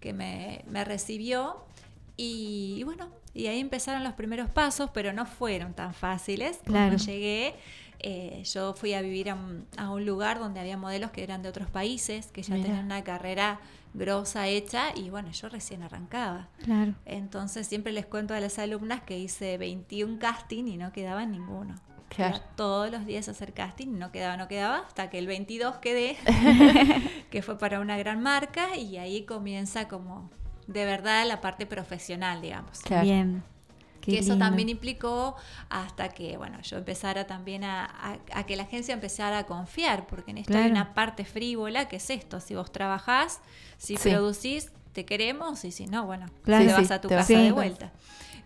que 0.00 0.12
me, 0.12 0.62
me 0.70 0.84
recibió 0.84 1.64
Y, 2.18 2.76
y 2.78 2.82
bueno, 2.82 3.08
y 3.32 3.46
ahí 3.46 3.58
empezaron 3.60 4.04
los 4.04 4.12
primeros 4.12 4.50
pasos, 4.50 4.90
pero 4.92 5.14
no 5.14 5.24
fueron 5.24 5.72
tan 5.72 5.94
fáciles. 5.94 6.58
Claro. 6.64 6.90
Cuando 6.90 6.96
llegué, 7.04 7.54
eh, 8.02 8.42
yo 8.44 8.74
fui 8.74 8.94
a 8.94 9.02
vivir 9.02 9.30
a 9.30 9.34
un, 9.34 9.66
a 9.76 9.90
un 9.90 10.04
lugar 10.04 10.38
donde 10.38 10.60
había 10.60 10.76
modelos 10.76 11.10
que 11.10 11.22
eran 11.22 11.42
de 11.42 11.48
otros 11.48 11.70
países, 11.70 12.26
que 12.28 12.42
ya 12.42 12.54
Mira. 12.54 12.66
tenían 12.66 12.86
una 12.86 13.04
carrera 13.04 13.60
grosa 13.94 14.48
hecha 14.48 14.86
y 14.94 15.10
bueno, 15.10 15.30
yo 15.30 15.48
recién 15.48 15.82
arrancaba. 15.82 16.48
Claro. 16.64 16.94
Entonces 17.04 17.66
siempre 17.66 17.92
les 17.92 18.06
cuento 18.06 18.34
a 18.34 18.40
las 18.40 18.58
alumnas 18.58 19.02
que 19.02 19.18
hice 19.18 19.58
21 19.58 20.18
casting 20.18 20.66
y 20.66 20.76
no 20.76 20.92
quedaba 20.92 21.24
ninguno. 21.26 21.74
Claro. 22.08 22.40
Todos 22.56 22.90
los 22.90 23.06
días 23.06 23.28
hacer 23.28 23.54
casting, 23.54 23.98
no 23.98 24.12
quedaba, 24.12 24.36
no 24.36 24.46
quedaba, 24.46 24.80
hasta 24.80 25.08
que 25.08 25.18
el 25.18 25.26
22 25.26 25.76
quedé, 25.76 26.16
que 27.30 27.40
fue 27.40 27.58
para 27.58 27.80
una 27.80 27.96
gran 27.96 28.20
marca 28.20 28.76
y 28.76 28.98
ahí 28.98 29.24
comienza 29.24 29.88
como 29.88 30.30
de 30.66 30.84
verdad 30.84 31.26
la 31.26 31.40
parte 31.40 31.66
profesional, 31.66 32.42
digamos. 32.42 32.80
Bien. 33.02 33.42
Qué 34.02 34.12
que 34.12 34.18
eso 34.18 34.36
también 34.36 34.68
implicó 34.68 35.34
hasta 35.70 36.08
que, 36.10 36.36
bueno, 36.36 36.60
yo 36.60 36.76
empezara 36.76 37.26
también 37.26 37.64
a, 37.64 37.84
a- 37.86 38.18
a 38.34 38.44
que 38.44 38.56
la 38.56 38.64
agencia 38.64 38.92
empezara 38.92 39.38
a 39.38 39.46
confiar, 39.46 40.06
porque 40.06 40.32
en 40.32 40.38
esto 40.38 40.58
hay 40.58 40.70
una 40.70 40.92
parte 40.92 41.24
frívola 41.24 41.88
que 41.88 41.96
es 41.96 42.10
esto, 42.10 42.40
si 42.40 42.54
vos 42.54 42.70
trabajás, 42.72 43.40
si 43.78 43.96
Sí. 43.96 44.10
producís, 44.10 44.70
te 44.92 45.06
queremos 45.06 45.64
y 45.64 45.70
si 45.72 45.86
no, 45.86 46.04
bueno, 46.04 46.26
Claro. 46.42 46.64
te 46.66 46.70
Sí, 46.74 46.76
vas 46.82 46.90
a 46.90 47.00
tu 47.00 47.08
casa 47.08 47.38
de 47.38 47.52
vuelta. 47.52 47.92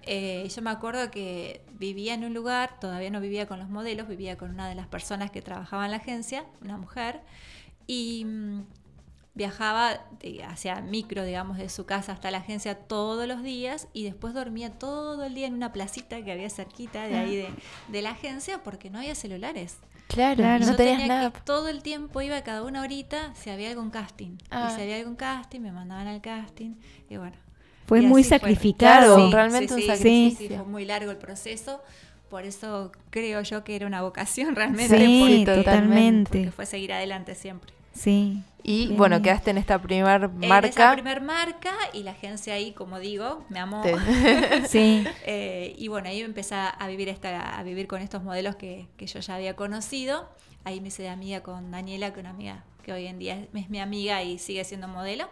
Eh, 0.03 0.49
yo 0.55 0.63
me 0.63 0.71
acuerdo 0.71 1.11
que 1.11 1.63
vivía 1.79 2.15
en 2.15 2.23
un 2.25 2.33
lugar, 2.35 2.79
todavía 2.79 3.11
no 3.11 3.21
vivía 3.21 3.47
con 3.47 3.59
los 3.59 3.69
modelos, 3.69 4.07
vivía 4.07 4.37
con 4.37 4.51
una 4.51 4.69
de 4.69 4.77
las 4.77 4.87
personas 4.87 5.33
que 5.33 5.43
trabajaba 5.43 5.85
en 5.87 5.91
la 5.91 5.97
agencia, 5.97 6.45
una 6.63 6.77
mujer, 6.77 7.23
y 7.89 8.25
mm, 8.25 8.61
viajaba 9.37 10.01
hacia 10.49 10.81
micro, 10.81 11.23
digamos, 11.25 11.59
de 11.59 11.69
su 11.69 11.87
casa 11.87 12.11
hasta 12.13 12.31
la 12.33 12.39
agencia 12.39 12.75
todos 12.75 13.29
los 13.29 13.43
días 13.45 13.87
y 13.93 14.03
después 14.05 14.35
dormía 14.35 14.71
todo 14.71 15.23
el 15.25 15.35
día 15.35 15.47
en 15.47 15.55
una 15.55 15.73
placita 15.73 16.23
que 16.25 16.33
había 16.33 16.51
cerquita 16.51 17.07
de 17.07 17.17
ahí 17.17 17.37
de, 17.37 17.49
de 17.89 18.03
la 18.03 18.11
agencia 18.11 18.63
porque 18.65 18.91
no 18.91 18.99
había 18.99 19.15
celulares. 19.15 19.77
Claro, 20.09 20.37
Claro. 20.37 20.65
no 20.65 20.71
Yo 20.73 20.77
tenías 20.77 20.99
tenía 20.99 21.15
nada. 21.17 21.33
que 21.33 21.41
todo 21.43 21.69
el 21.69 21.83
tiempo 21.83 22.21
iba 22.23 22.41
cada 22.43 22.63
una 22.63 22.81
horita 22.83 23.35
si 23.35 23.51
había 23.51 23.69
algún 23.71 23.91
casting. 23.91 24.39
Ah. 24.51 24.71
Y 24.71 24.75
si 24.77 24.83
había 24.83 24.97
algún 24.97 25.17
casting, 25.17 25.61
me 25.61 25.71
mandaban 25.73 26.07
al 26.09 26.21
casting. 26.21 26.75
Y 27.11 27.17
bueno. 27.17 27.37
Fue 27.87 28.01
y 28.03 28.07
muy 28.07 28.23
así 28.23 28.31
fue. 28.31 28.39
sacrificado. 28.39 29.17
Claro, 29.17 29.31
realmente 29.31 29.75
un 29.75 29.81
sí, 29.81 29.87
sacrificio. 29.87 30.39
Sí, 30.39 30.49
sí, 30.49 30.55
fue 30.55 30.65
muy 30.65 30.85
largo 30.87 31.11
el 31.11 31.19
proceso. 31.19 31.83
Por 32.31 32.45
eso 32.45 32.91
creo 33.11 33.43
yo 33.43 33.63
que 33.65 33.77
era 33.77 33.87
una 33.87 34.01
vocación 34.03 34.55
realmente. 34.57 34.97
Sí, 34.99 35.19
porque- 35.45 35.55
Sí, 35.57 35.63
totalmente. 35.63 36.39
Porque 36.39 36.51
fue 36.53 36.67
seguir 36.67 36.93
adelante 36.93 37.35
siempre. 37.35 37.73
Sí. 37.93 38.43
Y 38.69 38.89
bueno, 38.89 39.17
bien. 39.17 39.23
quedaste 39.23 39.51
en 39.53 39.59
esta 39.59 39.81
primer 39.81 40.25
En 40.25 40.43
esa 40.43 40.49
marca. 40.49 40.93
primer 40.95 41.21
marca 41.21 41.73
y 41.93 42.03
la 42.03 42.11
agencia 42.11 42.55
ahí, 42.55 42.73
como 42.73 42.99
digo, 42.99 43.45
me 43.49 43.61
amó. 43.61 43.83
Sí. 44.69 45.07
Eh, 45.25 45.75
y 45.79 45.87
bueno, 45.89 46.09
ahí 46.09 46.21
empecé 46.21 46.57
a 46.57 46.87
vivir 46.89 47.09
esta, 47.09 47.59
a 47.59 47.63
vivir 47.63 47.87
con 47.87 48.03
estos 48.03 48.25
modelos 48.25 48.57
que, 48.57 48.89
que 48.97 49.07
yo 49.07 49.21
ya 49.21 49.37
había 49.37 49.55
conocido. 49.55 50.29
Ahí 50.65 50.81
me 50.81 50.89
hice 50.89 51.03
de 51.05 51.11
amiga 51.11 51.43
con 51.45 51.71
Daniela, 51.71 52.13
que 52.13 52.21
es 52.21 52.25
una 52.25 52.31
amiga 52.31 52.65
que 52.83 52.93
hoy 52.93 53.07
en 53.07 53.19
día 53.21 53.47
es 53.55 53.71
mi 53.71 53.79
amiga 53.79 54.23
y 54.25 54.39
sigue 54.39 54.65
siendo 54.65 54.89
modelo. 54.89 55.29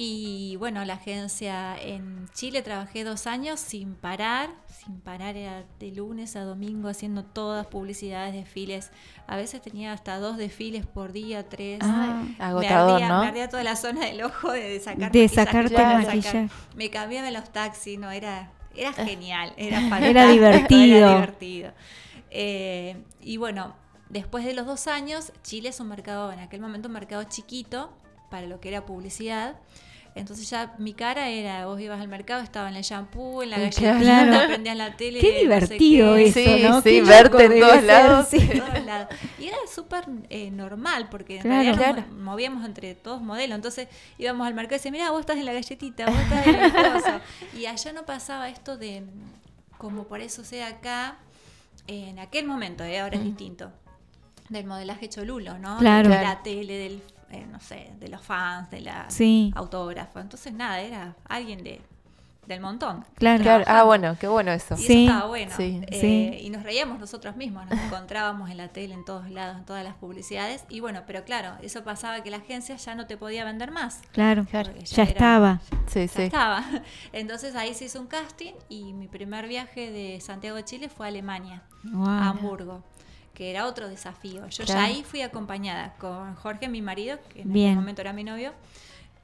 Y 0.00 0.54
bueno, 0.60 0.84
la 0.84 0.92
agencia 0.94 1.76
en 1.76 2.28
Chile 2.32 2.62
trabajé 2.62 3.02
dos 3.02 3.26
años 3.26 3.58
sin 3.58 3.96
parar, 3.96 4.48
sin 4.68 5.00
parar, 5.00 5.36
era 5.36 5.64
de 5.80 5.90
lunes 5.90 6.36
a 6.36 6.42
domingo 6.44 6.88
haciendo 6.88 7.24
todas 7.24 7.66
publicidades, 7.66 8.32
desfiles. 8.32 8.92
A 9.26 9.34
veces 9.36 9.60
tenía 9.60 9.92
hasta 9.92 10.20
dos 10.20 10.36
desfiles 10.36 10.86
por 10.86 11.10
día, 11.10 11.48
tres. 11.48 11.80
Ah, 11.82 12.22
Me 12.38 12.44
agotador, 12.44 12.92
ardía- 13.02 13.08
¿no? 13.08 13.20
Me 13.22 13.26
ardía 13.26 13.48
toda 13.48 13.64
la 13.64 13.74
zona 13.74 14.04
del 14.06 14.22
ojo 14.22 14.52
de, 14.52 14.78
sacar 14.78 15.10
De 15.10 15.28
sacarte 15.28 15.74
para 15.74 15.98
maquillaje. 15.98 16.48
Me 16.76 16.90
cambiaba 16.90 17.28
los 17.32 17.50
taxis, 17.52 17.98
no, 17.98 18.12
era, 18.12 18.52
era 18.76 18.92
genial, 18.92 19.52
era 19.56 19.80
fantástico. 19.90 20.10
Era 20.10 20.28
divertido. 20.28 20.96
Era 20.96 21.14
divertido. 21.14 21.72
Eh, 22.30 23.02
y 23.20 23.36
bueno, 23.36 23.74
después 24.10 24.44
de 24.44 24.54
los 24.54 24.64
dos 24.64 24.86
años, 24.86 25.32
Chile 25.42 25.70
es 25.70 25.80
un 25.80 25.88
mercado, 25.88 26.30
en 26.30 26.38
aquel 26.38 26.60
momento 26.60 26.86
un 26.86 26.94
mercado 26.94 27.24
chiquito 27.24 27.92
para 28.30 28.46
lo 28.46 28.60
que 28.60 28.68
era 28.68 28.86
publicidad. 28.86 29.56
Entonces 30.18 30.48
ya 30.50 30.74
mi 30.78 30.92
cara 30.94 31.28
era, 31.28 31.66
vos 31.66 31.80
ibas 31.80 32.00
al 32.00 32.08
mercado, 32.08 32.42
estaba 32.42 32.68
en 32.68 32.76
el 32.76 32.82
shampoo, 32.82 33.42
en 33.42 33.50
la 33.50 33.56
Sí, 33.56 33.62
galletita, 33.84 33.98
claro. 33.98 34.46
prendías 34.48 34.76
la 34.76 34.96
tele. 34.96 35.20
Qué 35.20 35.26
no 35.28 35.32
sé 35.34 35.40
divertido 35.40 36.14
qué. 36.16 36.24
eso, 36.26 36.40
Sí, 36.40 36.62
¿no? 36.62 36.76
sí, 36.82 36.90
Qué 36.90 37.02
verte 37.02 37.44
en 37.44 37.60
todos 37.60 37.82
lados. 37.84 38.28
sí. 38.28 38.38
de 38.38 38.60
todos 38.60 38.84
lados. 38.84 39.08
Y 39.38 39.46
era 39.46 39.56
súper 39.72 40.04
eh, 40.30 40.50
normal, 40.50 41.08
porque 41.10 41.36
en 41.36 41.42
Claro. 41.42 41.62
realidad 41.62 41.86
nos 41.94 42.04
Claro. 42.04 42.12
mo- 42.12 42.30
movíamos 42.32 42.64
entre 42.64 42.94
todos 42.94 43.20
modelos. 43.22 43.56
Entonces 43.56 43.88
íbamos 44.18 44.46
al 44.46 44.54
mercado 44.54 44.76
y 44.76 44.78
decíamos, 44.78 44.98
mira, 44.98 45.10
vos 45.10 45.20
estás 45.20 45.36
en 45.38 45.44
la 45.46 45.52
galletita, 45.52 46.06
vos 46.06 46.18
estás 46.20 46.46
en 46.46 46.54
el 46.56 46.72
coso". 46.72 47.20
Y 47.58 47.66
allá 47.66 47.92
no 47.92 48.04
pasaba 48.06 48.48
esto 48.48 48.76
de, 48.76 49.02
como 49.78 50.04
por 50.04 50.20
eso 50.20 50.44
sea 50.44 50.66
acá, 50.68 51.16
en 51.86 52.18
aquel 52.18 52.44
momento, 52.46 52.84
eh, 52.84 52.98
ahora 53.00 53.16
es 53.16 53.24
distinto, 53.24 53.72
del 54.50 54.66
modelaje 54.66 55.08
cholulo, 55.08 55.58
¿no? 55.58 55.78
Claro. 55.78 56.08
De 56.10 56.16
la 56.22 56.42
tele, 56.42 56.74
del, 56.74 57.02
eh, 57.30 57.46
no 57.50 57.60
sé, 57.60 57.92
de 57.98 58.08
los 58.08 58.22
fans, 58.22 58.70
de 58.70 58.80
la 58.80 59.08
Sí. 59.10 59.52
autógrafa. 59.56 60.20
Entonces, 60.20 60.52
nada, 60.52 60.80
era 60.80 61.14
alguien 61.28 61.62
de, 61.62 61.80
del 62.46 62.60
montón. 62.62 63.04
Claro. 63.16 63.42
Claro, 63.42 63.64
ah, 63.66 63.82
bueno, 63.82 64.16
qué 64.18 64.26
bueno 64.26 64.50
eso. 64.52 64.74
Y 64.74 64.78
Sí. 64.78 65.04
eso 65.04 65.12
estaba 65.12 65.26
bueno. 65.28 65.52
Sí. 65.54 65.82
Eh, 65.88 66.00
Sí. 66.00 66.46
Y 66.46 66.48
nos 66.48 66.62
reíamos 66.62 66.98
nosotros 66.98 67.36
mismos, 67.36 67.66
nos 67.68 67.78
encontrábamos 67.78 68.48
en 68.48 68.56
la 68.56 68.68
tele, 68.68 68.94
en 68.94 69.04
todos 69.04 69.28
lados, 69.30 69.58
en 69.58 69.66
todas 69.66 69.84
las 69.84 69.92
publicidades. 69.96 70.64
Y 70.70 70.80
bueno, 70.80 71.02
pero 71.06 71.24
claro, 71.24 71.56
eso 71.60 71.84
pasaba 71.84 72.22
que 72.22 72.30
la 72.30 72.38
agencia 72.38 72.76
ya 72.76 72.94
no 72.94 73.06
te 73.06 73.18
podía 73.18 73.44
vender 73.44 73.70
más. 73.70 74.00
Claro. 74.12 74.46
Claro. 74.46 74.72
Ya 74.82 75.02
era- 75.02 75.10
estaba. 75.10 75.60
Sí, 75.88 76.00
ya 76.00 76.08
sí. 76.08 76.22
estaba. 76.22 76.64
Entonces 77.12 77.54
ahí 77.54 77.74
se 77.74 77.84
hizo 77.84 78.00
un 78.00 78.06
casting 78.06 78.54
y 78.70 78.94
mi 78.94 79.08
primer 79.08 79.46
viaje 79.46 79.90
de 79.92 80.18
Santiago 80.22 80.56
de 80.56 80.64
Chile 80.64 80.88
fue 80.88 81.04
a 81.04 81.08
Alemania, 81.10 81.62
Wow. 81.84 82.06
a 82.08 82.28
Hamburgo, 82.30 82.82
que 83.38 83.52
era 83.52 83.66
otro 83.68 83.88
desafío. 83.88 84.48
Yo 84.48 84.64
Claro. 84.64 84.80
ya 84.80 84.84
ahí 84.86 85.04
fui 85.04 85.22
acompañada 85.22 85.94
con 86.00 86.34
Jorge, 86.34 86.66
mi 86.68 86.82
marido, 86.82 87.20
que 87.32 87.42
en 87.42 87.52
Bien. 87.52 87.68
ese 87.70 87.76
momento 87.76 88.00
era 88.00 88.12
mi 88.12 88.24
novio. 88.24 88.52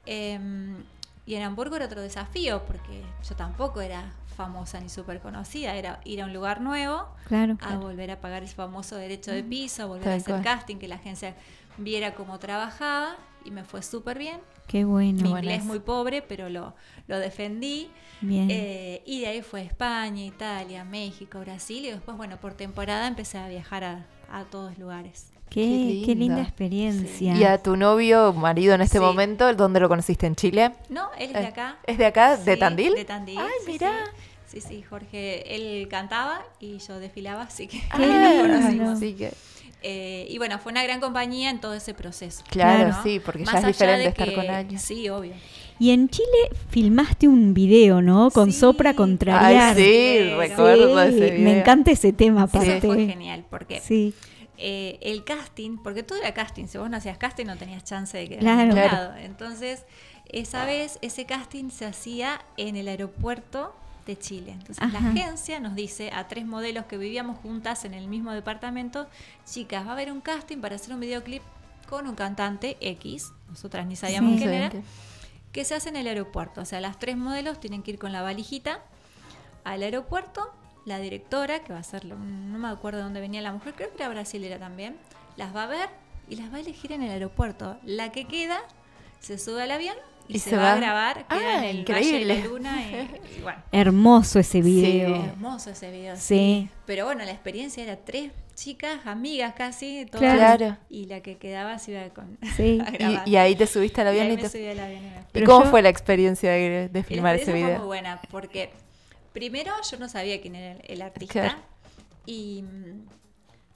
Em, 0.05 0.85
y 1.25 1.35
en 1.35 1.43
Hamburgo 1.43 1.75
era 1.75 1.85
otro 1.87 1.99
desafío, 2.01 2.63
porque 2.65 3.03
yo 3.27 3.35
tampoco 3.35 3.81
era 3.81 4.13
famosa 4.37 4.79
ni 4.79 4.87
súper 4.87 5.19
conocida, 5.19 5.75
era 5.75 5.99
ir 6.05 6.21
a 6.21 6.25
un 6.25 6.33
lugar 6.33 6.61
nuevo, 6.61 7.07
Claro. 7.27 7.57
a 7.59 7.75
volver 7.75 8.09
a 8.11 8.21
pagar 8.21 8.43
ese 8.43 8.55
famoso 8.55 8.95
derecho 8.95 9.31
de 9.31 9.43
piso, 9.43 9.83
a 9.83 9.85
volver 9.87 10.03
Tal 10.05 10.13
a 10.13 10.15
hacer 10.15 10.33
cual. 10.35 10.43
casting, 10.43 10.77
que 10.77 10.87
la 10.87 10.95
agencia 10.95 11.35
viera 11.77 12.13
cómo 12.13 12.39
trabajaba 12.39 13.15
y 13.43 13.51
me 13.51 13.65
fue 13.65 13.81
súper 13.81 14.17
bien. 14.17 14.39
Qué 14.67 14.83
bueno. 14.85 15.21
Mi 15.23 15.29
inglés 15.29 15.59
eso. 15.59 15.65
muy 15.67 15.79
pobre, 15.79 16.21
pero 16.21 16.49
lo, 16.49 16.73
lo 17.07 17.19
defendí. 17.19 17.89
Bien. 18.21 18.47
Eh, 18.49 19.03
y 19.05 19.21
de 19.21 19.27
ahí 19.27 19.41
fue 19.41 19.61
España, 19.61 20.23
Italia, 20.25 20.83
México, 20.83 21.39
Brasil. 21.39 21.85
Y 21.85 21.91
después, 21.91 22.17
bueno, 22.17 22.37
por 22.39 22.53
temporada 22.53 23.07
empecé 23.07 23.37
a 23.37 23.47
viajar 23.47 23.83
a, 23.83 24.05
a 24.31 24.43
todos 24.45 24.77
lugares. 24.77 25.31
qué, 25.49 25.61
qué 25.61 26.03
qué 26.07 26.15
linda 26.15 26.41
experiencia. 26.41 27.35
Y 27.35 27.43
a 27.43 27.61
tu 27.61 27.77
novio, 27.77 28.33
marido 28.33 28.73
en 28.73 28.81
este 28.81 28.97
Sí. 28.97 29.03
momento, 29.03 29.53
¿dónde 29.53 29.79
lo 29.79 29.87
conociste? 29.87 30.25
¿En 30.27 30.35
Chile? 30.35 30.71
No, 30.89 31.09
él 31.19 31.27
es 31.29 31.33
de 31.33 31.39
Eh, 31.41 31.45
acá. 31.47 31.77
¿Es 31.85 31.97
de 31.97 32.05
acá? 32.05 32.35
¿De 32.37 32.53
Sí, 32.53 32.59
Tandil? 32.59 32.95
De 32.95 33.05
Tandil. 33.05 33.37
Ay, 33.39 33.51
sí, 33.65 33.71
mirá. 33.73 33.91
Sí. 34.47 34.61
sí, 34.61 34.67
sí, 34.67 34.81
Jorge, 34.83 35.55
él 35.55 35.87
cantaba 35.89 36.41
y 36.59 36.79
yo 36.79 36.99
desfilaba, 36.99 37.43
así 37.43 37.67
que 37.67 37.79
Qué 37.95 38.07
nos 38.07 38.41
conocimos. 38.41 38.89
Así 38.97 39.13
que, 39.13 39.31
Eh, 39.87 40.25
y 40.31 40.39
bueno, 40.39 40.57
fue 40.57 40.71
una 40.71 40.81
gran 40.83 40.99
compañía 40.99 41.51
en 41.51 41.59
todo 41.59 41.75
ese 41.75 41.93
proceso. 41.93 42.43
Claro, 42.49 42.89
¿no? 42.89 43.03
sí, 43.03 43.19
porque 43.23 43.45
ya 43.45 43.59
es 43.59 43.65
diferente 43.67 44.07
estar 44.07 44.27
que- 44.29 44.33
con 44.33 44.49
alguien. 44.49 44.79
Sí, 44.79 45.07
obvio. 45.09 45.33
Y 45.77 45.91
en 45.91 46.09
Chile 46.09 46.25
filmaste 46.69 47.27
un 47.27 47.53
video, 47.53 48.01
¿no? 48.01 48.31
Con 48.31 48.51
Sí. 48.51 48.59
Sopra 48.61 48.95
Contrariar. 48.95 49.75
Ay, 49.77 49.83
sí, 49.83 50.33
recuerdo 50.35 50.99
ese 51.03 51.19
Me 51.19 51.31
video. 51.37 51.59
encanta 51.59 51.91
ese 51.91 52.13
tema, 52.13 52.45
Eso 52.45 52.57
aparte. 52.57 52.81
fue 52.87 53.05
genial, 53.05 53.45
porque 53.49 53.79
Sí, 53.79 54.15
eh, 54.57 54.97
el 55.01 55.23
casting, 55.23 55.77
porque 55.83 56.01
todo 56.01 56.17
era 56.19 56.33
casting, 56.33 56.65
si 56.65 56.77
vos 56.79 56.89
no 56.89 56.97
hacías 56.97 57.17
casting 57.19 57.45
no 57.45 57.57
tenías 57.57 57.83
chance 57.83 58.17
de 58.17 58.27
quedar 58.27 58.39
Claro. 58.41 58.71
Claro. 58.71 58.91
lado. 58.93 59.15
Entonces, 59.17 59.85
esa 60.29 60.65
vez 60.65 60.97
ese 61.03 61.25
casting 61.25 61.69
se 61.69 61.85
hacía 61.85 62.41
en 62.57 62.75
el 62.75 62.87
aeropuerto 62.87 63.75
de 64.05 64.17
Chile. 64.17 64.51
Entonces, 64.51 64.91
la 64.93 64.99
agencia 64.99 65.59
nos 65.59 65.75
dice 65.75 66.11
a 66.11 66.27
tres 66.27 66.45
modelos 66.45 66.85
que 66.85 66.97
vivíamos 66.97 67.39
juntas 67.39 67.85
en 67.85 67.93
el 67.93 68.07
mismo 68.07 68.31
departamento, 68.31 69.07
chicas, 69.45 69.85
va 69.85 69.89
a 69.89 69.93
haber 69.93 70.11
un 70.11 70.21
casting 70.21 70.57
para 70.59 70.75
hacer 70.75 70.93
un 70.93 70.99
videoclip 70.99 71.41
con 71.89 72.07
un 72.07 72.15
cantante 72.15 72.77
X, 72.81 73.31
nosotras 73.49 73.85
ni 73.85 73.95
sabíamos 73.95 74.33
Sí. 74.33 74.37
quién 74.39 74.53
era, 74.53 74.71
que 75.51 75.65
se 75.65 75.75
hace 75.75 75.89
en 75.89 75.95
el 75.95 76.07
aeropuerto. 76.07 76.61
O 76.61 76.65
sea, 76.65 76.79
las 76.81 76.99
tres 76.99 77.17
modelos 77.17 77.59
tienen 77.59 77.81
que 77.83 77.91
ir 77.91 77.99
con 77.99 78.11
la 78.11 78.21
valijita 78.21 78.81
al 79.63 79.81
aeropuerto. 79.83 80.51
La 80.85 80.99
directora, 80.99 81.63
que 81.63 81.73
va 81.73 81.79
a 81.79 81.83
ser, 81.83 82.05
no 82.05 82.15
me 82.59 82.67
acuerdo 82.67 82.99
de 82.99 83.05
dónde 83.05 83.19
venía 83.19 83.41
la 83.41 83.51
mujer, 83.51 83.73
creo 83.75 83.89
que 83.89 83.95
era 83.95 84.09
brasilera 84.09 84.59
también, 84.59 84.97
las 85.35 85.55
va 85.55 85.63
a 85.63 85.67
ver 85.67 85.89
y 86.29 86.35
las 86.35 86.51
va 86.53 86.57
a 86.57 86.59
elegir 86.59 86.91
en 86.91 87.01
el 87.01 87.09
aeropuerto. 87.09 87.77
La 87.83 88.11
que 88.11 88.25
queda 88.25 88.59
se 89.19 89.39
sube 89.39 89.63
al 89.63 89.71
avión 89.71 89.95
y, 90.27 90.37
Y 90.37 90.39
se, 90.39 90.51
se 90.51 90.55
va, 90.57 90.63
va. 90.63 90.73
a 90.73 90.75
grabar, 90.77 91.27
queda 91.27 91.39
Ah, 91.39 91.57
en 91.59 91.63
el 91.65 91.79
increíble. 91.79 92.11
Valle 92.11 92.19
de 92.19 92.41
la 92.41 92.47
Luna 92.47 92.81
y, 92.81 93.37
y 93.37 93.41
bueno. 93.43 93.63
Hermoso 93.71 94.39
ese 94.39 94.61
video. 94.61 95.15
Hermoso 95.25 95.69
ese 95.71 95.91
video. 95.91 96.15
Sí. 96.17 96.69
Pero 96.85 97.05
bueno, 97.05 97.23
la 97.25 97.31
experiencia 97.31 97.83
era 97.83 97.97
tres 97.97 98.31
chicas, 98.55 99.05
amigas 99.05 99.53
casi, 99.55 100.05
todas. 100.09 100.35
Claro. 100.35 100.77
Y 100.89 101.05
la 101.07 101.21
que 101.21 101.37
quedaba 101.37 101.77
se 101.77 101.91
iba 101.91 102.09
con, 102.09 102.37
Sí. 102.57 102.79
a 102.85 102.89
grabar. 102.91 103.27
Y, 103.27 103.31
y 103.31 103.35
ahí 103.37 103.55
te 103.55 103.67
subiste 103.67 104.01
al 104.01 104.07
Y 104.07 104.09
avión 104.11 104.25
ahí 104.27 104.33
y, 104.33 104.35
me 104.37 104.41
te... 104.43 104.49
subí 104.49 104.67
al 104.67 104.79
avión 104.79 105.01
y 105.03 105.05
me 105.05 105.11
fui. 105.11 105.21
¿Y 105.21 105.25
Pero 105.33 105.45
cómo 105.47 105.65
yo- 105.65 105.71
fue 105.71 105.81
la 105.81 105.89
experiencia 105.89 106.51
de, 106.51 106.89
de 106.89 106.99
la 106.99 107.05
filmar 107.05 107.35
ese 107.35 107.43
experiencia 107.43 107.53
video? 107.53 107.67
Fue 107.67 107.79
muy 107.79 107.87
buena 107.87 108.21
porque 108.31 108.69
primero 109.33 109.73
yo 109.91 109.97
no 109.99 110.07
sabía 110.09 110.41
quién 110.41 110.55
era 110.55 110.71
el, 110.73 110.81
el 110.87 111.01
artista 111.01 111.33
Claro. 111.41 111.57
y 112.25 112.63
mm, 112.63 113.05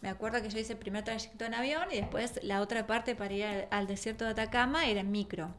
me 0.02 0.08
acuerdo 0.10 0.42
que 0.42 0.50
yo 0.50 0.58
hice 0.58 0.72
el 0.74 0.80
primer 0.80 1.04
trayecto 1.04 1.44
en 1.44 1.54
avión 1.54 1.84
y 1.92 1.98
después 1.98 2.40
la 2.42 2.62
otra 2.62 2.88
parte 2.88 3.16
para 3.16 3.34
ir 3.34 3.44
al, 3.44 3.68
al 3.70 3.86
desierto 3.88 4.24
de 4.24 4.32
Atacama 4.32 4.86
era 4.88 5.02
en 5.02 5.12
micro. 5.12 5.54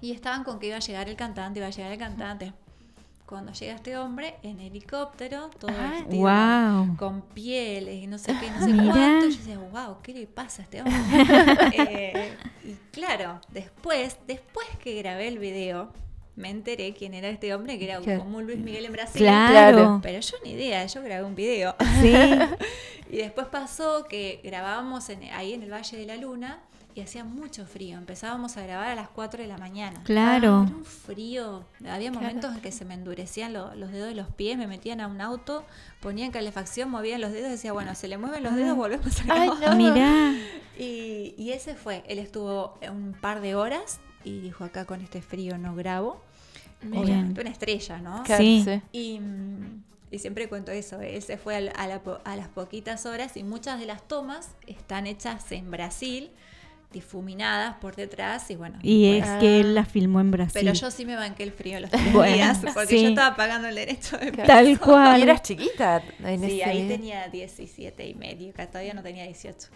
Y 0.00 0.12
estaban 0.12 0.44
con 0.44 0.58
que 0.58 0.66
iba 0.68 0.76
a 0.76 0.80
llegar 0.80 1.08
el 1.08 1.16
cantante, 1.16 1.58
iba 1.60 1.66
a 1.68 1.70
llegar 1.70 1.92
el 1.92 1.98
cantante. 1.98 2.52
Cuando 3.26 3.52
llega 3.52 3.74
este 3.74 3.96
hombre 3.98 4.36
en 4.44 4.60
helicóptero, 4.60 5.50
todo 5.58 5.72
Ah, 5.76 5.90
vestido 5.94 6.20
guau. 6.20 6.96
con 6.96 7.22
pieles 7.22 8.04
y 8.04 8.06
no 8.06 8.18
sé 8.18 8.32
qué, 8.38 8.48
no 8.52 8.60
sé 8.64 8.72
Mirá. 8.72 8.92
cuánto. 8.92 9.28
Yo 9.28 9.36
decía, 9.36 9.58
wow, 9.58 9.96
¿qué 10.02 10.12
le 10.14 10.26
pasa 10.28 10.62
a 10.62 10.64
este 10.64 10.80
hombre? 10.80 10.94
Eh, 11.76 12.36
y 12.64 12.74
claro, 12.92 13.40
después, 13.50 14.16
después 14.28 14.66
que 14.80 14.94
grabé 15.02 15.26
el 15.26 15.38
video, 15.40 15.92
me 16.36 16.50
enteré 16.50 16.94
quién 16.94 17.14
era 17.14 17.28
este 17.28 17.52
hombre, 17.52 17.78
que 17.80 17.86
era 17.86 17.98
Claro. 18.00 18.20
como 18.20 18.42
Luis 18.42 18.58
Miguel 18.58 18.84
en 18.84 18.92
Brasil. 18.92 19.22
Claro. 19.22 19.76
Claro. 19.76 20.00
Pero 20.04 20.20
yo 20.20 20.36
ni 20.44 20.50
idea, 20.52 20.86
yo 20.86 21.02
grabé 21.02 21.24
un 21.24 21.34
video. 21.34 21.74
Sí. 22.00 22.12
y 23.10 23.16
después 23.16 23.48
pasó 23.48 24.06
que 24.08 24.40
grabábamos 24.44 25.08
en- 25.08 25.24
ahí 25.32 25.52
en 25.52 25.62
el 25.64 25.72
Valle 25.72 25.96
de 25.96 26.06
la 26.06 26.16
Luna 26.16 26.60
y 26.96 27.02
hacía 27.02 27.22
mucho 27.24 27.66
frío. 27.66 27.96
Empezábamos 27.98 28.56
a 28.56 28.62
grabar 28.62 28.88
a 28.88 28.94
las 28.94 29.08
4 29.10 29.42
de 29.42 29.46
la 29.46 29.58
mañana. 29.58 30.02
Claro. 30.04 30.64
Era 30.66 30.76
un 30.76 30.84
frío. 30.84 31.64
Había 31.88 32.10
momentos 32.10 32.54
en 32.54 32.60
que 32.62 32.72
se 32.72 32.84
me 32.84 32.94
endurecían 32.94 33.52
lo- 33.52 33.74
los 33.74 33.92
dedos 33.92 34.08
de 34.08 34.14
los 34.14 34.28
pies, 34.30 34.56
me 34.56 34.66
metían 34.66 35.00
a 35.00 35.06
un 35.06 35.20
auto, 35.20 35.64
ponían 36.00 36.30
calefacción, 36.32 36.90
movían 36.90 37.20
los 37.20 37.30
dedos 37.32 37.48
y 37.48 37.52
decía, 37.52 37.72
bueno, 37.72 37.94
se 37.94 38.08
le 38.08 38.16
mueven 38.18 38.42
los 38.42 38.56
dedos, 38.56 38.76
volvemos 38.76 39.20
a 39.20 39.24
Ay, 39.28 39.48
grabar. 39.60 39.76
no. 39.76 39.92
Mirá. 39.94 40.34
Y, 40.78 41.34
y 41.36 41.50
ese 41.52 41.74
fue, 41.74 42.02
él 42.08 42.18
estuvo 42.18 42.78
un 42.90 43.12
par 43.20 43.40
de 43.40 43.54
horas 43.54 44.00
y 44.24 44.40
dijo 44.40 44.64
acá 44.64 44.84
con 44.86 45.00
este 45.02 45.22
frío 45.22 45.58
no 45.58 45.74
grabo. 45.76 46.20
Bien. 46.82 47.02
Obviamente 47.02 47.40
una 47.40 47.50
estrella, 47.50 47.98
¿no? 47.98 48.24
Sí. 48.26 48.62
sí. 48.64 48.80
Y, 48.92 49.20
y 50.10 50.18
siempre 50.18 50.48
cuento 50.48 50.72
eso, 50.72 51.00
él 51.00 51.22
se 51.22 51.36
fue 51.36 51.56
a, 51.56 51.86
la 51.86 52.02
po- 52.02 52.20
a 52.24 52.36
las 52.36 52.48
poquitas 52.48 53.06
horas 53.06 53.36
y 53.36 53.42
muchas 53.42 53.78
de 53.80 53.86
las 53.86 54.06
tomas 54.08 54.50
están 54.66 55.06
hechas 55.06 55.50
en 55.52 55.70
Brasil, 55.70 56.30
difuminadas 56.92 57.76
por 57.76 57.94
detrás 57.96 58.50
y 58.50 58.56
bueno. 58.56 58.78
Y 58.82 59.18
pues, 59.18 59.30
es 59.30 59.38
que 59.38 59.60
él 59.60 59.74
la 59.74 59.84
filmó 59.84 60.20
en 60.20 60.30
Brasil. 60.30 60.52
pero 60.54 60.72
yo 60.72 60.90
sí 60.90 61.04
me 61.04 61.14
banqué 61.16 61.42
el 61.42 61.52
frío 61.52 61.78
los 61.80 61.90
tres 61.92 62.12
Bueno, 62.12 62.34
días 62.34 62.58
porque 62.74 62.86
sí. 62.96 63.02
yo 63.02 63.08
estaba 63.10 63.36
pagando 63.36 63.68
el 63.68 63.74
derecho 63.74 64.16
de 64.16 64.32
Tal 64.32 64.78
cual. 64.80 65.18
Y 65.18 65.22
eras 65.22 65.42
chiquita 65.42 66.02
en 66.24 66.40
Sí, 66.40 66.60
ese 66.60 66.64
ahí 66.70 66.88
tenía 66.88 67.28
17 67.28 68.06
y 68.08 68.14
medio, 68.14 68.52
que 68.54 68.66
todavía 68.66 68.94
no 68.94 69.02
tenía 69.02 69.24
18. 69.24 69.68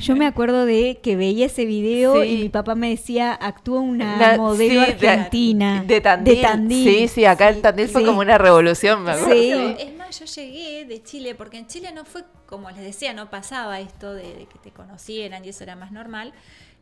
Yo 0.00 0.16
me 0.16 0.26
acuerdo 0.26 0.64
de 0.66 0.98
que 1.02 1.16
veía 1.16 1.46
ese 1.46 1.64
video 1.66 2.22
Sí. 2.22 2.28
y 2.28 2.36
mi 2.42 2.48
papá 2.48 2.74
me 2.74 2.90
decía, 2.90 3.32
actúa 3.34 3.80
una 3.80 4.16
La- 4.16 4.36
modelo 4.36 4.84
sí, 4.86 4.92
de- 4.94 5.08
argentina. 5.08 5.84
De 5.86 6.00
Tandil. 6.00 6.36
De 6.36 6.42
Tandil. 6.42 6.88
Sí, 6.94 7.08
sí, 7.08 7.24
acá 7.24 7.50
en 7.50 7.62
Tandil 7.62 7.88
fue 7.88 8.04
como 8.04 8.20
una 8.20 8.38
revolución, 8.38 9.02
me 9.04 9.12
acuerdo. 9.12 9.76
Es 9.78 9.94
más, 9.96 10.18
yo 10.18 10.24
llegué 10.26 10.84
de 10.86 11.02
Chile, 11.02 11.34
porque 11.34 11.58
en 11.58 11.66
Chile 11.66 11.90
no 11.94 12.04
fue, 12.04 12.22
como 12.54 12.70
les 12.70 12.80
decía, 12.80 13.12
no 13.12 13.30
pasaba 13.30 13.80
esto 13.80 14.12
de, 14.14 14.34
de 14.34 14.46
que 14.46 14.58
te 14.62 14.70
conocieran 14.70 15.44
y 15.44 15.48
eso 15.50 15.62
era 15.64 15.76
más 15.76 15.92
normal. 15.92 16.32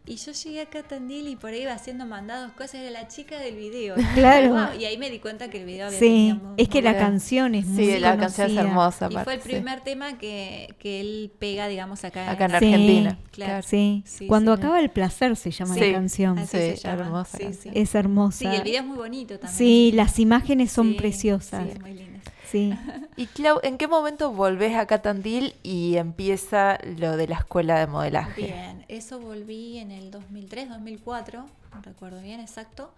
Y 0.04 0.16
yo 0.16 0.32
llegué 0.32 0.62
acá 0.62 0.80
a 0.80 0.82
Tandil 0.82 1.28
y 1.28 1.36
por 1.36 1.50
ahí 1.50 1.62
iba 1.62 1.72
haciendo 1.72 2.04
mandados, 2.06 2.50
cosas, 2.54 2.74
era 2.74 2.90
la 2.90 3.06
chica 3.06 3.38
del 3.38 3.54
video. 3.54 3.94
Claro. 4.16 4.48
Wow, 4.50 4.80
Y 4.80 4.84
ahí 4.84 4.98
me 4.98 5.08
di 5.10 5.20
cuenta 5.20 5.48
que 5.48 5.60
el 5.60 5.64
video 5.64 5.86
había 5.86 5.98
Sí, 6.00 6.36
muy- 6.42 6.54
es 6.56 6.68
que 6.68 6.82
la 6.82 6.96
canción 6.98 7.54
es 7.54 7.66
muy 7.66 7.84
Sí, 7.86 8.00
la 8.00 8.16
canción 8.16 8.50
es 8.50 8.56
hermosa. 8.56 9.08
Y 9.12 9.16
fue 9.18 9.34
el 9.34 9.40
sí. 9.42 9.48
primer 9.48 9.80
tema 9.82 10.18
que, 10.18 10.74
que 10.80 11.00
él 11.00 11.30
pega, 11.38 11.68
digamos, 11.68 12.02
acá, 12.04 12.28
Acá 12.28 12.46
en 12.46 12.50
Sí, 12.50 12.56
Argentina. 12.56 13.18
Claro. 13.30 13.62
Sí. 13.64 14.02
Sí, 14.04 14.26
Cuando 14.26 14.56
sí. 14.56 14.60
acaba 14.60 14.80
el 14.80 14.90
placer 14.90 15.36
se 15.36 15.52
llama 15.52 15.74
Sí. 15.74 15.80
la 15.80 15.92
canción. 15.92 16.36
Así 16.40 16.56
Sí, 16.56 16.62
se 16.62 16.76
llama. 16.78 17.02
hermosa 17.04 17.38
Sí, 17.38 17.44
canción. 17.44 17.74
sí. 17.74 17.80
Es 17.80 17.94
hermosa. 17.94 18.38
Sí, 18.38 18.46
el 18.56 18.62
video 18.64 18.80
es 18.80 18.86
muy 18.88 18.96
bonito 18.96 19.38
también. 19.38 19.56
Sí, 19.56 19.92
las 19.94 20.18
imágenes 20.18 20.72
son 20.72 20.88
Sí, 20.88 20.94
preciosas. 20.94 21.62
Sí, 21.62 21.70
es 21.74 21.80
muy 21.80 21.94
lindo. 21.94 22.11
Sí. 22.52 22.74
Y 23.16 23.26
Clau, 23.28 23.60
¿en 23.62 23.78
qué 23.78 23.88
momento 23.88 24.30
volvés 24.30 24.76
acá 24.76 24.96
a 24.96 25.02
Tandil 25.02 25.54
y 25.62 25.96
empieza 25.96 26.78
lo 26.98 27.16
de 27.16 27.26
la 27.26 27.36
escuela 27.36 27.78
de 27.78 27.86
modelaje? 27.86 28.42
Bien, 28.42 28.84
eso 28.88 29.18
volví 29.20 29.78
en 29.78 29.90
el 29.90 30.10
2003, 30.10 30.68
2004, 30.68 31.46
no 31.74 31.82
recuerdo 31.82 32.20
bien 32.20 32.40
exacto. 32.40 32.92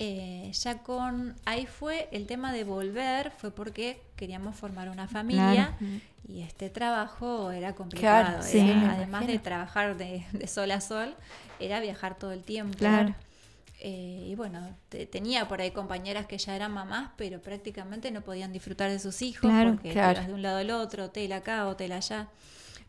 Eh, 0.00 0.50
ya 0.52 0.78
con, 0.78 1.36
ahí 1.44 1.66
fue 1.66 2.08
el 2.10 2.26
tema 2.26 2.52
de 2.52 2.64
volver, 2.64 3.30
fue 3.30 3.52
porque 3.52 4.00
queríamos 4.16 4.56
formar 4.56 4.88
una 4.88 5.06
familia 5.06 5.76
y 6.28 6.42
este 6.42 6.68
trabajo 6.68 7.52
era 7.52 7.76
complicado. 7.76 8.38
Claro, 8.38 8.42
sí, 8.42 8.60
además 8.60 9.28
de 9.28 9.38
trabajar 9.38 9.96
de, 9.96 10.24
de 10.32 10.46
sol 10.48 10.72
a 10.72 10.80
sol, 10.80 11.14
era 11.60 11.78
viajar 11.78 12.16
todo 12.16 12.32
el 12.32 12.42
tiempo. 12.42 12.78
Claro. 12.78 13.14
Eh, 13.80 14.26
y 14.28 14.34
bueno, 14.34 14.76
te- 14.88 15.06
tenía 15.06 15.46
por 15.46 15.60
ahí 15.60 15.70
compañeras 15.70 16.26
que 16.26 16.36
ya 16.36 16.56
eran 16.56 16.72
mamás, 16.72 17.10
pero 17.16 17.40
prácticamente 17.40 18.10
no 18.10 18.22
podían 18.22 18.52
disfrutar 18.52 18.90
de 18.90 18.98
sus 18.98 19.22
hijos 19.22 19.48
Claro. 19.50 19.72
porque 19.74 19.92
Claro. 19.92 20.24
de 20.26 20.32
un 20.34 20.42
lado 20.42 20.58
al 20.58 20.70
otro, 20.72 21.04
hotel 21.04 21.32
acá, 21.32 21.66
hotel 21.68 21.92
allá. 21.92 22.28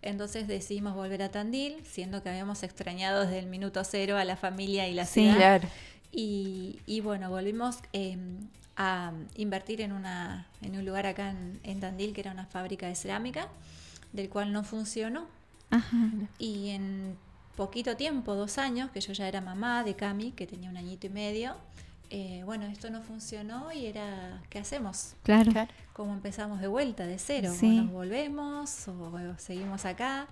Entonces 0.01 0.47
decidimos 0.47 0.95
volver 0.95 1.21
a 1.21 1.29
Tandil, 1.29 1.75
siendo 1.85 2.23
que 2.23 2.29
habíamos 2.29 2.63
extrañado 2.63 3.21
desde 3.21 3.37
el 3.39 3.45
minuto 3.47 3.83
cero 3.83 4.17
a 4.17 4.23
la 4.25 4.35
familia 4.35 4.87
y 4.87 4.93
la 4.93 5.05
Sí. 5.05 5.21
ciudad. 5.21 5.35
Claro. 5.35 5.67
Y, 6.11 6.79
y 6.87 7.01
bueno, 7.01 7.29
volvimos 7.29 7.77
eh, 7.93 8.17
a 8.75 9.11
invertir 9.35 9.81
en, 9.81 9.91
una, 9.91 10.47
en 10.61 10.75
un 10.77 10.85
lugar 10.85 11.05
acá 11.05 11.29
en, 11.31 11.59
en 11.63 11.79
Tandil, 11.81 12.13
que 12.13 12.21
era 12.21 12.31
una 12.31 12.45
fábrica 12.47 12.87
de 12.87 12.95
cerámica, 12.95 13.47
del 14.13 14.29
cual 14.29 14.51
no 14.53 14.63
funcionó. 14.63 15.27
Ajá. 15.69 15.97
Y 16.39 16.69
en 16.69 17.15
poquito 17.59 17.97
tiempo, 17.97 18.35
dos 18.35 18.57
años, 18.57 18.89
que 18.89 19.01
yo 19.01 19.11
ya 19.11 19.27
era 19.27 19.41
mamá 19.41 19.83
de 19.83 19.93
Cami, 19.93 20.31
que 20.31 20.47
tenía 20.47 20.69
un 20.69 20.77
añito 20.77 21.07
y 21.07 21.09
medio, 21.09 21.57
eh, 22.09 22.41
bueno, 22.45 22.65
esto 22.67 22.89
no 22.89 23.01
funcionó 23.01 23.73
y 23.73 23.85
era, 23.85 24.41
¿qué 24.49 24.59
hacemos? 24.59 25.15
Claro. 25.23 25.51
¿Cómo 25.91 26.13
empezamos 26.13 26.61
de 26.61 26.67
vuelta, 26.67 27.05
de 27.05 27.19
cero? 27.19 27.53
Sí. 27.53 27.79
¿O 27.79 27.83
nos 27.83 27.91
volvemos 27.91 28.87
o, 28.87 28.93
o 28.93 29.37
seguimos 29.37 29.83
acá? 29.83 30.27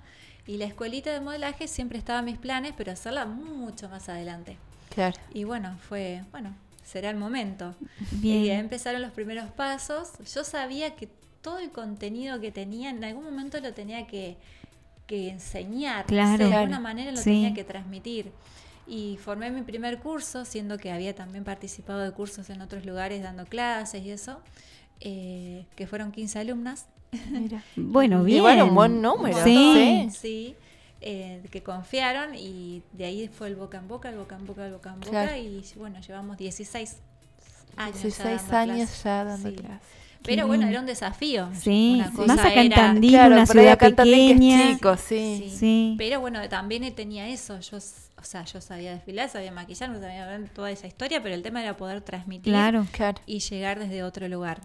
Y 0.47 0.55
la 0.55 0.63
escuelita 0.63 1.11
de 1.11 1.19
modelaje 1.19 1.67
siempre 1.67 1.97
estaba 1.97 2.19
en 2.19 2.25
mis 2.25 2.37
planes, 2.37 2.73
pero 2.77 2.93
hacerla 2.93 3.25
mucho 3.25 3.89
más 3.89 4.07
adelante. 4.07 4.55
Claro. 4.95 5.19
Y 5.33 5.43
bueno, 5.43 5.77
fue, 5.89 6.23
bueno, 6.31 6.55
será 6.85 7.09
el 7.09 7.17
momento. 7.17 7.75
Bien. 8.11 8.45
Y 8.45 8.49
empezaron 8.51 9.01
los 9.01 9.11
primeros 9.11 9.51
pasos. 9.51 10.13
Yo 10.33 10.45
sabía 10.45 10.95
que 10.95 11.09
todo 11.41 11.59
el 11.59 11.71
contenido 11.71 12.39
que 12.39 12.53
tenía, 12.53 12.89
en 12.89 13.03
algún 13.03 13.25
momento 13.25 13.59
lo 13.59 13.73
tenía 13.73 14.07
que, 14.07 14.37
que 15.07 15.29
enseñar. 15.29 16.05
de 16.05 16.19
alguna 16.21 16.79
manera 16.79 17.11
lo 17.11 17.17
Sí. 17.17 17.23
tenía 17.31 17.53
que 17.53 17.63
transmitir. 17.63 18.31
Y 18.85 19.17
formé 19.17 19.51
mi 19.51 19.63
primer 19.63 19.99
curso, 19.99 20.45
siendo 20.45 20.77
que 20.77 20.91
había 20.91 21.13
también 21.15 21.43
participado 21.43 21.99
de 22.01 22.11
cursos 22.11 22.49
en 22.49 22.61
otros 22.61 22.85
lugares 22.85 23.21
dando 23.23 23.45
clases 23.45 24.03
y 24.03 24.11
eso, 24.11 24.39
eh, 25.01 25.65
que 25.75 25.87
fueron 25.87 26.11
15 26.11 26.39
alumnas. 26.39 26.85
Mira. 27.31 27.63
Bueno, 27.75 28.23
bien. 28.23 28.37
Igual 28.37 28.61
un 28.61 28.75
buen 28.75 29.01
número. 29.01 29.43
Sí. 29.43 30.09
Sí, 30.11 30.55
eh, 31.01 31.41
que 31.51 31.63
confiaron 31.63 32.33
y 32.35 32.81
de 32.93 33.05
ahí 33.05 33.27
fue 33.27 33.47
el 33.47 33.55
boca 33.55 33.77
en 33.77 33.87
boca, 33.87 34.09
el 34.09 34.15
boca 34.17 34.35
en 34.35 34.45
boca, 34.45 34.65
el 34.65 34.73
boca 34.73 34.89
en 34.93 34.99
boca 35.01 35.09
Claro. 35.11 35.35
y 35.37 35.63
bueno, 35.77 35.99
llevamos 36.01 36.37
16 36.37 36.97
años. 37.75 37.95
ya 37.95 38.01
16 38.01 38.41
dando 38.49 38.57
años 38.73 38.75
clases. 38.89 39.03
ya 39.03 39.23
dando 39.23 39.49
Sí. 39.49 39.55
clases. 39.55 39.87
Pero 40.27 40.45
bueno, 40.47 40.67
era 40.67 40.79
un 40.79 40.85
desafío. 40.85 41.49
Sí, 41.59 41.93
Una 41.95 42.11
cosa 42.11 42.35
Más 42.35 42.45
acá 42.45 42.61
en 42.61 42.69
Tandil, 42.69 43.11
Claro, 43.11 43.33
una 43.35 43.45
ciudad 43.47 43.77
pequeña. 43.79 44.73
chico, 44.73 44.95
sí. 44.97 45.51
Sí. 45.57 45.95
Pero 45.97 46.19
bueno, 46.19 46.47
también 46.49 46.93
tenía 46.93 47.27
eso. 47.29 47.59
Yo, 47.59 47.77
s- 47.77 48.09
o 48.19 48.23
sea, 48.23 48.43
yo 48.45 48.61
sabía 48.61 48.91
desfilar, 48.93 49.29
sabía 49.29 49.51
maquillar, 49.51 49.89
sabía 49.99 50.25
ver 50.27 50.49
toda 50.49 50.69
esa 50.71 50.85
historia, 50.87 51.23
pero 51.23 51.33
el 51.33 51.41
tema 51.41 51.61
era 51.63 51.75
poder 51.77 52.01
transmitir 52.01 52.53
Claro. 52.53 52.85
Claro. 52.91 53.19
y 53.25 53.39
llegar 53.39 53.79
desde 53.79 54.03
otro 54.03 54.27
lugar. 54.27 54.61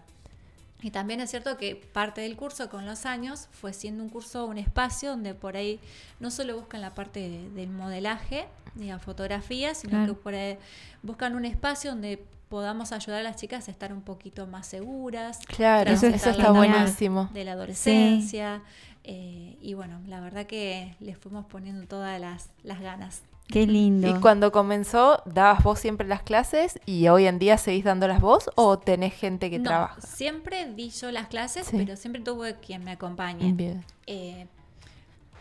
Y 0.81 0.91
también 0.91 1.21
es 1.21 1.29
cierto 1.29 1.55
que 1.57 1.75
parte 1.77 2.19
del 2.19 2.35
curso 2.35 2.69
con 2.69 2.85
los 2.85 3.05
años 3.05 3.47
fue 3.51 3.71
siendo 3.71 4.03
un 4.03 4.09
curso, 4.09 4.45
un 4.45 4.57
espacio 4.57 5.11
donde 5.11 5.33
por 5.33 5.55
ahí 5.55 5.79
no 6.19 6.29
solo 6.29 6.57
buscan 6.57 6.81
la 6.81 6.93
parte 6.93 7.21
de- 7.29 7.49
del 7.51 7.69
modelaje 7.69 8.47
ni 8.75 8.87
la 8.87 8.99
fotografía, 8.99 9.73
sino 9.75 9.91
Claro. 9.91 10.15
que 10.15 10.19
por 10.21 10.35
ahí 10.35 10.57
buscan 11.01 11.35
un 11.35 11.45
espacio 11.45 11.91
donde 11.91 12.21
podamos 12.53 12.91
ayudar 12.91 13.21
a 13.21 13.23
las 13.23 13.35
chicas 13.37 13.67
a 13.67 13.71
estar 13.71 13.91
un 13.91 14.01
poquito 14.03 14.45
más 14.45 14.67
seguras. 14.67 15.39
Claro, 15.47 15.89
Eso 15.89 16.05
está 16.05 16.51
buenísimo. 16.51 17.27
De 17.33 17.43
la 17.45 17.53
adolescencia. 17.53 18.61
eh, 19.03 19.57
y 19.59 19.73
bueno, 19.73 19.99
la 20.07 20.19
verdad 20.19 20.45
que 20.45 20.95
les 20.99 21.17
fuimos 21.17 21.45
poniendo 21.47 21.87
todas 21.87 22.21
las, 22.21 22.51
las 22.61 22.79
ganas. 22.79 23.23
Qué 23.47 23.65
lindo. 23.65 24.07
Y 24.07 24.13
cuando 24.19 24.51
comenzó, 24.51 25.23
¿dabas 25.25 25.63
vos 25.63 25.79
siempre 25.79 26.07
las 26.07 26.21
clases 26.21 26.79
y 26.85 27.07
hoy 27.07 27.25
en 27.25 27.39
día 27.39 27.57
seguís 27.57 27.85
dándolas 27.85 28.21
vos 28.21 28.51
o 28.53 28.77
tenés 28.77 29.15
gente 29.15 29.49
que 29.49 29.57
No, 29.57 29.65
trabaja? 29.71 29.99
Siempre 30.01 30.71
di 30.71 30.91
yo 30.91 31.09
las 31.11 31.27
clases, 31.29 31.65
Sí. 31.65 31.77
pero 31.77 31.95
siempre 31.95 32.21
tuve 32.21 32.55
quien 32.59 32.83
me 32.83 32.91
acompañe. 32.91 33.51
Bien. 33.51 33.83
Eh, 34.05 34.45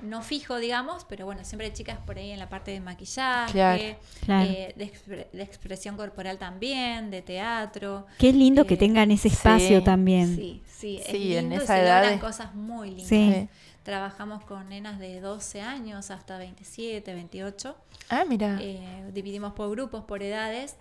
no 0.02 0.22
fijo, 0.22 0.56
digamos, 0.58 1.04
pero 1.08 1.24
bueno, 1.26 1.44
siempre 1.44 1.66
hay 1.68 1.72
chicas 1.72 1.98
por 2.04 2.18
ahí 2.18 2.30
en 2.30 2.38
la 2.38 2.48
parte 2.48 2.70
de 2.72 2.80
maquillaje, 2.80 3.52
Claro. 3.52 3.82
Claro. 4.24 4.50
eh, 4.50 4.74
de, 4.76 4.84
expre- 4.92 5.30
de 5.30 5.42
expresión 5.42 5.96
corporal 5.96 6.38
también, 6.38 7.10
de 7.10 7.22
teatro. 7.22 8.06
Qué 8.18 8.32
lindo 8.32 8.66
que 8.66 8.76
tengan 8.76 9.10
ese 9.10 9.28
espacio 9.28 9.78
sí, 9.78 9.84
también. 9.84 10.34
Sí, 10.36 10.62
sí, 10.66 10.98
es 10.98 11.06
Sí, 11.06 11.36
en 11.36 11.48
lindo 11.50 11.54
y 11.54 11.64
esa 11.64 11.74
se 11.76 11.82
edad 11.82 12.00
logran 12.00 12.14
es- 12.14 12.20
cosas 12.20 12.54
muy 12.54 12.88
lindas. 12.90 13.06
Sí. 13.08 13.48
Trabajamos 13.84 14.44
con 14.44 14.68
nenas 14.68 14.98
de 15.00 15.20
12 15.20 15.60
años 15.60 16.10
hasta 16.12 16.38
27, 16.38 17.14
28. 17.14 17.76
Ah, 18.10 18.24
mira. 18.28 18.58
Eh, 18.60 19.10
dividimos 19.12 19.54
por 19.54 19.70
grupos, 19.70 20.04
por 20.04 20.22
edades. 20.22 20.76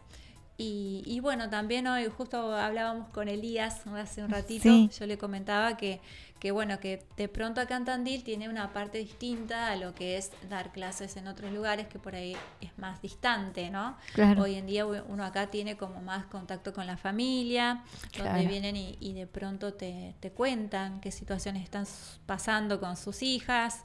Y, 0.57 1.01
y 1.07 1.19
bueno, 1.21 1.49
también 1.49 1.87
hoy 1.87 2.05
justo 2.15 2.53
hablábamos 2.55 3.09
con 3.09 3.27
Elías 3.27 3.81
hace 3.87 4.23
un 4.23 4.29
ratito, 4.29 4.63
Sí. 4.63 4.91
yo 4.99 5.07
le 5.07 5.17
comentaba 5.17 5.75
que, 5.77 5.99
que 6.41 6.49
bueno, 6.49 6.79
que 6.79 7.05
de 7.17 7.27
pronto 7.29 7.61
acá 7.61 7.75
en 7.77 7.85
Tandil 7.85 8.23
tiene 8.23 8.49
una 8.49 8.73
parte 8.73 8.97
distinta 8.97 9.67
a 9.71 9.75
lo 9.75 9.93
que 9.93 10.17
es 10.17 10.31
dar 10.49 10.71
clases 10.71 11.15
en 11.15 11.27
otros 11.27 11.51
lugares 11.53 11.87
que 11.87 11.99
por 11.99 12.15
ahí 12.15 12.35
es 12.61 12.75
más 12.79 12.99
distante, 12.99 13.69
¿no? 13.69 13.95
Claro. 14.15 14.41
Hoy 14.41 14.55
en 14.55 14.65
día 14.65 14.87
uno 14.87 15.23
acá 15.23 15.51
tiene 15.51 15.77
como 15.77 16.01
más 16.01 16.25
contacto 16.25 16.73
con 16.73 16.87
la 16.87 16.97
familia, 16.97 17.83
donde 18.17 18.47
vienen 18.47 18.75
y, 18.75 18.97
y 18.99 19.13
de 19.13 19.27
pronto 19.27 19.75
te, 19.75 20.15
te 20.19 20.31
cuentan 20.31 20.99
qué 20.99 21.11
situaciones 21.11 21.63
están 21.63 21.85
pasando 22.25 22.79
con 22.79 22.97
sus 22.97 23.21
hijas 23.21 23.83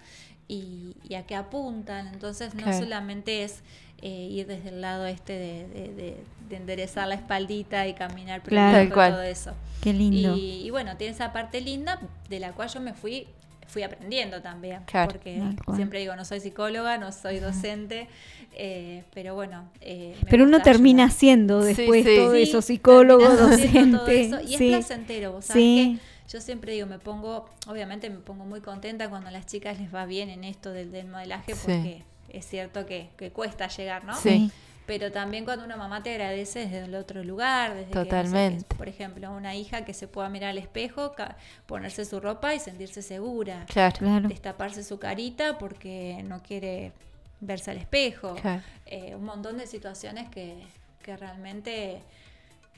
y, 0.49 0.97
y 1.07 1.15
a 1.15 1.27
qué 1.27 1.35
apuntan. 1.37 2.07
Entonces 2.09 2.55
no 2.55 2.63
Claro. 2.63 2.79
solamente 2.79 3.45
es 3.45 3.63
eh, 4.03 4.29
ir 4.31 4.47
desde 4.47 4.69
el 4.71 4.81
lado 4.81 5.07
este 5.07 5.33
de, 5.33 5.67
de- 5.69 5.95
de- 5.95 6.17
de 6.49 6.57
enderezar 6.57 7.09
la 7.09 7.15
espaldita 7.17 7.87
y 7.89 7.95
caminar 7.95 8.41
por 8.41 8.51
Claro. 8.51 8.79
el 8.79 8.91
todo 8.91 9.23
eso. 9.23 9.53
Qué 9.83 9.93
lindo. 9.93 10.37
Y, 10.37 10.63
y 10.67 10.71
bueno, 10.71 10.97
tiene 10.97 11.13
esa 11.15 11.33
parte 11.33 11.61
linda 11.61 12.01
de 12.29 12.39
la 12.41 12.53
cual 12.53 12.69
yo 12.69 12.81
me 12.81 12.93
fui 12.95 13.27
fui 13.69 13.83
aprendiendo 13.83 14.41
también 14.43 14.83
Claro. 14.85 15.11
porque 15.11 15.43
siempre 15.75 15.99
digo 15.99 16.15
no 16.15 16.25
soy 16.25 16.39
psicóloga 16.39 16.99
no 16.99 17.11
soy 17.11 17.41
docente 17.41 18.07
eh, 18.55 19.03
pero 19.13 19.35
bueno 19.35 19.69
eh, 19.81 20.15
Pero 20.31 20.45
uno 20.45 20.63
termina 20.63 21.05
ayudar. 21.07 21.19
siendo 21.19 21.61
después 21.61 22.05
sí. 22.05 22.17
todo 22.17 22.33
Sí, 22.35 22.43
eso, 22.43 22.63
psicólogo, 22.63 23.25
todo 23.25 23.49
docente. 23.49 24.21
eso, 24.21 24.41
y 24.41 24.57
sí. 24.57 24.69
es 24.73 24.77
placentero, 24.87 25.33
vos 25.33 25.47
sabés 25.47 25.63
Sí. 25.63 25.99
que 26.27 26.33
yo 26.33 26.41
siempre 26.41 26.73
digo, 26.75 26.87
me 26.87 27.01
pongo, 27.01 27.51
obviamente 27.67 28.09
me 28.09 28.19
pongo 28.19 28.45
muy 28.45 28.61
contenta 28.61 29.11
cuando 29.11 29.29
a 29.29 29.33
las 29.33 29.47
chicas 29.47 29.81
les 29.81 29.93
va 29.93 30.07
bien 30.07 30.31
en 30.31 30.45
esto 30.45 30.71
del, 30.73 30.93
del 30.93 31.09
modelaje, 31.09 31.55
Sí. 31.55 31.61
porque 31.65 32.03
es 32.31 32.47
cierto 32.47 32.87
que, 32.87 33.11
que 33.17 33.31
cuesta 33.33 33.69
llegar, 33.69 34.05
¿no? 34.05 34.15
Sí. 34.17 34.51
Pero 34.87 35.11
también 35.11 35.45
cuando 35.45 35.65
una 35.65 35.77
mamá 35.77 36.03
te 36.05 36.11
agradece 36.13 36.61
desde 36.61 36.85
el 36.85 36.95
otro 36.95 37.25
lugar, 37.25 37.75
desde 37.75 37.91
que, 37.91 37.95
no 37.97 38.03
sé, 38.05 38.09
Totalmente. 38.09 38.65
que, 38.69 38.75
por 38.77 38.89
ejemplo, 38.89 39.33
una 39.33 39.57
hija 39.57 39.85
que 39.85 39.93
se 39.93 40.07
pueda 40.07 40.29
mirar 40.29 40.51
al 40.51 40.59
espejo, 40.59 41.13
ca- 41.15 41.37
ponerse 41.67 42.05
su 42.05 42.21
ropa 42.21 42.55
y 42.55 42.61
sentirse 42.61 43.03
segura. 43.03 43.65
Claro. 43.67 43.97
Claro. 43.99 44.29
Destaparse 44.29 44.85
su 44.85 45.01
carita 45.01 45.59
porque 45.59 46.23
no 46.25 46.41
quiere 46.43 46.93
verse 47.41 47.73
al 47.73 47.79
espejo. 47.79 48.37
Claro. 48.37 48.63
Eh, 48.87 49.17
un 49.17 49.25
montón 49.25 49.59
de 49.59 49.67
situaciones 49.67 50.29
que, 50.31 50.55
que 51.03 51.17
realmente 51.17 52.01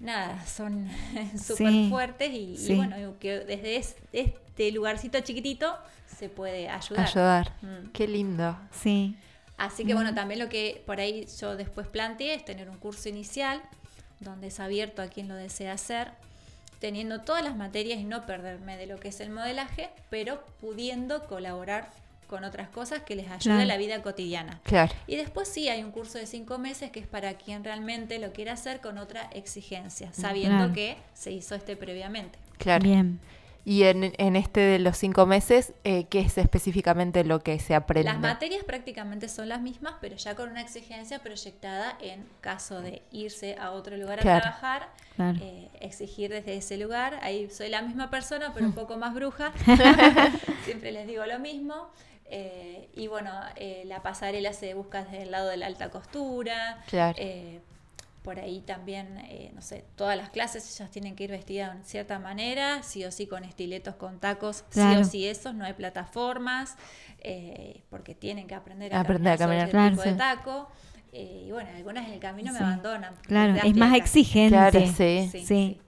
nada, 0.01 0.47
son 0.47 0.89
súper 1.37 1.69
Sí, 1.73 1.89
fuertes 1.91 2.31
y, 2.33 2.57
y 2.73 2.75
bueno, 2.75 2.97
que 3.21 3.41
desde 3.41 3.77
es- 3.77 3.97
este 4.13 4.71
lugarcito 4.73 5.21
chiquitito 5.21 5.77
se 6.07 6.31
puede 6.31 6.71
ayudar. 6.71 7.07
Ayudar. 7.07 7.53
Mm. 7.61 7.89
Qué 7.93 8.09
lindo. 8.09 8.57
Sí. 8.71 9.15
Así 9.59 9.85
que 9.85 9.93
bueno, 9.95 10.15
también 10.15 10.39
lo 10.41 10.49
que 10.49 10.83
por 10.87 11.01
ahí 11.01 11.27
yo 11.41 11.57
después 11.57 11.87
planteé 11.89 12.35
es 12.35 12.45
tener 12.45 12.71
un 12.71 12.79
curso 12.79 13.09
inicial 13.09 13.61
donde 14.21 14.47
es 14.49 14.61
abierto 14.61 15.03
a 15.03 15.09
quien 15.09 15.29
lo 15.29 15.35
desea 15.35 15.73
hacer, 15.75 16.13
teniendo 16.81 17.21
todas 17.23 17.43
las 17.45 17.57
materias 17.57 17.99
y 17.99 18.05
no 18.05 18.25
perderme 18.25 18.77
de 18.77 18.87
lo 18.87 18.99
que 19.01 19.09
es 19.09 19.21
el 19.21 19.31
modelaje, 19.31 19.91
pero 20.11 20.45
pudiendo 20.61 21.25
colaborar 21.27 21.91
con 22.29 22.45
otras 22.45 22.69
cosas 22.69 23.03
que 23.03 23.17
les 23.17 23.27
ayude 23.27 23.41
Claro. 23.43 23.61
a 23.63 23.65
la 23.65 23.77
vida 23.79 24.03
cotidiana. 24.03 24.61
Claro. 24.63 24.93
Y 25.07 25.17
después 25.17 25.49
sí 25.49 25.69
hay 25.69 25.83
un 25.83 25.91
curso 25.93 26.19
de 26.19 26.27
cinco 26.27 26.59
meses 26.59 26.91
que 26.91 27.01
es 27.01 27.07
para 27.07 27.35
quien 27.35 27.65
realmente 27.65 28.19
lo 28.19 28.33
quiera 28.33 28.53
hacer 28.53 28.81
con 28.81 28.99
otra 28.99 29.23
exigencia, 29.33 30.13
sabiendo 30.13 30.59
Claro. 30.59 30.73
que 30.75 30.97
se 31.15 31.33
hizo 31.33 31.55
este 31.55 31.75
previamente. 31.77 32.39
Claro. 32.59 32.85
Bien. 32.85 33.19
Y 33.69 33.83
en, 33.83 34.15
en 34.17 34.35
este 34.35 34.61
de 34.61 34.79
los 34.79 34.97
cinco 34.97 35.27
meses, 35.27 35.75
eh, 35.85 36.07
¿qué 36.09 36.21
es 36.21 36.39
específicamente 36.39 37.23
lo 37.23 37.41
que 37.43 37.59
se 37.59 37.75
aprende? 37.75 38.11
Las 38.11 38.19
materias 38.19 38.65
prácticamente 38.65 39.29
son 39.29 39.51
las 39.51 39.61
mismas, 39.61 39.93
pero 40.01 40.17
ya 40.17 40.35
con 40.35 40.49
una 40.49 40.63
exigencia 40.63 41.19
proyectada 41.19 41.99
en 42.01 42.25
caso 42.41 42.81
de 42.81 43.03
irse 43.13 43.57
a 43.61 43.73
otro 43.73 43.99
lugar 43.99 44.21
Claro. 44.21 44.39
a 44.39 44.41
trabajar, 44.41 44.89
Claro. 45.17 45.39
eh, 45.43 45.69
exigir 45.81 46.31
desde 46.31 46.57
ese 46.57 46.79
lugar. 46.79 47.19
Ahí 47.21 47.51
soy 47.51 47.69
la 47.69 47.83
misma 47.83 48.09
persona, 48.09 48.53
pero 48.55 48.65
un 48.65 48.73
poco 48.87 48.97
más 48.97 49.13
bruja. 49.13 49.53
Siempre 50.65 50.91
les 50.91 51.07
digo 51.07 51.27
lo 51.27 51.39
mismo. 51.39 51.91
Eh, 52.31 52.89
y 52.95 53.07
bueno, 53.09 53.31
eh, 53.57 53.83
la 53.87 54.03
pasarela 54.03 54.55
se 54.55 54.73
busca 54.75 55.05
desde 55.05 55.25
el 55.25 55.31
lado 55.31 55.49
de 55.51 55.59
la 55.59 55.67
alta 55.67 55.91
costura. 55.91 56.83
Claro. 56.89 57.17
Eh, 57.21 57.61
por 58.29 58.39
ahí 58.39 58.61
también, 58.61 59.17
eh, 59.31 59.51
no 59.55 59.63
sé, 59.63 59.87
todas 59.97 60.15
las 60.15 60.29
clases 60.29 60.63
ellas 60.79 60.91
tienen 60.91 61.17
que 61.17 61.25
ir 61.25 61.31
vestidas 61.31 61.79
de 61.79 61.85
cierta 61.85 62.19
manera, 62.19 62.83
sí 62.83 63.03
o 63.07 63.11
sí 63.11 63.27
con 63.27 63.43
estiletos, 63.43 63.95
con 63.95 64.21
tacos, 64.21 64.65
Claro. 64.69 64.97
sí 64.97 65.01
o 65.01 65.11
sí 65.13 65.27
esos, 65.27 65.55
no 65.55 65.65
hay 65.65 65.73
plataformas, 65.73 66.77
eh, 67.21 67.85
porque 67.89 68.15
tienen 68.15 68.47
que 68.47 68.55
aprender 68.55 68.93
a 68.95 69.01
Aprender 69.01 69.33
a 69.33 69.39
caminar, 69.39 69.71
sobre 69.71 69.73
caminar, 69.73 69.93
tipo 69.93 70.03
de 70.03 70.13
taco. 70.19 70.69
eh, 71.15 71.45
y 71.47 71.51
bueno, 71.53 71.71
algunas 71.75 72.07
en 72.07 72.13
el 72.13 72.21
camino 72.21 72.53
me 72.53 72.59
abandonan. 72.59 73.15
Claro, 73.23 73.55
es 73.65 73.75
más 73.75 73.95
exigente. 73.97 74.51
Claro, 74.51 74.81
sí. 74.95 75.29
Sí, 75.33 75.47
Sí. 75.47 75.81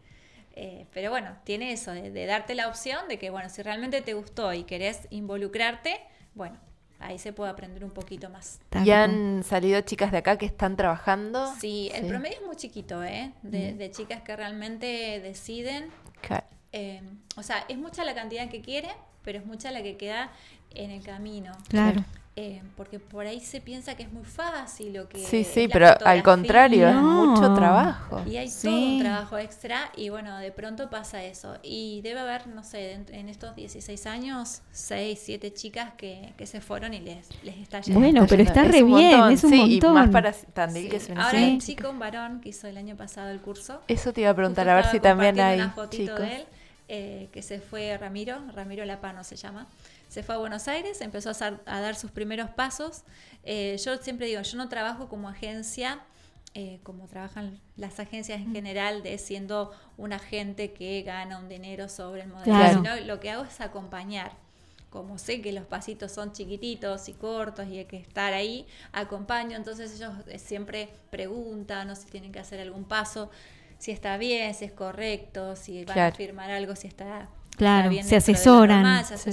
Eh, 0.56 0.86
pero 0.94 1.10
bueno, 1.10 1.36
tiene 1.44 1.72
eso, 1.72 1.90
de, 1.92 2.10
de 2.10 2.24
darte 2.24 2.54
la 2.54 2.68
opción 2.68 3.06
de 3.08 3.18
que, 3.18 3.28
bueno, 3.28 3.50
si 3.50 3.60
realmente 3.60 4.00
te 4.00 4.14
gustó 4.14 4.54
y 4.54 4.64
querés 4.64 5.06
involucrarte, 5.10 6.00
bueno, 6.34 6.58
ahí 7.01 7.18
se 7.18 7.32
puede 7.32 7.51
aprender 7.51 7.85
un 7.85 7.90
poquito 7.90 8.31
más. 8.31 8.60
¿Y 8.85 8.90
han 8.90 9.43
salido 9.43 9.81
chicas 9.81 10.12
de 10.12 10.18
acá 10.18 10.36
que 10.39 10.47
están 10.47 10.77
trabajando? 10.77 11.52
Sí, 11.59 11.90
el 11.94 12.02
Sí. 12.05 12.09
promedio 12.09 12.36
es 12.40 12.47
muy 12.47 12.56
chiquito, 12.56 13.02
¿eh? 13.02 13.32
De, 13.43 13.72
Mm. 13.72 13.78
de 13.78 13.90
chicas 13.90 14.22
que 14.22 14.36
realmente 14.36 15.20
deciden. 15.20 15.90
Claro. 16.20 16.44
eh, 16.72 17.02
o 17.36 17.43
sea, 17.43 17.64
es 17.68 17.78
mucha 17.78 18.05
la 18.05 18.14
cantidad 18.14 18.48
que 18.48 18.60
quiere, 18.60 18.89
pero 19.24 19.39
es 19.39 19.44
mucha 19.47 19.70
la 19.72 19.82
que 19.82 19.97
queda 19.97 20.31
en 20.74 20.90
el 20.93 21.02
camino. 21.02 21.52
Claro. 21.68 22.05
Eh, 22.42 22.62
porque 22.74 22.98
por 22.98 23.26
ahí 23.26 23.38
se 23.40 23.60
piensa 23.60 23.94
que 23.96 24.02
es 24.02 24.10
muy 24.10 24.24
fácil 24.24 24.94
lo 24.94 25.10
que 25.10 25.18
Sí, 25.18 25.40
es 25.40 25.46
sí, 25.48 25.68
pero 25.70 25.88
al 26.06 26.22
contrario, 26.22 26.88
es 26.88 26.94
No. 26.94 27.02
mucho 27.26 27.52
trabajo. 27.54 28.22
Y 28.26 28.38
hay 28.38 28.48
Sí. 28.48 28.66
todo 28.68 28.80
un 28.80 28.98
trabajo 29.00 29.36
extra 29.36 29.90
y 29.94 30.08
bueno, 30.08 30.38
de 30.38 30.50
pronto 30.50 30.88
pasa 30.88 31.22
eso. 31.22 31.58
Y 31.62 32.00
debe 32.00 32.20
haber, 32.20 32.46
no 32.46 32.64
sé, 32.64 32.92
en, 32.92 33.04
en 33.12 33.28
estos 33.28 33.54
16 33.56 34.06
años, 34.06 34.62
6, 34.72 35.20
7 35.22 35.52
chicas 35.52 35.92
que, 35.98 36.32
que 36.38 36.46
se 36.46 36.62
fueron 36.62 36.94
y 36.94 37.00
les, 37.00 37.28
les 37.42 37.58
está 37.58 37.82
yendo. 37.82 38.00
Bueno, 38.00 38.22
pero 38.26 38.42
yendo. 38.42 38.50
está 38.52 38.64
Es 38.64 38.72
re 38.72 38.82
un 38.84 38.96
bien, 38.96 39.10
montón, 39.10 39.32
es 39.32 39.44
un 39.44 39.50
sí, 39.50 39.56
montón. 39.58 39.90
Y 39.90 39.94
más 39.94 40.08
para 40.08 40.32
Tandil, 40.32 40.84
Sí. 40.84 40.88
que 40.88 40.96
es 40.96 41.08
una 41.10 41.24
Ahora 41.26 41.38
Sí. 41.38 41.44
hay 41.44 41.52
un 41.52 41.60
chico, 41.60 41.90
un 41.90 41.98
varón, 41.98 42.40
que 42.40 42.48
hizo 42.48 42.66
el 42.68 42.78
año 42.78 42.96
pasado 42.96 43.28
el 43.28 43.40
curso. 43.42 43.82
Eso 43.86 44.14
te 44.14 44.22
iba 44.22 44.30
a 44.30 44.34
preguntar, 44.34 44.66
a 44.66 44.76
ver 44.76 44.86
si 44.86 44.98
también 44.98 45.38
hay 45.40 45.56
una 45.60 45.72
fotito 45.72 46.14
chicos. 46.14 46.20
de 46.20 46.36
él, 46.36 46.44
eh, 46.88 47.28
que 47.32 47.42
se 47.42 47.60
fue 47.60 47.98
Ramiro, 47.98 48.38
Ramiro 48.54 48.84
Lapano 48.86 49.24
se 49.24 49.36
llama. 49.36 49.66
Se 50.10 50.22
fue 50.24 50.34
a 50.34 50.38
Buenos 50.38 50.66
Aires, 50.66 51.00
empezó 51.00 51.30
a, 51.30 51.34
sar- 51.34 51.62
a 51.66 51.80
dar 51.80 51.94
sus 51.94 52.10
primeros 52.10 52.50
pasos. 52.50 53.04
Eh, 53.44 53.76
yo 53.82 53.96
siempre 53.98 54.26
digo, 54.26 54.42
yo 54.42 54.58
no 54.58 54.68
trabajo 54.68 55.08
como 55.08 55.28
agencia, 55.28 56.00
eh, 56.54 56.80
como 56.82 57.06
trabajan 57.06 57.60
las 57.76 58.00
agencias 58.00 58.40
en 58.40 58.52
general, 58.52 59.04
de 59.04 59.16
siendo 59.18 59.72
un 59.96 60.12
agente 60.12 60.72
que 60.72 61.02
gana 61.02 61.38
un 61.38 61.48
dinero 61.48 61.88
sobre 61.88 62.22
el 62.22 62.28
modelo, 62.28 62.44
Claro. 62.44 62.82
sino 62.82 62.96
lo 63.06 63.20
que 63.20 63.30
hago 63.30 63.44
es 63.44 63.60
acompañar. 63.60 64.32
Como 64.90 65.16
sé 65.18 65.40
que 65.40 65.52
los 65.52 65.64
pasitos 65.66 66.10
son 66.10 66.32
chiquititos 66.32 67.08
y 67.08 67.12
cortos 67.12 67.68
y 67.68 67.78
hay 67.78 67.84
que 67.84 67.96
estar 67.98 68.32
ahí, 68.32 68.66
acompaño. 68.90 69.56
Entonces 69.56 69.94
ellos 69.94 70.12
eh, 70.26 70.40
siempre 70.40 70.88
preguntan 71.10 71.88
o 71.90 71.94
si 71.94 72.06
tienen 72.08 72.32
que 72.32 72.40
hacer 72.40 72.58
algún 72.58 72.82
paso, 72.82 73.30
si 73.78 73.92
está 73.92 74.16
bien, 74.16 74.52
si 74.54 74.64
es 74.64 74.72
correcto, 74.72 75.54
si 75.54 75.84
van 75.84 75.94
Claro. 75.94 76.12
a 76.14 76.16
firmar 76.16 76.50
algo, 76.50 76.74
si 76.74 76.88
está, 76.88 77.28
Claro, 77.56 77.82
está 77.82 77.88
bien 77.90 78.04
se 78.04 78.16
asesoran. 78.16 79.04
se 79.06 79.16
sí. 79.16 79.30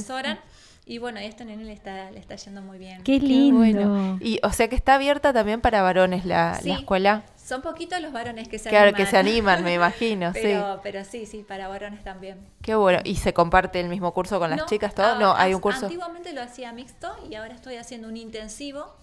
Y 0.90 1.00
bueno, 1.00 1.20
este 1.20 1.44
nene 1.44 1.66
le 1.66 1.74
está, 1.74 2.10
le 2.12 2.20
está 2.20 2.38
yendo 2.38 2.62
muy 2.62 2.78
bien. 2.78 3.04
Qué 3.04 3.20
lindo. 3.20 3.58
Bueno. 3.58 4.18
Y 4.22 4.40
o 4.42 4.54
sea 4.54 4.70
que 4.70 4.76
está 4.78 4.96
abierta 4.96 5.34
también 5.34 5.60
para 5.60 5.82
varones 5.82 6.24
la, 6.24 6.56
Sí. 6.62 6.70
la 6.70 6.76
escuela. 6.76 7.24
Son 7.36 7.62
poquitos 7.62 8.00
los 8.02 8.14
varones 8.14 8.48
que 8.48 8.58
se 8.58 8.70
Claro, 8.70 8.86
animan. 8.90 8.98
que 9.06 9.10
se 9.12 9.18
animan, 9.18 9.64
me 9.66 9.74
imagino, 9.74 10.32
sí. 10.34 10.40
pero, 10.42 10.80
pero 10.84 11.04
sí, 11.04 11.26
sí, 11.26 11.44
para 11.48 11.68
varones 11.68 12.04
también. 12.06 12.40
Qué 12.62 12.74
bueno. 12.76 13.00
¿Y 13.04 13.16
se 13.18 13.34
comparte 13.34 13.82
el 13.82 13.90
mismo 13.90 14.14
curso 14.14 14.40
con 14.40 14.50
las 14.50 14.60
No, 14.60 14.66
chicas 14.66 14.96
todo? 14.96 15.06
ah, 15.08 15.18
No, 15.20 15.34
hay 15.36 15.54
un 15.54 15.60
curso. 15.60 15.86
Antiguamente 15.88 16.32
lo 16.32 16.42
hacía 16.42 16.72
mixto 16.72 17.14
y 17.30 17.36
ahora 17.36 17.54
estoy 17.54 17.76
haciendo 17.76 18.08
un 18.08 18.16
intensivo 18.16 18.96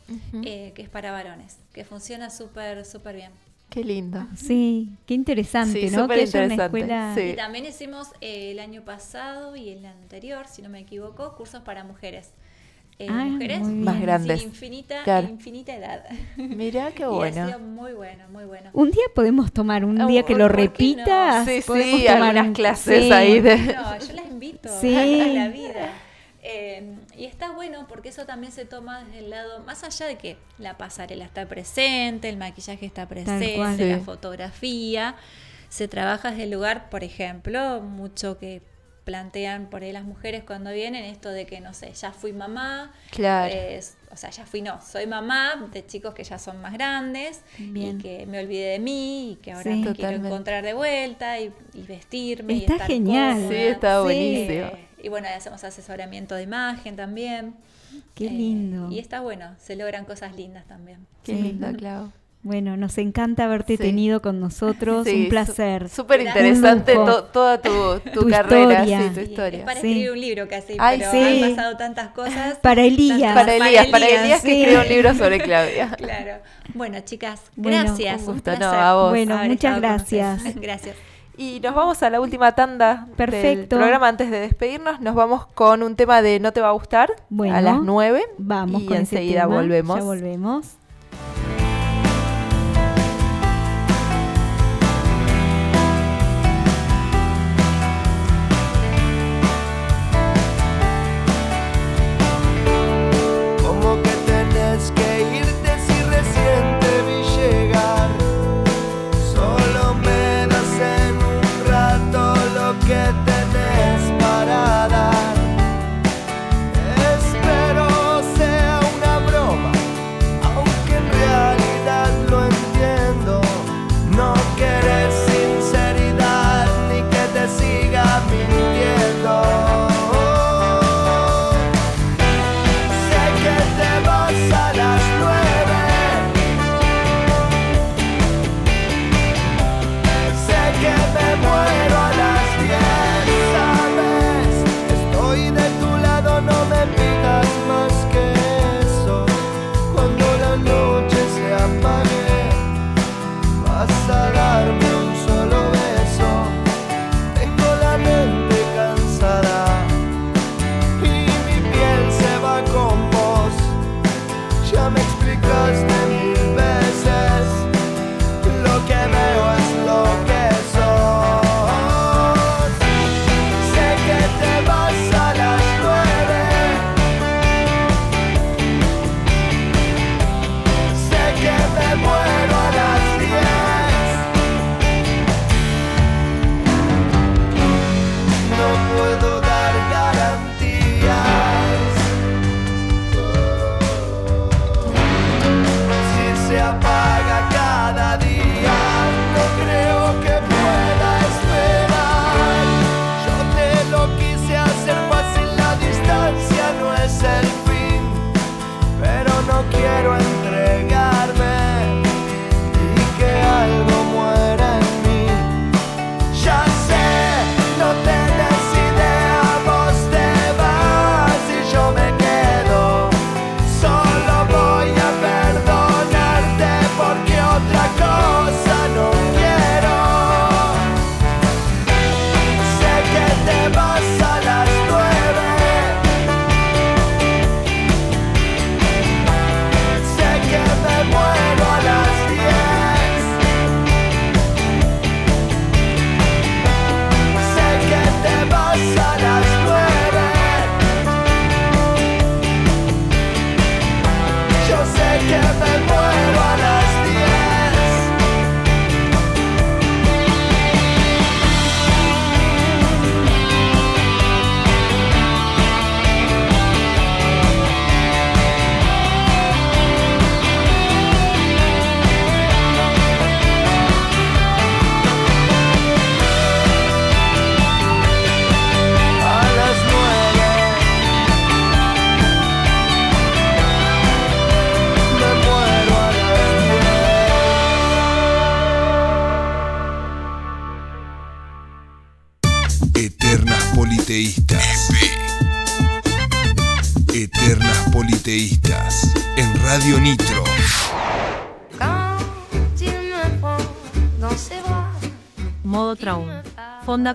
eh, 0.43 0.73
que 0.75 0.81
es 0.83 0.89
para 0.89 1.13
varones, 1.13 1.59
que 1.75 1.85
funciona 1.85 2.31
súper, 2.31 2.87
súper 2.87 3.15
bien. 3.17 3.33
Qué 3.71 3.83
lindo. 3.83 4.25
Sí, 4.37 4.91
qué 5.07 5.15
interesante, 5.15 5.81
Sí, 5.89 5.95
¿no? 5.95 6.03
súper 6.03 6.19
Que 6.19 6.23
haya 6.39 6.45
una 6.55 6.65
escuela. 6.65 7.13
sí. 7.17 7.21
Y 7.23 7.33
también 7.35 7.65
hicimos 7.67 8.09
eh, 8.21 8.53
el 8.53 8.61
año 8.61 8.83
pasado 8.85 9.57
y 9.57 9.71
el 9.71 9.85
anterior, 9.85 10.47
si 10.49 10.63
no 10.63 10.69
me 10.69 10.79
equivoco, 10.81 11.35
cursos 11.37 11.61
para 11.63 11.83
mujeres. 11.83 12.31
Eh, 13.01 13.09
Ah, 13.11 13.25
mujeres. 13.25 13.63
Más 13.63 14.01
grandes. 14.01 14.39
sin 14.41 14.51
infinita, 14.51 15.03
Claro. 15.03 15.29
infinita 15.29 15.75
edad. 15.75 16.05
Mirá, 16.37 16.93
qué 16.93 17.03
Y 17.03 17.05
ha 17.07 17.09
bueno. 17.09 17.47
sido 17.49 17.59
muy 17.59 17.93
bueno, 17.93 18.23
muy 18.31 18.45
bueno. 18.45 18.71
Un 18.73 18.93
día 18.93 19.03
podemos 19.13 19.51
tomar, 19.53 19.85
un 19.85 20.01
Oh, 20.01 20.07
día 20.07 20.23
que 20.23 20.35
lo 20.37 20.47
¿por 20.47 20.53
qué 20.55 20.63
no? 20.63 20.67
repitas. 20.71 21.45
Sí, 21.45 21.61
podemos 21.67 21.99
sí, 22.01 22.07
tomar 22.07 22.23
algunas 22.23 22.47
un- 22.47 22.53
clases 22.55 23.05
sí. 23.07 23.13
ahí 23.13 23.41
de... 23.41 23.57
No, 23.57 23.99
yo 23.99 24.13
las 24.13 24.27
invito 24.31 24.69
Sí. 24.81 24.95
a 24.95 25.27
la 25.27 25.49
vida. 25.49 25.93
Eh, 26.47 26.97
y 27.17 27.25
está 27.25 27.53
bueno 27.53 27.87
porque 27.89 28.11
eso 28.11 28.27
también 28.27 28.53
se 28.53 28.67
toma 28.67 29.03
desde 29.05 29.21
el 29.21 29.31
lado, 29.31 29.61
más 29.61 29.83
allá 29.83 30.05
de 30.07 30.19
que 30.19 30.37
la 30.59 30.77
pasarela 30.77 31.25
está 31.25 31.47
presente, 31.47 32.29
el 32.29 32.37
maquillaje 32.37 32.85
está 32.85 33.09
presente, 33.09 33.55
cual. 33.57 33.79
la 33.91 33.99
fotografía, 34.01 35.17
se 35.71 35.89
trabaja 35.89 36.31
desde 36.33 36.43
el 36.45 36.51
lugar, 36.51 36.91
por 36.91 37.03
ejemplo, 37.03 37.81
mucho 37.81 38.37
que 38.39 38.61
plantean 39.05 39.69
por 39.69 39.83
ahí 39.83 39.93
las 39.93 40.05
mujeres 40.05 40.45
cuando 40.45 40.71
vienen 40.71 41.05
esto 41.05 41.31
de 41.31 41.47
que, 41.47 41.61
no 41.61 41.73
sé, 41.75 41.93
ya 41.95 42.13
fui 42.13 42.33
mamá, 42.33 42.93
Claro. 43.11 43.55
o 44.13 44.17
sea, 44.17 44.31
ya 44.31 44.45
fui, 44.47 44.61
no, 44.63 44.81
soy 44.83 45.07
mamá 45.07 45.69
de 45.73 45.87
chicos 45.87 46.15
que 46.15 46.25
ya 46.25 46.39
son 46.39 46.61
más 46.63 46.73
grandes 46.75 47.43
Bien. 47.59 47.99
y 47.99 48.03
que 48.03 48.27
me 48.27 48.39
olvidé 48.39 48.71
de 48.73 48.79
mí 48.79 49.33
y 49.33 49.37
que 49.37 49.53
ahora 49.53 49.73
Sí. 49.73 49.83
me 49.83 49.93
quiero 49.95 50.17
encontrar 50.27 50.65
de 50.65 50.73
vuelta 50.75 51.39
y, 51.41 51.53
y 51.75 51.83
vestirme. 51.83 52.53
y 52.55 52.61
Está 52.61 52.73
estar 52.75 52.87
genial. 52.87 53.35
cómoda. 53.35 53.49
Sí, 53.51 53.57
está 53.63 53.97
Sí. 53.99 54.05
buenísimo. 54.05 54.67
Eh, 54.67 54.87
y 55.05 55.09
bueno, 55.09 55.29
hacemos 55.37 55.63
asesoramiento 55.65 56.35
de 56.35 56.43
imagen 56.43 56.97
también. 56.97 57.55
Qué 58.15 58.27
Eh, 58.27 58.31
lindo. 58.31 58.91
Y 58.91 58.99
está 58.99 59.21
bueno, 59.21 59.55
se 59.59 59.77
logran 59.77 60.05
cosas 60.05 60.35
lindas 60.35 60.65
también. 60.67 60.99
Qué 61.23 61.37
Sí. 61.37 61.43
linda, 61.43 61.73
Clau. 61.73 62.11
Bueno, 62.43 62.77
nos 62.77 62.99
encanta 62.99 63.45
haberte 63.45 63.79
Sí. 63.79 63.83
tenido 63.83 64.21
con 64.21 64.39
nosotros. 64.39 65.07
Sí, 65.07 65.15
un 65.23 65.29
placer. 65.31 65.89
Súper 65.89 66.21
interesante 66.21 66.95
to- 66.95 67.25
toda 67.25 67.63
tu, 67.63 67.71
tu 68.13 68.21
Tu 68.21 68.29
carrera, 68.29 68.85
historia. 68.85 68.99
sí, 69.03 69.09
tu 69.09 69.15
Sí, 69.15 69.21
historia. 69.31 69.59
Es 69.61 69.65
para 69.65 69.81
Sí. 69.81 69.87
escribir 69.87 70.11
un 70.11 70.21
libro 70.21 70.49
casi, 70.49 70.77
Ay, 70.79 70.99
pero 70.99 71.11
sí. 71.11 71.43
han 71.43 71.51
pasado 71.57 71.77
tantas 71.79 72.09
cosas. 72.09 72.59
Para 72.59 72.83
Elías. 72.83 73.19
tantas- 73.19 73.35
Para 73.35 73.57
Elías, 73.69 73.87
para 73.87 74.07
Elías 74.09 74.43
que 74.43 74.49
sí. 74.51 74.61
escriba 74.63 74.83
un 74.83 74.89
libro 74.89 75.15
sobre 75.15 75.39
Claudia. 75.49 75.89
Claro. 75.97 76.33
Bueno, 76.75 77.01
chicas, 77.01 77.41
Bueno, 77.57 77.79
gracias. 77.85 78.23
un 78.23 78.29
un 78.29 78.35
gusto, 78.35 78.59
no, 78.59 78.67
a 78.67 78.95
vos. 78.95 79.11
Bueno, 79.11 79.39
muchas 79.45 79.81
gracias. 79.81 80.43
Gracias. 80.61 80.97
Y 81.37 81.61
nos 81.61 81.75
vamos 81.75 82.03
a 82.03 82.11
la 82.11 82.21
última 82.21 82.53
tanda 82.55 83.07
del 83.17 83.67
programa. 83.67 84.09
Antes 84.09 84.31
de 84.31 84.39
despedirnos, 84.41 85.01
nos 85.01 85.15
vamos 85.15 85.47
con 85.55 85.83
un 85.83 85.97
tema 85.97 86.23
de 86.23 86.39
No 86.41 86.53
te 86.53 86.61
va 86.61 86.69
a 86.69 86.73
gustar 86.73 87.11
Bueno, 87.29 87.57
a 87.57 87.61
las 87.61 87.81
9. 87.81 88.23
Vamos 88.39 88.83
y 88.83 88.87
con 88.87 88.95
ese 88.97 89.17
enseguida 89.17 89.43
tema. 89.43 89.55
volvemos. 89.57 89.99
Ya 89.99 90.05
volvemos. 90.05 90.77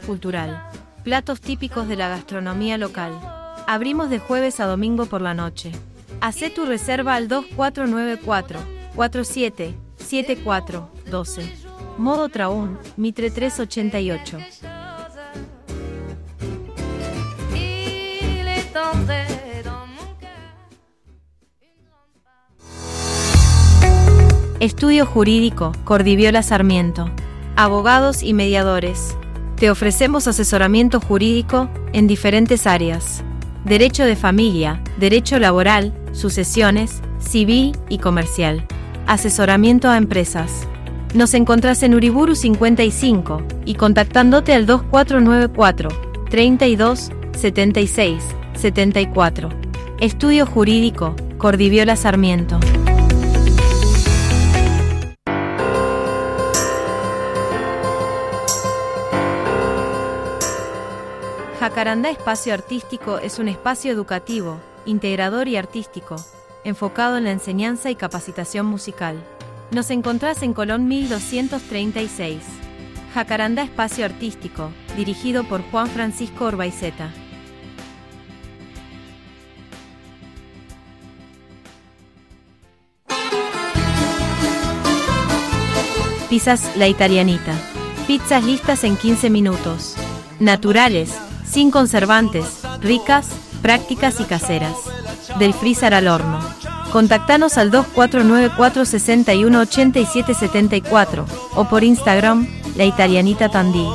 cultural. 0.09 0.63
Platos 1.03 1.39
típicos 1.39 1.87
de 1.87 1.95
la 1.95 2.09
gastronomía 2.09 2.79
local. 2.79 3.13
Abrimos 3.67 4.09
de 4.09 4.17
jueves 4.17 4.59
a 4.59 4.65
domingo 4.65 5.05
por 5.05 5.21
la 5.21 5.35
noche. 5.35 5.71
Hacé 6.19 6.49
tu 6.49 6.65
reserva 6.65 7.13
al 7.13 7.27
2494 7.27 8.59
47 8.95 9.75
74 9.97 10.89
12. 11.11 11.53
Modo 11.99 12.27
Traún, 12.29 12.79
Mitre 12.97 13.29
388. 13.29 14.39
Estudio 24.59 25.05
Jurídico, 25.05 25.71
Cordiviola 25.83 26.41
Sarmiento. 26.41 27.11
Abogados 27.55 28.23
y 28.23 28.33
mediadores. 28.33 29.18
Te 29.59 29.69
ofrecemos 29.69 30.25
asesoramiento 30.25 31.01
jurídico 31.01 31.69
en 31.91 32.07
diferentes 32.07 32.65
áreas. 32.65 33.25
Derecho 33.65 34.05
de 34.05 34.15
familia, 34.15 34.81
derecho 34.97 35.37
laboral, 35.37 35.93
sucesiones, 36.13 37.01
civil 37.19 37.77
y 37.89 37.97
comercial. 37.97 38.65
Asesoramiento 39.05 39.89
a 39.89 39.97
empresas. 39.97 40.65
Nos 41.13 41.33
encontrás 41.33 41.83
en 41.83 41.93
Uriburu 41.93 42.35
55 42.35 43.43
y 43.65 43.75
contactándote 43.75 44.53
al 44.53 44.65
2494 44.65 45.89
32 46.29 47.11
76 47.37 48.23
74. 48.53 49.49
Estudio 49.99 50.45
Jurídico, 50.45 51.17
Cordiviola 51.37 51.97
Sarmiento. 51.97 52.61
Jacarandá 61.79 62.09
Espacio 62.09 62.53
Artístico 62.53 63.19
es 63.19 63.39
un 63.39 63.47
espacio 63.47 63.93
educativo, 63.93 64.59
integrador 64.85 65.47
y 65.47 65.55
artístico, 65.55 66.17
enfocado 66.65 67.17
en 67.17 67.23
la 67.23 67.31
enseñanza 67.31 67.89
y 67.89 67.95
capacitación 67.95 68.65
musical. 68.65 69.15
Nos 69.71 69.89
encontrás 69.89 70.43
en 70.43 70.53
Colón 70.53 70.89
1236. 70.89 72.41
Jacarandá 73.13 73.61
Espacio 73.61 74.03
Artístico, 74.03 74.71
dirigido 74.97 75.45
por 75.45 75.61
Juan 75.71 75.87
Francisco 75.87 76.47
Orbaizeta. 76.47 77.13
Pizzas 86.29 86.75
La 86.75 86.89
Italianita. 86.89 87.53
Pizzas 88.05 88.43
listas 88.43 88.83
en 88.83 88.97
15 88.97 89.29
minutos. 89.29 89.95
Naturales, 90.41 91.28
sin 91.49 91.71
conservantes, 91.71 92.45
ricas, 92.81 93.27
prácticas 93.61 94.19
y 94.19 94.23
caseras. 94.25 94.75
Del 95.37 95.53
freezer 95.53 95.93
al 95.93 96.07
horno. 96.07 96.39
Contactanos 96.91 97.57
al 97.57 97.71
2494 97.71 98.85
61 98.85 99.59
87 99.59 100.33
74 100.33 101.25
o 101.55 101.65
por 101.65 101.83
Instagram 101.83 102.47
La 102.75 102.85
Italianita 102.85 103.49
via. 103.49 103.89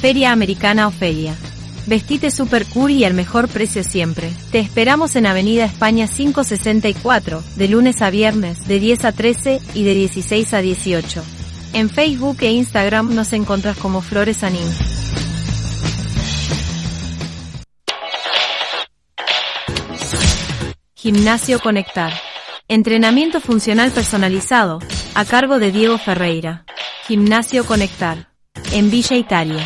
Feria 0.00 0.32
Americana 0.32 0.86
Ofelia. 0.86 1.34
Vestite 1.86 2.30
super 2.30 2.66
cool 2.66 2.90
y 2.90 3.04
al 3.04 3.14
mejor 3.14 3.48
precio 3.48 3.82
siempre. 3.82 4.30
Te 4.52 4.58
esperamos 4.58 5.16
en 5.16 5.24
Avenida 5.24 5.64
España 5.64 6.06
564, 6.06 7.42
de 7.56 7.68
lunes 7.68 8.02
a 8.02 8.10
viernes, 8.10 8.68
de 8.68 8.78
10 8.78 9.06
a 9.06 9.12
13 9.12 9.60
y 9.72 9.84
de 9.84 9.94
16 9.94 10.52
a 10.52 10.58
18. 10.60 11.37
En 11.72 11.90
Facebook 11.90 12.38
e 12.40 12.50
Instagram 12.50 13.14
nos 13.14 13.32
encontrás 13.32 13.76
como 13.76 14.00
Flores 14.00 14.42
Anim. 14.42 14.66
Gimnasio 20.94 21.60
Conectar. 21.60 22.12
Entrenamiento 22.66 23.40
funcional 23.40 23.90
personalizado, 23.92 24.80
a 25.14 25.24
cargo 25.24 25.58
de 25.58 25.70
Diego 25.70 25.96
Ferreira. 25.98 26.64
Gimnasio 27.06 27.64
Conectar. 27.64 28.28
En 28.72 28.90
Villa 28.90 29.16
Italia. 29.16 29.64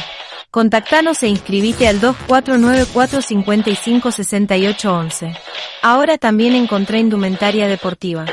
Contactanos 0.51 1.23
e 1.23 1.29
inscribite 1.29 1.89
al 1.89 2.01
2494 2.01 3.23
55 3.23 4.13
68 4.13 4.95
11. 4.95 5.37
Ahora 5.83 6.19
también 6.19 6.55
encontré 6.55 6.99
indumentaria 6.99 7.67
deportiva. 7.67 8.27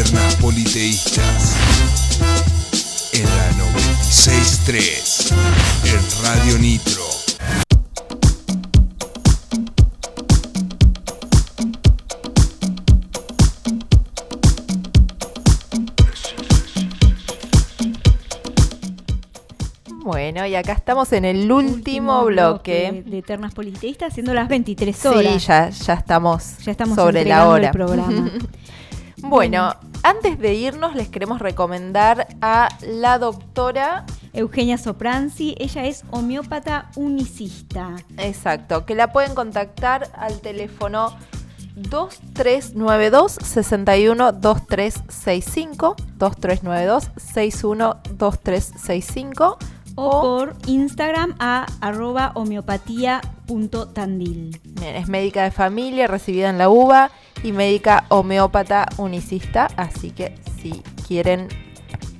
Eternas 0.00 0.34
Politeístas. 0.36 1.56
En 3.12 3.24
la 3.24 3.50
96.3. 3.52 5.34
En 5.84 6.00
Radio 6.24 6.56
Nitro. 6.58 7.02
Bueno, 20.02 20.46
y 20.46 20.54
acá 20.54 20.72
estamos 20.72 21.12
en 21.12 21.26
el 21.26 21.52
último, 21.52 22.24
bloque. 22.24 23.04
de 23.04 23.18
Eternas 23.18 23.52
Politeístas, 23.52 24.14
siendo 24.14 24.32
las 24.32 24.48
23 24.48 25.06
horas. 25.06 25.34
Sí, 25.34 25.38
ya, 25.46 25.68
ya 25.68 25.92
estamos, 25.92 26.56
Ya 26.64 26.72
estamos 26.72 26.96
sobre 26.96 27.26
la 27.26 27.46
hora. 27.46 27.66
el 27.66 27.72
programa. 27.72 28.30
bueno, 29.22 29.74
antes 30.02 30.38
de 30.38 30.54
irnos 30.54 30.94
les 30.94 31.08
queremos 31.08 31.40
recomendar 31.40 32.28
a 32.40 32.68
la 32.82 33.18
doctora 33.18 34.04
Eugenia 34.32 34.78
Sopranzi, 34.78 35.54
ella 35.58 35.86
es 35.86 36.04
homeópata 36.10 36.90
unicista. 36.96 37.96
Exacto, 38.16 38.86
que 38.86 38.94
la 38.94 39.12
pueden 39.12 39.34
contactar 39.34 40.08
al 40.14 40.40
teléfono 40.40 41.16
2392 41.74 43.32
61 43.32 44.32
2365 44.32 45.96
2392 46.16 47.10
61 47.16 47.96
2365 50.00 50.02
O 50.02 50.22
por 50.22 50.56
Instagram 50.66 51.34
a 51.38 51.66
arroba 51.80 52.32
homeopatía.tandil. 52.34 54.60
Bien, 54.64 54.96
es 54.96 55.08
médica 55.08 55.44
de 55.44 55.50
familia, 55.50 56.06
recibida 56.06 56.50
en 56.50 56.58
la 56.58 56.68
UBA 56.68 57.10
y 57.42 57.52
médica 57.52 58.04
homeópata 58.08 58.86
unicista, 58.96 59.68
así 59.76 60.10
que 60.10 60.34
si 60.60 60.82
quieren 61.06 61.48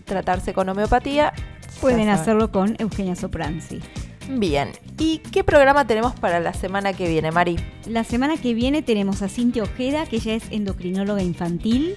tratarse 0.05 0.53
con 0.53 0.69
homeopatía, 0.69 1.33
Pueden 1.81 2.11
hacerlo 2.11 2.53
con 2.53 2.77
Eugenia 2.79 3.17
Sopranzi. 3.17 3.81
Bien, 4.29 4.69
¿y 4.99 5.19
qué 5.19 5.43
programa 5.43 5.87
tenemos 5.87 6.13
para 6.13 6.39
la 6.39 6.53
semana 6.53 6.93
que 6.93 7.09
viene, 7.09 7.33
Mari? 7.33 7.57
La 7.87 8.05
semana 8.05 8.37
que 8.37 8.53
viene 8.53 8.83
tenemos 8.83 9.23
a 9.23 9.29
Cintia 9.29 9.63
Ojeda, 9.63 10.05
que 10.05 10.17
ella 10.17 10.35
es 10.35 10.45
endocrinóloga 10.51 11.23
infantil. 11.23 11.95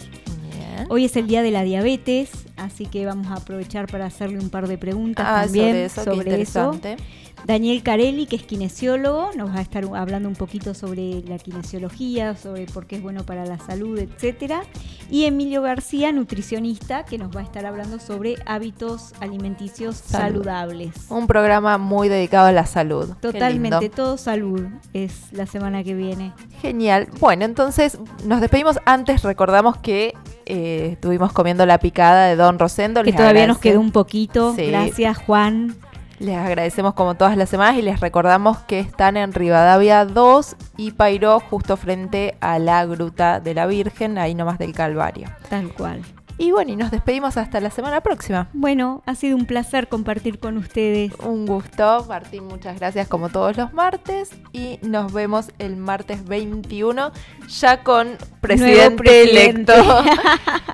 Hoy 0.90 1.06
es 1.06 1.16
el 1.18 1.28
día 1.28 1.44
de 1.44 1.52
la 1.52 1.64
diabetes, 1.64 2.32
así 2.64 2.86
que 2.86 3.06
vamos 3.06 3.28
a 3.28 3.36
aprovechar 3.36 3.88
para 3.88 4.06
hacerle 4.06 4.40
un 4.40 4.50
par 4.50 4.68
de 4.68 4.78
preguntas 4.78 5.26
Ah, 5.28 5.44
también 5.44 5.90
sobre 5.90 6.42
eso, 6.42 6.72
sobre. 6.74 6.98
Daniel 7.46 7.84
Carelli, 7.84 8.26
que 8.26 8.38
es 8.38 8.44
kinesiólogo, 8.44 9.32
nos 9.36 9.50
va 9.50 9.58
a 9.58 9.62
estar 9.62 9.84
hablando 9.96 10.30
un 10.30 10.36
poquito 10.36 10.74
sobre 10.74 11.22
la 11.28 11.38
kinesiología, 11.38 12.38
sobre 12.38 12.66
por 12.68 12.86
qué 12.86 12.96
es 12.98 13.02
bueno 13.02 13.26
para 13.26 13.46
la 13.46 13.58
salud, 13.60 14.00
etcétera. 14.00 14.64
Y 15.10 15.26
Emilio 15.26 15.62
García, 15.62 16.14
nutricionista, 16.14 17.04
que 17.04 17.18
nos 17.18 17.36
va 17.36 17.42
a 17.42 17.44
estar 17.44 17.66
hablando 17.66 18.00
sobre 18.00 18.36
hábitos 18.46 19.14
alimenticios 19.20 19.98
Salud. 19.98 20.44
saludables. 20.44 20.94
Un 21.10 21.28
programa 21.28 21.78
muy 21.78 22.08
dedicado 22.08 22.48
a 22.48 22.52
la 22.54 22.66
salud. 22.66 23.10
Totalmente, 23.20 23.90
todo 23.90 24.18
salud 24.18 24.66
es 24.94 25.34
la 25.34 25.46
semana 25.46 25.84
que 25.84 25.96
viene. 25.96 26.32
Genial. 26.62 27.10
Bueno, 27.20 27.44
entonces 27.44 27.98
nos 28.26 28.40
despedimos. 28.40 28.80
Antes 28.86 29.22
recordamos 29.24 29.76
que 29.78 30.14
eh, 30.46 30.90
estuvimos 30.94 31.34
comiendo 31.34 31.66
la 31.66 31.78
picada 31.80 32.28
de 32.28 32.36
Don 32.38 32.53
Rosendo. 32.60 33.02
Que 33.02 33.12
Les 33.12 33.16
todavía 33.16 33.48
nos 33.48 33.60
quedó 33.60 33.80
un 33.80 33.92
poquito. 33.92 34.54
Sí. 34.56 34.68
Gracias, 34.68 35.18
Juan. 35.18 35.76
Les 36.20 36.38
agradecemos 36.38 36.94
como 36.94 37.16
todas 37.16 37.36
las 37.36 37.50
semanas 37.50 37.78
y 37.78 37.82
les 37.82 38.00
recordamos 38.00 38.58
que 38.60 38.80
están 38.80 39.18
en 39.18 39.34
Rivadavia 39.34 40.06
2 40.06 40.56
y 40.78 40.92
Pairó 40.92 41.40
justo 41.40 41.76
frente 41.76 42.36
a 42.40 42.60
la 42.60 42.86
Gruta 42.86 43.40
de 43.40 43.54
la 43.54 43.66
Virgen, 43.66 44.18
ahí 44.18 44.34
nomás 44.34 44.58
del 44.58 44.74
Calvario. 44.74 45.28
Tal 45.50 45.74
cual. 45.74 46.02
Y 46.44 46.52
bueno, 46.52 46.74
y 46.74 46.76
nos 46.76 46.92
despedimos 46.92 47.38
hasta 47.38 47.62
la 47.62 47.70
semana 47.70 48.02
próxima. 48.02 48.50
Bueno, 48.52 49.02
ha 49.06 49.16
sido 49.16 49.38
un 49.38 49.46
placer 49.46 49.88
compartir 49.88 50.40
con 50.40 50.58
ustedes. 50.58 51.14
Un 51.24 51.46
gusto, 51.46 52.06
Martín, 52.10 52.48
muchas 52.48 52.78
gracias 52.82 53.08
como 53.08 53.30
todos 53.30 53.56
los 53.56 53.72
martes. 53.72 54.32
Y 54.52 54.78
nos 54.82 55.14
vemos 55.14 55.52
el 55.58 55.78
martes 55.78 56.26
21 56.26 57.14
ya 57.48 57.82
con 57.82 58.18
presidente, 58.42 58.98
presidente. 58.98 59.74
electo. 59.74 60.04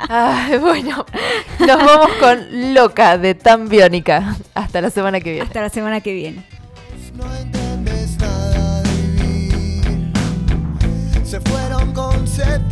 Bueno, 0.59 1.05
nos 1.59 1.77
vamos 1.77 2.09
con 2.19 2.73
Loca 2.73 3.19
de 3.19 3.35
Tan 3.35 3.69
Biónica. 3.69 4.37
Hasta 4.55 4.81
la 4.81 4.89
semana 4.89 5.19
que 5.19 5.33
viene. 5.33 5.45
Hasta 5.45 5.61
la 5.61 5.69
semana 5.69 6.01
que 6.01 6.13
viene. 6.13 6.47
No 7.13 7.31
entendés 7.35 8.17
nada. 8.17 8.81
Se 11.23 11.39
fueron 11.41 11.93
con 11.93 12.15
conceptos. 12.15 12.68